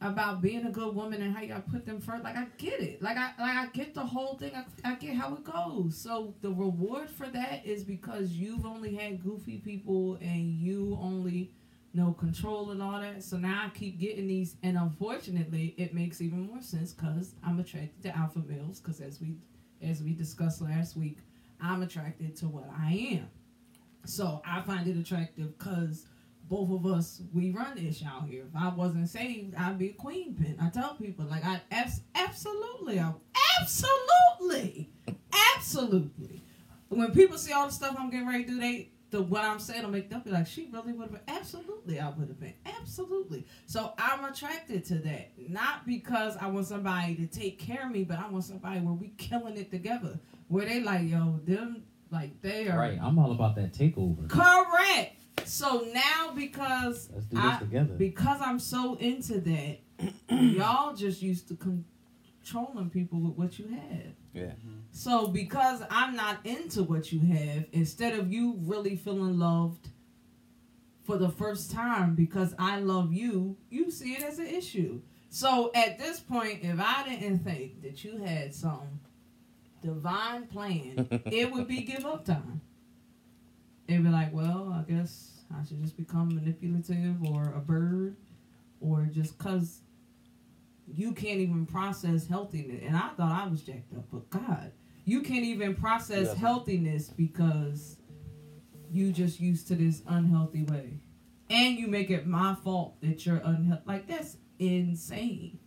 about 0.00 0.40
being 0.40 0.64
a 0.64 0.70
good 0.70 0.94
woman 0.94 1.20
and 1.20 1.36
how 1.36 1.44
gotta 1.44 1.60
put 1.60 1.84
them 1.84 2.00
first. 2.00 2.24
Like 2.24 2.36
I 2.36 2.46
get 2.56 2.80
it. 2.80 3.02
Like 3.02 3.16
I 3.16 3.32
like 3.38 3.56
I 3.56 3.66
get 3.72 3.94
the 3.94 4.04
whole 4.04 4.36
thing. 4.36 4.52
I, 4.54 4.64
I 4.90 4.94
get 4.94 5.14
how 5.14 5.34
it 5.34 5.44
goes. 5.44 5.96
So 5.96 6.34
the 6.40 6.50
reward 6.50 7.10
for 7.10 7.26
that 7.26 7.66
is 7.66 7.84
because 7.84 8.32
you've 8.32 8.64
only 8.64 8.94
had 8.94 9.22
goofy 9.22 9.58
people 9.58 10.16
and 10.20 10.58
you 10.58 10.98
only 11.00 11.52
know 11.92 12.12
control 12.12 12.70
and 12.70 12.82
all 12.82 13.00
that. 13.00 13.22
So 13.22 13.36
now 13.36 13.64
I 13.66 13.76
keep 13.76 13.98
getting 13.98 14.26
these, 14.26 14.56
and 14.62 14.78
unfortunately, 14.78 15.74
it 15.76 15.92
makes 15.92 16.20
even 16.20 16.46
more 16.46 16.62
sense 16.62 16.92
because 16.92 17.34
I'm 17.44 17.60
attracted 17.60 18.02
to 18.04 18.16
alpha 18.16 18.40
males. 18.46 18.80
Because 18.80 19.00
as 19.00 19.20
we 19.20 19.34
as 19.82 20.02
we 20.02 20.14
discussed 20.14 20.62
last 20.62 20.96
week, 20.96 21.18
I'm 21.60 21.82
attracted 21.82 22.36
to 22.36 22.46
what 22.46 22.68
I 22.78 22.92
am. 23.12 23.28
So 24.06 24.40
I 24.46 24.62
find 24.62 24.88
it 24.88 24.96
attractive 24.96 25.58
because 25.58 26.06
both 26.50 26.70
of 26.70 26.84
us 26.84 27.22
we 27.32 27.50
run 27.52 27.78
ish 27.78 28.02
out 28.04 28.28
here. 28.28 28.42
If 28.42 28.60
I 28.60 28.68
wasn't 28.68 29.08
saved, 29.08 29.54
I'd 29.54 29.78
be 29.78 29.90
a 29.90 29.92
queen 29.92 30.34
pin. 30.34 30.56
I 30.60 30.68
tell 30.68 30.94
people 30.94 31.24
like 31.26 31.44
I 31.44 31.60
absolutely, 31.70 33.00
absolutely, 33.60 34.90
absolutely. 35.56 36.42
When 36.88 37.12
people 37.12 37.38
see 37.38 37.52
all 37.52 37.66
the 37.66 37.72
stuff 37.72 37.94
I'm 37.98 38.10
getting 38.10 38.26
ready 38.28 38.44
to 38.44 38.50
do, 38.50 38.60
they 38.60 38.90
the 39.10 39.22
what 39.22 39.44
I'm 39.44 39.58
saying 39.60 39.82
will 39.84 39.90
make 39.90 40.10
them 40.10 40.22
be 40.24 40.30
like, 40.30 40.46
she 40.46 40.68
really 40.72 40.92
would 40.92 41.10
have 41.10 41.26
been. 41.26 41.36
Absolutely, 41.36 42.00
I 42.00 42.08
would 42.10 42.28
have 42.28 42.40
been. 42.40 42.54
Absolutely. 42.80 43.46
So 43.66 43.92
I'm 43.98 44.24
attracted 44.24 44.84
to 44.86 44.94
that, 45.00 45.30
not 45.48 45.86
because 45.86 46.36
I 46.36 46.48
want 46.48 46.66
somebody 46.66 47.14
to 47.16 47.26
take 47.26 47.58
care 47.58 47.86
of 47.86 47.92
me, 47.92 48.04
but 48.04 48.18
I 48.18 48.28
want 48.28 48.44
somebody 48.44 48.80
where 48.80 48.94
we 48.94 49.08
killing 49.18 49.56
it 49.56 49.70
together, 49.70 50.18
where 50.48 50.66
they 50.66 50.80
like, 50.80 51.08
yo, 51.08 51.40
them 51.44 51.84
like 52.10 52.40
they 52.42 52.68
are 52.68 52.78
Right. 52.78 52.98
I'm 53.00 53.18
all 53.18 53.30
about 53.32 53.54
that 53.56 53.72
takeover. 53.72 54.28
correct. 54.28 55.19
So 55.50 55.84
now 55.92 56.32
because 56.34 57.10
Let's 57.12 57.26
do 57.26 57.36
this 57.36 57.44
I- 57.44 57.58
together. 57.58 57.94
because 57.94 58.40
I'm 58.40 58.58
so 58.60 58.94
into 58.96 59.40
that, 59.40 59.78
y'all 60.30 60.94
just 60.94 61.20
used 61.22 61.48
to 61.48 61.56
controlling 61.56 62.88
people 62.90 63.18
with 63.20 63.36
what 63.36 63.58
you 63.58 63.66
have. 63.66 64.14
Yeah. 64.32 64.42
Mm-hmm. 64.42 64.78
So 64.92 65.26
because 65.26 65.82
I'm 65.90 66.14
not 66.14 66.38
into 66.46 66.84
what 66.84 67.10
you 67.12 67.20
have, 67.34 67.64
instead 67.72 68.16
of 68.16 68.32
you 68.32 68.58
really 68.60 68.94
feeling 68.94 69.38
loved 69.38 69.88
for 71.04 71.16
the 71.18 71.28
first 71.30 71.72
time 71.72 72.14
because 72.14 72.54
I 72.56 72.78
love 72.78 73.12
you, 73.12 73.56
you 73.70 73.90
see 73.90 74.12
it 74.12 74.22
as 74.22 74.38
an 74.38 74.46
issue. 74.46 75.00
So 75.30 75.72
at 75.74 75.98
this 75.98 76.20
point, 76.20 76.60
if 76.62 76.78
I 76.78 77.08
didn't 77.08 77.40
think 77.40 77.82
that 77.82 78.04
you 78.04 78.18
had 78.18 78.54
some 78.54 79.00
divine 79.82 80.46
plan, 80.46 81.08
it 81.26 81.50
would 81.50 81.66
be 81.66 81.82
give 81.82 82.06
up 82.06 82.24
time. 82.24 82.60
It'd 83.88 84.04
be 84.04 84.10
like, 84.10 84.32
well, 84.32 84.72
I 84.72 84.88
guess 84.88 85.29
I 85.58 85.64
should 85.64 85.82
just 85.82 85.96
become 85.96 86.34
manipulative 86.34 87.16
or 87.24 87.52
a 87.54 87.60
bird 87.60 88.16
or 88.80 89.08
just 89.12 89.36
cause 89.38 89.80
you 90.92 91.12
can't 91.12 91.40
even 91.40 91.66
process 91.66 92.26
healthiness. 92.26 92.82
And 92.86 92.96
I 92.96 93.08
thought 93.16 93.32
I 93.32 93.48
was 93.48 93.62
jacked 93.62 93.92
up, 93.94 94.04
but 94.12 94.28
God, 94.30 94.72
you 95.04 95.22
can't 95.22 95.44
even 95.44 95.74
process 95.74 96.28
Yeah. 96.28 96.34
healthiness 96.34 97.08
because 97.10 97.96
you 98.90 99.12
just 99.12 99.38
used 99.40 99.68
to 99.68 99.76
this 99.76 100.02
unhealthy 100.06 100.64
way. 100.64 101.00
And 101.48 101.78
you 101.78 101.88
make 101.88 102.10
it 102.10 102.26
my 102.26 102.54
fault 102.54 103.00
that 103.02 103.26
you're 103.26 103.40
unhealthy. 103.44 103.82
Like 103.86 104.06
that's 104.06 104.36
insane. 104.58 105.58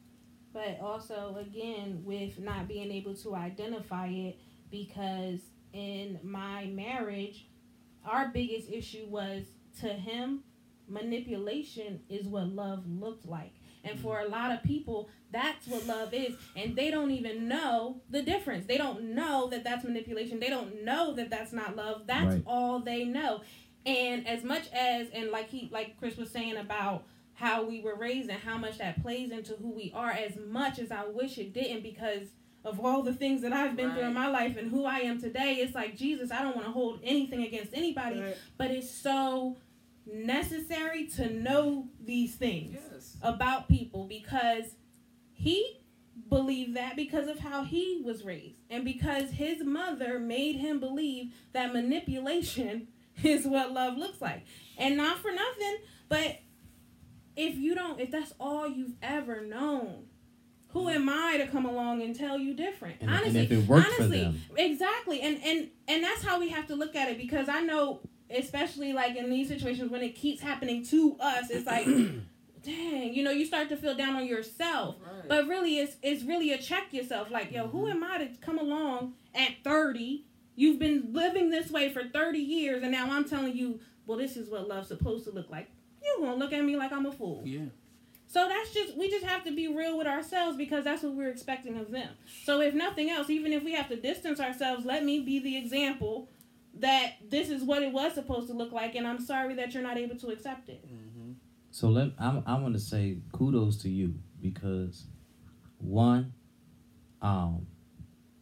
but 0.53 0.79
also 0.81 1.35
again 1.39 2.03
with 2.05 2.39
not 2.39 2.67
being 2.67 2.91
able 2.91 3.15
to 3.15 3.33
identify 3.35 4.05
it 4.07 4.37
because 4.69 5.39
in 5.73 6.19
my 6.23 6.65
marriage 6.67 7.47
our 8.05 8.27
biggest 8.27 8.69
issue 8.69 9.05
was 9.07 9.45
to 9.81 9.87
him 9.87 10.43
manipulation 10.87 12.01
is 12.09 12.27
what 12.27 12.47
love 12.47 12.83
looked 12.87 13.25
like. 13.25 13.53
And 13.83 13.99
for 13.99 14.17
mm. 14.17 14.25
a 14.25 14.29
lot 14.29 14.51
of 14.51 14.63
people 14.63 15.09
that's 15.31 15.67
what 15.67 15.85
love 15.87 16.13
is. 16.13 16.35
And 16.55 16.75
they 16.75 16.91
don't 16.91 17.11
even 17.11 17.47
know 17.47 18.01
the 18.09 18.21
difference. 18.21 18.67
They 18.67 18.77
don't 18.77 19.15
know 19.15 19.49
that 19.49 19.63
that's 19.63 19.83
manipulation. 19.83 20.39
They 20.39 20.49
don't 20.49 20.83
know 20.83 21.13
that 21.15 21.31
that's 21.31 21.51
not 21.51 21.75
love. 21.75 22.03
That's 22.05 22.35
Right. 22.35 22.43
all 22.45 22.79
they 22.79 23.03
know. 23.03 23.41
And 23.85 24.27
as 24.27 24.43
much 24.43 24.71
as 24.71 25.09
and 25.09 25.31
like 25.31 25.49
he 25.49 25.69
like 25.71 25.97
chris 25.97 26.15
was 26.15 26.29
saying 26.29 26.55
about 26.55 27.03
how 27.33 27.65
we 27.65 27.81
were 27.81 27.95
raised 27.95 28.29
and 28.29 28.39
how 28.39 28.57
much 28.57 28.77
that 28.77 29.01
plays 29.01 29.31
into 29.31 29.53
who 29.53 29.71
we 29.71 29.91
are 29.95 30.11
as 30.11 30.37
much 30.37 30.77
as 30.77 30.91
I 30.91 31.05
wish 31.05 31.37
it 31.39 31.51
didn't 31.51 31.81
because 31.81 32.27
of 32.63 32.79
all 32.79 33.01
the 33.01 33.13
things 33.13 33.41
that 33.41 33.51
I've 33.51 33.75
been 33.75 33.91
through 33.91 34.03
in 34.03 34.13
my 34.13 34.27
life 34.27 34.55
and 34.55 34.71
who 34.71 34.85
I 34.85 34.99
am 34.99 35.19
today. 35.19 35.55
It's 35.59 35.75
like 35.75 35.97
Jesus, 35.97 36.31
I 36.31 36.41
don't 36.43 36.55
want 36.55 36.67
to 36.67 36.71
hold 36.71 36.99
anything 37.03 37.43
against 37.43 37.73
anybody, 37.73 38.23
but 38.57 38.71
it's 38.71 38.89
so 38.89 39.57
necessary 40.05 41.07
to 41.07 41.29
know 41.31 41.87
these 42.03 42.35
things 42.35 42.71
Yes. 42.91 43.17
about 43.21 43.67
people 43.67 44.05
because 44.07 44.75
he 45.31 45.79
believed 46.29 46.75
that 46.75 46.95
because 46.95 47.27
of 47.27 47.39
how 47.39 47.63
he 47.63 48.01
was 48.03 48.23
raised 48.23 48.55
and 48.69 48.85
because 48.85 49.31
his 49.31 49.63
mother 49.63 50.19
made 50.19 50.55
him 50.55 50.79
believe 50.79 51.33
that 51.53 51.73
manipulation 51.73 52.87
is 53.23 53.45
what 53.45 53.71
love 53.71 53.97
looks 53.97 54.21
like. 54.21 54.43
And 54.77 54.97
not 54.97 55.19
for 55.19 55.31
nothing, 55.31 55.77
but 56.09 56.39
if 57.35 57.55
you 57.55 57.73
don't 57.75 57.99
if 57.99 58.11
that's 58.11 58.33
all 58.39 58.67
you've 58.67 58.95
ever 59.01 59.41
known, 59.41 60.05
who 60.69 60.89
am 60.89 61.07
I 61.09 61.37
to 61.37 61.47
come 61.47 61.65
along 61.65 62.01
and 62.01 62.15
tell 62.15 62.37
you 62.37 62.53
different? 62.53 62.97
And, 63.01 63.09
and 63.09 63.19
honestly, 63.19 63.41
if 63.41 63.51
it 63.51 63.67
worked 63.67 63.87
for 63.87 63.93
honestly, 64.03 64.21
them, 64.21 64.41
Exactly. 64.57 65.21
And 65.21 65.39
and 65.43 65.69
and 65.87 66.03
that's 66.03 66.23
how 66.23 66.39
we 66.39 66.49
have 66.49 66.67
to 66.67 66.75
look 66.75 66.95
at 66.95 67.09
it 67.09 67.17
because 67.17 67.47
I 67.49 67.61
know 67.61 68.01
especially 68.35 68.93
like 68.93 69.15
in 69.15 69.29
these 69.29 69.47
situations 69.47 69.91
when 69.91 70.01
it 70.01 70.15
keeps 70.15 70.41
happening 70.41 70.85
to 70.87 71.15
us, 71.19 71.49
it's 71.49 71.65
like 71.65 71.85
dang, 72.63 73.13
you 73.13 73.23
know, 73.23 73.31
you 73.31 73.45
start 73.45 73.69
to 73.69 73.77
feel 73.77 73.95
down 73.95 74.15
on 74.15 74.25
yourself. 74.25 74.95
Right. 75.03 75.27
But 75.29 75.47
really 75.47 75.79
it's 75.79 75.97
it's 76.01 76.23
really 76.23 76.51
a 76.51 76.57
check 76.57 76.93
yourself 76.93 77.31
like, 77.31 77.51
yo, 77.51 77.67
who 77.67 77.85
mm-hmm. 77.85 78.03
am 78.03 78.03
I 78.03 78.17
to 78.19 78.27
come 78.41 78.57
along 78.57 79.13
at 79.35 79.63
30 79.63 80.25
You've 80.55 80.79
been 80.79 81.13
living 81.13 81.49
this 81.49 81.71
way 81.71 81.91
for 81.91 82.03
30 82.03 82.37
years, 82.37 82.83
and 82.83 82.91
now 82.91 83.07
I'm 83.09 83.25
telling 83.25 83.55
you, 83.55 83.79
well, 84.05 84.17
this 84.17 84.37
is 84.37 84.49
what 84.49 84.67
love's 84.67 84.87
supposed 84.87 85.25
to 85.25 85.31
look 85.31 85.49
like. 85.49 85.69
You're 86.03 86.25
gonna 86.25 86.37
look 86.37 86.53
at 86.53 86.63
me 86.63 86.75
like 86.75 86.91
I'm 86.91 87.05
a 87.05 87.11
fool. 87.11 87.41
Yeah. 87.45 87.65
So 88.27 88.47
that's 88.47 88.73
just 88.73 88.97
we 88.97 89.09
just 89.09 89.25
have 89.25 89.43
to 89.45 89.55
be 89.55 89.67
real 89.67 89.97
with 89.97 90.07
ourselves 90.07 90.57
because 90.57 90.83
that's 90.83 91.03
what 91.03 91.13
we're 91.13 91.29
expecting 91.29 91.77
of 91.77 91.91
them. 91.91 92.09
So 92.43 92.61
if 92.61 92.73
nothing 92.73 93.09
else, 93.09 93.29
even 93.29 93.53
if 93.53 93.63
we 93.63 93.73
have 93.73 93.87
to 93.89 93.95
distance 93.95 94.39
ourselves, 94.39 94.85
let 94.85 95.03
me 95.03 95.19
be 95.21 95.39
the 95.39 95.57
example 95.57 96.29
that 96.79 97.13
this 97.29 97.49
is 97.49 97.63
what 97.63 97.83
it 97.83 97.91
was 97.91 98.13
supposed 98.13 98.47
to 98.47 98.53
look 98.53 98.71
like, 98.71 98.95
and 98.95 99.07
I'm 99.07 99.19
sorry 99.19 99.55
that 99.55 99.73
you're 99.73 99.83
not 99.83 99.97
able 99.97 100.15
to 100.17 100.27
accept 100.27 100.69
it. 100.69 100.85
Mm-hmm. 100.85 101.33
So 101.71 101.89
let 101.89 102.11
I 102.19 102.41
I 102.45 102.59
want 102.59 102.73
to 102.73 102.79
say 102.79 103.17
kudos 103.31 103.77
to 103.83 103.89
you 103.89 104.15
because 104.41 105.07
one, 105.77 106.33
um, 107.21 107.67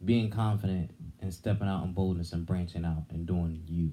being 0.04 0.30
confident 0.30 0.90
and 1.20 1.32
stepping 1.32 1.68
out 1.68 1.84
in 1.84 1.92
boldness 1.92 2.32
and 2.32 2.46
branching 2.46 2.84
out 2.84 3.04
and 3.10 3.26
doing 3.26 3.62
you, 3.66 3.92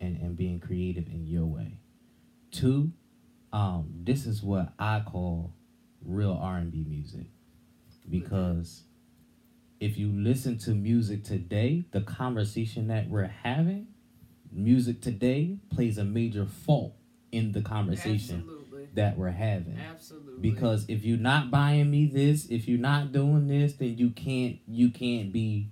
and 0.00 0.16
and 0.20 0.36
being 0.36 0.60
creative 0.60 1.06
in 1.08 1.26
your 1.26 1.46
way. 1.46 1.78
Two, 2.50 2.92
um, 3.52 3.88
this 4.02 4.26
is 4.26 4.42
what 4.42 4.72
I 4.78 5.02
call 5.04 5.52
real 6.04 6.38
R 6.40 6.58
and 6.58 6.70
B 6.70 6.84
music 6.88 7.26
because 8.08 8.84
if 9.80 9.98
you 9.98 10.08
listen 10.12 10.58
to 10.58 10.70
music 10.70 11.24
today, 11.24 11.84
the 11.92 12.00
conversation 12.00 12.88
that 12.88 13.08
we're 13.08 13.26
having, 13.42 13.88
music 14.50 15.00
today 15.02 15.58
plays 15.74 15.98
a 15.98 16.04
major 16.04 16.46
fault 16.46 16.94
in 17.32 17.52
the 17.52 17.60
conversation 17.60 18.44
Absolutely. 18.46 18.88
that 18.94 19.18
we're 19.18 19.30
having. 19.30 19.84
Absolutely. 19.92 20.32
Because 20.40 20.86
if 20.88 21.04
you're 21.04 21.18
not 21.18 21.50
buying 21.50 21.90
me 21.90 22.06
this, 22.06 22.46
if 22.46 22.68
you're 22.68 22.78
not 22.78 23.12
doing 23.12 23.48
this, 23.48 23.74
then 23.74 23.96
you 23.98 24.10
can't 24.10 24.58
you 24.66 24.90
can't 24.90 25.32
be 25.32 25.70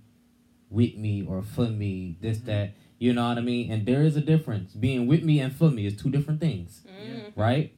with 0.71 0.97
me 0.97 1.25
or 1.27 1.43
for 1.43 1.69
me, 1.69 2.17
this, 2.21 2.39
Mhm. 2.39 2.45
that. 2.47 2.75
You 2.99 3.13
know 3.13 3.29
what 3.29 3.39
I 3.39 3.43
mean? 3.43 3.71
And 3.71 3.85
there 3.87 4.03
is 4.03 4.17
a 4.17 4.21
difference. 4.21 4.73
Being 4.75 5.07
with 5.07 5.23
me 5.25 5.41
and 5.41 5.53
for 5.53 5.71
me 5.71 5.87
is 5.87 5.97
two 5.97 6.11
different 6.11 6.41
things. 6.41 6.83
Mm. 6.87 7.33
Right? 7.37 7.73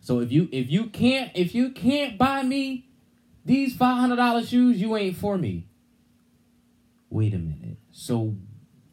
So 0.00 0.20
if 0.20 0.30
you 0.32 0.48
if 0.52 0.70
you 0.70 0.86
can't 0.86 1.30
if 1.34 1.54
you 1.54 1.70
can't 1.70 2.16
buy 2.18 2.42
me 2.42 2.86
these 3.44 3.74
five 3.76 3.98
hundred 3.98 4.16
dollar 4.16 4.42
shoes, 4.44 4.80
you 4.80 4.96
ain't 4.96 5.16
for 5.16 5.38
me. 5.38 5.67
Wait 7.10 7.34
a 7.34 7.38
minute. 7.38 7.78
So 7.90 8.36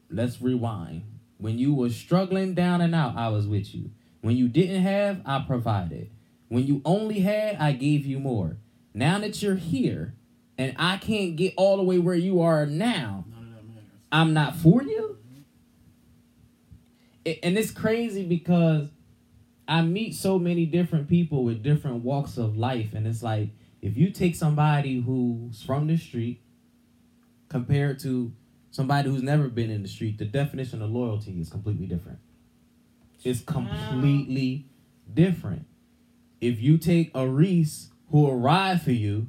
let's 0.09 0.41
rewind. 0.41 1.03
When 1.37 1.57
you 1.59 1.73
were 1.73 1.89
struggling 1.89 2.53
down 2.53 2.81
and 2.81 2.95
out, 2.95 3.15
I 3.17 3.29
was 3.29 3.47
with 3.47 3.75
you. 3.75 3.91
When 4.21 4.37
you 4.37 4.47
didn't 4.47 4.81
have, 4.81 5.21
I 5.25 5.43
provided. 5.45 6.09
When 6.47 6.65
you 6.65 6.81
only 6.85 7.19
had, 7.19 7.57
I 7.57 7.73
gave 7.73 8.05
you 8.05 8.19
more. 8.19 8.57
Now 8.93 9.19
that 9.19 9.41
you're 9.41 9.55
here 9.55 10.15
and 10.57 10.73
I 10.77 10.97
can't 10.97 11.35
get 11.35 11.53
all 11.57 11.77
the 11.77 11.83
way 11.83 11.99
where 11.99 12.15
you 12.15 12.41
are 12.41 12.65
now. 12.65 13.25
I'm 14.11 14.33
not 14.33 14.55
for 14.55 14.81
you. 14.81 15.17
And 17.25 17.57
it's 17.57 17.71
crazy 17.71 18.23
because 18.23 18.89
I 19.67 19.81
meet 19.81 20.15
so 20.15 20.37
many 20.39 20.65
different 20.65 21.09
people 21.09 21.43
with 21.43 21.63
different 21.63 22.03
walks 22.03 22.37
of 22.37 22.55
life, 22.55 22.93
and 22.93 23.07
it's 23.07 23.23
like 23.23 23.49
if 23.81 23.97
you 23.97 24.11
take 24.11 24.35
somebody 24.35 25.01
who's 25.01 25.63
from 25.63 25.87
the 25.87 25.97
street 25.97 26.41
compared 27.56 27.98
to 27.98 28.34
somebody 28.69 29.10
who's 29.10 29.23
never 29.23 29.48
been 29.48 29.69
in 29.69 29.82
the 29.82 29.88
street, 29.88 30.18
the 30.18 30.26
definition 30.26 30.82
of 30.82 30.91
loyalty 30.91 31.40
is 31.40 31.49
completely 31.49 31.86
different. 31.86 32.19
It's 33.23 33.40
completely 33.40 34.65
different. 35.14 35.65
If 36.41 36.61
you 36.61 36.77
take 36.77 37.11
a 37.15 37.26
Reese 37.26 37.91
who 38.11 38.30
ride 38.30 38.82
for 38.82 38.91
you, 38.91 39.27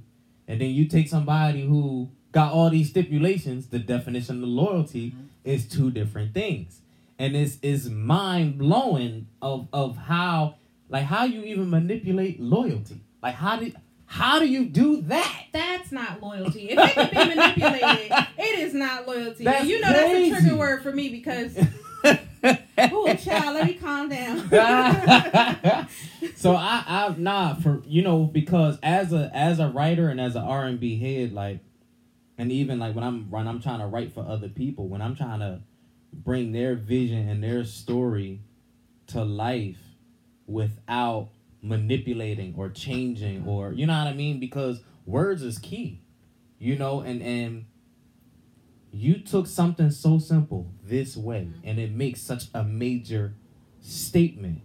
and 0.49 0.61
then 0.61 0.71
you 0.71 0.87
take 0.87 1.07
somebody 1.07 1.65
who 1.65 2.09
got 2.33 2.53
all 2.53 2.69
these 2.69 2.91
stipulations, 2.91 3.69
the 3.69 3.79
definition 3.79 4.43
of 4.43 4.49
loyalty 4.49 5.11
Mhm. 5.13 5.29
is 5.45 5.69
two 5.69 5.93
different 5.93 6.35
things. 6.35 6.81
And 7.21 7.37
it's 7.37 7.61
is 7.63 7.89
mind 7.89 8.59
blowing 8.59 9.29
of 9.41 9.69
of 9.73 9.97
how 9.97 10.57
like 10.89 11.05
how 11.05 11.25
you 11.27 11.43
even 11.45 11.71
manipulate 11.71 12.41
loyalty. 12.41 13.03
Like 13.23 13.37
how 13.37 13.61
did 13.61 13.77
how 14.07 14.39
do 14.39 14.47
you 14.47 14.65
do 14.65 15.03
that? 15.03 15.47
That's 15.53 15.93
not 15.93 16.23
loyalty. 16.23 16.71
If 16.71 16.79
it 16.79 16.95
can 16.95 17.29
be 17.29 17.35
manipulated, 17.35 18.13
it 18.39 18.59
is 18.61 18.73
not 18.73 19.07
loyalty. 19.07 19.45
That's 19.45 19.61
and 19.63 19.69
you 19.69 19.81
know 19.81 19.93
that's 19.93 20.15
a 20.15 20.31
trigger 20.31 20.57
word 20.57 20.83
for 20.83 20.93
me 20.93 21.09
because, 21.09 21.59
oh, 22.79 23.15
child, 23.15 23.55
let 23.55 23.67
me 23.67 23.75
calm 23.75 24.09
down. 24.09 24.49
so 26.37 26.55
I, 26.55 26.85
I 26.87 27.15
nah 27.19 27.55
for 27.55 27.83
you 27.85 28.03
know 28.03 28.25
because 28.25 28.79
as 28.83 29.13
a 29.13 29.31
as 29.35 29.59
a 29.59 29.69
writer 29.69 30.09
and 30.09 30.21
as 30.21 30.37
an 30.37 30.45
R 30.45 30.65
and 30.65 30.79
B 30.79 30.99
head 30.99 31.33
like, 31.33 31.59
and 32.39 32.53
even 32.53 32.79
like 32.79 32.95
when 32.95 33.05
I'm 33.05 33.31
when 33.31 33.49
I'm 33.49 33.61
trying 33.61 33.81
to 33.81 33.87
write 33.87 34.13
for 34.13 34.25
other 34.27 34.49
people 34.49 34.89
when 34.89 35.03
I'm 35.03 35.17
trying 35.17 35.41
to 35.41 35.61
bring 36.13 36.53
their 36.53 36.75
vision 36.75 37.29
and 37.29 37.43
their 37.43 37.65
story 37.65 38.41
to 39.09 39.25
life 39.25 39.79
without 40.47 41.29
manipulating 41.67 42.55
or 42.57 42.69
changing 42.71 43.47
or 43.47 43.73
you 43.73 43.87
know 43.87 43.97
what 43.99 44.07
I 44.07 44.13
mean 44.15 44.39
because 44.41 44.81
words 45.05 45.43
is 45.43 45.59
key, 45.59 46.03
you 46.59 46.77
know 46.77 47.01
and 47.01 47.23
and 47.23 47.67
you 48.93 49.19
took 49.19 49.47
something 49.47 49.91
so 49.91 50.19
simple 50.19 50.73
this 50.83 51.17
way 51.17 51.49
and 51.65 51.79
it 51.79 51.93
makes 51.93 52.21
such 52.21 52.45
a 52.55 52.63
major 52.65 53.35
statement 53.81 54.61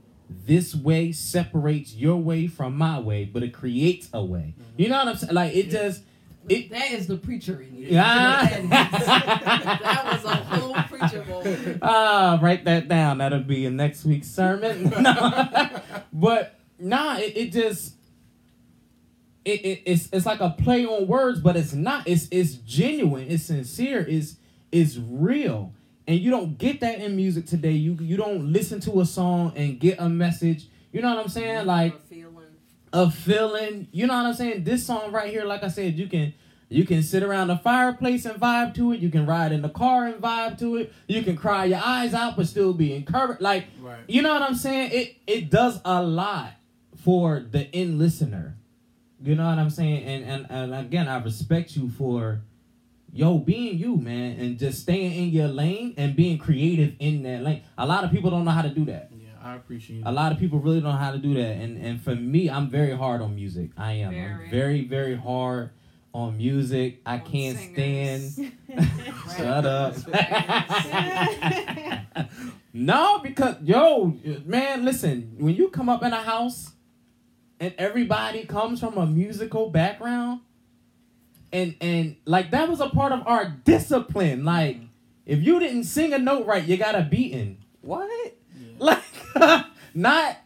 this 0.45 0.73
way 0.73 1.11
separates 1.11 1.93
your 1.93 2.15
way 2.15 2.47
from 2.47 2.77
my 2.77 2.97
way, 2.99 3.25
but 3.25 3.43
it 3.43 3.53
creates 3.53 4.07
a 4.13 4.23
way. 4.23 4.55
You 4.77 4.87
know 4.87 4.99
what 4.99 5.09
I'm 5.09 5.15
saying? 5.17 5.33
Like 5.33 5.53
it 5.53 5.65
Yeah. 5.65 5.71
just 5.71 6.03
it 6.47 6.69
that 6.69 6.91
is 6.91 7.07
the 7.07 7.17
preacher 7.17 7.61
in 7.61 7.75
you. 7.75 7.87
Yeah. 7.89 8.45
that 8.69 10.03
was 10.05 10.23
a 10.31 10.35
whole 10.37 10.73
preacher 10.89 11.25
moment. 11.25 11.79
ah 11.81 12.39
write 12.41 12.63
that 12.63 12.87
down. 12.87 13.17
That'll 13.17 13.41
be 13.41 13.65
in 13.65 13.75
next 13.75 14.05
week's 14.05 14.29
sermon. 14.29 14.89
No. 15.01 15.81
but 16.13 16.55
nah, 16.81 17.17
it, 17.17 17.33
it 17.37 17.51
just 17.51 17.95
it, 19.43 19.61
it 19.65 19.81
it's 19.85 20.09
it's 20.11 20.25
like 20.25 20.39
a 20.39 20.51
play 20.51 20.85
on 20.85 21.07
words, 21.07 21.39
but 21.39 21.55
it's 21.55 21.73
not. 21.73 22.07
It's 22.07 22.27
it's 22.31 22.53
genuine. 22.55 23.27
It's 23.29 23.43
sincere. 23.43 24.05
It's 24.07 24.35
it's 24.71 24.97
real. 24.97 25.73
And 26.07 26.19
you 26.19 26.31
don't 26.31 26.57
get 26.57 26.79
that 26.81 26.99
in 26.99 27.15
music 27.15 27.45
today. 27.45 27.71
You 27.71 27.97
you 28.01 28.17
don't 28.17 28.51
listen 28.51 28.79
to 28.81 29.01
a 29.01 29.05
song 29.05 29.53
and 29.55 29.79
get 29.79 29.99
a 29.99 30.09
message. 30.09 30.67
You 30.91 31.01
know 31.01 31.09
what 31.15 31.23
I'm 31.23 31.29
saying? 31.29 31.59
Mm-hmm. 31.59 31.67
Like 31.67 31.93
A 31.93 31.99
feeling. 31.99 32.45
a 32.93 33.11
feeling. 33.11 33.87
You 33.91 34.07
know 34.07 34.13
what 34.15 34.25
I'm 34.25 34.33
saying? 34.33 34.63
This 34.63 34.85
song 34.85 35.11
right 35.11 35.29
here, 35.29 35.45
like 35.45 35.63
I 35.63 35.69
said, 35.69 35.97
you 35.97 36.07
can 36.07 36.33
you 36.69 36.85
can 36.85 37.01
sit 37.03 37.21
around 37.23 37.47
the 37.47 37.57
fireplace 37.57 38.25
and 38.25 38.39
vibe 38.39 38.73
to 38.75 38.93
it. 38.93 38.99
You 38.99 39.09
can 39.09 39.25
ride 39.25 39.51
in 39.51 39.61
the 39.61 39.69
car 39.69 40.05
and 40.05 40.21
vibe 40.21 40.57
to 40.59 40.77
it. 40.77 40.93
You 41.07 41.21
can 41.23 41.35
cry 41.35 41.65
your 41.65 41.81
eyes 41.83 42.13
out 42.13 42.35
but 42.37 42.47
still 42.47 42.73
be 42.73 42.93
encouraged. 42.93 43.41
Like 43.41 43.65
Right. 43.81 43.99
you 44.07 44.21
know 44.21 44.33
what 44.33 44.41
I'm 44.43 44.55
saying? 44.55 44.91
It 44.93 45.15
it 45.27 45.49
does 45.49 45.79
a 45.85 46.01
lot 46.03 46.51
for 47.03 47.39
the 47.39 47.73
end 47.75 47.99
listener. 47.99 48.57
You 49.23 49.35
know 49.35 49.45
what 49.47 49.59
I'm 49.59 49.69
saying? 49.69 50.03
And 50.03 50.23
and, 50.25 50.47
and 50.49 50.75
again, 50.75 51.07
I 51.07 51.21
respect 51.21 51.75
you 51.75 51.89
for 51.89 52.41
yo 53.13 53.37
being 53.37 53.77
you, 53.77 53.97
man, 53.97 54.39
and 54.39 54.57
just 54.57 54.81
staying 54.81 55.13
in 55.13 55.29
your 55.29 55.47
lane 55.47 55.93
and 55.97 56.15
being 56.15 56.37
creative 56.37 56.95
in 56.99 57.23
that 57.23 57.43
lane. 57.43 57.61
A 57.77 57.85
lot 57.85 58.03
of 58.03 58.11
people 58.11 58.29
don't 58.31 58.45
know 58.45 58.51
how 58.51 58.61
to 58.63 58.69
do 58.69 58.85
that. 58.85 59.11
Yeah, 59.13 59.29
I 59.43 59.55
appreciate 59.55 60.03
A 60.05 60.11
lot 60.11 60.31
of 60.31 60.39
people 60.39 60.59
really 60.59 60.81
don't 60.81 60.91
know 60.91 60.97
how 60.97 61.11
to 61.11 61.17
do 61.19 61.33
that. 61.35 61.57
And 61.57 61.77
and 61.77 62.01
for 62.01 62.15
me, 62.15 62.49
I'm 62.49 62.69
very 62.69 62.95
hard 62.97 63.21
on 63.21 63.35
music. 63.35 63.71
I 63.77 63.93
am. 63.93 64.09
I'm 64.09 64.15
Very. 64.15 64.49
very, 64.49 64.83
very 64.85 65.15
hard 65.15 65.69
on 66.13 66.37
music. 66.37 67.01
I 67.05 67.19
On 67.19 67.25
can't 67.25 67.57
singers. 67.57 68.33
stand 68.33 68.51
Shut 69.37 69.65
up. 69.65 69.95
no, 72.73 73.19
because 73.19 73.55
yo, 73.61 74.17
man, 74.45 74.85
listen. 74.85 75.35
When 75.37 75.55
you 75.55 75.69
come 75.69 75.89
up 75.89 76.03
in 76.03 76.13
a 76.13 76.21
house 76.21 76.71
and 77.61 77.75
everybody 77.77 78.43
comes 78.43 78.79
from 78.79 78.97
a 78.97 79.05
musical 79.05 79.69
background, 79.69 80.41
and 81.53 81.75
and 81.79 82.17
like 82.25 82.51
that 82.51 82.67
was 82.67 82.81
a 82.81 82.89
part 82.89 83.13
of 83.13 83.25
our 83.27 83.45
discipline. 83.63 84.43
Like, 84.43 84.79
if 85.27 85.39
you 85.41 85.59
didn't 85.59 85.83
sing 85.85 86.11
a 86.11 86.17
note 86.17 86.47
right, 86.47 86.65
you 86.65 86.75
got 86.75 86.95
a 86.95 87.03
beating. 87.03 87.59
What? 87.81 88.09
Yeah. 88.09 88.33
Like, 88.79 89.03
not 89.93 90.37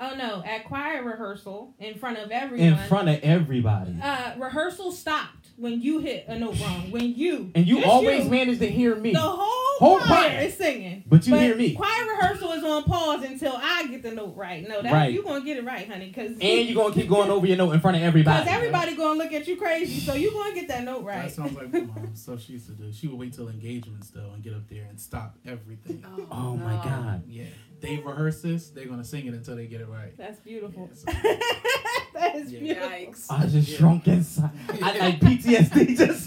oh 0.00 0.14
no! 0.16 0.42
At 0.46 0.64
choir 0.66 1.02
rehearsal, 1.02 1.74
in 1.80 1.94
front 1.98 2.16
of 2.18 2.30
everyone, 2.30 2.66
in 2.68 2.78
front 2.88 3.08
of 3.08 3.18
everybody. 3.24 3.96
uh, 4.00 4.36
rehearsal 4.38 4.92
stopped 4.92 5.41
when 5.56 5.80
you 5.80 5.98
hit 6.00 6.24
a 6.28 6.38
note 6.38 6.58
wrong. 6.60 6.90
When 6.90 7.14
you 7.14 7.50
And 7.54 7.66
you 7.66 7.84
always 7.84 8.24
you, 8.24 8.30
manage 8.30 8.58
to 8.60 8.68
hear 8.70 8.94
me, 8.96 9.12
the 9.12 9.20
whole, 9.20 9.58
Whole 9.78 9.98
choir, 9.98 10.28
choir. 10.28 10.40
is 10.42 10.56
singing. 10.56 11.02
but 11.06 11.26
you 11.26 11.34
hear 11.34 11.56
me. 11.56 11.74
Choir 11.74 11.88
rehearsal 12.16 12.52
is 12.52 12.62
on 12.64 12.84
pause 12.84 13.24
until 13.24 13.54
I 13.56 13.86
get 13.88 14.02
the 14.02 14.12
note 14.12 14.34
right. 14.36 14.66
No, 14.68 14.80
that 14.82 14.92
Right. 14.92 15.12
you 15.12 15.22
gonna 15.22 15.44
get 15.44 15.56
it 15.56 15.64
right, 15.64 15.88
honey, 15.88 16.06
because 16.08 16.32
And 16.40 16.68
you're 16.68 16.74
gonna 16.74 16.94
keep 16.94 17.08
going 17.08 17.30
over 17.30 17.46
your 17.46 17.56
note 17.56 17.72
in 17.72 17.80
front 17.80 17.96
of 17.96 18.02
everybody. 18.02 18.38
because 18.44 18.54
everybody. 18.54 18.88
everybody 18.92 18.96
gonna 18.96 19.18
look 19.18 19.32
at 19.32 19.46
you 19.48 19.56
crazy. 19.56 20.00
So 20.00 20.14
you 20.14 20.30
gonna 20.32 20.54
get 20.54 20.68
that 20.68 20.84
note 20.84 21.02
right. 21.04 21.22
That 21.22 21.32
sounds 21.32 21.54
like 21.56 21.72
my 21.72 21.80
mom. 21.80 22.10
So 22.14 22.36
she 22.36 22.52
used 22.54 22.66
to 22.66 22.72
do. 22.72 22.92
She 22.92 23.06
would 23.08 23.18
wait 23.18 23.32
till 23.32 23.48
engagements 23.48 24.10
though 24.10 24.30
and 24.34 24.42
get 24.42 24.54
up 24.54 24.68
there 24.68 24.84
and 24.88 25.00
stop 25.00 25.36
everything. 25.46 26.04
Oh, 26.06 26.26
oh 26.30 26.56
my 26.56 26.76
no. 26.76 26.82
god. 26.82 27.22
Yeah, 27.26 27.44
they 27.82 27.98
rehearse 27.98 28.40
this. 28.40 28.70
They're 28.70 28.86
gonna 28.86 29.04
sing 29.04 29.26
it 29.26 29.34
until 29.34 29.56
they 29.56 29.66
get 29.66 29.80
it 29.82 29.88
right. 29.88 30.16
That's 30.16 30.38
beautiful. 30.40 30.88
Yes. 30.90 31.02
that 32.14 32.36
is 32.36 32.52
Yeah. 32.52 32.60
beautiful. 32.60 32.88
Yikes. 32.88 33.26
I 33.28 33.46
just 33.46 33.68
Yeah. 33.68 33.76
shrunk 33.78 34.08
inside. 34.08 34.50
I 34.80 34.98
like 34.98 35.20
PTSD 35.20 35.96
just 35.98 36.24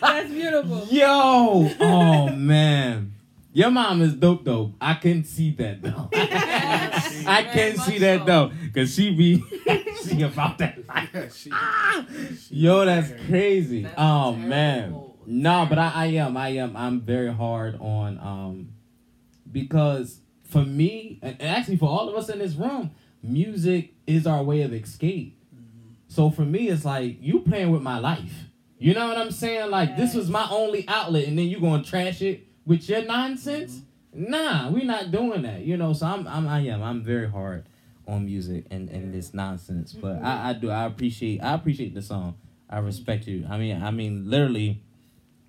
That's 0.00 0.30
beautiful. 0.30 0.86
Yo, 0.90 1.70
oh 1.80 2.28
man, 2.36 3.14
your 3.52 3.70
mom 3.70 4.02
is 4.02 4.14
dope 4.14 4.44
though. 4.44 4.74
I 4.80 4.94
can 4.94 5.24
see 5.24 5.52
that 5.52 5.82
though. 5.82 6.08
Yes, 6.12 7.24
I 7.26 7.42
can 7.44 7.76
much 7.76 7.86
see 7.86 7.98
that 7.98 8.20
so. 8.20 8.24
though, 8.26 8.52
cause 8.74 8.94
she 8.94 9.14
be 9.14 9.42
she 10.04 10.22
about 10.22 10.58
that 10.58 10.86
life. 10.86 11.08
Yeah, 11.14 11.28
she- 11.28 11.50
she- 12.36 12.54
Yo, 12.56 12.84
that's 12.84 13.10
crazy. 13.26 13.82
That's 13.84 13.94
oh 13.96 14.34
man, 14.34 14.80
terrible. 14.90 15.18
no, 15.26 15.66
but 15.68 15.78
I, 15.78 15.92
I 15.94 16.06
am, 16.06 16.36
I 16.36 16.48
am, 16.50 16.76
I'm 16.76 17.00
very 17.00 17.32
hard 17.32 17.76
on 17.80 18.18
um 18.18 18.68
because 19.50 20.20
for 20.48 20.64
me, 20.64 21.18
and 21.22 21.36
and 21.40 21.48
actually 21.48 21.76
for 21.76 21.88
all 21.88 22.08
of 22.08 22.16
us 22.16 22.28
in 22.28 22.38
this 22.40 22.54
room, 22.54 22.90
music 23.22 23.94
is 24.06 24.26
our 24.26 24.42
way 24.42 24.62
of 24.62 24.72
escape. 24.72 25.38
Mm-hmm. 25.54 25.92
So 26.08 26.30
for 26.30 26.42
me, 26.42 26.68
it's 26.68 26.84
like 26.84 27.18
you 27.20 27.40
playing 27.40 27.70
with 27.70 27.82
my 27.82 27.98
life. 27.98 28.32
You 28.78 28.94
know 28.94 29.08
what 29.08 29.18
I'm 29.18 29.30
saying? 29.30 29.70
Like 29.70 29.96
this 29.96 30.14
was 30.14 30.28
my 30.28 30.48
only 30.50 30.84
outlet, 30.88 31.28
and 31.28 31.38
then 31.38 31.46
you 31.46 31.60
gonna 31.60 31.84
trash 31.84 32.22
it 32.22 32.46
with 32.66 32.88
your 32.88 33.04
nonsense? 33.04 33.82
Mm-hmm. 34.16 34.30
Nah, 34.30 34.70
we're 34.70 34.84
not 34.84 35.10
doing 35.10 35.42
that. 35.42 35.62
You 35.62 35.76
know, 35.76 35.92
so 35.92 36.06
I'm, 36.06 36.26
I'm, 36.26 36.48
I 36.48 36.60
am, 36.60 36.82
I'm 36.82 37.02
very 37.02 37.28
hard 37.28 37.66
on 38.06 38.24
music 38.24 38.66
and, 38.70 38.88
and 38.88 39.12
this 39.12 39.34
nonsense. 39.34 39.92
But 39.92 40.16
mm-hmm. 40.16 40.26
I, 40.26 40.50
I 40.50 40.52
do, 40.54 40.70
I 40.70 40.84
appreciate, 40.84 41.42
I 41.42 41.54
appreciate 41.54 41.94
the 41.94 42.02
song. 42.02 42.36
I 42.70 42.78
respect 42.78 43.26
you. 43.26 43.46
I 43.48 43.58
mean, 43.58 43.82
I 43.82 43.90
mean, 43.90 44.28
literally, 44.28 44.82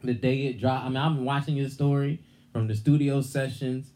the 0.04 0.14
day 0.14 0.48
it 0.48 0.60
dropped. 0.60 0.86
I 0.86 0.88
mean, 0.90 0.98
I've 0.98 1.16
been 1.16 1.26
watching 1.26 1.56
your 1.56 1.70
story 1.70 2.22
from 2.54 2.68
the 2.68 2.76
studio 2.76 3.22
sessions. 3.22 3.92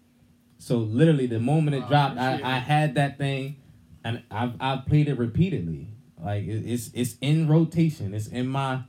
So 0.64 0.78
literally, 0.78 1.26
the 1.26 1.42
moment 1.42 1.76
it 1.76 1.82
Wow, 1.82 1.88
dropped, 1.90 2.20
I, 2.20 2.40
I 2.42 2.60
had 2.60 2.96
that 2.96 3.18
thing, 3.18 3.58
and 4.06 4.24
I've 4.32 4.54
I've 4.62 4.86
played 4.86 5.10
it 5.10 5.18
repeatedly. 5.18 5.90
Like 6.18 6.46
it, 6.46 6.64
it's 6.66 6.90
it's 6.94 7.18
in 7.20 7.50
rotation. 7.50 8.14
It's 8.14 8.28
in 8.28 8.48
my 8.48 8.84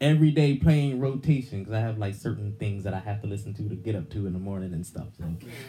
everyday 0.00 0.54
playing 0.54 1.00
rotation 1.00 1.64
because 1.64 1.74
I 1.74 1.80
have 1.80 1.98
like 1.98 2.14
certain 2.14 2.54
things 2.60 2.84
that 2.84 2.94
I 2.94 3.00
have 3.00 3.22
to 3.22 3.26
listen 3.26 3.54
to 3.54 3.68
to 3.68 3.74
get 3.74 3.96
up 3.96 4.08
to 4.10 4.28
in 4.28 4.34
the 4.34 4.38
morning 4.38 4.72
and 4.72 4.86
stuff. 4.86 5.08
So 5.18 5.24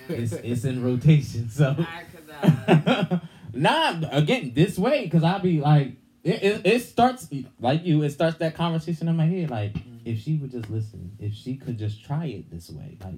it's 0.10 0.32
it's 0.44 0.64
in 0.64 0.84
rotation. 0.84 1.50
So 1.50 1.76
die. 2.28 3.22
nah, 3.54 3.96
again 4.12 4.52
this 4.54 4.78
way 4.78 5.06
because 5.06 5.24
I'll 5.24 5.40
be 5.40 5.60
like 5.60 5.94
it, 6.24 6.44
it. 6.44 6.62
It 6.68 6.80
starts 6.84 7.30
like 7.60 7.84
you. 7.84 8.04
It 8.04 8.12
starts 8.12 8.38
that 8.38 8.54
conversation 8.54 9.08
in 9.08 9.16
my 9.16 9.26
head. 9.26 9.50
Like 9.50 9.76
if 10.06 10.20
she 10.20 10.36
would 10.36 10.52
just 10.52 10.70
listen, 10.70 11.18
if 11.18 11.34
she 11.34 11.56
could 11.56 11.80
just 11.80 12.06
try 12.06 12.26
it 12.26 12.52
this 12.52 12.70
way, 12.70 13.00
like 13.04 13.16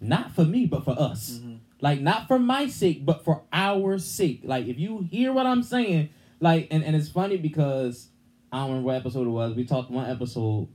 not 0.00 0.32
for 0.32 0.44
me 0.44 0.66
but 0.66 0.84
for 0.84 0.98
us. 0.98 1.40
Mhm. 1.42 1.58
Like 1.80 2.00
not 2.00 2.28
for 2.28 2.38
my 2.38 2.66
sake, 2.68 3.04
but 3.06 3.24
for 3.24 3.42
our 3.52 3.98
sake. 3.98 4.42
Like 4.44 4.66
if 4.66 4.78
you 4.78 5.06
hear 5.10 5.32
what 5.32 5.46
I'm 5.46 5.62
saying, 5.62 6.10
like 6.40 6.68
and, 6.70 6.82
and 6.84 6.94
it's 6.96 7.08
funny 7.08 7.36
because 7.36 8.08
I 8.52 8.58
don't 8.58 8.68
remember 8.68 8.86
what 8.88 8.96
episode 8.96 9.26
it 9.26 9.30
was. 9.30 9.54
We 9.54 9.64
talked 9.64 9.90
one 9.90 10.10
episode 10.10 10.68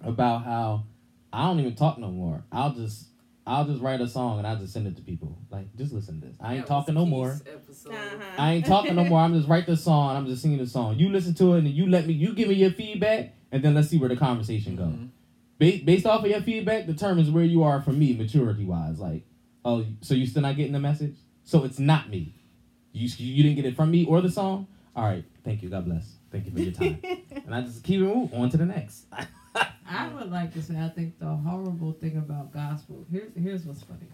about 0.00 0.44
how 0.44 0.84
I 1.32 1.46
don't 1.46 1.60
even 1.60 1.74
talk 1.74 1.98
no 1.98 2.10
more. 2.10 2.44
I'll 2.52 2.72
just 2.72 3.08
I'll 3.46 3.64
just 3.64 3.82
write 3.82 4.00
a 4.00 4.06
song 4.08 4.38
and 4.38 4.46
I'll 4.46 4.56
just 4.56 4.72
send 4.72 4.86
it 4.86 4.96
to 4.96 5.02
people. 5.02 5.36
Like 5.50 5.74
just 5.76 5.92
listen 5.92 6.20
to 6.20 6.28
this. 6.28 6.36
I 6.40 6.54
ain't 6.54 6.62
That 6.66 6.68
talking 6.68 6.94
no 6.94 7.04
more. 7.04 7.30
Uh-huh. 7.30 8.24
I 8.38 8.52
ain't 8.52 8.66
talking 8.66 8.94
no 8.94 9.04
more. 9.04 9.20
I'm 9.20 9.34
just 9.34 9.48
write 9.48 9.66
the 9.66 9.76
song. 9.76 10.16
I'm 10.16 10.26
just 10.26 10.42
singing 10.42 10.58
the 10.58 10.66
song. 10.66 10.98
You 10.98 11.08
listen 11.10 11.34
to 11.34 11.54
it 11.54 11.58
and 11.58 11.68
you 11.68 11.88
let 11.88 12.06
me. 12.06 12.12
You 12.14 12.34
give 12.34 12.48
me 12.48 12.54
your 12.54 12.70
feedback, 12.70 13.34
and 13.50 13.62
then 13.62 13.74
let's 13.74 13.88
see 13.88 13.98
where 13.98 14.08
the 14.08 14.16
conversation 14.16 14.76
goes. 14.76 14.94
Based 15.62 16.06
off 16.06 16.24
of 16.24 16.30
your 16.30 16.42
feedback, 16.42 16.86
determines 16.86 17.30
where 17.30 17.44
you 17.44 17.62
are 17.62 17.80
for 17.80 17.92
me, 17.92 18.14
maturity 18.14 18.64
wise. 18.64 18.98
Like, 18.98 19.22
oh, 19.64 19.86
so 20.00 20.14
you 20.14 20.26
still 20.26 20.42
not 20.42 20.56
getting 20.56 20.72
the 20.72 20.80
message? 20.80 21.16
So 21.44 21.64
it's 21.64 21.78
not 21.78 22.10
me. 22.10 22.34
You 22.92 23.08
you 23.16 23.42
didn't 23.42 23.56
get 23.56 23.64
it 23.64 23.76
from 23.76 23.90
me 23.90 24.04
or 24.04 24.20
the 24.20 24.30
song. 24.30 24.66
All 24.94 25.04
right, 25.04 25.24
thank 25.44 25.62
you. 25.62 25.68
God 25.68 25.84
bless. 25.84 26.16
Thank 26.30 26.46
you 26.46 26.52
for 26.52 26.60
your 26.60 26.72
time. 26.72 27.00
and 27.44 27.54
I 27.54 27.62
just 27.62 27.82
keep 27.84 28.00
it 28.00 28.04
moving 28.04 28.38
on 28.38 28.50
to 28.50 28.56
the 28.56 28.66
next. 28.66 29.06
I 29.54 30.08
would 30.14 30.30
like 30.30 30.52
to 30.54 30.62
say 30.62 30.78
I 30.78 30.88
think 30.88 31.18
the 31.18 31.26
horrible 31.26 31.92
thing 31.92 32.16
about 32.16 32.52
gospel 32.52 33.06
here's 33.10 33.32
here's 33.36 33.64
what's 33.64 33.82
funny. 33.82 34.08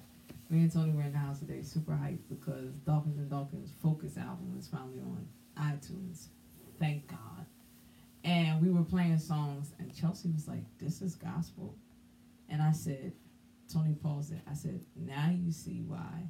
Me 0.51 0.61
and 0.61 0.73
Tony 0.73 0.93
were 0.93 1.03
in 1.03 1.13
the 1.13 1.19
house 1.19 1.41
today, 1.41 1.63
super 1.63 1.93
hyped 1.93 2.29
because 2.29 2.75
Dawkins 2.87 3.19
and 3.19 3.31
Dawkins 3.31 3.71
Focus 3.83 4.17
album 4.17 4.55
is 4.59 4.67
finally 4.67 5.01
on 5.01 5.29
iTunes. 5.59 6.29
Thank 6.79 7.07
God. 7.09 7.38
And 8.25 8.61
we 8.61 8.71
were 8.71 8.83
playing 8.83 9.19
songs 9.19 9.73
and 9.79 9.95
Chelsea 9.95 10.29
was 10.31 10.49
like, 10.49 10.65
This 10.79 11.03
is 11.03 11.15
gospel. 11.15 11.77
And 12.49 12.63
I 12.63 12.73
said, 12.73 13.13
Tony 13.73 13.95
paused 13.95 14.33
it. 14.33 14.41
I 14.51 14.55
said, 14.55 14.81
Now 14.97 15.31
you 15.31 15.53
see 15.53 15.83
why 15.87 16.29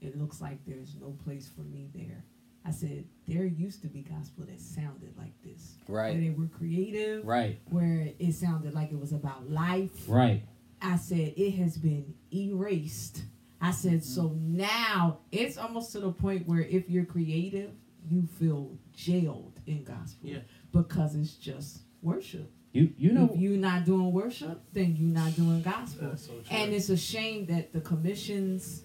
it 0.00 0.18
looks 0.18 0.40
like 0.40 0.58
there's 0.66 0.96
no 1.00 1.16
place 1.24 1.48
for 1.54 1.62
me 1.62 1.88
there. 1.94 2.24
I 2.64 2.70
said, 2.70 3.04
There 3.26 3.44
used 3.44 3.82
to 3.82 3.88
be 3.88 4.02
gospel 4.02 4.44
that 4.46 4.60
sounded 4.60 5.14
like 5.16 5.40
this. 5.42 5.76
Right? 5.88 6.14
Where 6.14 6.20
they 6.20 6.30
were 6.30 6.48
creative, 6.48 7.24
Right. 7.24 7.60
where 7.70 8.08
it 8.18 8.32
sounded 8.34 8.74
like 8.74 8.90
it 8.90 8.98
was 8.98 9.12
about 9.12 9.50
life. 9.50 10.08
Right. 10.08 10.42
I 10.82 10.96
said 10.96 11.34
it 11.36 11.52
has 11.52 11.76
been 11.76 12.14
erased. 12.32 13.22
I 13.60 13.70
said 13.70 14.00
mm-hmm. 14.00 14.00
so 14.00 14.36
now 14.38 15.20
it's 15.32 15.56
almost 15.56 15.92
to 15.92 16.00
the 16.00 16.12
point 16.12 16.46
where 16.46 16.60
if 16.60 16.90
you're 16.90 17.06
creative, 17.06 17.70
you 18.06 18.26
feel 18.38 18.76
jailed 18.92 19.60
in 19.66 19.84
gospel 19.84 20.28
Yeah. 20.28 20.38
Because 20.74 21.14
it's 21.14 21.34
just 21.34 21.80
worship. 22.02 22.50
You 22.72 22.92
you 22.98 23.12
know 23.12 23.30
if 23.32 23.38
you're 23.38 23.56
not 23.56 23.84
doing 23.84 24.12
worship, 24.12 24.60
then 24.72 24.96
you're 24.96 25.14
not 25.14 25.34
doing 25.36 25.62
gospel. 25.62 26.08
That's 26.08 26.26
so 26.26 26.32
true. 26.32 26.42
And 26.50 26.72
it's 26.74 26.88
a 26.88 26.96
shame 26.96 27.46
that 27.46 27.72
the 27.72 27.80
commissions, 27.80 28.82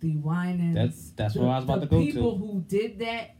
the 0.00 0.16
Winans, 0.16 0.74
That's- 0.74 1.12
that's 1.14 1.34
the, 1.34 1.40
what 1.40 1.50
I 1.50 1.56
was 1.56 1.64
about 1.64 1.80
to 1.82 1.86
go 1.86 1.98
to. 2.00 2.04
people 2.06 2.38
who 2.38 2.64
did 2.66 2.98
that, 3.00 3.36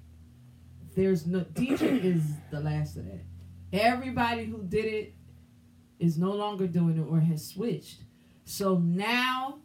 there's 0.95 1.27
no 1.27 1.41
DJ 1.41 2.05
is 2.05 2.23
the 2.51 2.61
last 2.61 2.97
of 2.97 3.07
that. 3.07 3.25
Everybody 3.73 4.45
who 4.45 4.63
did 4.63 4.85
it 4.85 5.15
is 5.99 6.19
no 6.19 6.33
longer 6.33 6.67
doing 6.67 6.99
it 6.99 7.03
or 7.11 7.21
has 7.21 7.47
switched. 7.47 8.03
So 8.45 8.79
now, 8.79 9.59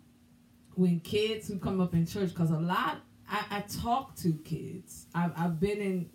when 0.76 1.00
kids 1.02 1.48
who 1.48 1.60
come 1.60 1.80
up 1.82 1.94
in 1.94 2.06
church, 2.06 2.30
because 2.30 2.52
a 2.52 2.60
lot, 2.60 3.02
I, 3.30 3.44
I 3.52 3.60
talk 3.62 4.16
to 4.18 4.34
kids. 4.44 5.08
I've, 5.14 5.32
I've 5.38 5.60
been 5.60 5.80
in. 5.80 6.10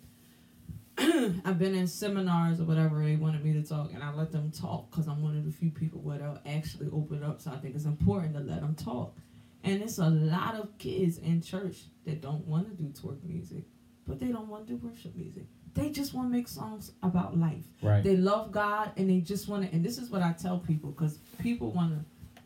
I've 1.45 1.57
been 1.57 1.75
in 1.75 1.87
seminars 1.87 2.59
or 2.59 2.65
whatever 2.65 3.01
they 3.01 3.15
wanted 3.15 3.43
me 3.43 3.53
to 3.53 3.63
talk, 3.63 3.93
and 3.93 4.03
I 4.03 4.13
let 4.13 4.31
them 4.31 4.51
talk 4.51 4.89
because 4.91 5.07
I'm 5.07 5.21
one 5.23 5.37
of 5.37 5.45
the 5.45 5.51
few 5.51 5.69
people 5.71 6.01
where 6.01 6.17
they'll 6.17 6.39
actually 6.45 6.89
open 6.91 7.23
up. 7.23 7.41
So 7.41 7.51
I 7.51 7.57
think 7.57 7.75
it's 7.75 7.85
important 7.85 8.33
to 8.33 8.41
let 8.41 8.61
them 8.61 8.75
talk. 8.75 9.15
And 9.63 9.81
it's 9.81 9.97
a 9.97 10.09
lot 10.09 10.55
of 10.55 10.77
kids 10.77 11.17
in 11.17 11.41
church 11.41 11.83
that 12.05 12.21
don't 12.21 12.45
want 12.45 12.69
to 12.69 12.83
do 12.83 12.89
twerk 12.89 13.23
music, 13.23 13.63
but 14.07 14.19
they 14.19 14.27
don't 14.27 14.47
want 14.47 14.67
to 14.67 14.73
do 14.73 14.87
worship 14.87 15.15
music. 15.15 15.43
They 15.73 15.89
just 15.89 16.13
want 16.13 16.29
to 16.29 16.35
make 16.35 16.47
songs 16.47 16.91
about 17.03 17.37
life. 17.37 17.65
right. 17.81 18.03
They 18.03 18.17
love 18.17 18.51
God 18.51 18.91
and 18.97 19.09
they 19.09 19.19
just 19.19 19.47
want 19.47 19.65
to. 19.65 19.73
And 19.73 19.85
this 19.85 19.97
is 19.97 20.09
what 20.09 20.21
I 20.21 20.33
tell 20.33 20.59
people 20.59 20.91
because 20.91 21.19
people 21.39 21.71
want 21.71 21.93
to. 21.93 22.39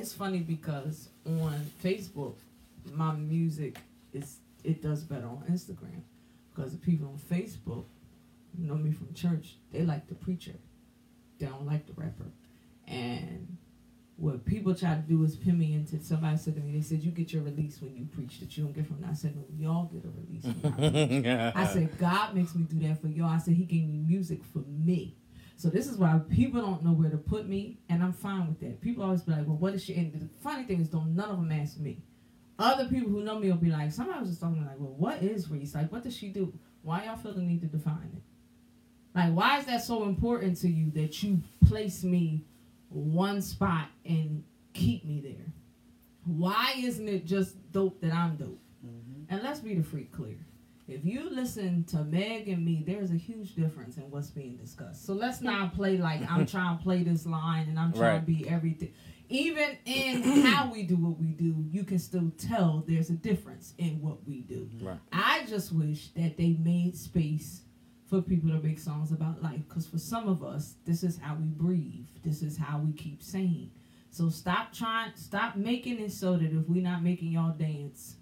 It's 0.00 0.12
funny 0.12 0.38
because 0.38 1.08
on 1.26 1.66
Facebook, 1.82 2.36
my 2.94 3.12
music 3.12 3.78
is 4.12 4.36
it 4.62 4.82
does 4.82 5.02
better 5.02 5.26
on 5.26 5.44
Instagram 5.50 6.02
because 6.60 6.72
the 6.72 6.78
people 6.78 7.08
on 7.08 7.18
Facebook 7.18 7.84
know 8.58 8.74
me 8.74 8.92
from 8.92 9.14
church. 9.14 9.56
They 9.72 9.82
like 9.82 10.08
the 10.08 10.14
preacher. 10.14 10.54
They 11.38 11.46
don't 11.46 11.66
like 11.66 11.86
the 11.86 11.94
rapper. 11.94 12.26
And 12.86 13.56
what 14.16 14.44
people 14.44 14.74
try 14.74 14.94
to 14.94 15.00
do 15.00 15.24
is 15.24 15.36
pin 15.36 15.58
me 15.58 15.72
into. 15.72 16.02
Somebody 16.04 16.36
said 16.36 16.56
to 16.56 16.60
me, 16.60 16.72
they 16.72 16.82
said 16.82 17.02
you 17.02 17.12
get 17.12 17.32
your 17.32 17.42
release 17.42 17.80
when 17.80 17.96
you 17.96 18.04
preach 18.04 18.40
that 18.40 18.56
you 18.56 18.64
don't 18.64 18.74
get 18.74 18.86
from. 18.86 19.00
that. 19.00 19.10
I 19.10 19.14
said 19.14 19.36
no, 19.36 19.44
y'all 19.56 19.84
get 19.86 20.04
a 20.04 20.10
release. 20.10 21.54
I. 21.56 21.62
I 21.62 21.66
said, 21.66 21.98
God 21.98 22.34
makes 22.34 22.54
me 22.54 22.64
do 22.64 22.78
that 22.86 23.00
for 23.00 23.08
y'all. 23.08 23.30
I 23.30 23.38
said, 23.38 23.54
He 23.54 23.64
gave 23.64 23.88
me 23.88 23.98
music 23.98 24.44
for 24.44 24.58
me. 24.68 25.16
So 25.56 25.68
this 25.68 25.86
is 25.86 25.96
why 25.96 26.18
people 26.30 26.60
don't 26.60 26.82
know 26.82 26.92
where 26.92 27.10
to 27.10 27.18
put 27.18 27.46
me, 27.46 27.78
and 27.90 28.02
I'm 28.02 28.14
fine 28.14 28.48
with 28.48 28.60
that. 28.60 28.80
People 28.80 29.04
always 29.04 29.20
be 29.20 29.32
like, 29.32 29.46
well, 29.46 29.58
what 29.58 29.74
is 29.74 29.84
she? 29.84 29.94
And 29.94 30.10
the 30.10 30.26
funny 30.42 30.64
thing 30.64 30.80
is, 30.80 30.88
don't 30.88 31.14
none 31.14 31.28
of 31.28 31.36
them 31.36 31.52
ask 31.52 31.78
me. 31.78 31.98
Other 32.60 32.84
people 32.88 33.08
who 33.10 33.22
know 33.22 33.38
me 33.38 33.50
will 33.50 33.56
be 33.56 33.70
like, 33.70 33.90
somebody 33.90 34.20
was 34.20 34.28
just 34.28 34.40
talking 34.42 34.64
like, 34.64 34.78
well, 34.78 34.94
what 34.96 35.22
is 35.22 35.50
Reese? 35.50 35.74
Like, 35.74 35.90
what 35.90 36.02
does 36.02 36.14
she 36.14 36.28
do? 36.28 36.52
Why 36.82 37.04
y'all 37.06 37.16
feel 37.16 37.32
the 37.32 37.40
need 37.40 37.62
to 37.62 37.66
define 37.66 38.10
it? 38.14 38.22
Like, 39.14 39.32
why 39.32 39.58
is 39.58 39.64
that 39.64 39.82
so 39.82 40.04
important 40.04 40.58
to 40.58 40.68
you 40.68 40.90
that 40.92 41.22
you 41.22 41.40
place 41.66 42.04
me 42.04 42.44
one 42.90 43.40
spot 43.40 43.88
and 44.04 44.44
keep 44.74 45.04
me 45.06 45.20
there? 45.20 45.52
Why 46.26 46.74
isn't 46.76 47.08
it 47.08 47.24
just 47.26 47.72
dope 47.72 48.00
that 48.02 48.12
I'm 48.12 48.36
dope? 48.36 48.60
Mm-hmm. 48.86 49.32
And 49.34 49.42
let's 49.42 49.60
be 49.60 49.74
the 49.74 49.82
freak 49.82 50.12
clear. 50.12 50.36
If 50.86 51.04
you 51.04 51.30
listen 51.30 51.84
to 51.84 52.04
Meg 52.04 52.48
and 52.48 52.64
me, 52.64 52.82
there's 52.86 53.10
a 53.10 53.16
huge 53.16 53.54
difference 53.54 53.96
in 53.96 54.10
what's 54.10 54.28
being 54.30 54.56
discussed. 54.56 55.06
So 55.06 55.14
let's 55.14 55.40
not 55.50 55.74
play 55.74 55.96
like 55.96 56.20
I'm 56.30 56.44
trying 56.46 56.76
to 56.76 56.82
play 56.82 57.02
this 57.04 57.24
line 57.26 57.68
and 57.68 57.78
I'm 57.78 57.92
trying 57.92 58.02
Right. 58.02 58.20
to 58.20 58.44
be 58.44 58.48
everything. 58.48 58.92
Even 59.30 59.78
in 59.84 60.22
how 60.42 60.70
we 60.70 60.82
do 60.82 60.96
what 60.96 61.18
we 61.18 61.28
do, 61.28 61.64
you 61.70 61.84
can 61.84 61.98
still 61.98 62.32
tell 62.36 62.84
there's 62.86 63.10
a 63.10 63.14
difference 63.14 63.74
in 63.78 64.00
what 64.02 64.26
we 64.26 64.40
do. 64.40 64.68
Right. 64.82 64.98
I 65.12 65.44
just 65.46 65.72
wish 65.72 66.08
that 66.08 66.36
they 66.36 66.56
made 66.60 66.96
space 66.96 67.62
for 68.08 68.20
people 68.20 68.50
to 68.50 68.60
make 68.60 68.80
songs 68.80 69.12
about 69.12 69.40
life. 69.42 69.60
Because 69.68 69.86
for 69.86 69.98
some 69.98 70.28
of 70.28 70.42
us, 70.42 70.74
this 70.84 71.04
is 71.04 71.16
how 71.16 71.36
we 71.36 71.46
breathe. 71.46 72.06
This 72.24 72.42
is 72.42 72.58
how 72.58 72.78
we 72.78 72.92
keep 72.92 73.22
sane. 73.22 73.70
So 74.10 74.28
stop 74.28 74.72
trying, 74.72 75.12
stop 75.14 75.54
making 75.54 76.00
it 76.00 76.10
so 76.10 76.36
that 76.36 76.52
if 76.52 76.68
we're 76.68 76.82
not 76.82 77.02
making 77.02 77.30
y'all 77.30 77.52
dance, 77.52 78.16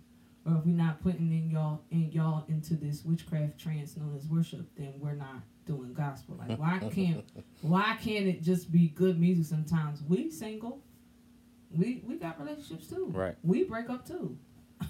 or 0.45 0.59
if 0.59 0.67
we're 0.67 0.77
not 0.77 1.03
putting 1.03 1.33
in 1.33 1.51
y'all 1.51 1.83
in 1.91 2.11
y'all 2.13 2.45
into 2.49 2.75
this 2.75 3.05
witchcraft 3.05 3.59
trance 3.59 3.97
known 3.97 4.15
as 4.15 4.27
worship, 4.27 4.67
then 4.77 4.93
we're 4.99 5.15
not 5.15 5.43
doing 5.67 5.93
gospel. 5.93 6.37
Like 6.37 6.59
why 6.59 6.79
can't 6.93 7.25
why 7.63 7.97
can't 8.03 8.27
it 8.27 8.43
just 8.43 8.71
be 8.71 8.89
good 8.89 9.19
music 9.21 9.47
sometimes? 9.47 10.03
We 10.03 10.31
single. 10.31 10.83
We 11.77 12.03
we 12.07 12.17
got 12.17 12.41
relationships 12.41 12.87
too. 12.89 13.11
Right. 13.13 13.35
We 13.43 13.65
break 13.65 13.91
up 13.91 14.07
too. 14.07 14.37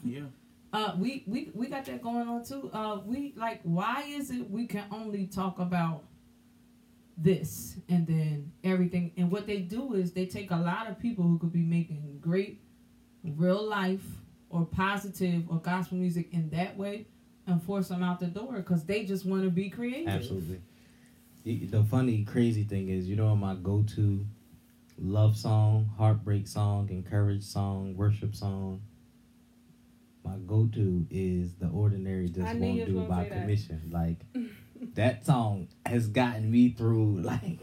Yeah. 0.05 0.22
Uh, 0.70 0.92
we, 0.98 1.24
we 1.26 1.50
we 1.55 1.66
got 1.66 1.86
that 1.86 2.02
going 2.02 2.28
on 2.28 2.44
too. 2.44 2.70
Uh, 2.74 3.00
we 3.06 3.32
like 3.38 3.59
why 3.62 4.02
is 4.06 4.30
it 4.30 4.50
we 4.50 4.66
can 4.66 4.84
only 4.92 5.26
talk 5.26 5.59
about 5.59 6.05
this 7.16 7.76
and 7.88 8.06
then 8.06 8.52
everything? 8.62 9.10
And 9.16 9.30
what 9.30 9.46
they 9.46 9.60
do 9.60 9.94
is 9.94 10.12
they 10.12 10.26
take 10.26 10.50
a 10.50 10.56
lot 10.56 10.86
of 10.86 10.98
people 10.98 11.24
who 11.24 11.38
could 11.38 11.55
be 11.55 11.62
making 11.62 12.18
great 12.20 12.60
real 13.24 13.66
life 13.66 14.05
or 14.50 14.66
positive 14.66 15.44
or 15.50 15.59
gospel 15.59 15.96
music 15.96 16.28
in 16.32 16.50
that 16.50 16.76
way 16.76 17.06
and 17.46 17.62
force 17.62 17.88
them 17.88 18.02
out 18.02 18.20
the 18.20 18.26
door 18.26 18.56
because 18.56 18.84
they 18.84 19.05
just 19.05 19.24
want 19.24 19.44
to 19.44 19.50
be 19.50 19.70
creative. 19.70 20.09
Absolutely. 20.09 20.60
The 21.44 21.82
funny, 21.84 22.24
crazy 22.24 22.64
thing 22.64 22.90
is, 22.90 23.09
you 23.09 23.16
know, 23.16 23.34
my 23.34 23.55
go-to 23.55 24.26
love 25.01 25.37
song, 25.37 25.91
heartbreak 25.97 26.47
song, 26.47 26.89
encourage 26.91 27.43
song, 27.45 27.95
worship 27.97 28.35
song. 28.35 28.83
My 30.25 30.35
go-to 30.47 31.07
is 31.11 31.55
"The 31.55 31.69
Ordinary 31.69 32.29
Just 32.29 32.49
I 32.49 32.55
Won't 32.55 32.85
Do" 32.87 33.01
by 33.09 33.23
say 33.25 33.29
that. 33.31 33.41
Commission. 33.41 33.91
Like 33.93 34.19
that 34.95 35.25
song 35.25 35.69
has 35.87 36.09
gotten 36.09 36.51
me 36.51 36.70
through 36.70 37.16
like 37.23 37.61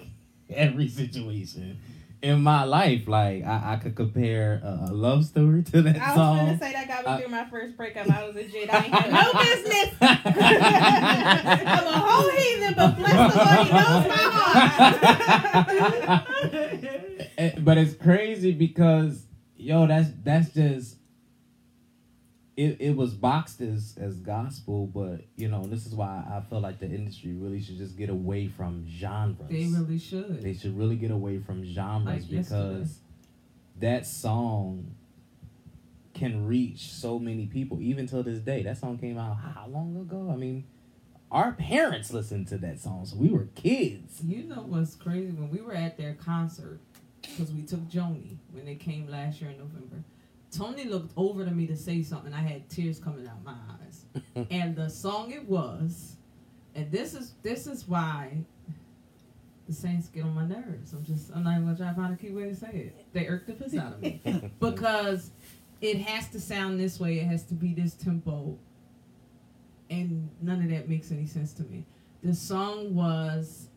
every 0.50 0.88
situation 0.88 1.78
in 2.22 2.42
my 2.42 2.64
life. 2.64 3.08
Like 3.08 3.44
I, 3.46 3.74
I 3.74 3.76
could 3.76 3.96
compare 3.96 4.62
a, 4.64 4.88
a 4.90 4.94
love 4.94 5.26
story 5.26 5.62
to 5.64 5.82
that 5.84 6.16
song. 6.16 6.40
I 6.40 6.44
was 6.44 6.52
gonna 6.52 6.58
say 6.60 6.72
that 6.74 6.88
got 6.88 7.06
me 7.06 7.12
Uh, 7.12 7.18
through 7.20 7.28
my 7.30 7.46
first 7.46 7.78
breakup. 7.78 8.10
I 8.10 8.24
was 8.26 8.36
a 8.36 8.48
jit. 8.48 8.74
I 8.74 8.78
ain't 8.86 8.94
had 8.94 9.12
no 9.12 9.32
business. 9.44 9.94
I'm 10.02 11.88
a 11.88 12.00
whole 12.00 12.30
heathen, 12.32 12.74
but 12.76 12.96
bless 12.98 13.14
the 13.14 13.38
Lord, 13.38 13.68
He 13.68 13.74
knows 13.74 14.08
my 14.08 14.30
heart. 14.34 16.26
Eh, 17.38 17.52
but 17.60 17.78
it's 17.78 17.94
crazy 17.94 18.52
because 18.52 19.26
yo, 19.58 19.88
that's 19.88 20.10
that's 20.24 20.54
just 20.54 20.98
it. 22.58 22.78
It 22.80 22.96
was 22.96 23.14
boxed 23.14 23.62
as 23.62 23.96
as 24.00 24.16
gospel, 24.18 24.88
but 24.88 25.22
you 25.36 25.48
know 25.48 25.64
this 25.66 25.86
is 25.86 25.94
why 25.94 26.24
I 26.30 26.42
feel 26.50 26.62
like 26.62 26.80
the 26.80 26.88
industry 26.88 27.34
really 27.34 27.62
should 27.62 27.78
just 27.78 27.98
get 27.98 28.10
away 28.10 28.48
from 28.48 28.86
genres. 28.88 29.50
They 29.50 29.66
really 29.66 30.00
should. 30.00 30.42
They 30.42 30.54
should 30.54 30.78
really 30.78 30.96
get 30.96 31.12
away 31.12 31.40
from 31.40 31.66
genres 31.66 32.24
Like 32.24 32.32
yesterday. 32.32 32.70
because 32.70 33.00
that 33.80 34.06
song 34.06 34.96
can 36.14 36.48
reach 36.48 36.94
so 36.94 37.20
many 37.20 37.46
people 37.46 37.82
even 37.82 38.08
till 38.08 38.24
this 38.24 38.40
day. 38.40 38.64
That 38.64 38.78
song 38.78 38.98
came 38.98 39.18
out 39.18 39.36
how 39.36 39.68
long 39.68 39.98
ago? 39.98 40.32
I 40.32 40.38
mean, 40.38 40.64
our 41.30 41.52
parents 41.52 42.14
listened 42.14 42.48
to 42.48 42.58
that 42.60 42.80
song, 42.80 43.06
so 43.06 43.18
we 43.18 43.28
were 43.28 43.50
kids. 43.56 44.22
You 44.24 44.44
know 44.44 44.64
what's 44.66 44.96
crazy? 44.96 45.32
When 45.34 45.50
we 45.52 45.60
were 45.60 45.74
at 45.74 45.98
their 45.98 46.14
concert, 46.14 46.80
because 47.30 47.52
we 47.52 47.64
took 47.64 47.82
Joni 47.90 48.38
when 48.52 48.66
they 48.66 48.76
came 48.76 49.08
last 49.08 49.42
year 49.42 49.52
in 49.52 49.58
November, 49.58 50.04
Tony 50.52 50.86
looked 50.86 51.12
over 51.18 51.44
to 51.44 51.52
me 51.52 51.68
to 51.68 51.76
say 51.76 52.02
something. 52.02 52.34
I 52.34 52.42
had 52.42 52.70
tears 52.70 53.00
coming 53.00 53.28
out 53.28 53.44
my 53.44 53.56
eyes, 53.82 54.06
and 54.50 54.76
the 54.76 54.90
song 54.90 55.32
it 55.32 55.48
was, 55.48 56.16
and 56.74 56.92
this 56.92 57.14
is 57.14 57.34
this 57.44 57.68
is 57.68 57.88
why 57.88 58.38
the 59.68 59.74
Saints 59.74 60.08
get 60.10 60.24
on 60.24 60.34
my 60.34 60.46
nerves. 60.46 60.94
I'm 60.94 61.04
just 61.04 61.32
I'm 61.36 61.44
not 61.44 61.54
even 61.54 61.66
gonna 61.66 61.78
try 61.78 61.90
to 61.90 61.96
find 61.96 62.14
a 62.14 62.18
cute 62.18 62.34
way 62.34 62.44
to 62.44 62.56
say 62.56 62.70
it. 62.72 63.06
They 63.14 63.28
irk 63.28 63.48
the 63.48 63.54
piss 63.54 63.76
out 63.76 63.94
of 63.94 64.02
me 64.02 64.22
because 64.60 65.32
it 65.82 65.98
has 66.02 66.30
to 66.30 66.40
sound 66.40 66.80
this 66.80 67.00
way. 67.00 67.20
It 67.20 67.26
has 67.26 67.44
to 67.46 67.54
be 67.54 67.74
this 67.74 67.94
tempo, 67.94 68.58
and 69.90 70.30
none 70.42 70.62
of 70.62 70.70
that 70.70 70.88
makes 70.88 71.12
any 71.12 71.26
sense 71.26 71.54
to 71.54 71.64
me. 71.64 71.86
The 72.24 72.34
song 72.34 72.96
was 72.96 73.68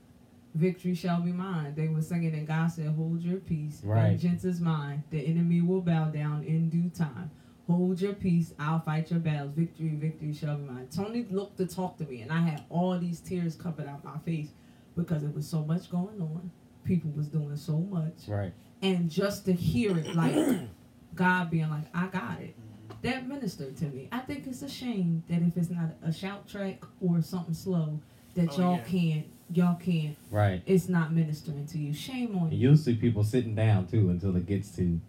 "Victory 0.59 0.95
Shall 0.95 1.21
Be 1.23 1.33
Mine." 1.33 1.75
They 1.75 1.89
were 1.89 2.03
singing, 2.03 2.35
and 2.35 2.47
God 2.47 2.69
said, 2.69 2.89
"Hold 2.95 3.23
your 3.23 3.39
peace, 3.39 3.81
Right. 3.85 4.11
vengeance 4.11 4.45
is 4.45 4.61
mine. 4.61 5.05
The 5.11 5.21
enemy 5.27 5.61
will 5.61 5.81
bow 5.81 6.11
down 6.11 6.43
in 6.45 6.69
due 6.69 6.91
time." 6.91 7.31
Hold 7.67 8.01
your 8.01 8.15
peace. 8.15 8.55
I'll 8.59 8.81
fight 8.81 9.11
your 9.11 9.21
battles. 9.21 9.53
Victory, 9.55 9.91
victory 9.95 10.33
shall 10.33 10.57
be 10.57 10.65
mine. 10.65 10.89
Tony 10.91 11.27
looked 11.31 11.59
to 11.59 11.67
talk 11.67 11.99
to 11.99 12.05
me, 12.07 12.23
and 12.23 12.33
I 12.33 12.41
had 12.41 12.65
all 12.71 12.99
these 12.99 13.21
tears 13.21 13.55
coming 13.57 13.87
out 13.87 14.03
my 14.05 14.17
face 14.19 14.49
because 14.97 15.23
it 15.23 15.35
was 15.35 15.47
so 15.47 15.63
much 15.65 15.91
going 15.91 16.21
on. 16.21 16.51
People 16.85 17.11
was 17.11 17.29
doing 17.29 17.57
so 17.57 17.79
much 17.79 18.27
Right. 18.27 18.55
and 18.81 19.11
just 19.11 19.45
to 19.45 19.53
hear 19.53 19.99
it 19.99 20.15
like 20.17 20.35
God 21.15 21.51
being 21.51 21.69
like, 21.69 21.85
I 21.95 22.07
got 22.07 22.41
it. 22.41 22.57
That 23.03 23.29
ministered 23.29 23.77
to 23.77 23.85
me. 23.85 24.09
I 24.11 24.21
think 24.21 24.47
it's 24.47 24.63
a 24.63 24.69
shame 24.69 25.23
that 25.29 25.43
if 25.43 25.57
it's 25.57 25.69
not 25.71 25.91
a 26.03 26.11
shout 26.13 26.49
track 26.49 26.83
or 27.03 27.21
something 27.21 27.53
slow, 27.55 28.01
that 28.35 28.49
Oh, 28.53 28.59
y'all 28.59 28.77
yeah. 28.77 28.85
can't 28.85 29.27
y'all 29.53 29.77
can't 29.77 30.17
Right. 30.31 30.63
it's 30.67 30.89
not 30.89 31.13
ministering 31.13 31.67
to 31.67 31.79
you. 31.79 31.93
Shame 31.95 32.37
on 32.37 32.53
you. 32.53 32.59
you'll 32.59 32.77
see 32.77 32.95
people 32.95 33.25
sitting 33.25 33.55
down 33.55 33.87
too 33.87 34.11
until 34.11 34.37
it 34.37 34.47
gets 34.47 34.71
to 34.77 35.01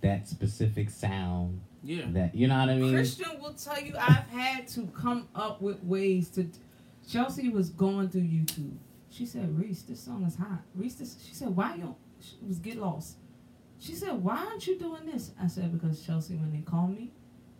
that 0.00 0.28
specific 0.28 0.90
sound. 0.90 1.60
Yeah. 1.82 2.06
That 2.08 2.34
you 2.34 2.48
know 2.48 2.58
what 2.58 2.70
I 2.70 2.76
mean? 2.76 2.92
Christian 2.92 3.40
will 3.40 3.54
tell 3.54 3.80
you 3.80 3.94
I've 3.98 4.28
had 4.30 4.66
to 4.68 4.86
come 4.88 5.28
up 5.34 5.60
with 5.60 5.82
ways 5.84 6.28
to 6.30 6.48
Chelsea 7.08 7.48
was 7.50 7.70
going 7.70 8.08
through 8.08 8.22
YouTube. 8.22 8.76
She 9.10 9.26
said, 9.26 9.56
Reese, 9.58 9.82
this 9.82 10.00
song 10.00 10.24
is 10.24 10.36
hot. 10.36 10.62
Reese, 10.74 10.94
this, 10.96 11.16
she 11.24 11.34
said, 11.34 11.54
why 11.54 11.74
you 11.76 11.82
don't, 11.82 11.96
she 12.20 12.36
was 12.46 12.58
get 12.58 12.78
lost. 12.78 13.16
She 13.78 13.94
said, 13.94 14.12
why 14.14 14.36
aren't 14.38 14.66
you 14.66 14.78
doing 14.78 15.06
this? 15.06 15.30
I 15.40 15.46
said, 15.46 15.72
because 15.78 16.04
Chelsea, 16.04 16.34
when 16.36 16.50
they 16.50 16.62
call 16.62 16.88
me, 16.88 17.12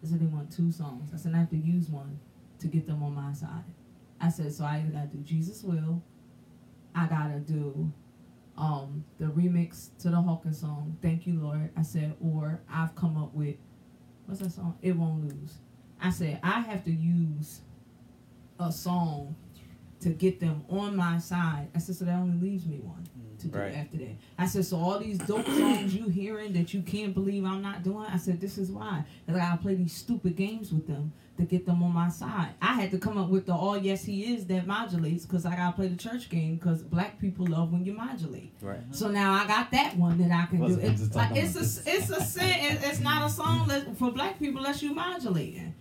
they 0.03 0.09
said 0.09 0.21
they 0.21 0.27
want 0.27 0.51
two 0.51 0.73
songs. 0.73 1.11
I 1.15 1.19
said, 1.19 1.35
I 1.35 1.39
have 1.39 1.51
to 1.51 1.57
use 1.57 1.89
one 1.89 2.19
to 2.61 2.67
get 2.67 2.87
them 2.87 3.03
on 3.03 3.15
my 3.15 3.33
side. 3.35 3.65
I 4.21 4.31
said, 4.31 4.53
so 4.53 4.65
I 4.65 4.79
either 4.79 4.91
got 4.91 5.11
to 5.11 5.17
do 5.19 5.23
Jesus 5.23 5.63
Will, 5.63 6.03
I 6.95 7.07
got 7.07 7.29
to 7.29 7.41
do 7.41 7.93
um, 8.57 9.05
the 9.19 9.27
remix 9.27 9.89
to 10.01 10.11
the 10.11 10.17
Hawkins 10.21 10.61
song, 10.61 10.97
Thank 11.03 11.27
You, 11.27 11.41
Lord. 11.41 11.71
I 11.77 11.83
said, 11.83 12.15
or 12.23 12.61
I've 12.73 12.95
come 12.95 13.17
up 13.17 13.35
with, 13.35 13.57
what's 14.27 14.41
that 14.41 14.53
song? 14.53 14.79
It 14.83 14.93
Won't 14.97 15.23
Lose. 15.29 15.55
I 16.01 16.11
said, 16.11 16.39
I 16.43 16.61
have 16.61 16.85
to 16.85 16.93
use 16.93 17.61
a 18.61 18.71
song 18.71 19.35
to 20.01 20.11
get 20.11 20.39
them 20.39 20.65
on 20.69 20.95
my 20.95 21.19
side. 21.19 21.69
I 21.75 21.79
said, 21.79 21.97
so 21.97 22.05
that 22.05 22.15
only 22.15 22.39
leaves 22.39 22.67
me 22.67 22.77
one 22.79 23.09
to 23.41 23.49
do 23.49 23.59
Right. 23.59 23.75
after 23.75 23.97
that. 23.99 24.17
I 24.39 24.47
said, 24.47 24.65
so 24.67 24.77
all 24.77 24.99
these 24.99 25.19
dope 25.19 25.47
songs 25.47 25.95
you 25.95 26.09
hearing 26.09 26.53
that 26.53 26.75
you 26.75 26.83
can't 26.83 27.15
believe 27.15 27.45
I'm 27.45 27.63
not 27.63 27.83
doing, 27.83 28.05
I 28.07 28.19
said, 28.19 28.41
this 28.41 28.59
is 28.59 28.71
why. 28.71 29.05
And 29.27 29.37
I 29.37 29.41
gotta 29.41 29.61
play 29.63 29.75
these 29.75 29.95
stupid 29.95 30.37
games 30.37 30.73
with 30.73 30.87
them 30.87 31.13
to 31.37 31.45
get 31.45 31.67
them 31.67 31.83
on 31.83 31.93
my 31.93 32.09
side. 32.09 32.51
I 32.63 32.75
had 32.75 32.91
to 32.93 32.99
come 32.99 33.19
up 33.19 33.29
with 33.29 33.47
the 33.47 33.55
all 33.55 33.77
yes 33.77 34.05
he 34.05 34.35
is 34.35 34.47
that 34.47 34.67
modulates 34.67 35.27
because 35.27 35.45
I 35.45 35.57
gotta 35.57 35.75
play 35.75 35.89
the 35.89 35.97
church 35.97 36.29
game 36.29 36.57
because 36.57 36.83
black 36.83 37.21
people 37.21 37.47
love 37.47 37.73
when 37.73 37.85
you 37.85 37.93
modulate. 37.93 38.53
Right. 38.61 38.79
So 38.93 39.09
now 39.09 39.33
I 39.33 39.47
got 39.47 39.71
that 39.73 39.97
one 39.97 40.19
that 40.19 40.31
I 40.31 40.47
can 40.47 40.59
do. 40.59 40.63
Wasn't 40.63 40.85
It's, 40.85 41.01
just 41.01 41.15
like, 41.15 41.29
talking 41.29 41.45
it's 41.45 41.57
a 41.57 41.91
it's 41.91 42.11
a 42.11 42.23
sin. 42.23 42.79
It's 42.83 43.01
not 43.01 43.27
a 43.27 43.31
song 43.33 43.67
that, 43.69 43.97
for 43.97 44.13
black 44.13 44.39
people 44.39 44.59
unless 44.59 44.83
you 44.83 44.95
modulating. 44.95 45.75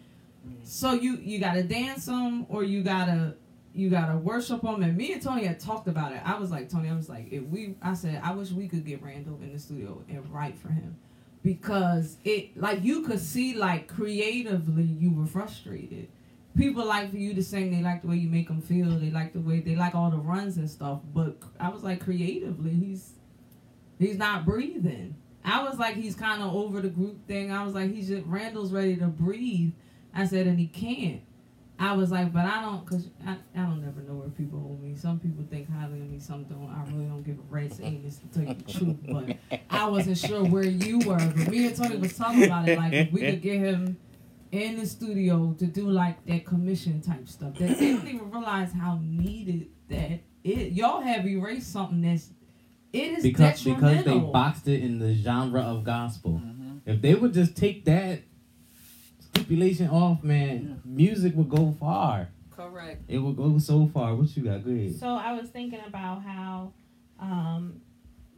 So 0.63 0.93
you 0.93 1.17
you 1.17 1.39
gotta 1.39 1.63
dance 1.63 2.05
them 2.05 2.47
or 2.49 2.63
you 2.63 2.81
gotta 2.81 3.35
you 3.75 3.89
gotta 3.89 4.17
worship 4.17 4.61
them. 4.61 4.81
And 4.81 4.97
me 4.97 5.13
and 5.13 5.21
Tony 5.21 5.45
had 5.45 5.59
talked 5.59 5.88
about 5.88 6.13
it. 6.13 6.21
I 6.25 6.38
was 6.38 6.49
like 6.49 6.69
Tony, 6.69 6.89
I 6.89 6.95
was 6.95 7.09
like 7.09 7.31
if 7.31 7.43
we 7.43 7.75
I 7.81 7.93
said 7.93 8.21
I 8.23 8.34
wish 8.34 8.51
we 8.51 8.67
could 8.67 8.85
get 8.85 9.03
Randall 9.03 9.39
in 9.43 9.53
the 9.53 9.59
studio 9.59 10.03
and 10.09 10.27
write 10.34 10.57
for 10.57 10.69
him 10.69 10.95
because 11.43 12.17
it 12.23 12.57
like 12.57 12.83
you 12.83 13.01
could 13.01 13.19
see 13.19 13.53
like 13.53 13.87
creatively 13.87 14.83
you 14.83 15.11
were 15.11 15.25
frustrated. 15.25 16.07
People 16.55 16.85
like 16.85 17.11
for 17.11 17.17
you 17.17 17.33
to 17.33 17.43
sing. 17.43 17.71
They 17.71 17.81
like 17.81 18.01
the 18.01 18.07
way 18.07 18.15
you 18.15 18.29
make 18.29 18.47
them 18.47 18.61
feel. 18.61 18.89
They 18.97 19.09
like 19.09 19.33
the 19.33 19.39
way 19.39 19.59
they 19.59 19.75
like 19.75 19.95
all 19.95 20.09
the 20.09 20.17
runs 20.17 20.57
and 20.57 20.69
stuff. 20.69 21.01
But 21.13 21.37
I 21.59 21.69
was 21.69 21.83
like 21.83 21.99
creatively, 21.99 22.71
he's 22.71 23.13
he's 23.99 24.17
not 24.17 24.45
breathing. 24.45 25.15
I 25.43 25.63
was 25.63 25.77
like 25.77 25.95
he's 25.95 26.15
kind 26.15 26.41
of 26.41 26.55
over 26.55 26.79
the 26.79 26.89
group 26.89 27.27
thing. 27.27 27.51
I 27.51 27.65
was 27.65 27.73
like 27.73 27.91
he's 27.91 28.07
just 28.07 28.25
Randall's 28.25 28.71
ready 28.71 28.95
to 28.97 29.07
breathe. 29.07 29.73
I 30.15 30.25
said 30.25 30.47
and 30.47 30.59
he 30.59 30.67
can't. 30.67 31.21
I 31.84 31.93
was 31.93 32.11
like, 32.11 32.31
but 32.31 32.45
I 32.45 32.61
don't, 32.61 32.85
cause 32.85 33.10
I, 33.26 33.31
I 33.55 33.61
don't 33.64 33.81
never 33.84 34.01
know 34.01 34.14
where 34.14 34.30
people 34.30 34.60
hold 34.60 34.81
me. 34.81 34.95
Some 34.95 35.19
people 35.19 35.43
think 35.49 35.69
highly 35.69 35.99
of 35.99 36.10
me, 36.10 36.19
some 36.19 36.43
don't. 36.45 36.69
I 36.69 36.89
really 36.91 37.07
don't 37.07 37.23
give 37.23 37.38
a 37.39 37.41
rat's 37.49 37.80
anus 37.81 38.18
to 38.19 38.27
tell 38.27 38.43
you 38.47 38.53
the 38.53 38.72
truth. 38.72 38.97
But 39.10 39.60
I 39.69 39.89
wasn't 39.89 40.18
sure 40.18 40.43
where 40.45 40.64
you 40.64 40.99
were. 40.99 41.18
But 41.18 41.49
me 41.49 41.68
and 41.68 41.76
Tony 41.76 41.97
was 41.97 42.15
talking 42.18 42.43
about 42.45 42.69
it. 42.69 42.77
Like 42.77 42.93
if 42.93 43.11
we 43.11 43.22
could 43.22 43.41
get 43.41 43.60
him 43.60 43.97
in 44.51 44.77
the 44.77 44.85
studio 44.85 45.55
to 45.60 45.65
do 45.65 45.89
like 45.89 46.23
that 46.27 46.45
commission 46.45 47.01
type 47.01 47.27
stuff. 47.27 47.55
That 47.55 47.77
they 47.80 47.93
don't 47.93 48.07
even 48.07 48.31
realize 48.31 48.72
how 48.72 48.99
needed 49.03 49.68
that 49.89 50.19
it. 50.43 50.72
Y'all 50.73 51.01
have 51.01 51.26
erased 51.27 51.72
something 51.73 52.01
that's 52.01 52.30
it 52.93 53.18
is 53.18 53.23
because 53.23 53.64
because 53.64 54.03
they 54.05 54.19
boxed 54.19 54.68
it 54.68 54.81
in 54.84 54.99
the 54.99 55.14
genre 55.15 55.61
of 55.61 55.84
gospel. 55.84 56.39
Mhm. 56.43 56.81
If 56.85 57.01
they 57.01 57.15
would 57.15 57.34
just 57.34 57.55
take 57.57 57.85
that 57.85 58.22
stipulation 59.43 59.89
off, 59.89 60.23
man, 60.23 60.81
music 60.85 61.33
would 61.35 61.49
go 61.49 61.75
far. 61.77 62.29
Correct. 62.49 63.03
It 63.09 63.17
would 63.17 63.35
go 63.35 63.57
so 63.57 63.89
far. 63.93 64.15
What 64.15 64.35
you 64.37 64.43
got? 64.43 64.63
Go 64.63 64.71
ahead. 64.71 64.95
So 64.95 65.07
I 65.07 65.33
was 65.33 65.49
thinking 65.49 65.81
about 65.85 66.23
how, 66.23 66.71
um, 67.19 67.81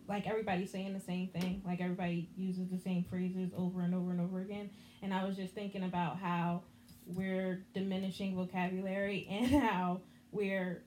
like 0.07 0.25
everybody's 0.25 0.71
saying 0.71 0.93
the 0.93 0.99
same 0.99 1.27
thing, 1.27 1.61
like 1.63 1.79
everybody 1.79 2.29
uses 2.35 2.69
the 2.69 2.79
same 2.79 3.03
phrases 3.03 3.51
over 3.55 3.81
and 3.81 3.93
over 3.93 4.11
and 4.11 4.19
over 4.19 4.41
again, 4.41 4.71
and 5.03 5.13
I 5.13 5.25
was 5.25 5.35
just 5.35 5.53
thinking 5.53 5.83
about 5.83 6.17
how 6.17 6.63
we're 7.05 7.63
diminishing 7.75 8.35
vocabulary 8.35 9.27
and 9.29 9.47
how 9.47 10.01
we're 10.31 10.83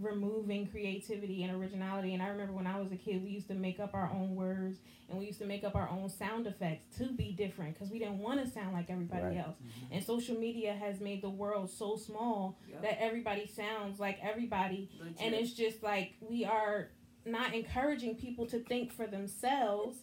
removing 0.00 0.66
creativity 0.66 1.42
and 1.44 1.60
originality. 1.60 2.14
And 2.14 2.22
I 2.22 2.28
remember 2.28 2.52
when 2.52 2.66
I 2.66 2.78
was 2.78 2.92
a 2.92 2.96
kid, 2.96 3.22
we 3.22 3.30
used 3.30 3.48
to 3.48 3.54
make 3.54 3.80
up 3.80 3.94
our 3.94 4.10
own 4.12 4.34
words 4.34 4.78
and 5.08 5.18
we 5.18 5.26
used 5.26 5.38
to 5.40 5.46
make 5.46 5.64
up 5.64 5.74
our 5.76 5.88
own 5.90 6.08
sound 6.08 6.46
effects 6.46 6.96
to 6.98 7.12
be 7.12 7.32
different 7.32 7.74
because 7.74 7.90
we 7.90 7.98
didn't 7.98 8.18
want 8.18 8.42
to 8.44 8.50
sound 8.50 8.72
like 8.72 8.88
everybody 8.88 9.22
Right. 9.24 9.36
else. 9.38 9.56
Mm-hmm. 9.56 9.94
And 9.94 10.04
social 10.04 10.36
media 10.36 10.72
has 10.72 11.00
made 11.00 11.22
the 11.22 11.30
world 11.30 11.68
so 11.70 11.96
small 11.96 12.58
Yep. 12.68 12.82
that 12.82 13.02
everybody 13.02 13.46
sounds 13.46 14.00
like 14.00 14.18
everybody 14.22 14.90
Legit. 15.00 15.20
and 15.20 15.34
it's 15.34 15.52
just 15.52 15.82
like 15.82 16.14
we 16.20 16.44
are 16.44 16.88
not 17.26 17.54
encouraging 17.54 18.16
people 18.16 18.46
to 18.46 18.58
think 18.60 18.92
for 18.92 19.06
themselves 19.06 19.98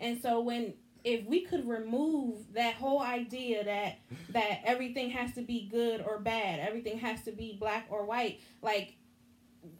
and 0.00 0.20
so 0.22 0.40
when 0.40 0.72
if 1.04 1.26
we 1.26 1.42
could 1.44 1.68
remove 1.68 2.38
that 2.54 2.74
whole 2.74 3.02
idea 3.02 3.62
that 3.64 3.98
that 4.30 4.60
everything 4.64 5.10
has 5.10 5.34
to 5.34 5.42
be 5.42 5.68
good 5.70 6.00
or 6.00 6.18
bad 6.20 6.60
everything 6.60 6.96
has 6.98 7.22
to 7.24 7.32
be 7.32 7.56
black 7.60 7.86
or 7.90 8.06
white 8.06 8.40
like 8.62 8.94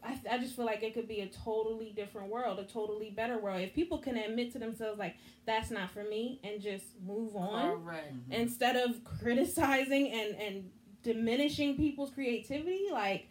I, 0.05 0.19
I 0.31 0.39
just 0.39 0.55
feel 0.55 0.65
like 0.65 0.83
it 0.83 0.95
could 0.95 1.09
be 1.09 1.21
a 1.21 1.27
totally 1.27 1.93
different 1.95 2.29
world 2.29 2.59
a 2.59 2.65
totally 2.65 3.11
better 3.11 3.39
world 3.39 3.61
if 3.61 3.75
people 3.75 3.99
can 3.99 4.17
admit 4.17 4.53
to 4.53 4.59
themselves 4.59 4.99
like 4.99 5.17
that's 5.45 5.71
not 5.71 5.91
for 5.91 6.05
me 6.05 6.41
and 6.45 6.61
just 6.61 6.85
move 7.05 7.35
on 7.37 7.83
Correct. 7.83 8.15
instead 8.31 8.77
of 8.77 9.03
criticizing 9.05 10.11
and 10.13 10.37
and 10.37 10.71
diminishing 11.03 11.77
people's 11.77 12.11
creativity 12.11 12.87
like 12.93 13.29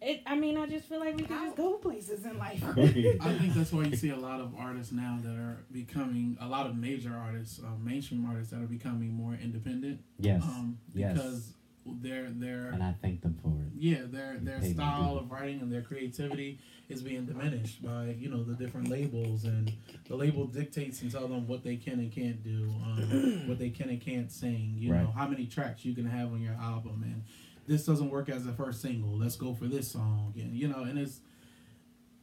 it 0.00 0.20
i 0.26 0.34
mean 0.34 0.56
i 0.56 0.66
just 0.66 0.88
feel 0.88 1.00
like 1.00 1.16
we 1.16 1.24
can 1.24 1.46
just 1.46 1.56
go 1.56 1.74
places 1.74 2.24
in 2.24 2.38
life 2.38 2.62
I 2.76 3.38
think 3.38 3.54
that's 3.54 3.72
why 3.72 3.84
you 3.84 3.96
see 3.96 4.10
a 4.10 4.16
lot 4.16 4.40
of 4.40 4.54
artists 4.56 4.92
now 4.92 5.18
that 5.22 5.34
are 5.34 5.58
becoming 5.72 6.36
a 6.40 6.46
lot 6.48 6.66
of 6.66 6.76
major 6.76 7.14
artists, 7.14 7.60
uh, 7.60 7.66
mainstream 7.82 8.26
artists 8.26 8.52
that 8.52 8.62
are 8.62 8.66
becoming 8.66 9.12
more 9.12 9.36
independent. 9.40 10.00
Yes. 10.18 10.42
Um, 10.42 10.78
Yes. 10.94 11.52
Their 12.00 12.28
their 12.30 12.68
and 12.68 12.82
I 12.82 12.94
thank 13.02 13.22
them 13.22 13.36
for 13.42 13.48
it. 13.62 13.72
yeah 13.76 14.02
their 14.04 14.38
their 14.40 14.60
They 14.60 14.72
style 14.72 15.18
of 15.18 15.30
writing 15.30 15.60
and 15.60 15.72
their 15.72 15.82
creativity 15.82 16.58
is 16.88 17.02
being 17.02 17.26
diminished 17.26 17.82
by 17.82 18.16
you 18.18 18.28
know 18.30 18.42
the 18.44 18.54
different 18.54 18.88
labels 18.88 19.44
and 19.44 19.72
the 20.08 20.16
label 20.16 20.46
dictates 20.46 21.02
and 21.02 21.10
tell 21.10 21.28
them 21.28 21.46
what 21.46 21.62
they 21.62 21.76
can 21.76 21.98
and 22.00 22.10
can't 22.12 22.42
do, 22.42 22.72
um, 22.84 23.44
what 23.48 23.58
they 23.58 23.70
can 23.70 23.88
and 23.90 24.00
can't 24.00 24.30
sing. 24.32 24.74
You 24.78 24.92
know 24.92 25.12
how 25.14 25.26
many 25.28 25.46
tracks 25.46 25.84
you 25.84 25.94
can 25.94 26.06
have 26.06 26.32
on 26.32 26.40
your 26.40 26.54
album 26.54 27.02
and. 27.04 27.22
This 27.66 27.84
doesn't 27.84 28.08
work 28.08 28.30
as 28.30 28.46
a 28.46 28.52
first 28.54 28.80
single. 28.80 29.18
Let's 29.18 29.36
go 29.36 29.52
for 29.52 29.66
this 29.66 29.90
song, 29.92 30.32
and 30.36 30.54
you 30.56 30.68
know, 30.68 30.84
and 30.84 30.98
it's 30.98 31.20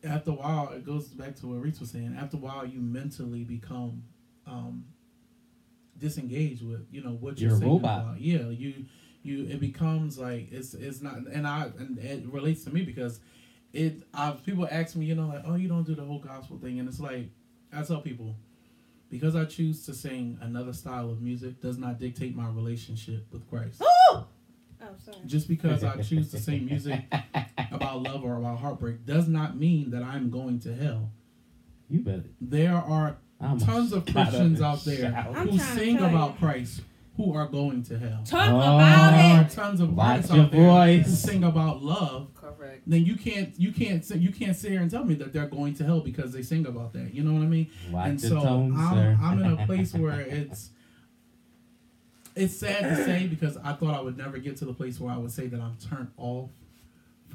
after 0.04 0.32
a 0.32 0.34
while, 0.34 0.70
it 0.74 0.84
goes 0.84 1.10
back 1.10 1.36
to 1.36 1.46
what 1.46 1.62
Reese 1.62 1.80
was 1.80 1.92
saying. 1.92 2.16
After 2.20 2.38
a 2.38 2.40
while, 2.40 2.66
you 2.66 2.80
mentally 2.80 3.44
become 3.44 4.06
um, 4.48 4.86
disengaged 5.98 6.66
with 6.66 6.88
you 6.92 7.04
know 7.04 7.12
what 7.12 7.40
you're, 7.40 7.52
You're 7.52 7.62
a 7.64 7.66
robot. 7.68 8.02
about. 8.02 8.22
Yeah, 8.22 8.50
you 8.50 8.86
you 9.26 9.48
it 9.50 9.60
becomes 9.60 10.20
like 10.20 10.52
it's 10.52 10.74
it's 10.76 11.02
not, 11.02 11.16
and 11.16 11.48
I 11.48 11.72
and 11.80 11.98
it 11.98 12.26
relates 12.28 12.64
to 12.66 12.74
me 12.74 12.84
because 12.84 13.20
it. 13.74 14.04
I 14.14 14.32
people 14.32 14.68
ask 14.70 14.96
me, 14.96 15.06
you 15.06 15.16
know, 15.16 15.28
like, 15.28 15.44
oh, 15.46 15.56
you 15.56 15.68
don't 15.68 15.86
do 15.86 15.96
the 15.96 16.04
whole 16.04 16.20
gospel 16.20 16.58
thing, 16.60 16.80
and 16.80 16.88
it's 16.88 17.00
like 17.00 17.30
I 17.74 17.82
tell 17.82 18.02
people. 18.02 18.36
Because 19.08 19.36
I 19.36 19.46
choose 19.46 19.86
to 19.86 19.94
sing 19.94 20.38
another 20.42 20.74
style 20.74 21.10
of 21.12 21.22
music 21.22 21.62
does 21.62 21.78
not 21.78 22.00
dictate 22.00 22.36
my 22.36 22.50
relationship 22.50 23.28
with 23.32 23.48
Christ. 23.50 23.82
oh 24.10 24.28
sorry 25.04 25.18
Just 25.26 25.48
because 25.48 25.84
I 25.84 26.02
choose 26.02 26.32
to 26.32 26.40
sing 26.40 26.66
music 26.66 27.02
about 27.72 28.02
love 28.02 28.24
or 28.24 28.36
about 28.38 28.60
heartbreak 28.60 29.06
does 29.06 29.28
not 29.28 29.58
mean 29.58 29.92
that 29.92 30.04
I'm 30.04 30.32
going 30.32 30.60
to 30.62 30.76
hell. 30.76 31.12
You 31.88 32.00
better. 32.00 32.24
There 32.42 32.76
are 32.76 33.18
I'm 33.40 33.60
tons 33.60 33.94
of 33.94 34.06
Christians 34.06 34.62
out 34.62 34.84
there 34.86 35.12
shout. 35.12 35.36
Who 35.36 35.58
sing 35.60 35.98
about. 35.98 36.40
Christ 36.40 36.82
who 37.18 37.34
are 37.34 37.48
going 37.48 37.82
to 37.84 37.98
hell. 37.98 38.22
talk 38.26 38.50
Oh. 38.50 38.58
about 38.60 39.46
it 39.46 39.50
tons 39.52 39.80
of 39.80 39.96
Watch 39.96 40.08
artists 40.08 40.32
your 40.34 40.44
out 40.46 40.52
there 40.52 40.62
who 40.62 41.04
voice. 41.04 41.20
sing 41.20 41.44
about 41.44 41.82
love. 41.84 42.34
Correct. 42.36 42.82
Then 42.88 43.06
you 43.06 43.16
can't 43.16 43.58
you 43.60 43.72
can't 43.72 44.04
say, 44.04 44.18
you 44.18 44.32
can't 44.32 44.56
sit 44.56 44.72
here 44.72 44.82
and 44.82 44.92
tell 44.92 45.04
me 45.06 45.16
that 45.16 45.32
they're 45.34 45.48
going 45.48 45.74
to 45.76 45.84
hell 45.86 46.02
because 46.02 46.34
they 46.34 46.42
sing 46.42 46.66
about 46.66 46.94
that. 46.94 47.14
You 47.14 47.24
know 47.24 47.34
what 47.34 47.44
I 47.44 47.48
mean? 47.48 47.68
Watch 47.92 48.08
and 48.10 48.22
your 48.22 48.30
so 48.32 48.42
tone, 48.42 48.76
I'm, 48.78 48.94
sir. 48.96 49.18
I'm 49.22 49.42
in 49.44 49.52
a 49.60 49.66
place 49.68 49.94
where 49.94 50.20
it's 50.22 50.72
it's 52.36 52.56
sad 52.58 52.82
to 52.98 53.04
say 53.06 53.28
because 53.28 53.56
I 53.58 53.74
thought 53.74 53.96
I 53.96 54.02
would 54.02 54.18
never 54.18 54.38
get 54.38 54.58
to 54.58 54.66
the 54.66 54.74
place 54.74 55.00
where 55.00 55.14
I 55.14 55.18
would 55.18 55.32
say 55.32 55.48
that 55.48 55.60
I'm 55.62 55.78
turned 55.78 56.12
off 56.18 56.50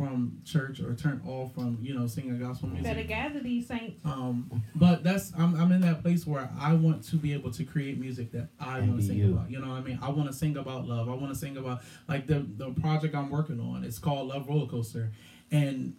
from 0.00 0.40
church 0.46 0.80
or 0.80 0.94
turn 0.94 1.20
off 1.26 1.52
from 1.54 1.76
you 1.82 1.92
know 1.92 2.06
singing 2.06 2.38
gospel 2.38 2.68
you 2.70 2.76
music. 2.76 2.90
better 2.94 3.06
gather 3.06 3.40
these 3.40 3.66
saints 3.68 4.00
Um, 4.02 4.62
but 4.74 5.04
that's 5.04 5.30
I'm, 5.36 5.54
I'm 5.60 5.70
in 5.72 5.82
that 5.82 6.00
place 6.00 6.26
where 6.26 6.48
I 6.58 6.72
want 6.72 7.04
to 7.10 7.16
be 7.16 7.34
able 7.34 7.50
to 7.50 7.64
create 7.64 7.98
music 7.98 8.32
that 8.32 8.48
I 8.58 8.80
want 8.80 8.98
to 9.00 9.06
sing 9.06 9.18
you. 9.18 9.32
about. 9.34 9.50
You 9.50 9.60
know 9.60 9.68
what 9.68 9.76
I 9.76 9.80
mean? 9.82 9.98
I 10.00 10.08
want 10.08 10.28
to 10.28 10.32
sing 10.32 10.56
about 10.56 10.86
love. 10.88 11.10
I 11.10 11.12
want 11.12 11.28
to 11.34 11.38
sing 11.38 11.58
about 11.58 11.82
like 12.08 12.26
the 12.26 12.46
the 12.56 12.70
project 12.70 13.14
I'm 13.14 13.28
working 13.28 13.60
on. 13.60 13.84
It's 13.84 13.98
called 13.98 14.28
Love 14.28 14.48
Roller 14.48 14.66
Coaster, 14.66 15.12
and 15.50 15.94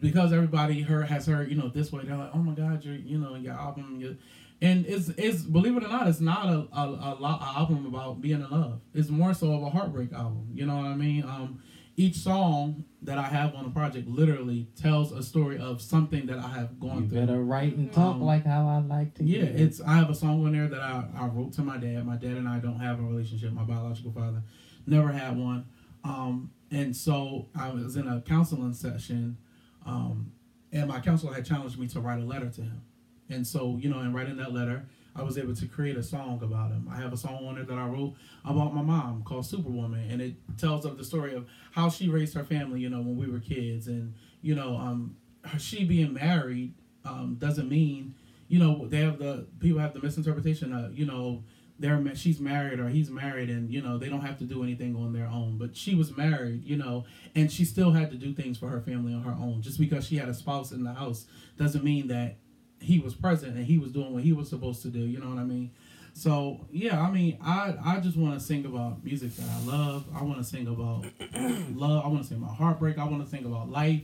because 0.00 0.32
everybody 0.32 0.82
heard 0.82 1.06
has 1.08 1.26
heard 1.26 1.48
you 1.48 1.56
know 1.56 1.68
this 1.68 1.92
way, 1.92 2.02
they're 2.04 2.16
like, 2.16 2.30
oh 2.34 2.38
my 2.38 2.52
God, 2.52 2.84
your 2.84 2.94
you 2.94 3.16
know 3.18 3.36
your 3.36 3.54
album, 3.54 3.98
your, 4.00 4.16
and 4.60 4.84
it's 4.86 5.08
it's 5.16 5.42
believe 5.42 5.76
it 5.76 5.84
or 5.84 5.88
not, 5.88 6.08
it's 6.08 6.20
not 6.20 6.46
a 6.46 6.68
a, 6.76 6.84
a, 6.84 7.10
lo- 7.18 7.38
a 7.40 7.52
album 7.56 7.86
about 7.86 8.20
being 8.20 8.40
in 8.42 8.50
love. 8.50 8.80
It's 8.94 9.08
more 9.08 9.32
so 9.32 9.52
of 9.54 9.62
a 9.62 9.70
heartbreak 9.70 10.12
album. 10.12 10.48
You 10.54 10.66
know 10.66 10.76
what 10.76 10.86
I 10.86 10.94
mean? 10.94 11.22
Um, 11.24 11.62
each 11.96 12.16
song 12.16 12.84
that 13.02 13.18
I 13.18 13.24
have 13.24 13.54
on 13.54 13.64
the 13.64 13.70
project 13.70 14.08
literally 14.08 14.68
tells 14.76 15.12
a 15.12 15.22
story 15.22 15.58
of 15.58 15.82
something 15.82 16.26
that 16.26 16.38
I 16.38 16.48
have 16.48 16.80
gone 16.80 17.02
You 17.04 17.08
through. 17.08 17.20
better 17.26 17.42
write 17.44 17.76
and 17.76 17.92
talk 17.92 18.14
Um, 18.14 18.22
like 18.22 18.46
how 18.46 18.66
I 18.68 18.78
like 18.78 19.14
to. 19.16 19.24
Yeah, 19.24 19.42
it's 19.42 19.80
I 19.80 19.94
have 19.96 20.08
a 20.08 20.14
song 20.14 20.44
on 20.46 20.52
there 20.52 20.68
that 20.68 20.80
I, 20.80 21.04
I 21.16 21.26
wrote 21.26 21.52
to 21.54 21.62
my 21.62 21.76
dad. 21.76 22.06
My 22.06 22.16
dad 22.16 22.32
and 22.38 22.48
I 22.48 22.58
don't 22.60 22.78
have 22.80 22.98
a 22.98 23.02
relationship. 23.02 23.52
My 23.52 23.64
biological 23.64 24.12
father 24.12 24.42
never 24.86 25.12
had 25.12 25.36
one. 25.36 25.66
Um, 26.04 26.50
and 26.70 26.96
so 26.96 27.48
I 27.54 27.68
was 27.70 27.96
in 27.96 28.08
a 28.08 28.20
counseling 28.22 28.72
session, 28.72 29.36
um, 29.84 30.32
and 30.72 30.88
my 30.88 31.00
counselor 31.00 31.34
had 31.34 31.44
challenged 31.44 31.78
me 31.78 31.86
to 31.88 32.00
write 32.00 32.20
a 32.20 32.24
letter 32.24 32.48
to 32.48 32.62
him. 32.62 32.82
And 33.28 33.46
so, 33.46 33.76
you 33.80 33.90
know, 33.90 34.00
in 34.00 34.12
writing 34.12 34.36
that 34.38 34.52
letter, 34.54 34.86
I 35.14 35.22
was 35.22 35.36
able 35.36 35.54
to 35.54 35.66
create 35.66 35.96
a 35.96 36.02
song 36.02 36.40
about 36.42 36.70
him. 36.70 36.88
I 36.90 36.96
have 36.96 37.12
a 37.12 37.16
song 37.16 37.46
on 37.46 37.56
there 37.56 37.64
that 37.64 37.78
I 37.78 37.86
wrote 37.86 38.14
about 38.44 38.74
my 38.74 38.82
mom 38.82 39.22
called 39.24 39.46
Superwoman, 39.46 40.10
and 40.10 40.22
it 40.22 40.34
tells 40.58 40.84
of 40.84 40.96
the 40.96 41.04
story 41.04 41.34
of 41.34 41.46
how 41.72 41.90
she 41.90 42.08
raised 42.08 42.34
her 42.34 42.44
family, 42.44 42.80
you 42.80 42.88
know, 42.88 43.00
when 43.00 43.16
we 43.16 43.30
were 43.30 43.40
kids, 43.40 43.88
and 43.88 44.14
you 44.40 44.54
know, 44.54 44.76
um, 44.76 45.16
she 45.58 45.84
being 45.84 46.14
married 46.14 46.74
um, 47.04 47.36
doesn't 47.38 47.68
mean, 47.68 48.14
you 48.48 48.58
know, 48.58 48.86
they 48.86 48.98
have 48.98 49.18
the 49.18 49.46
people 49.60 49.80
have 49.80 49.92
the 49.92 50.00
misinterpretation 50.00 50.72
of, 50.72 50.98
you 50.98 51.04
know, 51.04 51.42
they're 51.78 52.14
she's 52.14 52.40
married 52.40 52.78
or 52.78 52.88
he's 52.88 53.10
married, 53.10 53.50
and 53.50 53.70
you 53.70 53.82
know 53.82 53.98
they 53.98 54.08
don't 54.08 54.20
have 54.20 54.38
to 54.38 54.44
do 54.44 54.62
anything 54.62 54.94
on 54.96 55.12
their 55.12 55.26
own. 55.26 55.58
But 55.58 55.76
she 55.76 55.94
was 55.94 56.16
married, 56.16 56.64
you 56.64 56.76
know, 56.76 57.04
and 57.34 57.50
she 57.50 57.64
still 57.64 57.90
had 57.90 58.10
to 58.12 58.16
do 58.16 58.32
things 58.32 58.56
for 58.56 58.68
her 58.68 58.80
family 58.80 59.12
on 59.12 59.22
her 59.22 59.32
own. 59.32 59.62
Just 59.62 59.78
because 59.78 60.06
she 60.06 60.16
had 60.16 60.28
a 60.28 60.34
spouse 60.34 60.70
in 60.70 60.84
the 60.84 60.94
house 60.94 61.26
doesn't 61.58 61.82
mean 61.84 62.08
that 62.08 62.36
he 62.82 62.98
was 62.98 63.14
present 63.14 63.56
and 63.56 63.64
he 63.64 63.78
was 63.78 63.92
doing 63.92 64.12
what 64.12 64.22
he 64.22 64.32
was 64.32 64.48
supposed 64.48 64.82
to 64.82 64.88
do. 64.88 65.00
You 65.00 65.18
know 65.20 65.28
what 65.28 65.38
I 65.38 65.44
mean? 65.44 65.70
So 66.14 66.66
yeah, 66.70 67.00
I 67.00 67.10
mean, 67.10 67.38
I 67.42 67.74
I 67.82 68.00
just 68.00 68.16
want 68.16 68.34
to 68.38 68.40
sing 68.44 68.66
about 68.66 69.02
music 69.04 69.34
that 69.36 69.48
I 69.48 69.60
love. 69.64 70.04
I 70.14 70.22
want 70.22 70.38
to 70.38 70.44
sing 70.44 70.66
about 70.66 71.06
love. 71.74 72.04
I 72.04 72.08
want 72.08 72.22
to 72.22 72.28
sing 72.28 72.38
about 72.38 72.56
heartbreak. 72.56 72.98
I 72.98 73.04
want 73.04 73.24
to 73.24 73.30
sing 73.30 73.44
about 73.46 73.70
life. 73.70 74.02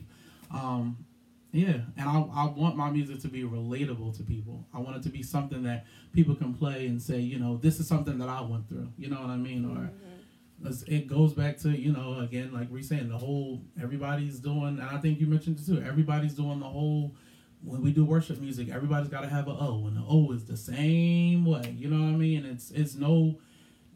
Um, 0.51 1.05
yeah, 1.53 1.81
and 1.97 2.09
I 2.09 2.19
I 2.33 2.47
want 2.47 2.77
my 2.77 2.91
music 2.91 3.21
to 3.21 3.29
be 3.29 3.43
relatable 3.43 4.17
to 4.17 4.23
people. 4.23 4.67
I 4.73 4.79
want 4.81 4.97
it 4.97 5.03
to 5.05 5.09
be 5.11 5.23
something 5.23 5.63
that 5.65 5.87
people 6.13 6.35
can 6.35 6.55
play 6.55 6.87
and 6.87 7.01
say, 7.01 7.19
you 7.21 7.39
know, 7.39 7.57
this 7.59 7.79
is 7.81 7.87
something 7.89 8.19
that 8.19 8.29
I 8.29 8.41
went 8.43 8.69
through. 8.69 8.89
You 8.99 9.09
know 9.09 9.21
what 9.21 9.31
I 9.31 9.37
mean? 9.37 9.65
Or 9.65 9.91
it's- 10.63 10.83
it 10.89 11.07
goes 11.07 11.35
back 11.35 11.57
to 11.59 11.71
you 11.71 11.93
know 11.93 12.19
again 12.21 12.53
like 12.53 12.71
we 12.71 12.83
saying 12.83 13.09
the 13.09 13.17
whole 13.19 13.63
everybody's 13.81 14.41
doing 14.41 14.79
and 14.81 14.83
I 14.83 14.99
think 14.99 15.21
you 15.21 15.27
mentioned 15.27 15.61
it 15.61 15.67
too. 15.67 15.81
Everybody's 15.83 16.35
doing 16.35 16.59
the 16.61 16.67
whole 16.67 17.15
when 17.63 17.83
we 17.83 17.93
do 17.93 18.05
worship 18.05 18.41
music, 18.41 18.69
everybody's 18.71 19.09
got 19.09 19.23
to 19.23 19.29
have 19.29 19.49
a 19.49 19.53
O, 19.53 19.85
and 19.87 19.97
the 19.97 20.05
O 20.09 20.31
is 20.33 20.45
the 20.45 20.57
same 20.57 21.45
way. 21.45 21.75
You 21.79 21.89
know 21.91 22.01
what 22.05 22.15
I 22.15 22.17
mean? 22.17 22.45
It's 22.47 22.71
it's 22.71 22.95
no 22.95 23.39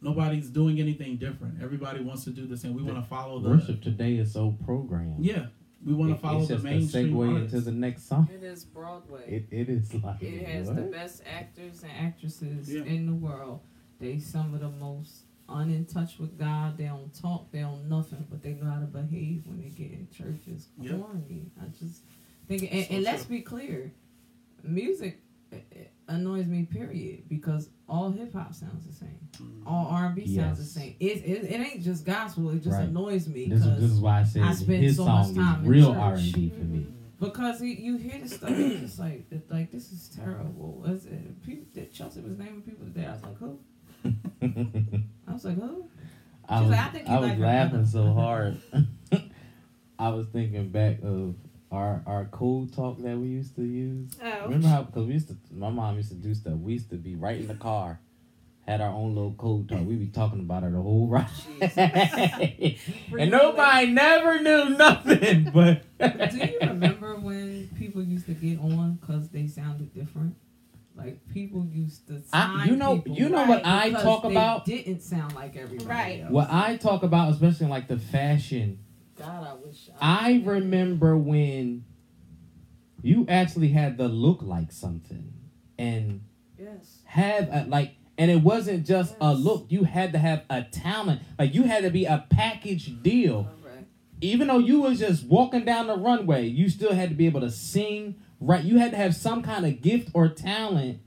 nobody's 0.01 0.48
doing 0.51 0.80
anything 0.80 1.16
different. 1.16 1.62
Everybody 1.62 2.01
wants 2.02 2.24
to 2.24 2.30
do 2.30 2.47
the 2.47 2.56
same. 2.56 2.74
We 2.74 2.82
want 2.82 2.98
to 3.02 3.09
follow 3.09 3.39
the 3.40 3.51
Worship 3.51 3.82
today 3.82 4.16
is 4.16 4.32
so 4.32 4.56
programmed. 4.64 5.24
Yeah, 5.24 5.47
we 5.84 5.94
want 5.94 6.10
to 6.10 6.16
It- 6.16 6.20
follow 6.20 6.39
it's 6.40 6.48
the 6.48 6.55
just 6.55 6.64
a 6.66 6.68
mainstream 6.68 7.12
segue 7.14 7.34
artists. 7.34 7.55
into 7.55 7.64
the 7.66 7.72
next 7.76 8.09
song. 8.09 8.28
It 8.34 8.43
is 8.43 8.64
Broadway. 8.64 9.22
It, 9.28 9.47
it 9.56 9.68
is 9.68 9.94
like 9.94 10.20
It 10.22 10.44
has 10.47 10.66
what? 10.66 10.76
the 10.76 10.82
best 10.82 11.22
actors 11.24 11.82
and 11.84 11.93
actresses 11.93 12.72
Yeah. 12.72 12.82
in 12.82 13.06
the 13.06 13.14
world. 13.14 13.60
They 14.01 14.18
some 14.18 14.52
of 14.55 14.60
the 14.60 14.70
most 14.70 15.26
unin 15.48 15.86
touch 15.93 16.18
with 16.18 16.36
God. 16.39 16.76
They 16.78 16.86
don't 16.86 17.14
talk. 17.14 17.52
They 17.52 17.60
don't 17.60 17.89
nothing, 17.89 18.26
but 18.28 18.43
they 18.43 18.55
know 18.55 18.68
how 18.70 18.80
to 18.80 18.86
behave 18.86 19.47
when 19.47 19.60
they 19.60 19.68
get 19.68 19.93
in 19.93 20.09
church. 20.10 20.40
It's 20.48 20.66
Yep. 20.80 21.01
I 21.62 21.66
just 21.78 22.02
think, 22.47 22.62
and, 22.73 22.86
So 22.86 22.94
and 22.94 23.05
let's 23.05 23.24
be 23.24 23.40
clear, 23.40 23.93
music 24.62 25.20
eh, 25.52 25.56
eh, 25.74 25.78
annoys 26.09 26.47
me. 26.47 26.64
Period. 26.64 27.28
Because 27.28 27.70
all 27.89 28.10
hip 28.10 28.32
hop 28.35 28.55
sounds 28.55 28.86
the 28.86 28.93
same. 28.93 29.19
Mm. 29.39 29.62
All 29.66 29.86
R 29.86 30.06
and 30.06 30.14
B 30.14 30.35
sounds 30.35 30.59
the 30.59 30.64
same. 30.64 30.97
It, 31.01 31.19
it 31.24 31.44
it 31.51 31.60
ain't 31.60 31.82
just 31.82 32.05
gospel. 32.05 32.51
It 32.51 32.62
just 32.62 32.77
Right. 32.77 32.89
annoys 32.89 33.28
me 33.28 33.48
This, 33.48 33.60
is- 33.64 33.81
this 33.81 33.90
is 33.90 34.01
why 34.01 34.20
I 34.20 34.24
said 34.24 34.43
I 34.43 34.55
spend 34.55 34.82
his 34.82 34.97
so 34.97 35.05
much 35.06 35.35
time 35.35 35.62
is 35.62 35.69
real. 35.69 35.93
R 35.93 36.14
and 36.14 36.32
B 36.32 36.48
for 36.51 36.64
me. 36.64 36.86
because 37.20 37.60
he, 37.60 37.74
you 37.74 37.97
hear 37.97 38.19
the 38.20 38.28
stuff, 38.28 38.51
it's 38.51 38.81
just 38.81 38.98
like 38.98 39.24
it's 39.31 39.51
like 39.51 39.70
this 39.70 39.93
is 39.93 40.09
terrible. 40.14 40.85
Is 40.86 41.06
it, 41.06 41.43
people, 41.43 41.82
Chelsea 41.93 42.20
was 42.20 42.36
naming 42.39 42.62
people 42.62 42.85
today. 42.86 43.06
I 43.06 43.12
was 43.12 43.23
like, 43.23 43.39
who? 43.39 43.59
I 45.28 45.32
was 45.32 45.44
like, 45.44 45.55
who? 45.60 45.89
I 46.48 46.59
She's 46.59 46.62
was, 46.69 46.70
like, 46.77 46.81
I 46.81 46.89
think 46.90 47.09
I 47.09 47.19
was 47.20 47.28
like 47.31 47.39
laughing 47.39 47.86
so 47.86 48.12
hard. 48.14 48.60
I 49.98 50.09
was 50.09 50.27
thinking 50.32 50.69
back 50.70 50.98
of 51.05 51.36
our 51.72 52.02
our 52.06 52.26
code 52.26 52.72
talk 52.74 52.98
that 53.02 53.16
we 53.18 53.28
used 53.28 53.56
to 53.56 53.62
use. 53.62 54.10
Oh. 54.22 54.44
Remember 54.44 54.68
how? 54.68 54.82
Because 54.82 55.06
we 55.06 55.14
used 55.14 55.28
to, 55.28 55.36
my 55.52 55.70
mom 55.70 55.96
used 55.96 56.10
to 56.10 56.14
do 56.14 56.34
stuff. 56.34 56.54
We 56.54 56.74
used 56.74 56.90
to 56.90 56.96
be 56.96 57.16
right 57.16 57.38
in 57.38 57.48
the 57.48 57.54
car, 57.54 57.98
had 58.66 58.80
our 58.80 58.90
own 58.90 59.14
little 59.14 59.32
code 59.34 59.68
talk. 59.68 59.80
We 59.84 59.96
be 59.96 60.06
talking 60.08 60.40
about 60.40 60.64
it 60.64 60.72
the 60.72 60.80
whole 60.82 61.06
ride, 61.08 61.26
and 63.18 63.30
nobody 63.30 63.86
never 63.86 64.40
knew 64.40 64.70
nothing. 64.76 65.50
But 65.54 65.82
Do 65.98 66.36
you 66.38 66.58
remember 66.60 67.16
when 67.16 67.68
people 67.78 68.02
used 68.02 68.26
to 68.26 68.34
get 68.34 68.58
on 68.60 68.98
because 69.00 69.28
they 69.30 69.46
sounded 69.46 69.94
different? 69.94 70.36
Like 70.94 71.26
people 71.32 71.64
used 71.64 72.06
to 72.08 72.22
I- 72.34 72.66
you 72.66 72.76
know- 72.76 72.96
people 72.98 73.16
you 73.16 73.28
know 73.30 73.44
what 73.46 73.64
I 73.64 73.90
talk 73.92 74.24
they 74.24 74.30
about? 74.30 74.66
Didn't 74.66 75.00
sound 75.00 75.34
like 75.34 75.56
everybody 75.56 75.88
Right. 75.88 76.20
else. 76.20 76.30
what 76.30 76.50
I 76.52 76.76
talk 76.76 77.02
about, 77.02 77.32
especially 77.32 77.68
like 77.68 77.88
the 77.88 77.98
fashion 77.98 78.78
God, 79.22 79.46
I 79.46 79.54
wish. 79.66 79.88
I 80.00 80.42
remember 80.44 81.16
when 81.16 81.84
you 83.02 83.26
actually 83.28 83.68
had 83.68 83.96
the 83.96 84.08
look 84.08 84.42
like 84.42 84.72
something 84.72 85.32
and 85.78 86.22
Yes. 86.58 87.00
have 87.04 87.48
a, 87.50 87.66
like, 87.68 87.96
and 88.18 88.30
it 88.30 88.42
wasn't 88.42 88.86
just 88.86 89.16
a 89.20 89.34
look. 89.34 89.66
You 89.70 89.84
had 89.84 90.12
to 90.12 90.18
have 90.18 90.44
a 90.50 90.62
talent. 90.62 91.22
Like 91.38 91.54
you 91.54 91.62
had 91.64 91.82
to 91.84 91.90
be 91.90 92.04
a 92.04 92.24
package 92.30 93.02
deal. 93.02 93.48
Even 94.20 94.46
though 94.46 94.58
you 94.58 94.82
was 94.82 95.00
just 95.00 95.24
walking 95.26 95.64
down 95.64 95.88
the 95.88 95.96
runway, 95.96 96.46
you 96.46 96.68
still 96.68 96.92
had 96.92 97.08
to 97.08 97.14
be 97.16 97.26
able 97.26 97.40
to 97.40 97.50
sing. 97.50 98.14
Right, 98.38 98.62
you 98.62 98.78
had 98.78 98.92
to 98.92 98.96
have 98.96 99.16
some 99.16 99.42
kind 99.42 99.66
of 99.66 99.82
gift 99.82 100.10
or 100.14 100.28
talent 100.28 101.00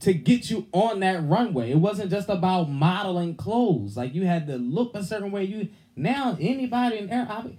to 0.00 0.12
get 0.12 0.50
you 0.50 0.66
on 0.72 1.00
that 1.00 1.22
runway. 1.24 1.70
It 1.70 1.78
wasn't 1.78 2.10
just 2.10 2.28
about 2.28 2.68
modeling 2.68 3.36
clothes. 3.36 3.96
Like 3.96 4.12
you 4.14 4.26
had 4.26 4.46
to 4.48 4.56
look 4.56 4.94
a 4.94 5.04
certain 5.04 5.30
way. 5.30 5.44
You 5.44 5.68
now 5.96 6.36
anybody 6.40 6.98
in 6.98 7.06
there, 7.08 7.26
I 7.28 7.42
be, 7.42 7.58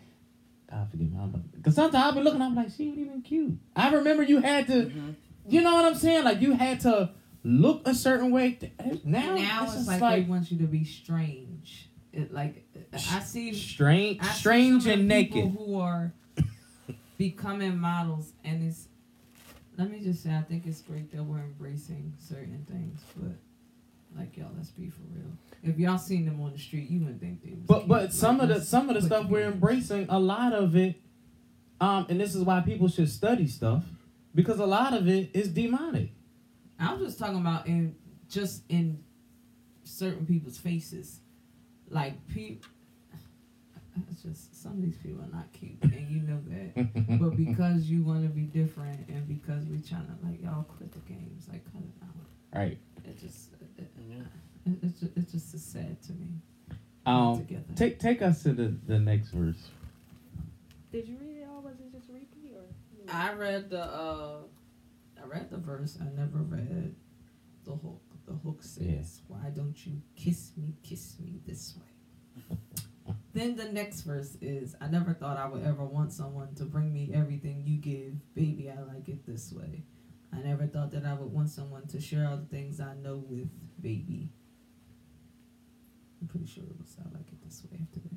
God 0.69 0.87
forgive 0.91 1.11
me, 1.11 1.41
because 1.55 1.75
sometimes 1.75 2.03
I'll 2.03 2.11
be 2.13 2.21
looking, 2.21 2.41
I'm 2.41 2.55
like, 2.55 2.69
she 2.75 2.89
ain't 2.89 2.99
even 2.99 3.21
cute. 3.21 3.57
I 3.75 3.93
remember 3.93 4.23
you 4.23 4.39
had 4.39 4.67
to, 4.67 4.73
mm-hmm. 4.73 5.11
you 5.47 5.61
know 5.61 5.73
what 5.73 5.85
I'm 5.85 5.95
saying? 5.95 6.23
Like 6.23 6.41
you 6.41 6.53
had 6.53 6.81
to 6.81 7.11
look 7.43 7.87
a 7.87 7.95
certain 7.95 8.31
way. 8.31 8.53
To, 8.53 8.65
eh, 8.65 8.97
now, 9.03 9.35
now 9.35 9.63
it's, 9.63 9.75
it's 9.75 9.85
just 9.85 10.01
like, 10.01 10.25
they 10.25 10.29
want 10.29 10.51
you 10.51 10.57
to 10.59 10.65
be 10.65 10.83
strange. 10.83 11.89
It 12.11 12.33
like 12.33 12.65
I 12.93 13.19
see 13.19 13.53
strange, 13.53 14.19
I 14.21 14.27
see 14.27 14.39
strange 14.39 14.87
and 14.87 15.07
naked. 15.07 15.55
who 15.57 15.79
are 15.79 16.13
becoming 17.17 17.77
models, 17.77 18.31
and 18.43 18.67
it's. 18.67 18.87
Let 19.77 19.91
me 19.91 19.99
just 19.99 20.23
say, 20.23 20.33
I 20.33 20.41
think 20.41 20.65
it's 20.65 20.79
great 20.79 21.11
that 21.11 21.21
we're 21.21 21.39
embracing 21.39 22.13
certain 22.17 22.65
things, 22.65 23.01
but 23.17 23.33
like 24.17 24.37
y'all, 24.37 24.51
let's 24.55 24.69
be 24.69 24.89
for 24.89 25.01
real. 25.13 25.31
If 25.63 25.79
y'all 25.79 25.97
seen 25.97 26.25
them 26.25 26.41
on 26.41 26.53
the 26.53 26.59
street, 26.59 26.89
you 26.89 26.99
wouldn't 26.99 27.19
think 27.19 27.43
they 27.43 27.51
was. 27.51 27.65
But 27.65 27.77
cute. 27.79 27.87
but 27.89 28.13
some 28.13 28.39
of 28.39 28.49
the 28.49 28.61
some 28.61 28.89
of 28.89 28.95
the 28.95 29.01
stuff 29.01 29.27
we're 29.27 29.47
embracing, 29.47 30.07
a 30.09 30.19
lot 30.19 30.53
of 30.53 30.75
it, 30.75 31.01
um, 31.81 32.05
and 32.09 32.19
this 32.19 32.35
is 32.35 32.43
why 32.43 32.61
people 32.61 32.87
should 32.87 33.09
study 33.09 33.47
stuff 33.47 33.83
because 34.35 34.59
a 34.59 34.65
lot 34.65 34.93
of 34.93 35.07
it 35.07 35.31
is 35.33 35.47
demonic. 35.49 36.11
I 36.79 36.93
was 36.93 37.07
just 37.07 37.19
talking 37.19 37.39
about 37.39 37.67
in 37.67 37.95
just 38.29 38.63
in 38.69 39.03
certain 39.83 40.25
people's 40.25 40.57
faces, 40.57 41.19
like 41.89 42.27
people. 42.27 42.69
It's 44.11 44.23
just 44.23 44.61
some 44.61 44.73
of 44.73 44.81
these 44.81 44.97
people 44.97 45.21
are 45.21 45.33
not 45.33 45.51
cute, 45.53 45.81
and 45.81 46.09
you 46.09 46.21
know 46.21 46.41
that. 46.49 47.19
but 47.19 47.37
because 47.37 47.83
you 47.83 48.03
want 48.03 48.23
to 48.23 48.29
be 48.29 48.41
different, 48.41 49.07
and 49.07 49.25
because 49.25 49.65
we're 49.67 49.79
trying 49.87 50.07
to 50.07 50.27
like 50.27 50.43
y'all 50.43 50.63
quit 50.63 50.91
the 50.91 50.99
games, 50.99 51.47
like 51.49 51.63
cut 51.71 51.81
it 51.81 52.03
out. 52.03 52.59
right. 52.59 52.77
It 53.05 53.19
just 53.19 53.51
it, 54.65 54.71
it, 54.71 54.79
it's 54.83 54.99
just, 54.99 55.11
it's 55.17 55.31
just 55.31 55.51
so 55.51 55.57
sad 55.57 56.01
to 56.03 56.13
me. 56.13 56.27
Um, 57.05 57.45
take 57.75 57.99
take 57.99 58.21
us 58.21 58.41
to 58.43 58.53
the 58.53 58.73
the 58.87 58.99
next 58.99 59.29
verse. 59.29 59.69
Did 60.91 61.07
you 61.07 61.17
read 61.19 61.37
it 61.41 61.47
all? 61.49 61.61
Was 61.61 61.79
it 61.79 61.91
just 61.91 62.09
repeat 62.09 62.55
or? 62.55 62.63
I 63.13 63.33
read 63.33 63.69
the. 63.69 63.83
uh 63.83 64.37
I 65.21 65.27
read 65.27 65.49
the 65.49 65.57
verse. 65.57 65.97
I 66.01 66.05
never 66.19 66.39
read 66.39 66.95
the 67.63 67.71
hook. 67.71 68.01
The 68.25 68.33
hook 68.33 68.63
says, 68.63 68.85
Yeah. 68.85 69.01
"Why 69.27 69.49
don't 69.49 69.85
you 69.85 70.01
kiss 70.15 70.51
me, 70.57 70.73
kiss 70.81 71.17
me 71.19 71.39
this 71.45 71.75
way?" 71.77 72.57
then 73.33 73.55
the 73.55 73.71
next 73.71 74.01
verse 74.01 74.35
is, 74.41 74.75
"I 74.81 74.87
never 74.87 75.13
thought 75.13 75.37
I 75.37 75.47
would 75.47 75.63
ever 75.63 75.85
want 75.85 76.11
someone 76.11 76.55
to 76.55 76.65
bring 76.65 76.91
me 76.91 77.11
everything 77.13 77.63
you 77.67 77.77
give, 77.77 78.13
baby. 78.33 78.71
I 78.71 78.81
like 78.81 79.07
it 79.09 79.25
this 79.27 79.51
way. 79.53 79.83
I 80.33 80.39
never 80.39 80.65
thought 80.65 80.89
that 80.91 81.05
I 81.05 81.13
would 81.13 81.31
want 81.31 81.49
someone 81.49 81.85
to 81.87 82.01
share 82.01 82.27
all 82.27 82.37
the 82.37 82.45
things 82.45 82.79
I 82.79 82.95
know 82.95 83.17
with, 83.29 83.49
baby." 83.79 84.29
I'm 86.21 86.27
pretty 86.27 86.47
sure 86.47 86.63
it 86.63 86.77
will 86.77 86.85
sound 86.85 87.13
like 87.13 87.27
it 87.27 87.43
this 87.43 87.63
way." 87.69 87.79
After 87.81 87.99
that, 87.99 88.11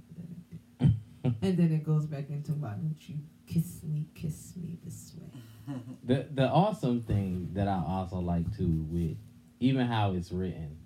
that 0.81 1.35
and 1.43 1.57
then 1.57 1.73
it 1.73 1.85
goes 1.85 2.07
back 2.07 2.31
into, 2.31 2.53
"Why 2.53 2.71
don't 2.71 2.97
you 3.09 3.17
kiss 3.47 3.83
me, 3.83 4.07
kiss 4.15 4.55
me 4.57 4.79
this 4.85 5.15
way?" 5.19 5.75
The 6.05 6.27
the 6.33 6.49
awesome 6.49 7.03
thing 7.03 7.51
that 7.53 7.69
I 7.69 7.83
also 7.87 8.19
like 8.21 8.57
too 8.57 8.87
with 8.89 9.17
even 9.61 9.87
how 9.87 10.13
it's 10.13 10.33
written, 10.33 10.77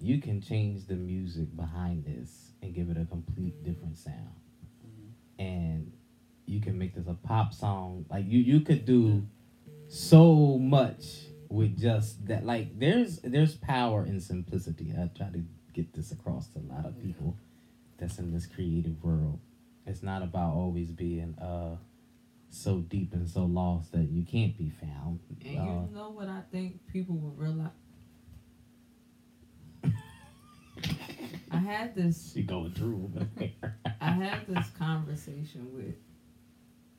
you 0.00 0.20
can 0.20 0.40
change 0.40 0.86
the 0.86 0.94
music 0.94 1.54
behind 1.56 2.04
this 2.04 2.52
and 2.62 2.74
give 2.74 2.90
it 2.90 2.96
a 2.96 3.04
complete 3.04 3.54
mm-hmm. 3.56 3.72
different 3.72 3.98
sound. 3.98 4.34
Mm-hmm. 4.86 5.42
And 5.42 5.92
you 6.46 6.60
can 6.60 6.78
make 6.78 6.94
this 6.94 7.06
a 7.06 7.14
pop 7.14 7.54
song. 7.54 8.04
Like 8.10 8.24
you 8.26 8.40
you 8.40 8.60
could 8.60 8.84
do 8.84 9.26
so 9.88 10.58
much 10.58 11.29
with 11.50 11.78
just 11.78 12.26
that 12.28 12.46
like 12.46 12.78
there's 12.78 13.18
there's 13.18 13.56
power 13.56 14.06
in 14.06 14.20
simplicity. 14.20 14.94
I 14.96 15.08
try 15.16 15.28
to 15.30 15.42
get 15.74 15.92
this 15.92 16.12
across 16.12 16.48
to 16.48 16.60
a 16.60 16.66
lot 16.72 16.86
of 16.86 17.00
people 17.02 17.36
that's 17.98 18.18
in 18.18 18.32
this 18.32 18.46
creative 18.46 19.02
world. 19.02 19.40
It's 19.86 20.02
not 20.02 20.22
about 20.22 20.54
always 20.54 20.90
being 20.90 21.34
uh 21.38 21.76
so 22.52 22.78
deep 22.78 23.12
and 23.12 23.28
so 23.28 23.44
lost 23.44 23.92
that 23.92 24.08
you 24.10 24.24
can't 24.24 24.56
be 24.56 24.70
found. 24.70 25.20
And 25.44 25.58
Uh, 25.58 25.62
you 25.62 25.94
know 25.94 26.10
what 26.10 26.28
I 26.28 26.40
think 26.50 26.80
people 26.92 27.16
will 27.16 27.30
realize? 27.36 27.70
I 31.50 31.56
had 31.58 31.94
this 31.94 32.32
she 32.34 32.42
going 32.42 32.72
through. 32.72 33.10
I 34.00 34.10
had 34.10 34.46
this 34.48 34.68
conversation 34.78 35.68
with 35.74 35.96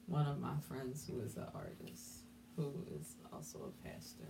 one 0.08 0.26
of 0.26 0.40
my 0.40 0.56
friends 0.68 1.06
who 1.08 1.20
is 1.22 1.38
an 1.38 1.46
artist, 1.54 2.24
who 2.56 2.86
is 2.98 3.16
also 3.32 3.60
a 3.74 3.88
pastor. 3.88 4.28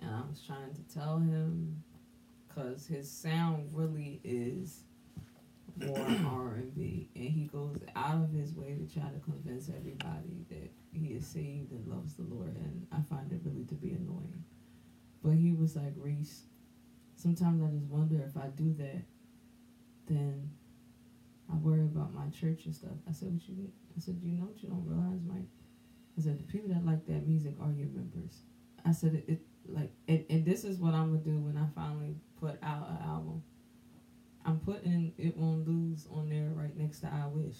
And 0.00 0.10
I 0.10 0.20
was 0.28 0.42
trying 0.46 0.74
to 0.74 0.94
tell 0.94 1.18
him, 1.18 1.82
because 2.48 2.86
his 2.86 3.10
sound 3.10 3.70
really 3.72 4.20
is 4.22 4.84
more 5.76 5.98
R&B. 6.26 7.08
And 7.14 7.28
he 7.28 7.48
goes 7.52 7.78
out 7.96 8.22
of 8.22 8.32
his 8.32 8.54
way 8.54 8.74
to 8.74 8.92
try 8.92 9.08
to 9.10 9.18
convince 9.20 9.68
everybody 9.68 10.44
that 10.50 10.70
he 10.92 11.14
is 11.14 11.26
saved 11.26 11.72
and 11.72 11.86
loves 11.86 12.14
the 12.14 12.22
Lord. 12.22 12.56
And 12.56 12.86
I 12.92 13.00
find 13.08 13.30
it 13.32 13.40
really 13.44 13.64
to 13.64 13.74
be 13.74 13.92
annoying. 13.92 14.44
But 15.22 15.34
he 15.34 15.52
was 15.52 15.74
like, 15.74 15.94
Reese, 15.96 16.42
sometimes 17.16 17.62
I 17.62 17.66
just 17.68 17.86
wonder 17.86 18.22
if 18.26 18.36
I 18.36 18.48
do 18.48 18.74
that, 18.78 19.02
then 20.06 20.50
I 21.50 21.56
worry 21.56 21.80
about 21.80 22.12
my 22.12 22.28
church 22.28 22.66
and 22.66 22.74
stuff. 22.74 22.92
I 23.08 23.12
said, 23.12 23.32
what 23.32 23.48
you? 23.48 23.70
I 23.96 24.00
said, 24.00 24.18
you 24.22 24.32
know 24.32 24.44
what 24.44 24.62
you 24.62 24.68
don't 24.68 24.84
realize, 24.86 25.20
Mike? 25.26 25.48
I 26.16 26.20
said, 26.22 26.38
the 26.38 26.44
people 26.44 26.68
that 26.70 26.84
like 26.86 27.06
that 27.06 27.26
music 27.26 27.54
are 27.60 27.72
your 27.72 27.88
members. 27.88 28.42
I 28.84 28.92
said, 28.92 29.14
it, 29.14 29.24
it 29.28 29.40
like, 29.66 29.90
and, 30.08 30.24
and 30.30 30.44
this 30.44 30.64
is 30.64 30.78
what 30.78 30.94
I'm 30.94 31.10
going 31.10 31.22
to 31.24 31.30
do 31.30 31.38
when 31.38 31.56
I 31.56 31.66
finally 31.74 32.16
put 32.40 32.58
out 32.62 32.88
an 32.90 32.98
album. 33.08 33.42
I'm 34.44 34.58
putting 34.58 35.12
It 35.16 35.36
Won't 35.36 35.66
Lose 35.66 36.06
on 36.10 36.28
there 36.28 36.50
right 36.54 36.76
next 36.76 37.00
to 37.00 37.06
I 37.06 37.26
Wish. 37.26 37.56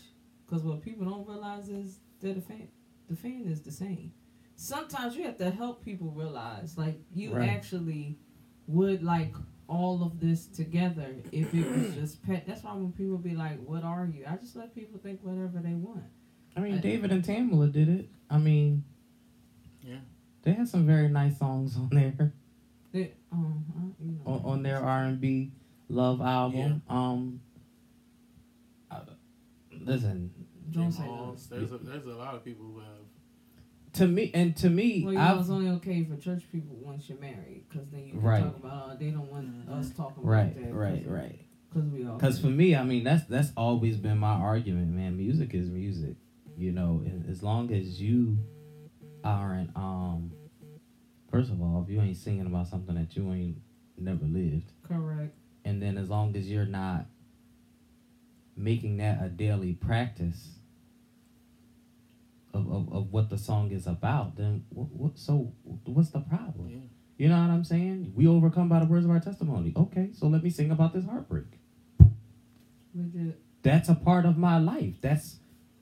Because 0.47 0.63
what 0.63 0.83
people 0.83 1.07
don't 1.07 1.27
realize 1.27 1.69
is 1.69 1.99
that 2.21 2.35
the 2.35 2.41
fan, 2.41 2.69
the 3.09 3.17
fan 3.17 3.45
is 3.47 3.63
the 3.63 3.73
same. 3.73 4.13
Sometimes 4.57 5.17
you 5.17 5.25
have 5.25 5.39
to 5.39 5.51
help 5.51 5.85
people 5.85 6.11
realize, 6.11 6.77
like, 6.77 7.01
you 7.15 7.35
Right. 7.35 7.49
actually 7.49 8.19
would 8.67 9.03
like 9.03 9.35
all 9.67 10.03
of 10.03 10.21
this 10.21 10.47
together 10.47 11.17
if 11.33 11.55
it 11.55 11.67
was 11.67 11.95
just 11.95 12.23
pet. 12.23 12.45
That's 12.47 12.63
why 12.63 12.75
when 12.75 12.93
people 12.93 13.17
be 13.19 13.35
like, 13.35 13.63
"What 13.65 13.83
are 13.83 14.07
you?" 14.07 14.25
I 14.29 14.37
just 14.37 14.57
let 14.57 14.75
people 14.75 14.99
think 14.99 15.23
whatever 15.23 15.59
they 15.59 15.75
want. 15.75 16.05
I 16.57 16.61
mean, 16.61 16.81
David 16.81 17.11
and 17.13 17.25
Tamela 17.25 17.71
did 17.73 17.89
it. 17.89 18.09
I 18.31 18.39
mean, 18.39 18.85
Yeah. 19.83 19.97
they 20.43 20.53
had 20.53 20.69
some 20.69 20.87
very 20.87 21.09
nice 21.09 21.39
songs 21.39 21.77
on 21.77 21.89
there 21.93 22.33
They, 22.93 23.13
um, 23.33 23.95
you 24.01 24.13
know, 24.13 24.21
on, 24.33 24.41
on 24.45 24.63
their 24.63 24.79
R 24.79 25.05
and 25.05 25.21
B 25.21 25.51
love 25.89 26.21
album. 26.21 26.83
Um, 26.89 27.41
uh, 28.91 29.01
listen, 29.81 30.33
Don't 30.71 30.93
say 30.93 31.03
Halls. 31.03 31.49
There's 31.49 31.73
a, 31.73 31.79
there's 31.79 32.07
a 32.07 32.15
lot 32.15 32.35
of 32.35 32.45
people 32.45 32.65
who 32.67 32.79
have. 32.81 32.89
to 33.95 34.07
me 34.07 34.31
and 34.33 34.57
to 34.59 34.71
me, 34.71 35.03
Well, 35.05 35.13
you 35.13 35.19
know, 35.19 35.25
I've 35.25 35.41
it's 35.41 35.51
only 35.51 35.71
okay 35.71 36.05
for 36.05 36.17
church 36.17 36.45
people 36.53 36.77
once 36.81 37.09
you're 37.09 37.19
married, 37.19 37.65
because 37.69 37.89
then 37.91 38.05
you 38.07 38.13
can 38.13 38.23
Right. 38.23 38.43
talk 38.45 38.57
about 38.57 38.91
oh, 38.93 38.97
they 38.97 39.11
don't 39.11 39.31
want 39.31 39.47
Mhm. 39.69 39.73
us 39.73 39.91
talking 39.91 40.23
right, 40.25 40.53
about 40.53 40.63
that. 40.63 40.75
Right, 40.75 41.05
right, 41.07 41.11
right. 41.11 41.41
Because 41.69 41.89
we 41.91 42.07
all. 42.07 42.15
Because 42.17 42.39
for 42.41 42.47
me, 42.47 42.77
I 42.77 42.85
mean, 42.85 43.03
that's 43.03 43.25
that's 43.25 43.51
always 43.57 43.97
been 43.97 44.19
my 44.19 44.35
argument, 44.35 44.93
man. 44.93 45.17
Music 45.17 45.53
is 45.55 45.69
music, 45.69 46.15
you 46.57 46.73
know. 46.73 47.05
As 47.31 47.43
long 47.43 47.73
as 47.73 48.01
you 48.01 48.39
aren't, 49.23 49.75
um, 49.77 50.33
first 51.31 51.51
of 51.51 51.61
all, 51.61 51.83
if 51.87 51.93
you 51.93 52.01
ain't 52.01 52.17
singing 52.17 52.47
about 52.47 52.69
something 52.69 52.95
that 52.95 53.17
you 53.17 53.33
ain't 53.33 53.59
never 53.99 54.25
lived, 54.25 54.73
correct. 54.87 55.35
and 55.65 55.83
then 55.83 55.99
as 55.99 56.09
long 56.09 56.37
as 56.37 56.49
you're 56.51 56.67
not 56.67 57.07
making 58.57 58.99
that 58.99 59.23
a 59.23 59.29
daily 59.29 59.73
practice 59.73 60.59
of, 62.53 62.71
of, 62.71 62.93
of 62.93 63.13
what 63.13 63.31
the 63.31 63.39
song 63.39 63.73
is 63.73 63.87
about, 63.87 64.37
then 64.37 64.65
what, 64.71 64.91
what 64.91 65.19
so 65.19 65.53
what's 65.85 66.11
the 66.11 66.21
problem? 66.21 66.69
Yeah. 66.69 66.79
You 67.17 67.29
know 67.29 67.39
what 67.39 67.51
I'm 67.51 67.65
saying? 67.65 68.13
We 68.17 68.27
overcome 68.27 68.69
by 68.69 68.81
the 68.81 68.87
words 68.87 69.05
of 69.05 69.11
our 69.11 69.21
testimony. 69.21 69.73
Okay, 69.77 70.11
so 70.13 70.27
let 70.27 70.43
me 70.43 70.51
sing 70.51 70.71
about 70.71 70.93
this 70.93 71.05
heartbreak. 71.05 71.47
Legit. 72.95 73.41
That's 73.63 73.89
a 73.89 73.95
part 73.95 74.27
of 74.27 74.37
my 74.37 74.59
life. 74.59 74.95
That's 75.01 75.39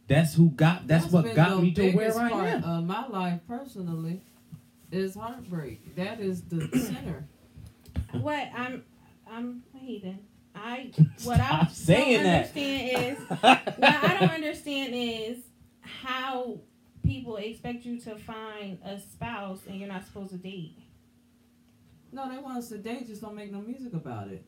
that's 0.09 0.35
who 0.35 0.51
got 0.51 0.87
that's, 0.87 1.07
what 1.07 1.25
been 1.25 1.37
got 1.37 1.57
the 1.57 1.63
me 1.63 1.73
to 1.73 1.83
where 1.93 2.09
biggest 2.09 2.19
I 2.19 2.47
am. 2.49 2.65
Of 2.65 2.85
my 2.85 3.07
life 3.09 3.41
personally 3.47 4.23
is 4.91 5.15
heartbreak. 5.15 5.97
That 5.97 6.21
is 6.21 6.43
the 6.43 6.69
center. 6.79 7.27
What 8.13 8.49
I'm 8.55 8.85
I'm 9.31 9.63
a 9.75 9.79
heathen. 9.79 10.19
I 10.55 10.91
what 11.25 11.41
I 11.41 11.47
Stop 11.47 11.71
saying 11.71 12.15
don't 12.15 12.25
that. 12.25 12.37
understand 12.57 13.19
is 13.19 13.29
what 13.41 14.05
I 14.05 14.17
don't 14.21 14.31
understand 14.31 14.93
is 14.95 15.39
how 15.81 16.59
people 17.05 17.37
expect 17.37 17.85
you 17.85 17.99
to 18.01 18.17
find 18.17 18.79
a 18.85 18.99
spouse 19.01 19.61
and 19.67 19.79
you're 19.79 19.89
not 19.89 20.05
supposed 20.05 20.31
to 20.31 20.37
date. 20.37 20.79
No, 22.13 22.31
they 22.31 22.39
want 22.39 22.59
us 22.59 22.69
to 22.69 22.79
date, 22.79 23.07
just 23.07 23.23
don't 23.23 23.35
make 23.35 23.51
no 23.51 23.61
music 23.63 23.95
about 23.95 24.29
it. 24.29 24.45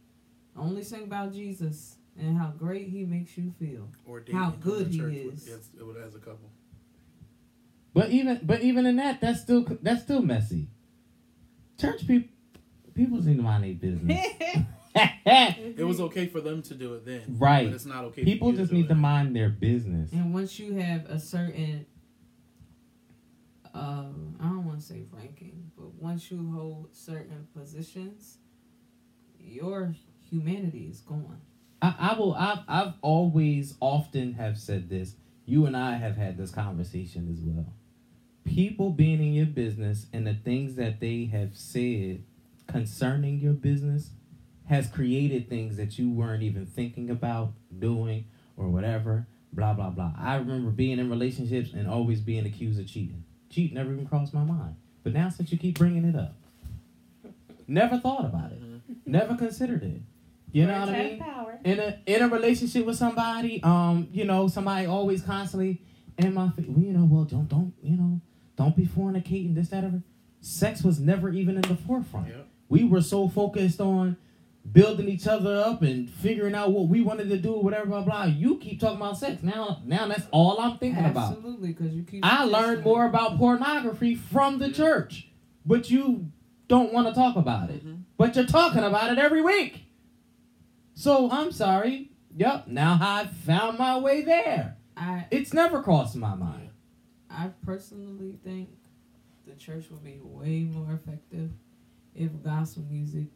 Only 0.57 0.83
sing 0.83 1.05
about 1.05 1.33
Jesus 1.33 1.97
and 2.19 2.39
how 2.39 2.53
great 2.57 2.89
he 2.89 3.05
makes 3.05 3.37
you 3.37 3.53
feel. 3.59 3.89
Or 4.07 4.23
How 4.33 4.51
dating 4.51 4.55
in 4.55 4.61
good 4.61 4.87
he 4.89 5.19
is. 5.19 5.27
With, 5.27 5.49
yes, 5.49 5.85
with, 5.87 5.97
as 5.97 6.15
a 6.15 6.19
couple. 6.19 6.51
But 7.93 8.11
even 8.11 8.41
but 8.43 8.63
even 8.63 8.87
in 8.87 8.97
that, 8.97 9.21
that's 9.21 9.41
still 9.41 9.65
that's 9.83 10.03
still 10.03 10.23
messy. 10.23 10.69
Church 11.79 12.07
people 12.07 12.29
people 12.95 13.17
just 13.19 13.29
need 13.29 13.37
to 13.37 13.43
mind 13.43 13.65
their 13.65 13.75
business. 13.75 14.27
It 14.97 15.85
was 15.85 16.01
okay 16.01 16.29
for 16.29 16.41
them 16.41 16.63
to 16.63 16.75
do 16.75 16.95
it 16.95 17.05
then. 17.05 17.23
Right. 17.39 17.67
But 17.67 17.75
it's 17.75 17.87
not 17.87 18.05
okay. 18.05 18.23
people 18.23 18.53
for 18.53 18.59
just 18.59 18.71
to 18.71 18.77
need 18.77 18.85
it. 18.85 18.89
to 18.89 18.95
mind 18.95 19.35
their 19.35 19.49
business. 19.49 20.13
And 20.13 20.33
once 20.33 20.59
you 20.59 20.75
have 20.75 21.07
a 21.07 21.19
certain, 21.19 21.87
uh, 23.75 24.05
I 24.41 24.45
don't 24.45 24.65
want 24.65 24.79
to 24.79 24.87
say 24.87 25.03
ranking, 25.11 25.73
but 25.77 25.95
once 25.95 26.31
you 26.31 26.53
hold 26.55 26.95
certain 26.95 27.49
positions, 27.57 28.39
your 29.39 29.95
humanity 30.31 30.87
is 30.89 31.01
gone. 31.01 31.41
I, 31.85 31.95
I 31.99 32.19
will 32.19 32.35
I've 32.35 32.61
I've 32.67 32.93
always 33.03 33.75
often 33.79 34.35
have 34.35 34.59
said 34.59 34.89
this. 34.89 35.17
You 35.45 35.67
and 35.67 35.77
I 35.77 35.97
have 35.97 36.17
had 36.17 36.39
this 36.39 36.51
conversation 36.51 37.29
as 37.31 37.41
well. 37.43 37.75
People 38.45 38.89
being 38.89 39.21
in 39.21 39.35
your 39.35 39.47
business 39.47 40.07
and 40.13 40.27
the 40.27 40.33
things 40.33 40.77
that 40.77 41.01
they 41.01 41.27
have 41.27 41.55
said 41.55 42.23
concerning 42.67 43.39
your 43.39 43.53
business 43.53 44.11
has 44.67 44.87
created 44.89 45.51
things 45.51 45.77
that 45.77 45.99
you 45.99 46.11
weren't 46.11 46.43
even 46.43 46.65
thinking 46.65 47.11
about 47.11 47.53
doing 47.79 48.25
or 48.57 48.71
whatever. 48.71 49.27
Blah 49.53 49.75
blah 49.75 49.91
blah. 49.91 50.13
I 50.19 50.37
remember 50.37 50.71
being 50.71 50.99
in 50.99 51.11
relationships 51.11 51.75
and 51.75 51.87
always 51.87 52.23
being 52.23 52.47
accused 52.47 52.81
of 52.81 52.87
cheating. 52.87 53.25
Cheat 53.51 53.75
never 53.75 53.93
even 53.93 54.07
crossed 54.07 54.33
my 54.33 54.43
mind. 54.43 54.77
But 55.03 55.13
now 55.13 55.29
since 55.29 55.53
you 55.53 55.59
keep 55.59 55.77
bringing 55.79 56.07
it 56.07 56.17
up, 56.17 56.35
never 57.69 57.99
thought 57.99 58.25
about 58.25 58.53
it. 58.53 58.63
Mm-hmm. 58.63 58.93
Never 59.05 59.37
considered 59.37 59.83
it. 59.83 60.01
You 60.55 60.67
know 60.67 60.81
what 60.81 60.89
I 60.91 61.03
mean? 61.03 61.19
Power. 61.19 61.59
in 61.65 61.81
a 61.81 61.99
in 62.07 62.23
a 62.23 62.29
relationship 62.29 62.87
with 62.87 62.97
somebody, 62.97 63.61
um, 63.65 64.09
you 64.13 64.25
know, 64.25 64.47
somebody 64.47 64.87
always 64.87 65.21
constantly 65.23 65.83
in 66.17 66.33
my 66.33 66.49
face. 66.51 66.67
You 66.69 66.93
know, 66.93 67.05
well, 67.11 67.25
don't 67.25 67.49
don't 67.49 67.75
you 67.83 67.97
know, 67.97 68.21
don't 68.57 68.77
be 68.77 68.87
fornicating 68.87 69.57
this 69.57 69.69
that 69.71 69.83
ever. 69.83 70.03
Sex 70.41 70.83
was 70.85 71.01
never 71.01 71.29
even 71.31 71.57
in 71.57 71.63
the 71.63 71.75
forefront. 71.77 72.29
Yep. 72.29 72.47
We 72.69 72.85
were 72.85 73.01
so 73.03 73.29
focused 73.29 73.81
on 73.81 74.17
building 74.71 75.09
each 75.09 75.27
other 75.27 75.57
up 75.61 75.83
and 75.83 76.09
figuring 76.09 76.55
out 76.55 76.71
what 76.71 76.87
we 76.89 77.01
wanted 77.03 77.29
to 77.31 77.37
do, 77.37 77.55
whatever, 77.55 77.87
blah 77.87 78.03
blah. 78.03 78.25
You 78.25 78.59
keep 78.59 78.79
talking 78.79 78.99
about 78.99 79.19
sex 79.19 79.43
now. 79.43 79.83
Now 79.85 80.07
that's 80.07 80.27
all 80.31 80.61
I'm 80.61 80.79
thinking 80.79 81.05
about. 81.05 81.33
Absolutely, 81.33 81.73
because 81.73 81.93
you 81.93 82.05
keep. 82.05 82.25
I 82.25 82.45
learned 82.45 82.85
more 82.85 83.07
about 83.07 83.39
pornography 83.39 84.15
from 84.15 84.61
the 84.61 84.71
church, 84.71 85.29
but 85.67 85.91
you 85.91 86.31
don't 86.69 86.93
want 86.93 87.09
to 87.09 87.13
talk 87.15 87.35
about 87.35 87.71
it. 87.71 87.85
Mhm. 87.85 88.03
But 88.17 88.37
you're 88.37 88.47
talking 88.47 88.85
about 88.85 89.11
it 89.13 89.19
every 89.19 89.43
week. 89.43 89.81
So 90.95 91.31
I'm 91.31 91.53
sorry. 91.53 92.11
Yep. 92.37 92.69
Now 92.69 92.99
I 93.01 93.27
found 93.27 93.79
my 93.79 93.99
way 93.99 94.23
there. 94.23 94.77
I 94.97 95.27
It's 95.31 95.53
never 95.53 95.83
crossed 95.83 96.17
my 96.17 96.35
mind. 96.35 96.71
I 97.31 97.51
personally 97.65 98.39
think 98.45 98.71
the 99.47 99.55
church 99.55 99.87
would 99.91 100.05
be 100.05 100.21
way 100.23 100.61
more 100.63 100.93
effective 100.95 101.51
if 102.15 102.31
gospel 102.43 102.85
music 102.91 103.27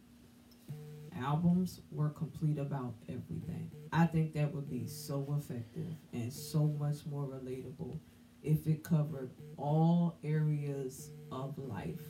albums 1.21 1.81
were 1.91 2.09
complete 2.09 2.57
about 2.57 2.93
everything. 3.09 3.69
I 3.91 4.05
think 4.05 4.33
that 4.35 4.53
would 4.53 4.69
be 4.69 4.87
so 4.87 5.35
effective 5.37 5.93
and 6.13 6.31
so 6.31 6.65
much 6.79 7.05
more 7.05 7.25
relatable 7.25 7.99
if 8.41 8.65
it 8.67 8.83
covered 8.83 9.31
all 9.57 10.17
areas 10.23 11.11
of 11.31 11.57
life 11.57 12.01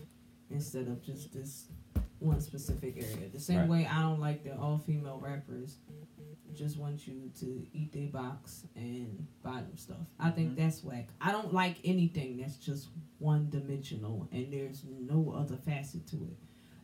instead 0.52 0.88
of 0.88 1.02
just 1.02 1.34
this 1.34 1.68
one 2.20 2.42
specific 2.42 2.98
area. 2.98 3.30
The 3.32 3.40
same 3.40 3.60
Right. 3.60 3.70
way 3.70 3.86
I 3.86 4.02
don't 4.02 4.20
like 4.20 4.44
that 4.44 4.58
all 4.58 4.78
female 4.78 5.20
rappers 5.24 5.78
just 6.56 6.78
want 6.78 7.08
you 7.08 7.32
to 7.40 7.66
eat 7.74 7.92
their 7.94 8.08
box 8.10 8.66
and 8.76 9.26
buy 9.44 9.62
them 9.62 9.78
stuff. 9.78 10.06
I 10.20 10.32
think 10.32 10.54
Mhm. 10.54 10.56
that's 10.58 10.84
whack. 10.84 11.08
I 11.22 11.32
don't 11.32 11.54
like 11.54 11.78
anything 11.86 12.38
that's 12.38 12.58
just 12.58 12.90
one 13.20 13.50
dimensional 13.50 14.28
and 14.32 14.52
there's 14.52 14.84
no 14.84 15.30
other 15.32 15.56
facet 15.58 16.08
to 16.08 16.18
it. 16.18 16.38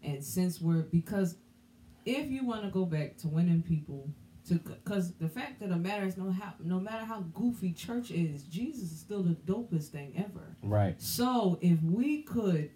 And 0.04 0.24
since 0.24 0.62
we're 0.62 0.84
because 0.84 1.38
if 2.06 2.30
you 2.30 2.46
want 2.46 2.64
to 2.64 2.70
go 2.70 2.86
back 2.86 3.18
to 3.18 3.28
winning 3.28 3.64
people 3.64 4.08
to 4.46 4.56
because 4.60 5.14
the 5.16 5.28
fact 5.28 5.62
of 5.64 5.70
the 5.70 5.76
matter 5.78 6.06
is 6.06 6.16
no 6.18 6.30
how 6.32 6.54
no 6.64 6.80
matter 6.80 7.04
how 7.04 7.22
goofy 7.34 7.74
church 7.74 8.12
is, 8.12 8.44
Jesus 8.44 8.92
is 8.92 9.00
still 9.00 9.24
the 9.24 9.34
dopest 9.34 9.88
thing 9.88 10.14
ever. 10.16 10.56
Right. 10.62 11.02
So 11.02 11.58
if 11.62 11.82
we 11.82 12.22
could 12.22 12.70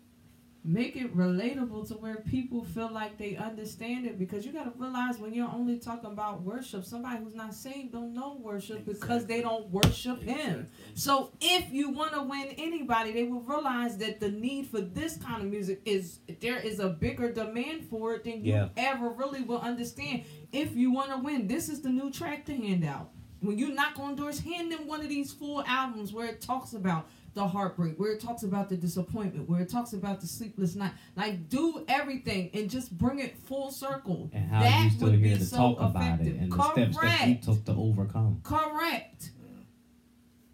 make 0.70 0.96
it 0.96 1.18
relatable 1.18 1.88
to 1.88 1.96
where 1.96 2.18
people 2.18 2.64
feel 2.64 2.92
like 2.94 3.18
they 3.18 3.36
understand 3.36 4.06
it, 4.06 4.20
because 4.20 4.46
you 4.46 4.52
got 4.54 4.66
to 4.66 4.74
realize 4.80 5.18
when 5.18 5.34
you're 5.34 5.50
only 5.50 5.80
talking 5.80 6.12
about 6.12 6.44
worship, 6.44 6.86
somebody 6.86 7.24
who's 7.24 7.34
not 7.34 7.56
saved 7.56 7.92
don't 7.92 8.14
know 8.14 8.38
worship 8.40 8.86
because 8.86 9.26
they 9.26 9.42
don't 9.42 9.68
worship 9.72 10.22
Him. 10.22 10.68
So 10.94 11.32
if 11.42 11.72
you 11.72 11.90
want 11.90 12.14
to 12.14 12.22
win 12.22 12.50
anybody, 12.60 13.12
they 13.12 13.24
will 13.24 13.42
realize 13.42 13.98
that 13.98 14.20
the 14.20 14.30
need 14.30 14.68
for 14.68 14.80
this 14.80 15.18
kind 15.18 15.42
of 15.42 15.50
music 15.50 15.82
is 15.86 16.20
there 16.40 16.60
is 16.60 16.80
a 16.80 16.90
bigger 16.90 17.32
demand 17.32 17.86
for 17.86 18.14
it 18.14 18.24
than 18.24 18.46
you 18.46 18.54
Yeah. 18.54 18.70
ever 18.78 19.10
really 19.10 19.42
will 19.42 19.62
understand. 19.62 20.24
If 20.52 20.76
you 20.76 20.92
want 20.92 21.10
to 21.10 21.18
win, 21.18 21.48
this 21.48 21.68
is 21.70 21.82
the 21.82 21.90
new 21.90 22.12
track 22.12 22.46
to 22.46 22.56
hand 22.56 22.86
out. 22.86 23.10
When 23.42 23.58
you 23.58 23.74
knock 23.74 23.98
on 23.98 24.16
doors, 24.16 24.40
hand 24.42 24.72
them 24.72 24.86
one 24.86 25.02
of 25.02 25.10
these 25.10 25.32
full 25.32 25.64
albums 25.66 26.12
where 26.14 26.28
it 26.28 26.42
talks 26.42 26.74
about 26.74 27.08
the 27.34 27.48
heartbreak, 27.48 28.00
where 28.00 28.12
it 28.12 28.20
talks 28.20 28.44
about 28.44 28.70
the 28.70 28.76
disappointment, 28.78 29.48
where 29.50 29.62
it 29.62 29.70
talks 29.70 29.94
about 29.94 30.20
the 30.22 30.28
sleepless 30.28 30.76
night. 30.76 30.92
Like 31.16 31.50
do 31.50 31.86
everything 31.88 32.50
and 32.54 32.70
just 32.70 32.98
bring 32.98 33.20
it 33.20 33.38
full 33.38 33.72
circle. 33.72 34.30
And 34.34 34.50
how 34.50 34.62
That 34.62 34.84
you 34.86 34.90
still 34.92 35.10
would 35.12 35.22
be 35.22 35.30
here 35.30 35.38
to 35.38 35.46
so 35.46 35.58
talk 35.58 35.80
about 35.80 36.02
it 36.22 36.28
effective. 36.28 36.42
and 36.42 36.52
the 36.52 36.72
steps 36.92 36.98
that 36.98 37.28
you 37.28 37.36
took 37.36 37.66
to 37.66 37.72
overcome. 37.74 38.42
Correct. 38.44 39.32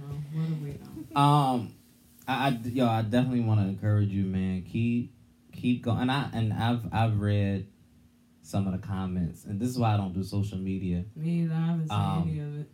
know, 0.00 0.14
what 0.32 0.46
do 0.48 0.54
we 0.64 0.70
know? 1.14 1.20
um, 1.20 1.74
I, 2.26 2.48
I 2.48 2.58
yo, 2.64 2.86
I 2.86 3.02
definitely 3.02 3.40
want 3.40 3.60
to 3.60 3.66
encourage 3.66 4.08
you, 4.10 4.24
man. 4.24 4.62
Keep 4.62 5.12
keep 5.52 5.82
going. 5.82 6.00
And 6.02 6.10
I 6.12 6.28
and 6.32 6.52
I've 6.52 6.82
I've 6.92 7.20
read 7.20 7.66
some 8.50 8.66
of 8.66 8.72
the 8.72 8.86
comments, 8.86 9.44
and 9.44 9.60
this 9.60 9.68
is 9.68 9.78
why 9.78 9.94
I 9.94 9.96
don't 9.96 10.12
do 10.12 10.22
social 10.24 10.58
media. 10.58 11.04
Me 11.16 11.42
either. 11.42 11.54
I 11.54 11.66
haven't 11.66 11.88
seen 11.88 11.98
Um, 11.98 12.28
any 12.28 12.38
of 12.40 12.60
it. 12.60 12.70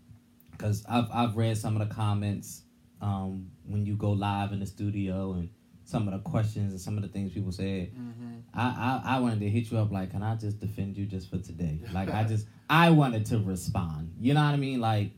because 0.52 0.84
I've 0.88 1.08
I've 1.12 1.36
read 1.36 1.56
some 1.58 1.76
of 1.80 1.86
the 1.88 1.94
comments 1.94 2.62
um, 3.00 3.50
when 3.66 3.84
you 3.84 3.94
go 3.96 4.12
live 4.12 4.52
in 4.52 4.60
the 4.60 4.66
studio 4.66 5.34
and 5.34 5.50
some 5.84 6.08
of 6.08 6.14
the 6.14 6.20
questions 6.30 6.72
and 6.72 6.80
some 6.80 6.96
of 6.96 7.02
the 7.02 7.08
things 7.08 7.32
people 7.32 7.52
said. 7.52 7.94
Mhm. 7.94 8.40
I, 8.54 9.00
I 9.04 9.16
I 9.16 9.20
wanted 9.20 9.40
to 9.40 9.50
hit 9.50 9.70
you 9.70 9.78
up 9.78 9.92
like, 9.92 10.10
can 10.12 10.22
I 10.22 10.34
just 10.36 10.58
defend 10.60 10.96
you 10.96 11.04
just 11.06 11.28
for 11.30 11.38
today? 11.38 11.80
Like 11.92 12.10
I 12.10 12.24
just 12.24 12.46
I 12.70 12.90
wanted 12.90 13.26
to 13.26 13.38
respond. 13.38 14.14
You 14.18 14.32
know 14.34 14.42
what 14.42 14.54
I 14.54 14.56
mean? 14.56 14.80
Like, 14.80 15.10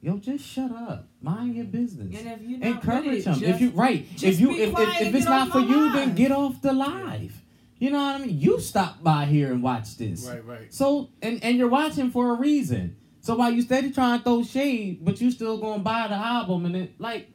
yo, 0.00 0.16
just 0.16 0.44
shut 0.46 0.72
up, 0.72 1.08
mind 1.20 1.54
your 1.56 1.66
business. 1.66 2.16
And 2.18 2.26
if 2.28 2.42
you 2.42 2.56
not 2.58 2.68
Encourage 2.68 3.04
with 3.04 3.18
it, 3.18 3.24
them. 3.24 3.44
If 3.44 3.60
you 3.60 3.70
right, 3.70 4.08
just 4.12 4.24
if 4.24 4.40
you 4.40 4.48
be 4.48 4.62
if, 4.62 4.70
if, 4.78 5.00
if 5.02 5.14
it's 5.14 5.26
not 5.26 5.50
for 5.52 5.60
my 5.60 5.66
you, 5.66 5.92
then 5.92 6.14
get 6.14 6.32
off 6.32 6.60
the 6.62 6.72
live. 6.72 7.42
You 7.78 7.90
know 7.90 7.98
what 7.98 8.20
I 8.20 8.24
mean? 8.24 8.40
You 8.40 8.58
stop 8.60 9.02
by 9.02 9.26
here 9.26 9.52
and 9.52 9.62
watch 9.62 9.96
this. 9.98 10.26
Right, 10.26 10.44
right. 10.44 10.72
So 10.74 11.10
and 11.20 11.42
and 11.44 11.58
you're 11.58 11.68
watching 11.68 12.10
for 12.10 12.30
a 12.30 12.34
reason. 12.34 12.96
So 13.20 13.34
while 13.34 13.50
you 13.50 13.60
steady 13.60 13.90
trying 13.90 14.18
to 14.20 14.24
throw 14.24 14.42
shade, 14.44 15.04
but 15.04 15.20
you 15.20 15.30
still 15.30 15.58
gonna 15.58 15.82
buy 15.82 16.06
the 16.08 16.14
album 16.14 16.64
and 16.64 16.76
it 16.76 16.94
like, 16.98 17.28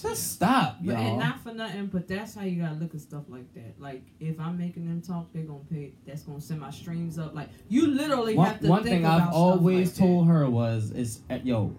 just 0.00 0.32
stop, 0.32 0.78
But, 0.80 0.94
and 0.94 1.02
y'all. 1.02 1.10
And 1.10 1.18
not 1.18 1.40
for 1.42 1.52
nothing, 1.52 1.86
but 1.88 2.08
that's 2.08 2.34
how 2.34 2.42
you 2.42 2.62
gotta 2.62 2.76
look 2.76 2.94
at 2.94 3.00
stuff 3.02 3.24
like 3.28 3.52
that. 3.54 3.78
Like 3.78 4.02
if 4.18 4.40
I'm 4.40 4.56
making 4.56 4.86
them 4.86 5.02
talk, 5.02 5.30
they're 5.34 5.42
gonna 5.42 5.58
pay. 5.70 5.92
That's 6.06 6.22
gonna 6.22 6.40
send 6.40 6.60
my 6.60 6.70
streams 6.70 7.18
up. 7.18 7.34
Like 7.34 7.50
you 7.68 7.86
literally 7.88 8.34
One, 8.36 8.46
have 8.46 8.60
to 8.60 8.68
one 8.68 8.82
think 8.82 8.94
thing 8.94 9.04
about 9.04 9.20
I've 9.20 9.26
stuff 9.28 9.34
always 9.36 9.88
like 9.88 9.98
told 10.08 10.28
her 10.28 10.48
was, 10.48 10.90
is 10.92 11.20
uh, 11.28 11.38
yo, 11.42 11.74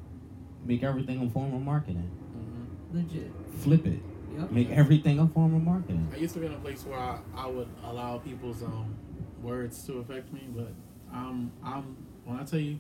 make 0.64 0.84
everything 0.84 1.26
a 1.26 1.30
form 1.32 1.54
of 1.56 1.62
marketing. 1.62 2.12
Mhm. 2.38 2.96
legit. 2.96 3.32
Flip 3.62 3.88
it. 3.88 4.00
Yep. 4.38 4.52
Make 4.52 4.70
everything 4.72 5.20
a 5.20 5.28
form 5.28 5.56
of 5.56 5.62
marketing. 5.64 6.08
I 6.14 6.18
used 6.18 6.34
to 6.36 6.40
be 6.40 6.46
in 6.46 6.54
a 6.54 6.58
place 6.60 6.86
where 6.86 6.98
I, 7.00 7.20
I 7.36 7.48
would 7.48 7.68
allow 7.84 8.18
people's 8.20 8.64
um, 8.64 8.96
words 9.42 9.84
to 9.88 9.98
affect 10.00 10.32
me, 10.34 10.42
but 10.56 10.72
I'm 11.14 11.52
I'm 11.64 11.96
when 12.26 12.40
I 12.40 12.44
tell 12.44 12.60
you 12.60 12.80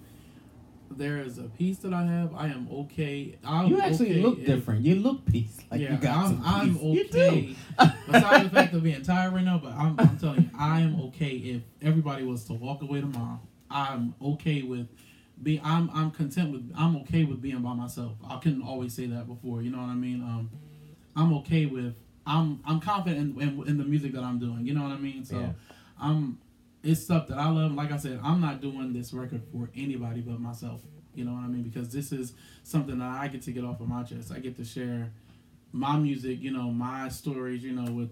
there 0.97 1.19
is 1.19 1.37
a 1.37 1.43
piece 1.43 1.77
that 1.79 1.93
I 1.93 2.03
have, 2.03 2.33
I 2.35 2.47
am 2.47 2.67
okay. 2.71 3.37
I'm 3.45 3.67
you 3.67 3.81
actually 3.81 4.11
okay 4.11 4.21
look 4.21 4.39
if- 4.39 4.45
different. 4.45 4.85
You 4.85 4.95
look 4.95 5.25
peace. 5.25 5.57
Like 5.69 5.81
yeah, 5.81 5.91
you 5.93 5.97
got 5.97 6.17
I'm, 6.17 6.27
some 6.27 6.41
I'm 6.45 6.73
peace. 6.73 6.83
You 6.83 7.05
okay. 7.05 7.41
do. 7.79 7.85
Besides 8.11 8.43
the 8.45 8.49
fact 8.49 8.73
of 8.73 8.83
being 8.83 9.01
tired 9.03 9.33
right 9.33 9.43
now, 9.43 9.57
but 9.57 9.71
I'm, 9.73 9.99
I'm 9.99 10.17
telling 10.17 10.41
you, 10.43 10.49
I 10.57 10.81
am 10.81 10.99
okay 11.07 11.29
if 11.29 11.61
everybody 11.81 12.23
was 12.23 12.43
to 12.45 12.53
walk 12.53 12.81
away 12.81 13.01
tomorrow. 13.01 13.39
I'm 13.69 14.15
okay 14.21 14.63
with 14.63 14.87
being. 15.41 15.61
I'm 15.63 15.89
I'm 15.93 16.11
content 16.11 16.51
with. 16.51 16.71
I'm 16.77 16.97
okay 16.97 17.23
with 17.23 17.41
being 17.41 17.61
by 17.61 17.73
myself. 17.73 18.13
I 18.29 18.37
couldn't 18.39 18.61
always 18.63 18.93
say 18.93 19.05
that 19.07 19.27
before. 19.27 19.61
You 19.61 19.71
know 19.71 19.77
what 19.79 19.89
I 19.89 19.95
mean? 19.95 20.21
Um, 20.21 20.49
I'm 21.15 21.33
okay 21.37 21.65
with. 21.65 21.95
I'm 22.25 22.59
I'm 22.65 22.79
confident 22.79 23.37
in, 23.37 23.41
in, 23.41 23.67
in 23.67 23.77
the 23.77 23.83
music 23.83 24.13
that 24.13 24.23
I'm 24.23 24.39
doing. 24.39 24.65
You 24.65 24.73
know 24.73 24.83
what 24.83 24.91
I 24.91 24.97
mean? 24.97 25.25
So, 25.25 25.39
Yeah. 25.39 25.51
I'm. 25.99 26.39
It's 26.83 27.01
stuff 27.03 27.27
that 27.27 27.37
I 27.37 27.47
love. 27.49 27.73
Like 27.73 27.91
I 27.91 27.97
said, 27.97 28.19
I'm 28.23 28.41
not 28.41 28.59
doing 28.59 28.91
this 28.91 29.13
record 29.13 29.43
for 29.51 29.69
anybody 29.75 30.21
but 30.21 30.39
myself. 30.39 30.81
You 31.13 31.25
know 31.25 31.33
what 31.33 31.43
I 31.43 31.47
mean? 31.47 31.61
Because 31.63 31.89
this 31.89 32.11
is 32.11 32.33
something 32.63 32.97
that 32.99 33.09
I 33.09 33.27
get 33.27 33.43
to 33.43 33.51
get 33.51 33.63
off 33.63 33.81
of 33.81 33.87
my 33.87 34.01
chest. 34.03 34.31
I 34.31 34.39
get 34.39 34.55
to 34.57 34.63
share 34.65 35.11
my 35.73 35.95
music, 35.97 36.39
you 36.41 36.51
know, 36.51 36.71
my 36.71 37.09
stories, 37.09 37.63
you 37.63 37.73
know, 37.73 37.91
with 37.91 38.09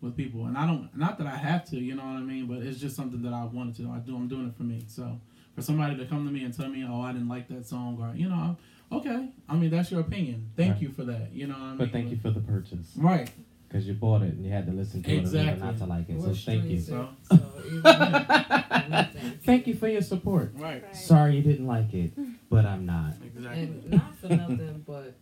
with 0.00 0.16
people. 0.16 0.46
And 0.46 0.56
I 0.56 0.66
don't 0.66 0.94
not 0.96 1.18
that 1.18 1.26
I 1.26 1.36
have 1.36 1.64
to, 1.70 1.76
you 1.78 1.94
know 1.96 2.04
what 2.04 2.16
I 2.16 2.20
mean, 2.20 2.46
but 2.46 2.58
it's 2.58 2.78
just 2.78 2.94
something 2.94 3.22
that 3.22 3.32
I 3.32 3.44
wanted 3.44 3.74
to 3.76 3.82
do. 3.82 3.90
I 3.90 3.98
do 3.98 4.14
I'm 4.16 4.28
doing 4.28 4.46
it 4.48 4.56
for 4.56 4.64
me. 4.64 4.84
So 4.88 5.18
for 5.54 5.62
somebody 5.62 5.96
to 5.96 6.04
come 6.06 6.24
to 6.26 6.32
me 6.32 6.44
and 6.44 6.54
tell 6.56 6.68
me, 6.68 6.84
"Oh, 6.88 7.00
I 7.00 7.12
didn't 7.12 7.28
like 7.28 7.48
that 7.48 7.66
song," 7.66 7.98
or 8.00 8.14
you 8.16 8.28
know, 8.28 8.34
I'm, 8.34 8.56
okay. 8.92 9.28
I 9.48 9.56
mean, 9.56 9.70
that's 9.70 9.90
your 9.90 10.00
opinion. 10.00 10.50
Thank 10.56 10.72
Right. 10.74 10.82
you 10.82 10.88
for 10.90 11.04
that. 11.04 11.32
You 11.32 11.46
know 11.46 11.54
what 11.54 11.62
I 11.62 11.68
mean? 11.70 11.78
But 11.78 11.90
thank 11.92 12.10
you 12.10 12.16
for 12.18 12.30
the 12.30 12.40
purchase 12.40 12.92
Right. 12.96 13.30
because 13.68 13.86
you 13.86 13.94
bought 13.94 14.22
it 14.22 14.34
and 14.34 14.44
you 14.44 14.50
had 14.52 14.66
to 14.66 14.72
listen 14.72 15.02
to 15.02 15.10
it 15.10 15.18
in 15.24 15.26
order 15.48 15.56
not 15.56 15.78
to 15.78 15.86
like 15.86 16.08
it. 16.08 16.20
So 16.20 16.34
thank 16.34 16.64
you. 16.64 16.80
So- 16.80 17.08
it? 17.30 17.36
So 17.38 17.86
either- 17.86 19.08
Thank 19.44 19.66
you 19.66 19.74
for 19.74 19.88
your 19.88 20.02
support. 20.02 20.52
Right. 20.54 20.82
Right. 20.82 20.96
Sorry 20.96 21.36
you 21.36 21.42
didn't 21.42 21.66
like 21.66 21.92
it, 21.94 22.12
but 22.48 22.64
I'm 22.66 22.84
not. 22.86 23.14
Exactly. 23.24 23.62
And 23.62 23.90
not 23.90 24.14
for 24.16 24.28
nothing, 24.28 24.84
but 24.86 25.14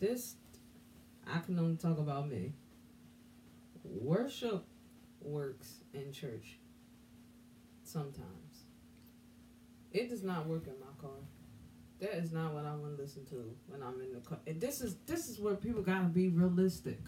this, 0.00 0.36
I 1.26 1.38
can 1.40 1.58
only 1.58 1.76
talk 1.76 1.98
about 1.98 2.28
me. 2.28 2.52
Worship 3.84 4.64
works 5.20 5.76
in 5.94 6.12
church. 6.12 6.58
Sometimes. 7.84 8.64
It 9.92 10.10
does 10.10 10.22
not 10.22 10.46
work 10.46 10.66
in 10.66 10.74
my 10.80 10.86
car. 11.00 11.10
That 12.00 12.14
is 12.16 12.32
not 12.32 12.52
what 12.52 12.66
I 12.66 12.74
want 12.74 12.96
to 12.96 13.02
listen 13.02 13.24
to 13.26 13.36
when 13.68 13.82
I'm 13.82 14.00
in 14.00 14.12
the 14.12 14.20
car. 14.20 14.38
And 14.46 14.60
this 14.60 14.80
is 14.80 14.96
this 15.06 15.28
is 15.28 15.38
where 15.38 15.54
people 15.54 15.82
gotta 15.82 16.08
be 16.08 16.28
realistic. 16.28 16.98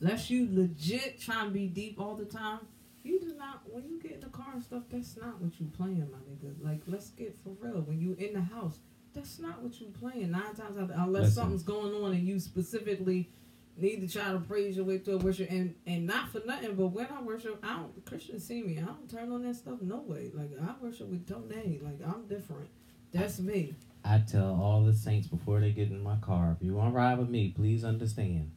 Unless 0.00 0.30
you 0.30 0.48
legit 0.50 1.20
try 1.20 1.44
and 1.44 1.52
be 1.52 1.68
deep 1.68 2.00
all 2.00 2.16
the 2.16 2.24
time, 2.24 2.58
you 3.04 3.20
do 3.20 3.34
not. 3.36 3.62
When 3.70 3.88
you 3.88 4.00
get 4.00 4.12
in 4.12 4.20
the 4.20 4.26
car 4.26 4.48
and 4.54 4.62
stuff, 4.62 4.82
that's 4.90 5.16
not 5.16 5.40
what 5.40 5.60
you 5.60 5.66
playing, 5.76 6.08
my 6.10 6.18
nigga. 6.18 6.54
Like, 6.60 6.82
let's 6.86 7.10
get 7.10 7.38
for 7.44 7.50
real. 7.60 7.82
When 7.82 8.00
you 8.00 8.14
in 8.14 8.34
the 8.34 8.40
house, 8.40 8.78
that's 9.14 9.38
not 9.38 9.62
what 9.62 9.80
you 9.80 9.88
playing. 9.88 10.32
Nine 10.32 10.54
times 10.54 10.76
out 10.76 10.84
of 10.84 10.90
unless 10.90 11.22
Listen. 11.22 11.34
something's 11.34 11.62
going 11.62 11.94
on 11.94 12.12
and 12.12 12.26
you 12.26 12.40
specifically 12.40 13.30
need 13.76 14.00
to 14.00 14.08
try 14.08 14.32
to 14.32 14.38
praise 14.38 14.76
your 14.76 14.84
way 14.84 14.98
through 14.98 15.14
a 15.14 15.18
worship 15.18 15.50
and 15.50 15.74
and 15.86 16.06
not 16.06 16.30
for 16.30 16.42
nothing, 16.44 16.74
but 16.74 16.88
when 16.88 17.06
I 17.06 17.22
worship, 17.22 17.58
I 17.62 17.76
don't 17.76 18.04
Christians 18.04 18.44
see 18.44 18.62
me. 18.62 18.78
I 18.78 18.86
don't 18.86 19.08
turn 19.10 19.30
on 19.32 19.42
that 19.42 19.54
stuff 19.56 19.80
no 19.82 19.98
way. 19.98 20.30
Like 20.34 20.50
I 20.60 20.74
worship 20.80 21.08
with 21.08 21.28
Tone. 21.28 21.48
Like 21.82 22.00
I'm 22.04 22.26
different. 22.26 22.68
That's 23.12 23.38
me. 23.38 23.74
I 24.04 24.18
tell 24.18 24.58
all 24.60 24.82
the 24.84 24.92
saints 24.92 25.28
before 25.28 25.60
they 25.60 25.70
get 25.70 25.90
in 25.90 26.02
my 26.02 26.16
car, 26.16 26.56
if 26.58 26.66
you 26.66 26.74
want 26.74 26.92
to 26.92 26.96
ride 26.96 27.18
with 27.18 27.28
me, 27.28 27.52
please 27.54 27.84
understand. 27.84 28.50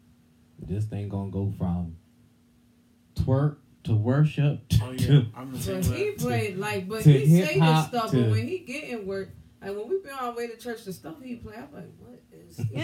This 0.59 0.85
thing 0.85 1.09
gonna 1.09 1.29
go 1.31 1.53
from 1.57 1.97
twerk 3.15 3.57
to 3.83 3.93
worship 3.93 4.67
to, 4.69 4.79
Oh 4.83 4.91
yeah. 4.91 5.21
I'm 5.35 5.51
the 5.51 5.59
same 5.59 5.83
he 5.83 5.89
way. 6.05 6.11
played 6.13 6.57
like, 6.57 6.87
but 6.87 7.03
he 7.03 7.27
say 7.43 7.59
this 7.59 7.85
stuff. 7.87 8.11
to- 8.11 8.21
But 8.23 8.31
when 8.31 8.47
he 8.47 8.59
get 8.59 8.85
in 8.85 9.05
work, 9.05 9.29
like 9.61 9.75
when 9.75 9.89
we 9.89 9.99
been 9.99 10.11
on 10.13 10.25
our 10.29 10.35
way 10.35 10.47
to 10.47 10.57
church, 10.57 10.83
the 10.85 10.93
stuff 10.93 11.15
he 11.21 11.35
play, 11.35 11.55
I'm 11.55 11.67
like, 11.73 11.91
what 11.99 12.21
is? 12.31 12.57
what 12.57 12.71
the 12.71 12.83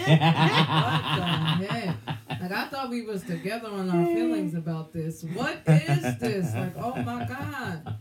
heck? 1.66 1.96
Like 2.40 2.52
I 2.52 2.66
thought 2.68 2.90
we 2.90 3.02
was 3.02 3.22
together 3.22 3.68
on 3.68 3.88
our 3.90 4.06
feelings 4.06 4.54
about 4.54 4.92
this. 4.92 5.22
What 5.24 5.62
is 5.66 6.18
this? 6.18 6.54
Like, 6.54 6.74
oh 6.76 6.94
my 7.02 7.24
god. 7.24 7.96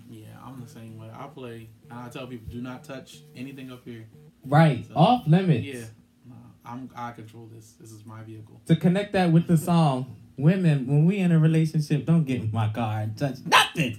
Yeah, 0.76 0.82
I'm 0.82 0.88
the 0.88 0.90
same 0.92 1.00
way. 1.00 1.08
I 1.14 1.28
play 1.28 1.70
and 1.90 2.00
I 2.00 2.10
tell 2.10 2.28
people 2.28 2.48
do 2.52 2.62
not 2.62 2.84
touch 2.84 3.20
anything 3.36 3.72
up 3.72 3.84
here. 3.86 4.06
right 4.46 4.86
So- 4.88 4.96
off 4.96 5.28
limits. 5.28 5.66
Yeah. 5.66 5.86
No, 6.28 6.36
I'm 6.66 6.90
I 6.96 7.12
control 7.12 7.48
this. 7.54 7.74
This 7.80 7.92
is 7.92 8.06
my 8.06 8.24
vehicle. 8.24 8.62
To 8.68 8.76
connect 8.76 9.14
that 9.14 9.32
with 9.32 9.48
the 9.48 9.58
song, 9.58 10.16
women, 10.38 10.88
when 10.88 11.06
we 11.06 11.18
in 11.18 11.32
a 11.32 11.40
relationship, 11.40 12.06
don't 12.06 12.24
get 12.26 12.42
in 12.42 12.52
my 12.52 12.70
car 12.70 13.02
and 13.02 13.18
touch 13.18 13.38
nothing, 13.46 13.98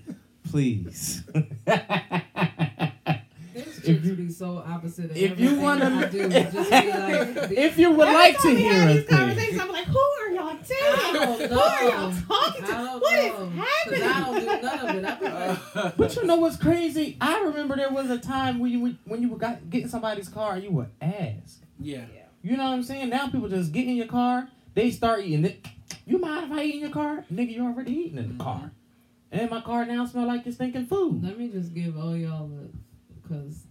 please. 0.50 1.22
This 3.82 3.88
If 3.88 3.96
chicks 3.96 4.06
you- 4.06 4.14
be 4.14 4.30
so 4.30 4.59
opposite 4.66 5.10
of 5.10 5.16
if 5.16 5.38
you 5.40 5.56
wanna- 5.60 5.86
I 5.86 6.09
do. 6.09 6.28
Just 6.30 6.54
be 6.54 6.59
like, 6.92 7.50
if 7.52 7.78
you 7.78 7.90
would 7.90 8.09
like 8.09 8.38
to 8.40 8.48
hear 8.54 8.72
have 8.72 8.88
these 8.88 9.06
sing, 9.09 9.16
conversations, 9.18 9.60
I'm 9.60 9.72
like, 9.72 9.84
who 9.86 9.98
are 9.98 10.30
y'all 10.30 10.48
I 10.48 10.56
dating? 11.34 11.48
Who 11.50 11.59
are 11.60 11.82
y'all 11.84 12.12
talking 12.28 12.62
to? 12.64 12.72
don't 12.72 13.00
What 13.00 13.18
is 13.18 13.32
know. 13.32 13.36
'Cause 13.38 13.52
happening? 13.52 14.02
I 14.02 14.20
don't 14.20 14.40
do 14.40 14.46
none 14.46 14.88
of 14.88 14.96
it. 14.96 15.04
I 15.04 15.14
be 15.16 15.24
like, 15.80 15.96
But 15.96 16.16
you 16.16 16.24
know 16.24 16.36
what's 16.36 16.56
crazy? 16.56 17.16
I 17.20 17.40
remember 17.40 17.76
there 17.76 17.90
was 17.90 18.10
a 18.10 18.18
time 18.18 18.59
when 18.59 18.70
you 18.70 18.80
would, 18.80 18.98
when 19.04 19.22
you 19.22 19.28
were 19.28 19.38
got, 19.38 19.68
get 19.70 19.82
in 19.82 19.88
somebody's 19.88 20.28
car, 20.28 20.59
you 20.59 20.70
would 20.70 20.90
ask. 21.00 21.60
Yeah. 21.80 22.04
You 22.42 22.56
know 22.56 22.64
what 22.64 22.70
I'm 22.72 22.82
saying? 22.82 23.09
Now 23.09 23.28
people 23.28 23.48
just 23.48 23.72
get 23.72 23.86
in 23.86 23.96
your 23.96 24.06
car, 24.06 24.48
they 24.74 24.90
start 24.90 25.24
eating 25.24 25.44
it. 25.44 25.66
You 26.06 26.18
mind 26.18 26.50
if 26.52 26.59
I 26.59 26.62
eat 26.64 26.74
in 26.74 26.80
your 26.80 26.90
car? 26.90 27.24
Nigga, 27.32 27.52
you 27.52 27.64
already 27.64 27.92
eating 27.92 28.18
in 28.18 28.28
the 28.28 28.34
mm-hmm. 28.34 28.40
car. 28.42 28.72
And 29.30 29.50
my 29.50 29.60
car 29.60 29.84
now 29.86 30.04
smell 30.06 30.26
like 30.26 30.44
you're 30.44 30.52
stinking 30.52 30.86
food. 30.86 31.22
Let 31.24 31.38
me 31.38 31.48
just 31.48 31.72
give 31.72 31.96
all 31.96 32.16
y'all 32.16 32.50
a, 32.50 33.28
cause, 33.28 33.64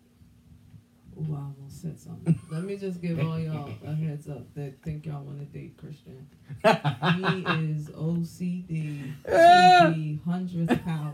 ooh, 1.29 1.33
I 1.35 1.37
almost 1.39 1.81
said 1.81 1.99
something. 1.99 2.39
Let 2.51 2.63
me 2.63 2.77
just 2.77 3.01
give 3.01 3.19
all 3.19 3.39
y'all 3.39 3.71
a 3.85 3.93
heads 3.93 4.27
up 4.29 4.53
that 4.55 4.81
think 4.83 5.05
y'all 5.05 5.23
want 5.23 5.39
to 5.39 5.45
date 5.45 5.77
Christian. 5.77 6.27
He 6.63 7.41
is 7.73 7.89
OCD 7.89 9.13
to 9.25 9.31
the 9.93 10.19
hundredth 10.25 10.83
power. 10.83 11.13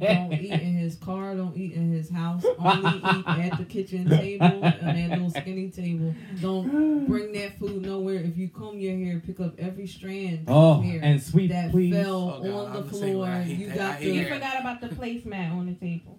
Don't 0.00 0.32
eat 0.32 0.52
in 0.52 0.74
his 0.76 0.96
car. 0.96 1.34
Don't 1.34 1.56
eat 1.56 1.72
in 1.74 1.90
his 1.92 2.10
house. 2.10 2.44
Only 2.58 2.98
eat 2.98 3.26
at 3.28 3.56
the 3.58 3.64
kitchen 3.64 4.08
table 4.08 4.64
and 4.64 4.96
that 4.96 5.10
little 5.10 5.30
skinny 5.30 5.70
table. 5.70 6.14
Don't 6.40 7.06
bring 7.06 7.32
that 7.32 7.58
food 7.58 7.82
nowhere. 7.82 8.16
If 8.16 8.36
you 8.36 8.48
comb 8.48 8.78
your 8.78 8.96
hair, 8.96 9.22
pick 9.24 9.40
up 9.40 9.54
every 9.58 9.86
strand 9.86 10.44
Oh, 10.48 10.72
of 10.78 10.84
hair 10.84 11.00
and 11.02 11.22
sweet 11.22 11.48
that 11.48 11.70
please. 11.70 11.94
fell 11.94 12.40
Oh, 12.40 12.42
God, 12.42 12.50
on 12.66 12.72
the 12.72 12.78
I'm 12.80 12.88
the 12.88 12.94
same 12.94 13.18
way. 13.18 13.26
floor. 13.28 13.42
You 13.46 13.66
that. 13.68 13.76
got 13.76 13.98
to. 14.00 14.10
You 14.10 14.28
forgot 14.28 14.60
about 14.60 14.80
the 14.80 14.88
placemat 14.88 15.52
on 15.52 15.66
the 15.66 15.74
table. 15.74 16.15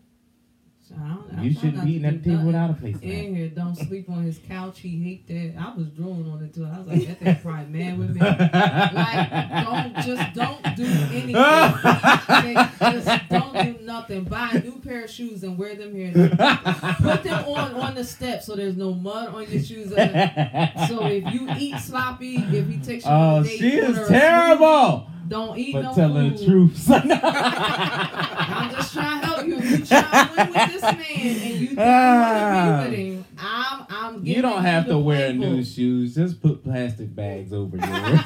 I 0.95 1.41
You 1.41 1.53
shouldn't 1.53 1.83
be 1.83 1.93
eating 1.93 2.05
at 2.05 2.23
the 2.23 2.29
table 2.29 2.45
without 2.45 2.69
a 2.69 2.73
place. 2.73 2.97
In 3.01 3.35
here, 3.35 3.49
don't 3.49 3.75
sleep 3.75 4.09
on 4.09 4.23
his 4.23 4.39
couch. 4.47 4.79
He 4.79 5.01
hate 5.01 5.27
that. 5.27 5.59
I 5.59 5.75
was 5.75 5.87
drooling 5.89 6.29
on 6.31 6.43
it 6.43 6.53
too. 6.53 6.65
I 6.65 6.79
was 6.79 6.87
like, 6.87 7.07
that 7.07 7.19
thing 7.19 7.39
probably 7.41 7.79
mad 7.79 7.99
with 7.99 8.15
me. 8.15 8.21
Like, 8.21 9.65
don't 9.65 10.05
just 10.05 10.33
don't 10.33 10.75
do 10.75 10.85
anything. 10.85 11.33
Just 12.79 13.29
don't 13.29 13.53
do 13.53 13.85
nothing. 13.85 14.23
Buy 14.25 14.49
a 14.53 14.59
new 14.59 14.79
pair 14.79 15.03
of 15.03 15.09
shoes 15.09 15.43
and 15.43 15.57
wear 15.57 15.75
them 15.75 15.93
here. 15.93 16.11
Put 16.11 17.23
them 17.23 17.45
on 17.45 17.73
on 17.75 17.95
the 17.95 18.03
steps 18.03 18.45
so 18.45 18.55
there's 18.55 18.77
no 18.77 18.93
mud 18.93 19.33
on 19.33 19.49
your 19.51 19.63
shoes. 19.63 19.89
So 19.89 21.05
if 21.07 21.33
you 21.33 21.49
eat 21.57 21.79
sloppy, 21.79 22.37
if 22.37 22.67
he 22.67 22.77
takes 22.77 23.05
you 23.05 23.11
on 23.11 23.33
oh, 23.33 23.41
a 23.41 23.43
date, 23.43 23.59
she 23.59 23.77
is 23.77 24.07
terrible. 24.07 25.07
smoothie, 25.07 25.16
Don't 25.27 25.57
eat 25.57 25.73
But 25.73 25.81
no 25.83 25.93
telling 25.93 26.31
food. 26.31 26.39
the 26.39 26.45
truth. 26.45 26.89
I'm 26.91 28.71
just 28.71 28.93
trying 28.93 29.21
to 29.21 29.27
help 29.27 29.45
you. 29.47 29.55
You 29.59 29.85
try 29.85 30.01
to 30.01 30.33
win 30.37 30.47
with 30.53 30.71
this 30.73 30.81
man 30.81 30.93
and 30.95 31.59
you 31.59 31.67
think 31.67 31.69
you 31.69 31.75
to 31.75 31.75
be 31.75 31.75
ah. 31.79 32.81
with 32.83 32.93
him, 32.97 33.25
I'm 33.39 33.85
I'm 33.89 34.13
giving 34.23 34.35
you 34.35 34.41
don't 34.41 34.61
have 34.63 34.87
to 34.87 34.97
wear 34.97 35.31
playbook. 35.31 35.37
new 35.39 35.63
shoes. 35.63 36.15
Just 36.15 36.41
put 36.41 36.63
plastic 36.63 37.13
bags 37.15 37.51
over 37.53 37.77
yours. 37.77 38.19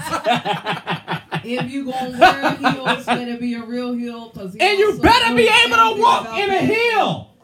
If 1.44 1.72
you 1.72 1.86
gonna 1.91 2.18
wear 2.19 2.56
heels, 2.56 3.06
better 3.06 3.38
be 3.38 3.53
a 3.56 3.64
real 3.64 3.94
heel. 3.94 4.30
Cause 4.30 4.56
and 4.60 4.80
you 4.80 4.99
better 4.99 5.36
be 5.36 5.49
able 5.65 5.95
to 5.95 6.02
walk 6.02 6.38
in 6.38 6.49
a 6.49 6.60
heel. 6.61 7.36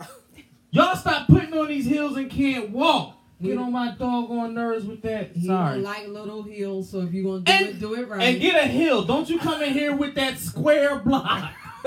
Y'all 0.71 0.95
stop 0.95 1.27
putting 1.27 1.53
on 1.53 1.67
these 1.67 1.85
heels 1.85 2.15
and 2.17 2.29
can't 2.29 2.69
walk. 2.69 3.16
Get 3.41 3.57
on 3.59 3.71
my 3.71 3.91
doggone 3.91 4.55
nerves 4.55 4.85
with 4.85 5.03
that. 5.03 5.31
He 5.35 5.45
Sorry. 5.45 5.79
like 5.79 6.07
little 6.07 6.41
heels, 6.41 6.89
so 6.89 7.01
if 7.01 7.13
you 7.13 7.23
gonna 7.23 7.41
do 7.41 7.51
And- 7.51 7.65
it, 7.67 7.79
do 7.79 7.93
it 7.93 8.07
right. 8.07 8.21
And 8.23 8.41
get 8.41 8.55
a 8.55 8.67
hill. 8.67 9.03
Don't 9.03 9.29
you 9.29 9.37
come 9.37 9.61
in 9.61 9.73
here 9.73 9.95
with 9.95 10.15
that 10.15 10.39
square 10.39 10.97
block. 10.99 11.51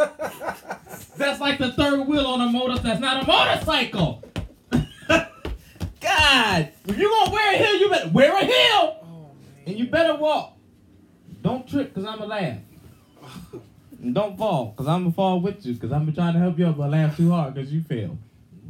That's 1.16 1.40
like 1.40 1.59
the 1.59 1.72
third 1.72 2.06
wheel 2.06 2.24
on 2.27 2.40
a 2.40 2.47
motor. 2.52 2.78
That's 2.81 3.01
not 3.01 3.24
a 3.24 3.27
motorcycle. 3.27 4.22
God, 6.01 6.68
if 6.86 6.98
you 6.98 7.09
gonna 7.09 7.31
wear 7.32 7.55
a 7.55 7.56
hill, 7.59 7.77
you 7.78 7.90
better 7.90 8.09
wear 8.10 8.32
a 8.36 8.44
hill, 8.44 8.97
oh, 9.02 9.31
and 9.66 9.77
you 9.78 9.86
better 9.89 10.14
walk. 10.16 10.56
Don't 11.43 11.66
trip, 11.68 11.94
cause 11.94 12.05
I'ma 12.05 12.24
laugh. 12.27 12.59
And 14.02 14.14
don't 14.14 14.39
fall, 14.39 14.72
cause 14.78 14.86
I'ma 14.86 15.10
fall 15.10 15.43
with 15.43 15.66
you, 15.66 15.77
cause 15.77 15.93
I'm 15.93 16.10
trying 16.14 16.32
to 16.32 16.39
help 16.39 16.59
you 16.59 16.66
up, 16.68 16.78
but 16.78 16.89
laugh 16.89 17.18
too 17.18 17.31
hard, 17.32 17.55
cause 17.55 17.70
you 17.70 17.82
fail. 17.82 18.16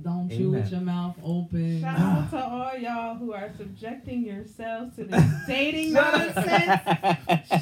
Don't 0.02 0.30
chew 0.30 0.50
with 0.50 0.70
your 0.70 0.80
mouth 0.80 1.16
open. 1.22 1.80
Shout 1.80 1.98
out 1.98 2.30
to 2.30 2.44
all 2.44 2.76
y'all 2.76 3.14
who 3.16 3.32
are 3.32 3.50
subjecting 3.56 4.24
yourselves 4.24 4.96
to 4.96 5.04
this 5.04 5.24
dating 5.46 5.92
nonsense. 5.92 6.80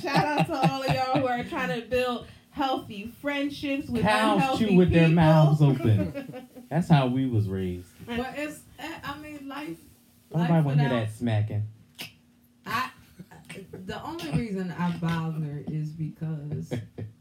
Shout 0.03 0.25
out 0.25 0.47
to 0.47 0.71
all 0.71 0.83
of 0.83 0.95
y'all 0.95 1.21
who 1.21 1.27
are 1.27 1.43
trying 1.45 1.81
to 1.81 1.87
build 1.89 2.27
healthy 2.51 3.13
friendships 3.21 3.89
with 3.89 4.03
Cows 4.03 4.37
unhealthy 4.37 4.67
chew 4.67 4.77
with 4.77 4.91
their 4.91 5.09
mouths 5.09 5.63
open. 5.63 6.49
That's 6.69 6.89
how 6.89 7.07
we 7.07 7.27
was 7.27 7.49
raised. 7.49 7.89
But 8.07 8.35
it's, 8.37 8.61
eh, 8.79 8.99
I 9.05 9.19
mean, 9.19 9.49
life. 9.49 9.77
Nobody 10.31 10.53
life 10.53 10.65
want 10.65 10.79
to 10.79 10.89
hear 10.89 11.01
that 11.01 11.13
smacking. 11.13 11.67
I, 12.67 12.91
the 13.73 14.03
only 14.03 14.31
reason 14.33 14.75
I 14.79 14.91
bother 14.99 15.65
is 15.69 15.89
because 15.91 16.73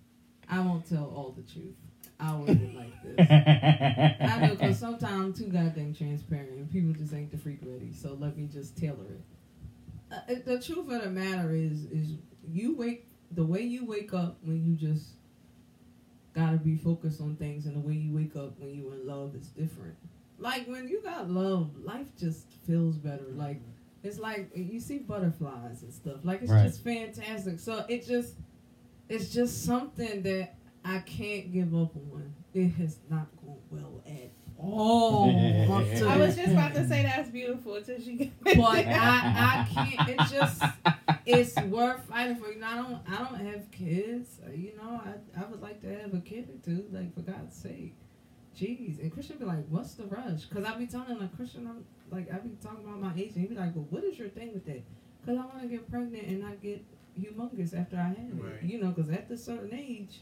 I 0.49 0.59
won't 0.59 0.87
tell 0.87 1.05
all 1.05 1.35
the 1.37 1.43
truth. 1.51 1.75
I 2.19 2.35
wouldn't 2.35 2.75
like 2.75 3.03
this. 3.03 3.29
I 3.29 4.39
know 4.41 4.55
because 4.55 4.79
sometimes 4.79 5.03
I'm 5.11 5.33
too 5.33 5.51
goddamn 5.51 5.93
transparent 5.93 6.49
and 6.51 6.71
people 6.71 6.93
just 6.93 7.13
ain't 7.13 7.31
the 7.31 7.37
freak 7.37 7.59
ready. 7.63 7.91
So 7.93 8.17
let 8.19 8.37
me 8.37 8.47
just 8.51 8.75
tailor 8.77 9.05
it. 9.11 9.21
Uh, 10.11 10.35
the 10.45 10.59
truth 10.61 10.91
of 10.91 11.03
the 11.03 11.09
matter 11.09 11.53
is, 11.53 11.85
is 11.85 12.13
you 12.49 12.75
wake 12.75 13.07
the 13.31 13.43
way 13.43 13.61
you 13.61 13.85
wake 13.85 14.13
up 14.13 14.37
when 14.43 14.63
you 14.65 14.75
just 14.75 15.11
gotta 16.33 16.57
be 16.57 16.75
focused 16.77 17.19
on 17.21 17.35
things, 17.35 17.65
and 17.65 17.75
the 17.75 17.79
way 17.79 17.93
you 17.93 18.13
wake 18.13 18.35
up 18.35 18.59
when 18.59 18.73
you 18.73 18.91
in 18.93 19.05
love 19.07 19.35
is 19.35 19.47
different. 19.47 19.95
Like 20.39 20.67
when 20.67 20.87
you 20.87 21.01
got 21.01 21.29
love, 21.29 21.71
life 21.83 22.07
just 22.17 22.51
feels 22.65 22.95
better. 22.97 23.25
Like 23.33 23.59
it's 24.03 24.19
like 24.19 24.49
you 24.55 24.79
see 24.79 24.99
butterflies 24.99 25.81
and 25.83 25.93
stuff. 25.93 26.17
Like 26.23 26.41
it's 26.41 26.51
Right. 26.51 26.63
just 26.63 26.83
fantastic. 26.83 27.59
So 27.59 27.85
it 27.89 28.07
just 28.07 28.35
it's 29.09 29.33
just 29.33 29.65
something 29.65 30.21
that 30.23 30.55
I 30.87 30.99
can't 30.99 31.51
give 31.51 31.73
up 31.75 31.95
on. 31.95 32.33
It 32.53 32.69
has 32.69 32.97
not 33.09 33.27
gone 33.45 33.57
well 33.69 34.01
at 34.07 34.31
all. 34.59 35.29
up 35.71 35.85
to 35.97 36.07
I 36.07 36.17
was 36.17 36.35
just 36.35 36.51
about 36.51 36.73
to 36.75 36.87
say 36.87 37.03
that's 37.03 37.29
beautiful 37.29 37.75
until 37.75 37.99
she. 37.99 38.31
but 38.41 38.57
I 38.59 38.87
I 38.87 39.67
can't. 39.73 40.09
It 40.09 40.17
just 40.31 40.63
it's 41.25 41.55
worth 41.63 42.03
fighting 42.05 42.37
for. 42.37 42.51
You 42.51 42.59
know, 42.59 42.67
I 42.67 42.75
don't 42.75 42.97
I 43.07 43.17
don't 43.17 43.45
have 43.45 43.69
kids. 43.71 44.39
Uh, 44.47 44.51
You 44.51 44.73
know, 44.77 45.01
I 45.05 45.39
I 45.41 45.45
would 45.45 45.61
like 45.61 45.81
to 45.81 45.89
have 45.99 46.13
a 46.13 46.19
kid 46.21 46.49
or 46.49 46.65
two. 46.65 46.85
Like 46.91 47.13
for 47.13 47.21
God's 47.21 47.55
sake, 47.55 47.93
jeez. 48.57 48.99
And 48.99 49.11
Christian 49.11 49.37
be 49.37 49.45
like, 49.45 49.65
"What's 49.69 49.93
the 49.95 50.05
rush?" 50.05 50.45
Because 50.45 50.65
I 50.65 50.75
be 50.77 50.87
telling 50.87 51.07
him 51.09 51.19
like 51.19 51.35
Christian, 51.35 51.67
I'm 51.67 51.85
like 52.11 52.31
I 52.33 52.37
be 52.39 52.49
talking 52.63 52.83
about 52.85 52.99
my 52.99 53.13
age, 53.15 53.33
and 53.35 53.41
he 53.41 53.47
be 53.47 53.55
like, 53.55 53.75
"Well, 53.75 53.85
what 53.89 54.03
is 54.03 54.17
your 54.17 54.29
thing 54.29 54.53
with 54.53 54.65
that?" 54.65 54.81
Because 55.21 55.37
I 55.39 55.45
want 55.45 55.61
to 55.61 55.67
get 55.67 55.89
pregnant 55.91 56.25
and 56.27 56.39
not 56.41 56.61
get 56.61 56.83
humongous 57.19 57.77
after 57.79 57.97
I 57.97 58.07
have 58.09 58.17
it. 58.17 58.33
Right. 58.41 58.63
You 58.63 58.79
know, 58.81 58.89
because 58.91 59.11
at 59.11 59.29
a 59.29 59.37
certain 59.37 59.73
age. 59.77 60.21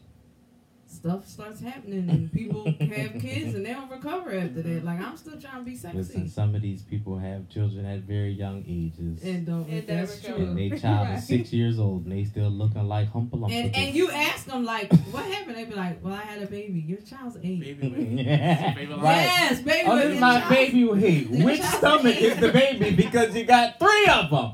Stuff 0.95 1.27
starts 1.27 1.59
happening 1.61 2.09
and 2.09 2.31
people 2.31 2.63
have 2.65 2.80
kids 3.22 3.53
and 3.53 3.65
they 3.65 3.73
don't 3.73 3.89
recover 3.91 4.31
after 4.34 4.61
that. 4.61 4.85
Like 4.85 4.99
I'm 5.01 5.17
still 5.17 5.39
trying 5.39 5.57
to 5.59 5.63
be 5.63 5.76
sexy. 5.76 5.97
Listen, 5.97 6.30
some 6.30 6.55
of 6.55 6.61
these 6.61 6.81
people 6.84 7.17
have 7.17 7.49
children 7.49 7.85
at 7.85 7.99
very 7.99 8.31
young 8.31 8.63
ages. 8.67 9.22
and 9.23 9.45
don't. 9.45 9.69
It 9.69 9.88
that's 9.88 10.22
true. 10.22 10.35
And 10.35 10.57
they 10.57 10.69
child 10.80 11.09
Right. 11.09 11.17
is 11.17 11.27
six 11.27 11.51
years 11.53 11.80
old 11.80 12.03
and 12.05 12.11
they 12.13 12.23
still 12.23 12.49
looking 12.49 12.88
like 12.88 13.11
humpalumpa. 13.11 13.51
And 13.51 13.76
and 13.76 13.93
you 13.95 14.09
ask 14.09 14.45
them 14.45 14.63
like, 14.63 14.91
what 15.11 15.26
happened? 15.26 15.57
They 15.57 15.65
be 15.65 15.76
like, 15.76 16.03
well, 16.03 16.13
I 16.13 16.22
had 16.22 16.41
a 16.41 16.47
baby. 16.47 16.80
Your 16.80 16.99
child's 17.01 17.38
eight. 17.43 17.59
Baby, 17.59 17.73
baby. 17.89 18.23
Yeah. 18.23 18.73
Baby. 18.73 18.93
Right. 18.93 19.01
Yes, 19.26 19.61
baby. 19.61 19.88
Oh, 19.88 19.95
with 19.95 20.03
this 20.05 20.13
is 20.15 20.22
my 20.22 20.39
child. 20.39 20.49
baby 20.49 20.80
hey, 20.99 21.19
Your 21.38 21.45
Which 21.45 21.61
stomach 21.61 22.15
is 22.22 22.38
the 22.38 22.51
baby? 22.51 22.95
Because 22.95 23.35
you 23.35 23.43
got 23.45 23.77
three 23.80 24.07
of 24.07 24.30
them. 24.30 24.51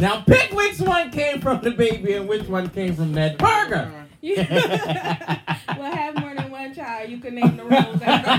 Now 0.00 0.22
pick 0.22 0.52
which 0.52 0.78
one 0.80 1.10
came 1.10 1.40
from 1.40 1.60
the 1.60 1.70
baby 1.72 2.14
and 2.14 2.28
which 2.28 2.46
one 2.48 2.68
came 2.70 2.94
from 2.94 3.12
that 3.14 3.36
burger. 3.38 4.01
You 4.22 4.36
will 4.36 4.44
have 4.46 6.18
more 6.20 6.34
than 6.34 6.50
one 6.50 6.72
child. 6.72 7.10
You 7.10 7.18
can 7.18 7.34
name 7.34 7.56
the 7.56 7.64
roles 7.64 8.00
after 8.00 8.30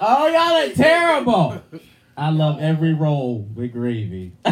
Oh, 0.00 0.28
y'all 0.28 0.70
are 0.70 0.72
terrible. 0.72 1.62
I 2.16 2.30
love 2.30 2.60
every 2.60 2.94
roll 2.94 3.40
with 3.54 3.72
gravy. 3.72 4.32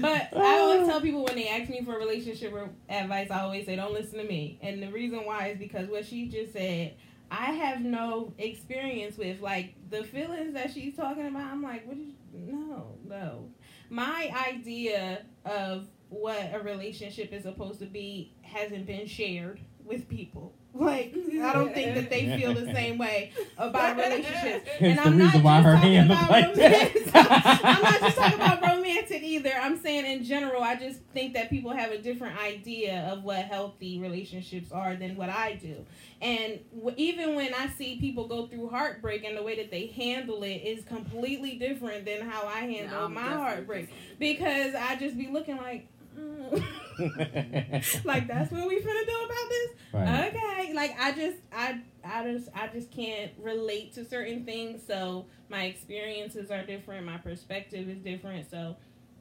But 0.00 0.36
I 0.36 0.58
always 0.58 0.86
tell 0.86 1.00
people 1.00 1.24
when 1.24 1.34
they 1.34 1.48
ask 1.48 1.70
me 1.70 1.82
for 1.82 1.96
relationship 1.98 2.52
advice, 2.90 3.30
I 3.30 3.40
always 3.40 3.64
say, 3.64 3.74
don't 3.74 3.94
listen 3.94 4.18
to 4.18 4.24
me. 4.24 4.58
And 4.60 4.82
the 4.82 4.88
reason 4.88 5.24
why 5.24 5.48
is 5.48 5.58
because 5.58 5.88
what 5.88 6.04
she 6.04 6.28
just 6.28 6.52
said, 6.52 6.94
I 7.30 7.52
have 7.52 7.80
no 7.80 8.34
experience 8.36 9.16
with. 9.16 9.40
Like, 9.40 9.74
the 9.88 10.04
feelings 10.04 10.52
that 10.52 10.72
she's 10.74 10.94
talking 10.94 11.26
about, 11.26 11.50
I'm 11.50 11.62
like, 11.62 11.86
what 11.86 11.96
is, 11.96 12.12
no, 12.34 12.98
no. 13.04 13.50
My 13.90 14.32
idea 14.48 15.24
of 15.44 15.88
what 16.08 16.50
a 16.52 16.60
relationship 16.60 17.32
is 17.32 17.42
supposed 17.42 17.80
to 17.80 17.86
be 17.86 18.34
hasn't 18.42 18.86
been 18.86 19.06
shared 19.06 19.60
with 19.84 20.08
people. 20.08 20.54
Like, 20.76 21.14
I 21.14 21.52
don't 21.52 21.72
think 21.72 21.94
that 21.94 22.10
they 22.10 22.36
feel 22.36 22.52
the 22.52 22.64
same 22.72 22.98
way 22.98 23.30
about 23.56 23.96
relationships. 23.96 24.68
It's 24.80 25.00
the 25.00 25.06
I'm 25.08 25.18
not 25.18 25.26
reason 25.26 25.42
why 25.44 25.62
just 25.62 25.76
talking 25.76 25.98
about 25.98 26.30
like 26.30 26.46
romance. 26.56 27.12
that. 27.12 27.60
I'm 27.64 27.82
not 27.82 28.00
just 28.00 28.16
talking 28.16 28.34
about 28.40 28.60
romantic 28.62 29.22
either. 29.22 29.52
I'm 29.62 29.78
saying 29.78 30.04
in 30.04 30.24
general, 30.24 30.64
I 30.64 30.74
just 30.74 30.98
think 31.12 31.34
that 31.34 31.48
people 31.48 31.70
have 31.70 31.92
a 31.92 31.98
different 31.98 32.36
idea 32.42 33.08
of 33.12 33.22
what 33.22 33.44
healthy 33.44 34.00
relationships 34.00 34.72
are 34.72 34.96
than 34.96 35.14
what 35.14 35.28
I 35.30 35.52
do. 35.62 35.76
And 36.20 36.58
w- 36.74 36.94
even 36.96 37.36
when 37.36 37.54
I 37.54 37.68
see 37.68 38.00
people 38.00 38.26
go 38.26 38.46
through 38.48 38.68
heartbreak 38.70 39.22
and 39.24 39.36
the 39.36 39.44
way 39.44 39.54
that 39.56 39.70
they 39.70 39.86
handle 39.86 40.42
it 40.42 40.56
is 40.56 40.84
completely 40.86 41.54
different 41.56 42.04
than 42.04 42.22
how 42.28 42.48
I 42.48 42.60
handle 42.62 43.04
I'm 43.04 43.14
my 43.14 43.20
heartbreak. 43.20 43.90
different. 43.90 44.18
Because 44.18 44.74
I 44.74 44.96
just 44.96 45.16
be 45.16 45.28
looking 45.28 45.56
like. 45.58 45.86
Mm. 46.16 48.04
like 48.04 48.28
that's 48.28 48.52
what 48.52 48.68
we 48.68 48.78
finna 48.78 49.06
do 49.06 49.18
about 49.24 49.48
this 49.48 49.70
right. 49.92 50.32
okay 50.32 50.72
like 50.74 50.96
i 51.00 51.10
just 51.12 51.38
i 51.52 51.80
i 52.04 52.22
just 52.22 52.48
i 52.54 52.68
just 52.68 52.90
can't 52.92 53.32
relate 53.42 53.92
to 53.94 54.04
certain 54.04 54.44
things 54.44 54.80
so 54.86 55.26
my 55.48 55.64
experiences 55.64 56.50
are 56.52 56.62
different 56.62 57.04
my 57.04 57.16
perspective 57.18 57.88
is 57.88 57.98
different 57.98 58.48
so 58.48 58.76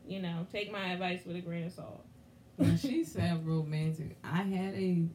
you 0.07 0.21
know 0.21 0.45
take 0.51 0.71
my 0.71 0.91
advice 0.91 1.21
with 1.25 1.35
a 1.35 1.41
grain 1.41 1.63
of 1.65 1.71
salt 1.71 2.05
When 2.55 2.77
she 2.77 3.03
said 3.03 3.45
romantic, 3.47 4.15
I 4.23 4.43
had 4.43 4.75
a 4.75 5.05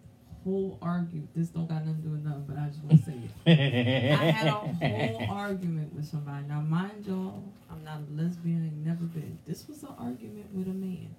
whole 0.43 0.79
argument. 0.83 1.29
This 1.37 1.49
don't 1.49 1.69
got 1.69 1.85
nothing 1.87 2.03
to 2.03 2.09
do 2.09 2.11
with 2.11 2.25
nothing, 2.25 2.45
but 2.49 2.59
I 2.59 2.67
just 2.67 2.83
want 2.83 2.99
to 2.99 3.05
say 3.05 3.21
it. 3.47 4.13
I 4.21 4.25
had 4.31 4.47
a 4.49 4.51
whole 4.51 5.27
argument 5.31 5.95
with 5.95 6.07
somebody. 6.07 6.47
Now, 6.49 6.61
mind 6.61 7.07
y'all, 7.07 7.45
I'm 7.71 7.85
not 7.85 7.99
a 7.99 8.21
lesbian, 8.21 8.65
ain't 8.65 8.85
never 8.87 9.05
been. 9.05 9.39
This 9.47 9.69
was 9.69 9.83
an 9.85 9.95
argument 9.99 10.47
with 10.53 10.67
a 10.67 10.75
man. 10.75 11.15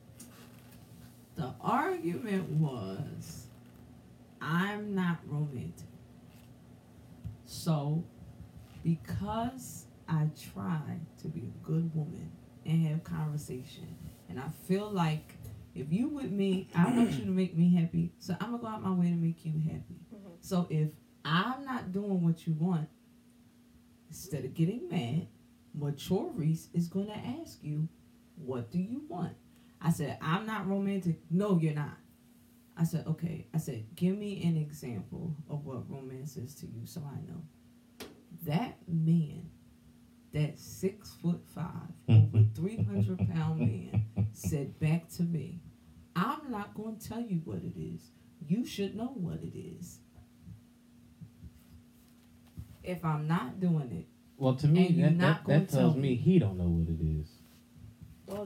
The 1.39 1.53
argument 1.61 2.49
was, 2.49 3.47
I'm 4.41 4.93
not 4.93 5.19
romantic. 5.25 5.87
So, 7.45 8.03
because 8.83 9.85
I 10.09 10.27
try 10.53 10.99
to 11.21 11.27
be 11.29 11.39
a 11.39 11.65
good 11.65 11.95
woman 11.95 12.29
and 12.65 12.85
have 12.87 13.05
conversation, 13.05 13.87
and 14.27 14.37
I 14.37 14.49
feel 14.67 14.89
like 14.91 15.37
if 15.75 15.93
you 15.93 16.09
with 16.09 16.29
me, 16.29 16.67
I 16.75 16.91
want 16.91 17.11
you 17.11 17.23
to 17.23 17.31
make 17.31 17.55
me 17.55 17.73
happy. 17.73 18.11
So 18.19 18.35
I'm 18.41 18.51
gonna 18.51 18.61
go 18.61 18.67
out 18.67 18.83
my 18.83 18.91
way 18.91 19.05
to 19.05 19.15
make 19.15 19.45
you 19.45 19.53
happy. 19.63 19.95
Mhm. 20.13 20.31
So 20.41 20.67
if 20.69 20.89
I'm 21.23 21.63
not 21.63 21.93
doing 21.93 22.21
what 22.21 22.45
you 22.47 22.53
want, 22.55 22.89
instead 24.09 24.43
of 24.43 24.53
getting 24.53 24.89
mad, 24.89 25.29
mature 25.73 26.33
Reese 26.35 26.67
is 26.73 26.89
gonna 26.89 27.13
ask 27.13 27.63
you, 27.63 27.87
"What 28.35 28.71
do 28.71 28.79
you 28.79 29.05
want?" 29.07 29.37
I 29.81 29.91
said, 29.91 30.17
"I'm 30.21 30.45
not 30.45 30.67
romantic." 30.67 31.19
No, 31.29 31.57
you're 31.59 31.73
not. 31.73 31.97
I 32.77 32.83
said, 32.83 33.05
"Okay." 33.07 33.47
I 33.53 33.57
said, 33.57 33.85
"Give 33.95 34.17
me 34.17 34.43
an 34.43 34.57
example 34.57 35.35
of 35.49 35.65
what 35.65 35.89
romance 35.89 36.37
is 36.37 36.53
to 36.55 36.65
you, 36.67 36.85
so 36.85 37.01
I 37.01 37.19
know." 37.29 37.41
That 38.45 38.77
man, 38.87 39.49
that 40.33 40.59
six 40.59 41.11
foot 41.21 41.41
five, 41.47 41.91
over 42.09 42.45
three 42.55 42.77
hundred 42.83 43.19
pound 43.33 43.59
man, 43.59 44.05
said 44.33 44.79
back 44.79 45.09
to 45.11 45.23
me, 45.23 45.61
I'm 46.15 46.49
not 46.51 46.73
going 46.75 46.97
to 46.97 47.07
tell 47.09 47.21
you 47.21 47.41
what 47.45 47.59
it 47.63 47.77
is. 47.79 48.11
You 48.45 48.65
should 48.65 48.95
know 48.95 49.11
what 49.15 49.41
it 49.43 49.57
is. 49.57 49.99
If 52.83 53.03
I'm 53.05 53.27
not 53.27 53.59
doing 53.59 53.91
it, 53.91 54.07
Well, 54.37 54.55
to 54.55 54.67
me, 54.67 54.87
that, 55.01 55.17
that, 55.19 55.45
that 55.45 55.69
tells 55.69 55.95
me 55.95 56.01
me. 56.01 56.15
he 56.15 56.39
don't 56.39 56.57
know 56.57 56.69
what 56.69 56.87
it 56.89 57.01
is. 57.03 57.29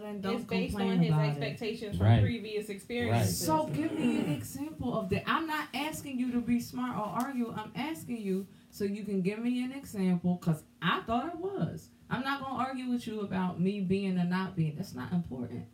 Well 0.04 0.12
then 0.12 0.22
don't 0.22 0.36
it's 0.36 0.44
based 0.44 0.76
complain 0.76 0.92
on 0.94 1.00
his 1.00 1.10
about 1.10 1.26
it. 1.26 1.30
expectations 1.30 1.98
from 1.98 2.08
Right. 2.08 2.22
previous 2.22 2.70
experiences 2.70 3.46
So 3.46 3.68
give 3.68 3.98
me 3.98 4.20
an 4.20 4.32
example 4.32 4.98
of 4.98 5.10
that. 5.10 5.24
I'm 5.28 5.48
not 5.48 5.68
asking 5.74 6.20
you 6.20 6.32
to 6.32 6.42
be 6.42 6.60
smart 6.60 6.98
or 6.98 7.04
argue. 7.06 7.54
I'm 7.56 7.72
asking 7.76 8.18
you 8.18 8.46
so 8.70 8.84
you 8.84 9.04
can 9.04 9.22
give 9.22 9.40
me 9.40 9.64
an 9.64 9.72
example 9.72 10.36
because 10.40 10.64
I 10.82 11.02
thought 11.02 11.32
I 11.34 11.36
was. 11.38 11.90
I'm 12.10 12.22
not 12.24 12.42
gonna 12.42 12.62
argue 12.62 12.90
with 12.90 13.08
you 13.08 13.22
about 13.22 13.60
me 13.60 13.82
being 13.82 14.18
or 14.20 14.26
not 14.26 14.56
being. 14.56 14.76
That's 14.76 14.94
not 14.94 15.12
important. 15.12 15.66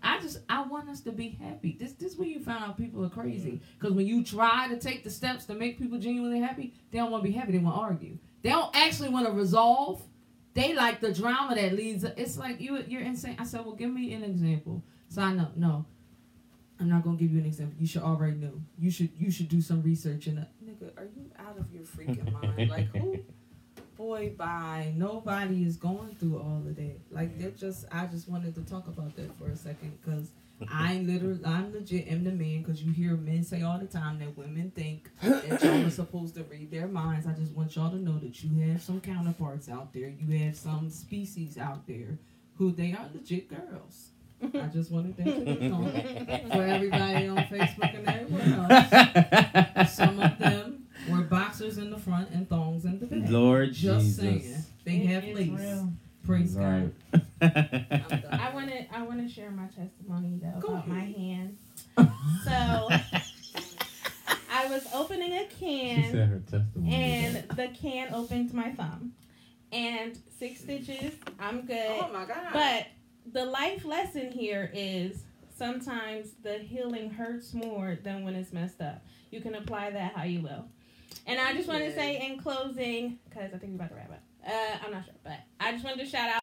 I 0.00 0.20
just 0.20 0.38
I 0.48 0.62
want 0.62 0.88
us 0.88 1.00
to 1.02 1.12
be 1.12 1.30
happy. 1.30 1.76
This 1.80 1.92
this 1.92 2.12
is 2.12 2.18
where 2.18 2.28
you 2.28 2.40
find 2.40 2.62
out 2.62 2.76
people 2.76 3.04
are 3.04 3.08
crazy. 3.10 3.60
Because 3.78 3.94
when 3.94 4.06
you 4.06 4.22
try 4.22 4.68
to 4.68 4.78
take 4.78 5.02
the 5.02 5.10
steps 5.10 5.44
to 5.46 5.54
make 5.54 5.78
people 5.78 5.98
genuinely 5.98 6.40
happy, 6.40 6.74
they 6.90 6.98
don't 6.98 7.10
want 7.10 7.24
to 7.24 7.28
be 7.30 7.34
happy. 7.36 7.52
They 7.52 7.58
want 7.58 7.74
to 7.76 7.80
argue. 7.80 8.18
They 8.42 8.50
don't 8.50 8.74
actually 8.76 9.08
want 9.08 9.26
to 9.26 9.32
resolve. 9.32 10.02
They 10.58 10.74
like 10.74 11.00
the 11.00 11.12
drama 11.14 11.54
that 11.54 11.72
leads. 11.72 12.02
It's 12.02 12.36
like 12.36 12.60
you 12.60 12.82
you're 12.88 13.02
insane. 13.02 13.36
I 13.38 13.44
said, 13.44 13.64
well, 13.64 13.76
give 13.76 13.92
me 13.92 14.12
an 14.12 14.24
example. 14.24 14.82
So 15.08 15.22
I 15.22 15.32
know 15.32 15.48
no. 15.54 15.86
I'm 16.80 16.88
not 16.88 17.04
gonna 17.04 17.16
give 17.16 17.30
you 17.30 17.38
an 17.38 17.46
example. 17.46 17.76
You 17.78 17.86
should 17.86 18.02
already 18.02 18.36
know. 18.36 18.54
You 18.76 18.90
should 18.90 19.10
you 19.16 19.30
should 19.30 19.48
do 19.48 19.60
some 19.60 19.82
research 19.82 20.26
and 20.26 20.38
nigga, 20.64 20.90
are 20.96 21.04
you 21.04 21.30
out 21.38 21.56
of 21.58 21.72
your 21.72 21.84
freaking 21.84 22.32
mind? 22.56 22.70
Like 22.70 22.88
who? 22.96 23.18
Boy, 23.96 24.32
bye. 24.36 24.92
Nobody 24.96 25.64
is 25.64 25.76
going 25.76 26.16
through 26.16 26.38
all 26.38 26.62
of 26.66 26.74
that. 26.74 27.00
Like 27.10 27.38
they're 27.38 27.50
just. 27.50 27.86
I 27.92 28.06
just 28.06 28.28
wanted 28.28 28.56
to 28.56 28.62
talk 28.62 28.88
about 28.88 29.14
that 29.14 29.38
for 29.38 29.46
a 29.46 29.56
second 29.56 29.96
because 30.04 30.30
I 30.70 30.98
literally, 30.98 31.40
I'm 31.44 31.72
legit 31.72 32.08
am 32.08 32.24
the 32.24 32.32
man 32.32 32.62
because 32.62 32.82
you 32.82 32.92
hear 32.92 33.16
men 33.16 33.44
say 33.44 33.62
all 33.62 33.78
the 33.78 33.86
time 33.86 34.18
that 34.18 34.36
women 34.36 34.72
think 34.74 35.08
that 35.22 35.62
y'all 35.62 35.86
are 35.86 35.90
supposed 35.90 36.34
to 36.34 36.42
read 36.44 36.70
their 36.70 36.88
minds. 36.88 37.26
I 37.26 37.32
just 37.32 37.52
want 37.52 37.76
y'all 37.76 37.90
to 37.90 37.96
know 37.98 38.18
that 38.18 38.42
you 38.42 38.70
have 38.72 38.82
some 38.82 39.00
counterparts 39.00 39.68
out 39.68 39.92
there. 39.92 40.08
You 40.08 40.44
have 40.46 40.56
some 40.56 40.90
species 40.90 41.58
out 41.58 41.86
there 41.86 42.18
who 42.56 42.72
they 42.72 42.92
are 42.92 43.08
legit 43.14 43.48
girls. 43.48 44.10
I 44.54 44.66
just 44.66 44.90
wanted 44.90 45.16
that 45.16 45.24
to 45.24 45.40
be 45.56 45.68
known 45.68 45.90
for 46.50 46.62
everybody 46.62 47.26
on 47.28 47.36
Facebook 47.38 47.94
and 47.96 48.08
everywhere 48.08 48.68
else. 49.76 49.94
Some 49.94 50.20
of 50.20 50.38
them 50.38 50.86
were 51.10 51.22
boxers 51.22 51.78
in 51.78 51.90
the 51.90 51.98
front 51.98 52.30
and 52.30 52.48
thongs 52.48 52.84
in 52.84 52.98
the 53.00 53.06
back. 53.06 53.30
Lord 53.30 53.72
Just 53.72 54.06
Jesus. 54.06 54.16
saying, 54.20 54.64
they 54.84 54.96
It 54.96 55.06
have 55.08 55.24
is 55.24 55.36
lace. 55.36 55.60
real. 55.60 55.92
Praise 56.28 56.54
God. 56.54 56.92
Right. 57.10 57.22
I'm. 57.40 58.24
I 58.30 58.50
want 58.52 58.68
to 58.68 58.94
I 58.94 59.00
want 59.00 59.26
to 59.26 59.32
share 59.32 59.50
my 59.50 59.64
testimony 59.68 60.38
though 60.42 60.60
Go 60.60 60.68
about 60.74 60.86
my 60.86 61.00
hand. 61.00 61.56
So 62.44 62.88
I 64.50 64.66
was 64.68 64.86
opening 64.92 65.32
a 65.32 65.48
She 65.48 65.56
can 65.58 66.12
said 66.12 66.28
her 66.28 66.40
testimony. 66.40 66.94
and 66.94 67.36
the 67.56 67.68
can 67.68 68.12
opened 68.12 68.52
my 68.52 68.72
thumb. 68.72 69.12
And 69.72 70.18
six 70.38 70.60
stitches, 70.60 71.14
I'm 71.40 71.62
good. 71.62 71.86
Oh 71.88 72.10
my 72.12 72.26
God. 72.26 72.52
But 72.52 72.88
the 73.32 73.46
life 73.46 73.86
lesson 73.86 74.30
here 74.30 74.70
is 74.74 75.22
sometimes 75.56 76.32
the 76.42 76.58
healing 76.58 77.08
hurts 77.08 77.54
more 77.54 77.98
than 78.02 78.22
when 78.22 78.34
it's 78.34 78.52
messed 78.52 78.82
up. 78.82 79.02
You 79.30 79.40
can 79.40 79.54
apply 79.54 79.92
that 79.92 80.14
how 80.14 80.24
you 80.24 80.42
will. 80.42 80.66
And 81.26 81.40
I 81.40 81.54
just 81.54 81.68
want 81.68 81.84
to 81.84 81.94
say 81.94 82.26
in 82.26 82.38
closing, 82.38 83.18
because 83.28 83.54
I 83.54 83.58
think 83.58 83.72
we're 83.72 83.76
about 83.76 83.88
to 83.90 83.94
wrap 83.96 84.10
up. 84.10 84.22
Uh, 84.48 84.78
I'm 84.82 84.92
not 84.92 85.04
sure, 85.04 85.14
but 85.22 85.40
I 85.60 85.72
just 85.72 85.84
wanted 85.84 86.04
to 86.04 86.06
shout 86.06 86.30
out 86.30 86.40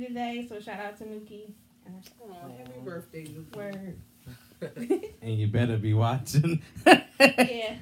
today. 0.00 0.46
So 0.48 0.60
shout 0.60 0.78
out 0.78 0.96
to 0.98 1.04
Mookie. 1.04 1.50
And 1.86 2.08
happy 2.56 2.80
birthday, 2.84 3.24
Luke. 3.26 3.54
Word. 3.56 3.98
and 5.22 5.38
you 5.38 5.48
better 5.48 5.76
be 5.76 5.92
watching. 5.92 6.62
yeah, 6.86 7.74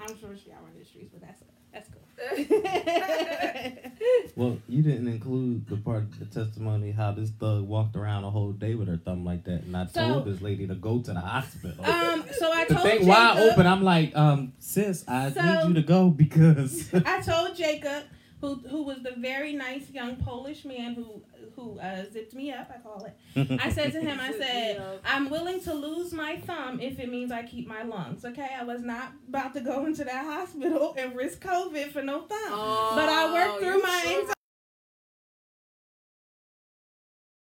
I'm 0.00 0.18
sure 0.18 0.36
she 0.36 0.50
out 0.50 0.62
running 0.64 0.80
the 0.80 0.84
streets, 0.84 1.10
but 1.12 1.22
that's 1.22 1.42
that's 1.72 1.88
cool. 1.88 2.02
well, 4.36 4.58
you 4.68 4.82
didn't 4.82 5.08
include 5.08 5.66
the 5.68 5.76
part 5.76 6.02
of 6.04 6.18
the 6.18 6.26
testimony 6.26 6.90
how 6.92 7.12
this 7.12 7.30
thug 7.30 7.62
walked 7.62 7.96
around 7.96 8.24
a 8.24 8.30
whole 8.30 8.52
day 8.52 8.74
with 8.74 8.88
her 8.88 8.98
thumb 8.98 9.24
like 9.24 9.44
that, 9.44 9.62
and 9.62 9.74
I 9.76 9.86
So- 9.86 10.06
told 10.08 10.24
this 10.26 10.40
lady 10.42 10.66
to 10.66 10.74
go 10.74 10.98
to 11.00 11.12
the 11.12 11.20
hospital. 11.20 11.82
um, 11.84 12.24
so 12.38 12.52
I 12.52 12.64
the 12.66 12.74
told 12.74 12.86
thing 12.86 12.92
Jacob, 12.98 13.08
wide 13.08 13.38
open, 13.38 13.66
I'm 13.66 13.82
like, 13.82 14.14
um, 14.16 14.52
sis, 14.58 15.04
I 15.08 15.30
So- 15.32 15.40
need 15.42 15.68
you 15.68 15.74
to 15.74 15.82
go 15.82 16.10
because 16.10 16.92
I 16.94 17.20
told 17.22 17.56
Jacob, 17.56 18.02
who 18.46 18.68
who 18.68 18.82
was 18.82 19.02
the 19.02 19.12
very 19.16 19.52
nice 19.52 19.90
young 19.90 20.16
Polish 20.16 20.64
man 20.64 20.94
who 20.94 21.22
who 21.56 21.78
uh, 21.80 22.04
zipped 22.12 22.34
me 22.34 22.52
up, 22.52 22.70
I 22.74 22.78
call 22.80 23.04
it. 23.06 23.60
I 23.62 23.70
said 23.70 23.92
to 23.92 24.00
him, 24.00 24.18
I 24.20 24.32
said. 24.32 24.82
I'm 25.04 25.30
willing 25.30 25.60
to 25.62 25.74
lose 25.74 26.12
my 26.12 26.36
thumb 26.36 26.80
if 26.80 26.98
it 27.00 27.08
means 27.10 27.32
I 27.32 27.42
keep 27.42 27.66
my 27.66 27.82
lungs. 27.82 28.24
Okay, 28.24 28.48
I 28.58 28.62
was 28.64 28.82
not 28.82 29.12
about 29.28 29.54
to 29.54 29.60
go 29.60 29.86
into 29.86 30.04
that 30.04 30.24
hospital 30.24 30.94
and 30.98 31.14
risk 31.16 31.40
COVID 31.42 31.90
for 31.92 32.02
no 32.02 32.20
thumb. 32.22 32.50
but 32.94 33.08
I 33.08 33.32
worked 33.32 33.60
through 33.60 33.80
Oh, 33.80 33.82
my 33.82 34.00
sure? 34.04 34.12
anxiety. 34.20 34.32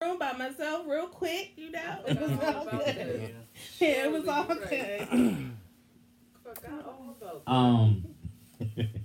Room 0.02 0.18
by 0.18 0.32
myself, 0.32 0.84
real 0.86 1.06
quick, 1.06 1.52
you 1.56 1.70
know. 1.70 1.96
It 2.06 2.20
was 2.20 2.30
all 2.32 2.64
good. 2.66 2.84
that. 2.84 3.32
Yeah, 3.80 4.04
it 4.04 4.12
was 4.12 4.28
all 4.28 4.44
Surely 4.46 4.60
you're 4.76 4.88
right. 4.98 5.10
good. 5.10 5.50
Forgot 6.42 6.84
all 6.86 7.16
about 7.18 7.42
um. 7.46 8.04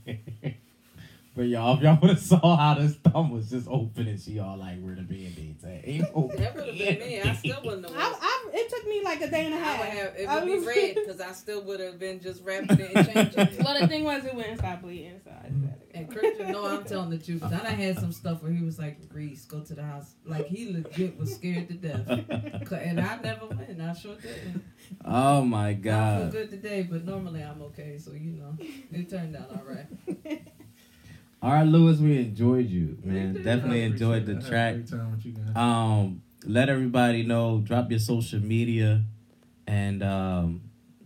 but 1.41 1.47
y'all, 1.47 1.75
if 1.75 1.81
y'all 1.81 1.97
would 1.99 2.11
have 2.11 2.19
saw 2.19 2.55
how 2.55 2.75
this 2.75 2.93
thumb 2.97 3.31
was 3.31 3.49
just 3.49 3.67
open 3.67 4.07
and 4.07 4.19
she 4.19 4.37
all 4.37 4.57
like, 4.57 4.79
"Where 4.79 4.93
the 4.93 5.01
band-aids 5.01 5.63
at?" 5.63 5.87
Ain't 5.87 6.15
no 6.15 6.29
That 6.37 6.55
would 6.55 6.67
have 6.67 6.77
been 6.77 6.99
me. 6.99 7.19
I 7.19 7.33
still 7.33 7.57
wouldn't 7.65 7.89
have. 7.89 7.95
I, 7.97 8.15
I, 8.21 8.49
it 8.53 8.69
took 8.69 8.87
me 8.87 9.01
like 9.03 9.21
a 9.21 9.27
day 9.27 9.47
and 9.47 9.55
a 9.55 9.57
half. 9.57 9.79
would 9.79 9.89
have. 9.89 10.15
It 10.15 10.29
I 10.29 10.35
would 10.35 10.45
be 10.45 10.53
was- 10.59 10.67
red 10.67 10.93
because 11.03 11.19
I 11.19 11.31
still 11.31 11.63
would 11.63 11.79
have 11.79 11.97
been 11.97 12.19
just 12.21 12.43
wrapping 12.45 12.79
it 12.79 12.91
and 12.95 13.07
changing 13.07 13.39
it. 13.39 13.59
Well, 13.65 13.79
the 13.79 13.87
thing 13.87 14.03
was, 14.03 14.23
it 14.23 14.35
wouldn't 14.35 14.59
stop 14.59 14.83
bleeding, 14.83 15.19
so 15.23 15.31
I 15.31 15.49
just 15.49 15.65
had 15.65 15.79
to 15.79 15.87
go. 15.87 15.95
And 15.95 16.11
Christian, 16.11 16.51
no, 16.51 16.65
I'm 16.67 16.83
telling 16.83 17.09
the 17.09 17.17
truth. 17.17 17.43
I 17.43 17.49
done 17.49 17.65
had 17.65 17.97
some 17.97 18.11
stuff 18.11 18.43
where 18.43 18.51
he 18.51 18.63
was 18.63 18.77
like, 18.77 18.99
Reese, 19.11 19.45
go 19.45 19.61
to 19.61 19.73
the 19.73 19.81
house. 19.83 20.13
Like, 20.23 20.45
he 20.45 20.71
legit 20.71 21.17
was 21.17 21.33
scared 21.33 21.69
to 21.69 21.73
death. 21.73 22.07
And 22.71 22.99
I 22.99 23.17
never 23.17 23.47
went. 23.47 23.81
I 23.81 23.93
sure 23.93 24.15
didn't. 24.15 24.63
oh 25.05 25.41
my 25.43 25.73
God. 25.73 26.17
I 26.17 26.19
feel 26.21 26.31
good 26.31 26.49
today, 26.51 26.83
but 26.83 27.03
normally 27.03 27.41
I'm 27.41 27.61
okay. 27.63 27.97
So, 27.97 28.11
you 28.11 28.31
know, 28.31 28.55
it 28.59 29.09
turned 29.09 29.35
out 29.35 29.49
all 29.49 29.63
right. 29.65 30.41
All 31.41 31.51
right, 31.51 31.65
Louis, 31.65 31.97
we 31.99 32.19
enjoyed 32.19 32.69
you, 32.69 32.97
man. 33.03 33.33
did. 33.33 33.43
Definitely 33.43 33.81
enjoyed 33.81 34.27
the 34.27 34.33
appreciate 34.33 34.53
it. 34.53 34.55
I 34.55 34.65
had 34.67 34.75
a 34.75 34.83
track. 34.83 34.89
great 34.89 34.99
time 34.99 35.11
with 35.11 35.25
you 35.25 35.31
guys. 35.31 35.55
um, 35.55 36.21
let 36.45 36.69
everybody 36.69 37.23
know. 37.23 37.59
Drop 37.63 37.89
your 37.89 37.99
social 37.99 38.39
media, 38.39 39.03
and 39.65 40.03
um, 40.03 40.61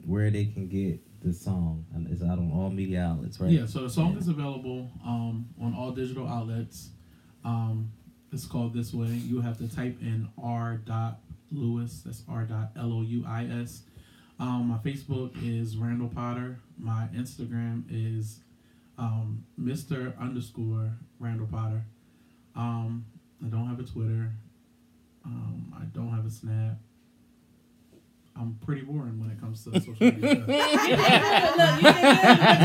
where 0.05 0.29
they 0.29 0.45
can 0.45 0.67
get 0.67 0.99
the 1.23 1.31
song. 1.33 1.85
And 1.93 2.07
it's 2.11 2.21
out 2.21 2.37
on 2.37 2.51
all 2.51 2.69
media 2.69 3.03
outlets, 3.05 3.39
right? 3.39 3.49
Yeah, 3.49 3.65
so 3.65 3.83
the 3.83 3.89
song 3.89 4.17
is 4.17 4.27
available 4.27 4.91
um, 5.05 5.47
on 5.61 5.73
all 5.73 5.91
digital 5.91 6.27
outlets. 6.27 6.89
Um, 7.45 7.91
it's 8.33 8.45
called 8.45 8.73
This 8.73 8.93
Way. 8.93 9.07
You 9.07 9.39
have 9.39 9.57
to 9.59 9.73
type 9.73 9.97
in 10.01 10.27
R. 10.41 10.81
Dot 10.85 11.19
Louis. 11.51 12.01
That's 12.05 12.23
R. 12.27 12.43
Dot 12.43 12.71
L 12.77 12.91
O 12.91 13.01
U 13.03 13.23
I 13.25 13.45
S. 13.45 13.83
Um, 14.37 14.67
my 14.67 14.77
Facebook 14.89 15.31
is 15.41 15.77
Randall 15.77 16.09
Potter. 16.09 16.59
My 16.77 17.07
Instagram 17.15 17.83
is 17.89 18.41
um, 18.97 19.45
Mr. 19.59 20.17
underscore 20.19 20.91
Randall 21.19 21.47
Potter. 21.47 21.83
Um, 22.55 23.05
I 23.43 23.47
don't 23.47 23.67
have 23.67 23.79
a 23.79 23.83
Twitter. 23.83 24.31
Um, 25.25 25.73
I 25.77 25.85
don't 25.85 26.11
have 26.11 26.25
a 26.25 26.29
Snap. 26.29 26.77
I'm 28.37 28.57
pretty 28.65 28.81
boring 28.81 29.19
when 29.19 29.31
it 29.31 29.39
comes 29.39 29.63
to 29.63 29.71
social 29.79 29.95
media. 29.99 30.35
Look, 30.45 30.47
you 30.47 30.55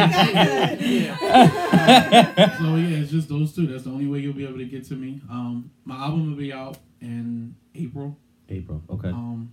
did 0.03 0.79
good. 0.79 0.81
You 0.81 1.07
got 1.07 2.37
good. 2.37 2.53
so 2.59 2.75
yeah, 2.75 2.99
it's 2.99 3.13
just 3.13 3.29
those 3.29 3.55
two. 3.55 3.69
That's 3.69 3.85
the 3.85 3.91
only 3.91 4.07
way 4.07 4.19
you'll 4.19 4.33
be 4.33 4.45
able 4.45 4.59
to 4.59 4.65
get 4.65 4.85
to 4.89 4.95
me. 4.95 5.21
Um, 5.31 5.71
my 5.85 5.95
album 5.97 6.31
will 6.31 6.37
be 6.37 6.53
out 6.53 6.79
in 7.01 7.55
April. 7.77 8.19
April. 8.49 8.83
Okay. 8.91 9.11
Um, 9.11 9.53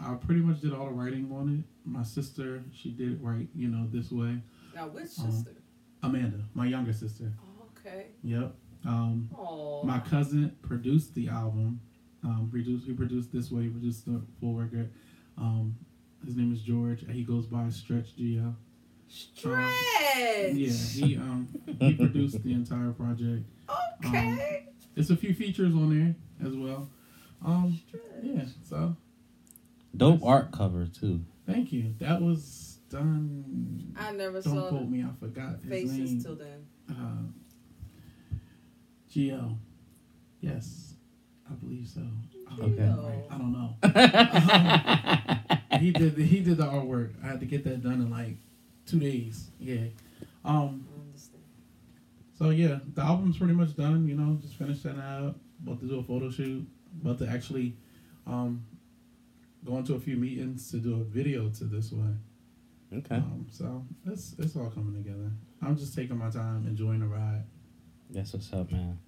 I 0.00 0.14
pretty 0.14 0.40
much 0.40 0.60
did 0.60 0.72
all 0.72 0.86
the 0.86 0.92
writing 0.92 1.30
on 1.32 1.60
it. 1.60 1.88
My 1.88 2.02
sister, 2.02 2.64
she 2.74 2.90
did 2.90 3.12
it 3.12 3.18
right, 3.20 3.46
you 3.54 3.68
know, 3.68 3.86
this 3.92 4.10
way. 4.10 4.40
Now, 4.74 4.88
which 4.88 5.18
Um, 5.18 5.30
sister? 5.32 5.56
Amanda, 6.02 6.44
my 6.54 6.66
younger 6.66 6.92
sister. 6.92 7.32
okay. 7.78 8.06
Yep. 8.22 8.54
Um, 8.84 9.28
Oh. 9.36 9.82
my 9.84 9.98
cousin 10.00 10.56
produced 10.62 11.14
the 11.14 11.28
album. 11.28 11.80
Um, 12.22 12.48
produced, 12.50 12.86
he 12.86 12.92
produced 12.92 13.32
this 13.32 13.50
way. 13.50 13.64
He 13.64 13.68
produced 13.70 14.04
the 14.06 14.20
full 14.40 14.54
record. 14.54 14.90
Um, 15.38 15.74
his 16.24 16.36
name 16.36 16.52
is 16.52 16.62
George. 16.62 17.02
and 17.02 17.12
He 17.12 17.24
goes 17.24 17.46
by 17.46 17.68
Stretch 17.70 18.16
Gio. 18.16 18.54
Stretch. 19.08 19.74
Yeah, 20.54 20.70
he 20.72 21.16
um 21.16 21.48
he 21.80 21.94
produced 21.94 22.42
the 22.42 22.52
entire 22.52 22.92
project. 22.92 23.44
Okay. 24.04 24.66
It's 24.96 25.10
a 25.10 25.16
few 25.16 25.34
features 25.34 25.74
on 25.74 25.88
there 25.98 26.14
as 26.46 26.54
well. 26.56 26.88
Um, 27.44 27.80
yeah. 28.22 28.44
So 28.62 28.96
Dope 29.96 30.22
art 30.24 30.52
cover 30.52 30.86
too. 30.86 31.24
thank 31.46 31.72
you. 31.72 31.94
That 31.98 32.20
was 32.22 32.69
done. 32.90 33.94
I 33.98 34.12
never 34.12 34.40
Don't 34.42 34.54
saw 34.54 34.68
quote 34.68 34.88
me. 34.88 35.02
I 35.02 35.08
forgot 35.18 35.60
his 35.60 35.68
faces 35.68 36.10
name. 36.12 36.22
till 36.22 36.34
then. 36.36 36.66
Uh, 36.90 37.22
Gio. 39.10 39.56
Yes, 40.40 40.94
I 41.50 41.54
believe 41.54 41.88
so. 41.88 42.00
Um, 42.00 42.26
Okay. 42.60 42.82
Gio. 42.82 43.22
I 43.30 43.38
don't 43.38 43.52
know. 43.52 43.74
he 45.78 45.90
did. 45.92 46.16
He 46.18 46.40
did 46.40 46.56
the 46.56 46.66
artwork. 46.66 47.12
I 47.22 47.28
had 47.28 47.40
to 47.40 47.46
get 47.46 47.64
that 47.64 47.82
done 47.82 47.94
in 47.94 48.10
like 48.10 48.36
two 48.86 48.98
days. 49.00 49.48
Yeah. 49.58 49.86
Um. 50.44 50.86
Understand. 51.06 51.42
So 52.38 52.50
yeah, 52.50 52.78
the 52.94 53.02
album's 53.02 53.38
pretty 53.38 53.54
much 53.54 53.76
done. 53.76 54.06
You 54.08 54.16
know, 54.16 54.36
just 54.42 54.54
finished 54.54 54.82
that 54.82 54.98
out. 54.98 55.36
About 55.62 55.80
to 55.80 55.86
do 55.86 55.98
a 55.98 56.02
photo 56.02 56.30
shoot. 56.30 56.66
About 57.02 57.18
to 57.18 57.28
actually 57.28 57.76
um, 58.26 58.64
go 59.64 59.76
into 59.78 59.94
a 59.94 60.00
few 60.00 60.16
meetings 60.16 60.70
to 60.72 60.78
do 60.78 60.94
a 61.00 61.04
video 61.04 61.48
to 61.50 61.64
this 61.64 61.92
way. 61.92 62.10
Okay. 62.92 63.16
Um, 63.16 63.46
so 63.50 63.84
it's 64.06 64.34
it's 64.38 64.56
all 64.56 64.70
coming 64.70 65.02
together. 65.02 65.30
I'm 65.62 65.76
just 65.76 65.94
taking 65.94 66.18
my 66.18 66.30
time, 66.30 66.66
enjoying 66.66 67.00
the 67.00 67.06
ride. 67.06 67.44
That's 68.10 68.32
what's 68.32 68.52
up, 68.52 68.72
man. 68.72 68.98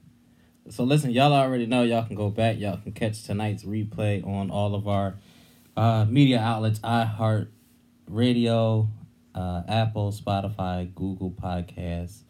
So 0.70 0.84
listen, 0.84 1.10
y'all 1.10 1.32
already 1.32 1.66
know 1.66 1.82
y'all 1.82 2.06
can 2.06 2.14
go 2.14 2.30
back. 2.30 2.58
Y'all 2.58 2.76
can 2.76 2.92
catch 2.92 3.24
tonight's 3.24 3.64
replay 3.64 4.24
on 4.24 4.50
all 4.50 4.76
of 4.76 4.86
our 4.86 5.14
uh, 5.76 6.04
media 6.08 6.38
outlets: 6.40 6.78
iHeart 6.80 7.48
Radio, 8.08 8.88
uh, 9.34 9.62
Apple, 9.66 10.12
Spotify, 10.12 10.94
Google 10.94 11.32
Podcasts, 11.32 12.22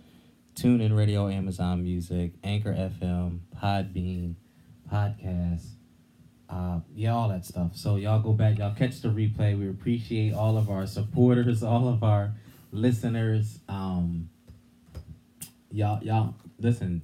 TuneIn 0.55 0.97
Radio, 0.97 1.29
Amazon 1.29 1.83
Music, 1.83 2.33
Anchor 2.43 2.73
FM, 2.73 3.41
Podbean, 3.55 4.37
Podcasts. 4.91 5.73
Uh, 6.53 6.81
yeah, 6.95 7.15
all 7.15 7.29
that 7.31 7.47
stuff. 7.47 7.75
So 7.75 7.97
y'all 7.97 8.21
go 8.21 8.33
back, 8.35 8.59
y'all 8.59 8.75
catch 8.75 9.01
the 9.01 9.09
replay. 9.09 9.59
We 9.59 9.69
appreciate 9.71 10.35
all 10.35 10.57
of 10.59 10.69
our 10.69 10.87
supporters, 10.87 11.63
all 11.73 11.89
of 11.89 12.03
our 12.05 12.33
listeners. 12.73 13.59
Um, 13.69 14.29
y'all, 15.71 16.03
y'all, 16.05 16.35
listen. 16.61 17.03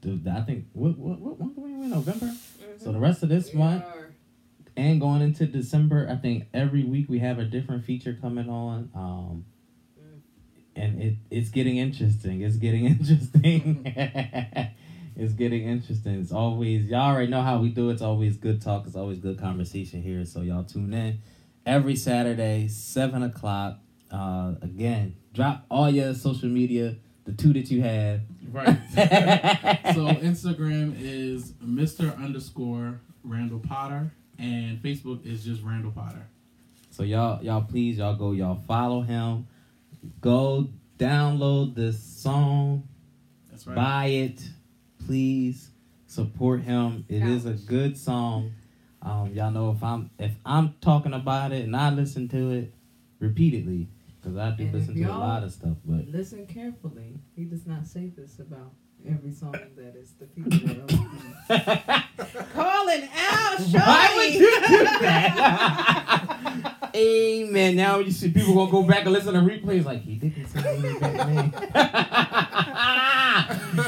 Dude, 0.00 0.26
I 0.26 0.40
think 0.42 0.64
what 0.72 0.98
what 0.98 1.20
what 1.20 1.38
month 1.38 1.56
are 1.58 1.60
we 1.60 1.72
in? 1.74 1.90
November. 1.90 2.26
Mm-hmm. 2.26 2.84
So 2.84 2.90
the 2.92 2.98
rest 2.98 3.22
of 3.22 3.28
this 3.28 3.52
We 3.52 3.58
month 3.60 3.84
are- 3.84 3.98
and 4.76 5.00
going 5.00 5.20
into 5.22 5.46
December, 5.46 6.08
I 6.10 6.16
think 6.16 6.46
every 6.54 6.82
week 6.82 7.06
we 7.08 7.18
have 7.20 7.38
a 7.38 7.44
different 7.44 7.84
feature 7.84 8.16
coming 8.20 8.48
on. 8.48 8.90
Um, 8.94 9.44
Mm. 10.00 10.20
and 10.74 11.02
it 11.02 11.14
it's 11.30 11.50
getting 11.50 11.76
interesting. 11.76 12.40
It's 12.40 12.56
getting 12.56 12.86
interesting. 12.94 13.84
it's 15.16 15.32
getting 15.34 15.64
interesting. 15.64 16.20
It's 16.20 16.32
always 16.32 16.86
y'all 16.86 17.12
already 17.12 17.30
know 17.30 17.42
how 17.42 17.58
we 17.58 17.68
do. 17.68 17.90
It's 17.90 18.02
always 18.02 18.36
good 18.36 18.60
talk. 18.62 18.86
It's 18.86 18.96
always 18.96 19.18
good 19.18 19.38
conversation 19.38 20.02
here. 20.02 20.24
So 20.24 20.40
y'all 20.40 20.64
tune 20.64 20.92
in 20.94 21.18
every 21.66 21.96
Saturday, 21.96 22.68
seven 22.68 23.22
o'clock. 23.22 23.78
Uh, 24.10 24.54
again, 24.62 25.16
drop 25.32 25.64
all 25.70 25.90
your 25.90 26.14
social 26.14 26.48
media, 26.48 26.96
the 27.24 27.32
two 27.32 27.52
that 27.54 27.70
you 27.70 27.82
have. 27.82 28.20
Right. 28.50 28.66
so 29.94 30.06
Instagram 30.20 30.94
is 30.98 31.52
Mr. 31.64 32.16
underscore 32.22 33.00
Randall 33.24 33.60
Potter, 33.60 34.10
and 34.38 34.82
Facebook 34.82 35.24
is 35.24 35.44
just 35.44 35.62
Randall 35.62 35.92
Potter. 35.92 36.26
So 36.90 37.04
y'all, 37.04 37.42
y'all 37.42 37.62
please, 37.62 37.98
y'all 37.98 38.16
go, 38.16 38.32
y'all 38.32 38.60
follow 38.66 39.00
him. 39.00 39.46
Go 40.20 40.68
download 40.98 41.74
this 41.74 42.02
song, 42.02 42.86
That's 43.50 43.66
right. 43.66 43.76
buy 43.76 44.06
it, 44.06 44.42
please 45.06 45.70
support 46.06 46.62
him. 46.62 47.04
It 47.08 47.22
is 47.22 47.46
a 47.46 47.52
good 47.52 47.96
song. 47.96 48.52
Um, 49.02 49.32
y'all 49.34 49.50
know 49.50 49.70
if 49.72 49.82
I'm 49.82 50.10
if 50.18 50.32
I'm 50.46 50.74
talking 50.80 51.12
about 51.12 51.52
it 51.52 51.64
and 51.64 51.76
I 51.76 51.90
listen 51.90 52.28
to 52.28 52.50
it 52.50 52.72
repeatedly 53.18 53.88
because 54.20 54.36
I 54.36 54.50
do 54.50 54.64
And 54.64 54.74
listen 54.74 54.94
to 54.94 55.02
a 55.04 55.08
lot 55.08 55.42
of 55.42 55.52
stuff, 55.52 55.76
but 55.84 56.06
Listen 56.08 56.46
carefully. 56.46 57.18
He 57.34 57.44
does 57.44 57.66
not 57.66 57.86
say 57.86 58.12
this 58.16 58.38
about 58.38 58.72
every 59.08 59.32
song 59.32 59.54
that 59.76 59.96
is 59.96 60.12
the 60.12 60.26
people. 60.26 60.52
Calling 62.54 63.08
out, 63.16 63.58
Why 63.58 64.12
would 64.16 64.34
you 64.34 64.60
do 64.68 64.84
that? 64.84 66.90
Amen. 66.94 67.76
Now 67.76 67.98
you 67.98 68.10
see 68.10 68.30
people 68.30 68.54
gonna 68.54 68.70
go 68.70 68.82
back 68.82 69.04
and 69.04 69.12
listen 69.12 69.34
to 69.34 69.40
replays 69.40 69.84
like 69.84 70.02
he 70.02 70.14
didn't 70.16 70.46
say 70.46 70.60
that 71.00 71.26
name. 71.26 71.52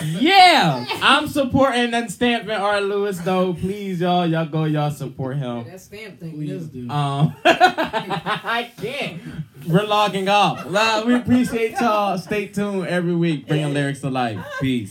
yeah, 0.04 0.84
I'm 1.02 1.28
supporting 1.28 1.90
that 1.92 2.10
stamping 2.10 2.50
R. 2.50 2.80
Louis 2.80 3.18
though. 3.20 3.54
Please, 3.54 4.00
y'all, 4.00 4.26
y'all 4.26 4.46
go, 4.46 4.64
y'all 4.64 4.90
support 4.90 5.36
him. 5.36 5.64
that 5.64 5.80
stamp 5.80 6.20
thing. 6.20 6.32
Please 6.32 6.72
new. 6.72 6.86
do. 6.86 6.90
Um, 6.90 7.34
I 7.44 8.70
can't. 8.80 9.20
We're 9.66 9.86
logging 9.86 10.28
off. 10.28 10.66
Uh, 10.66 11.04
we 11.06 11.14
appreciate 11.14 11.72
y'all. 11.80 12.18
Stay 12.18 12.48
tuned 12.48 12.86
every 12.86 13.14
week, 13.14 13.46
bringing 13.48 13.72
lyrics 13.72 14.00
to 14.00 14.10
life. 14.10 14.38
Peace. 14.60 14.82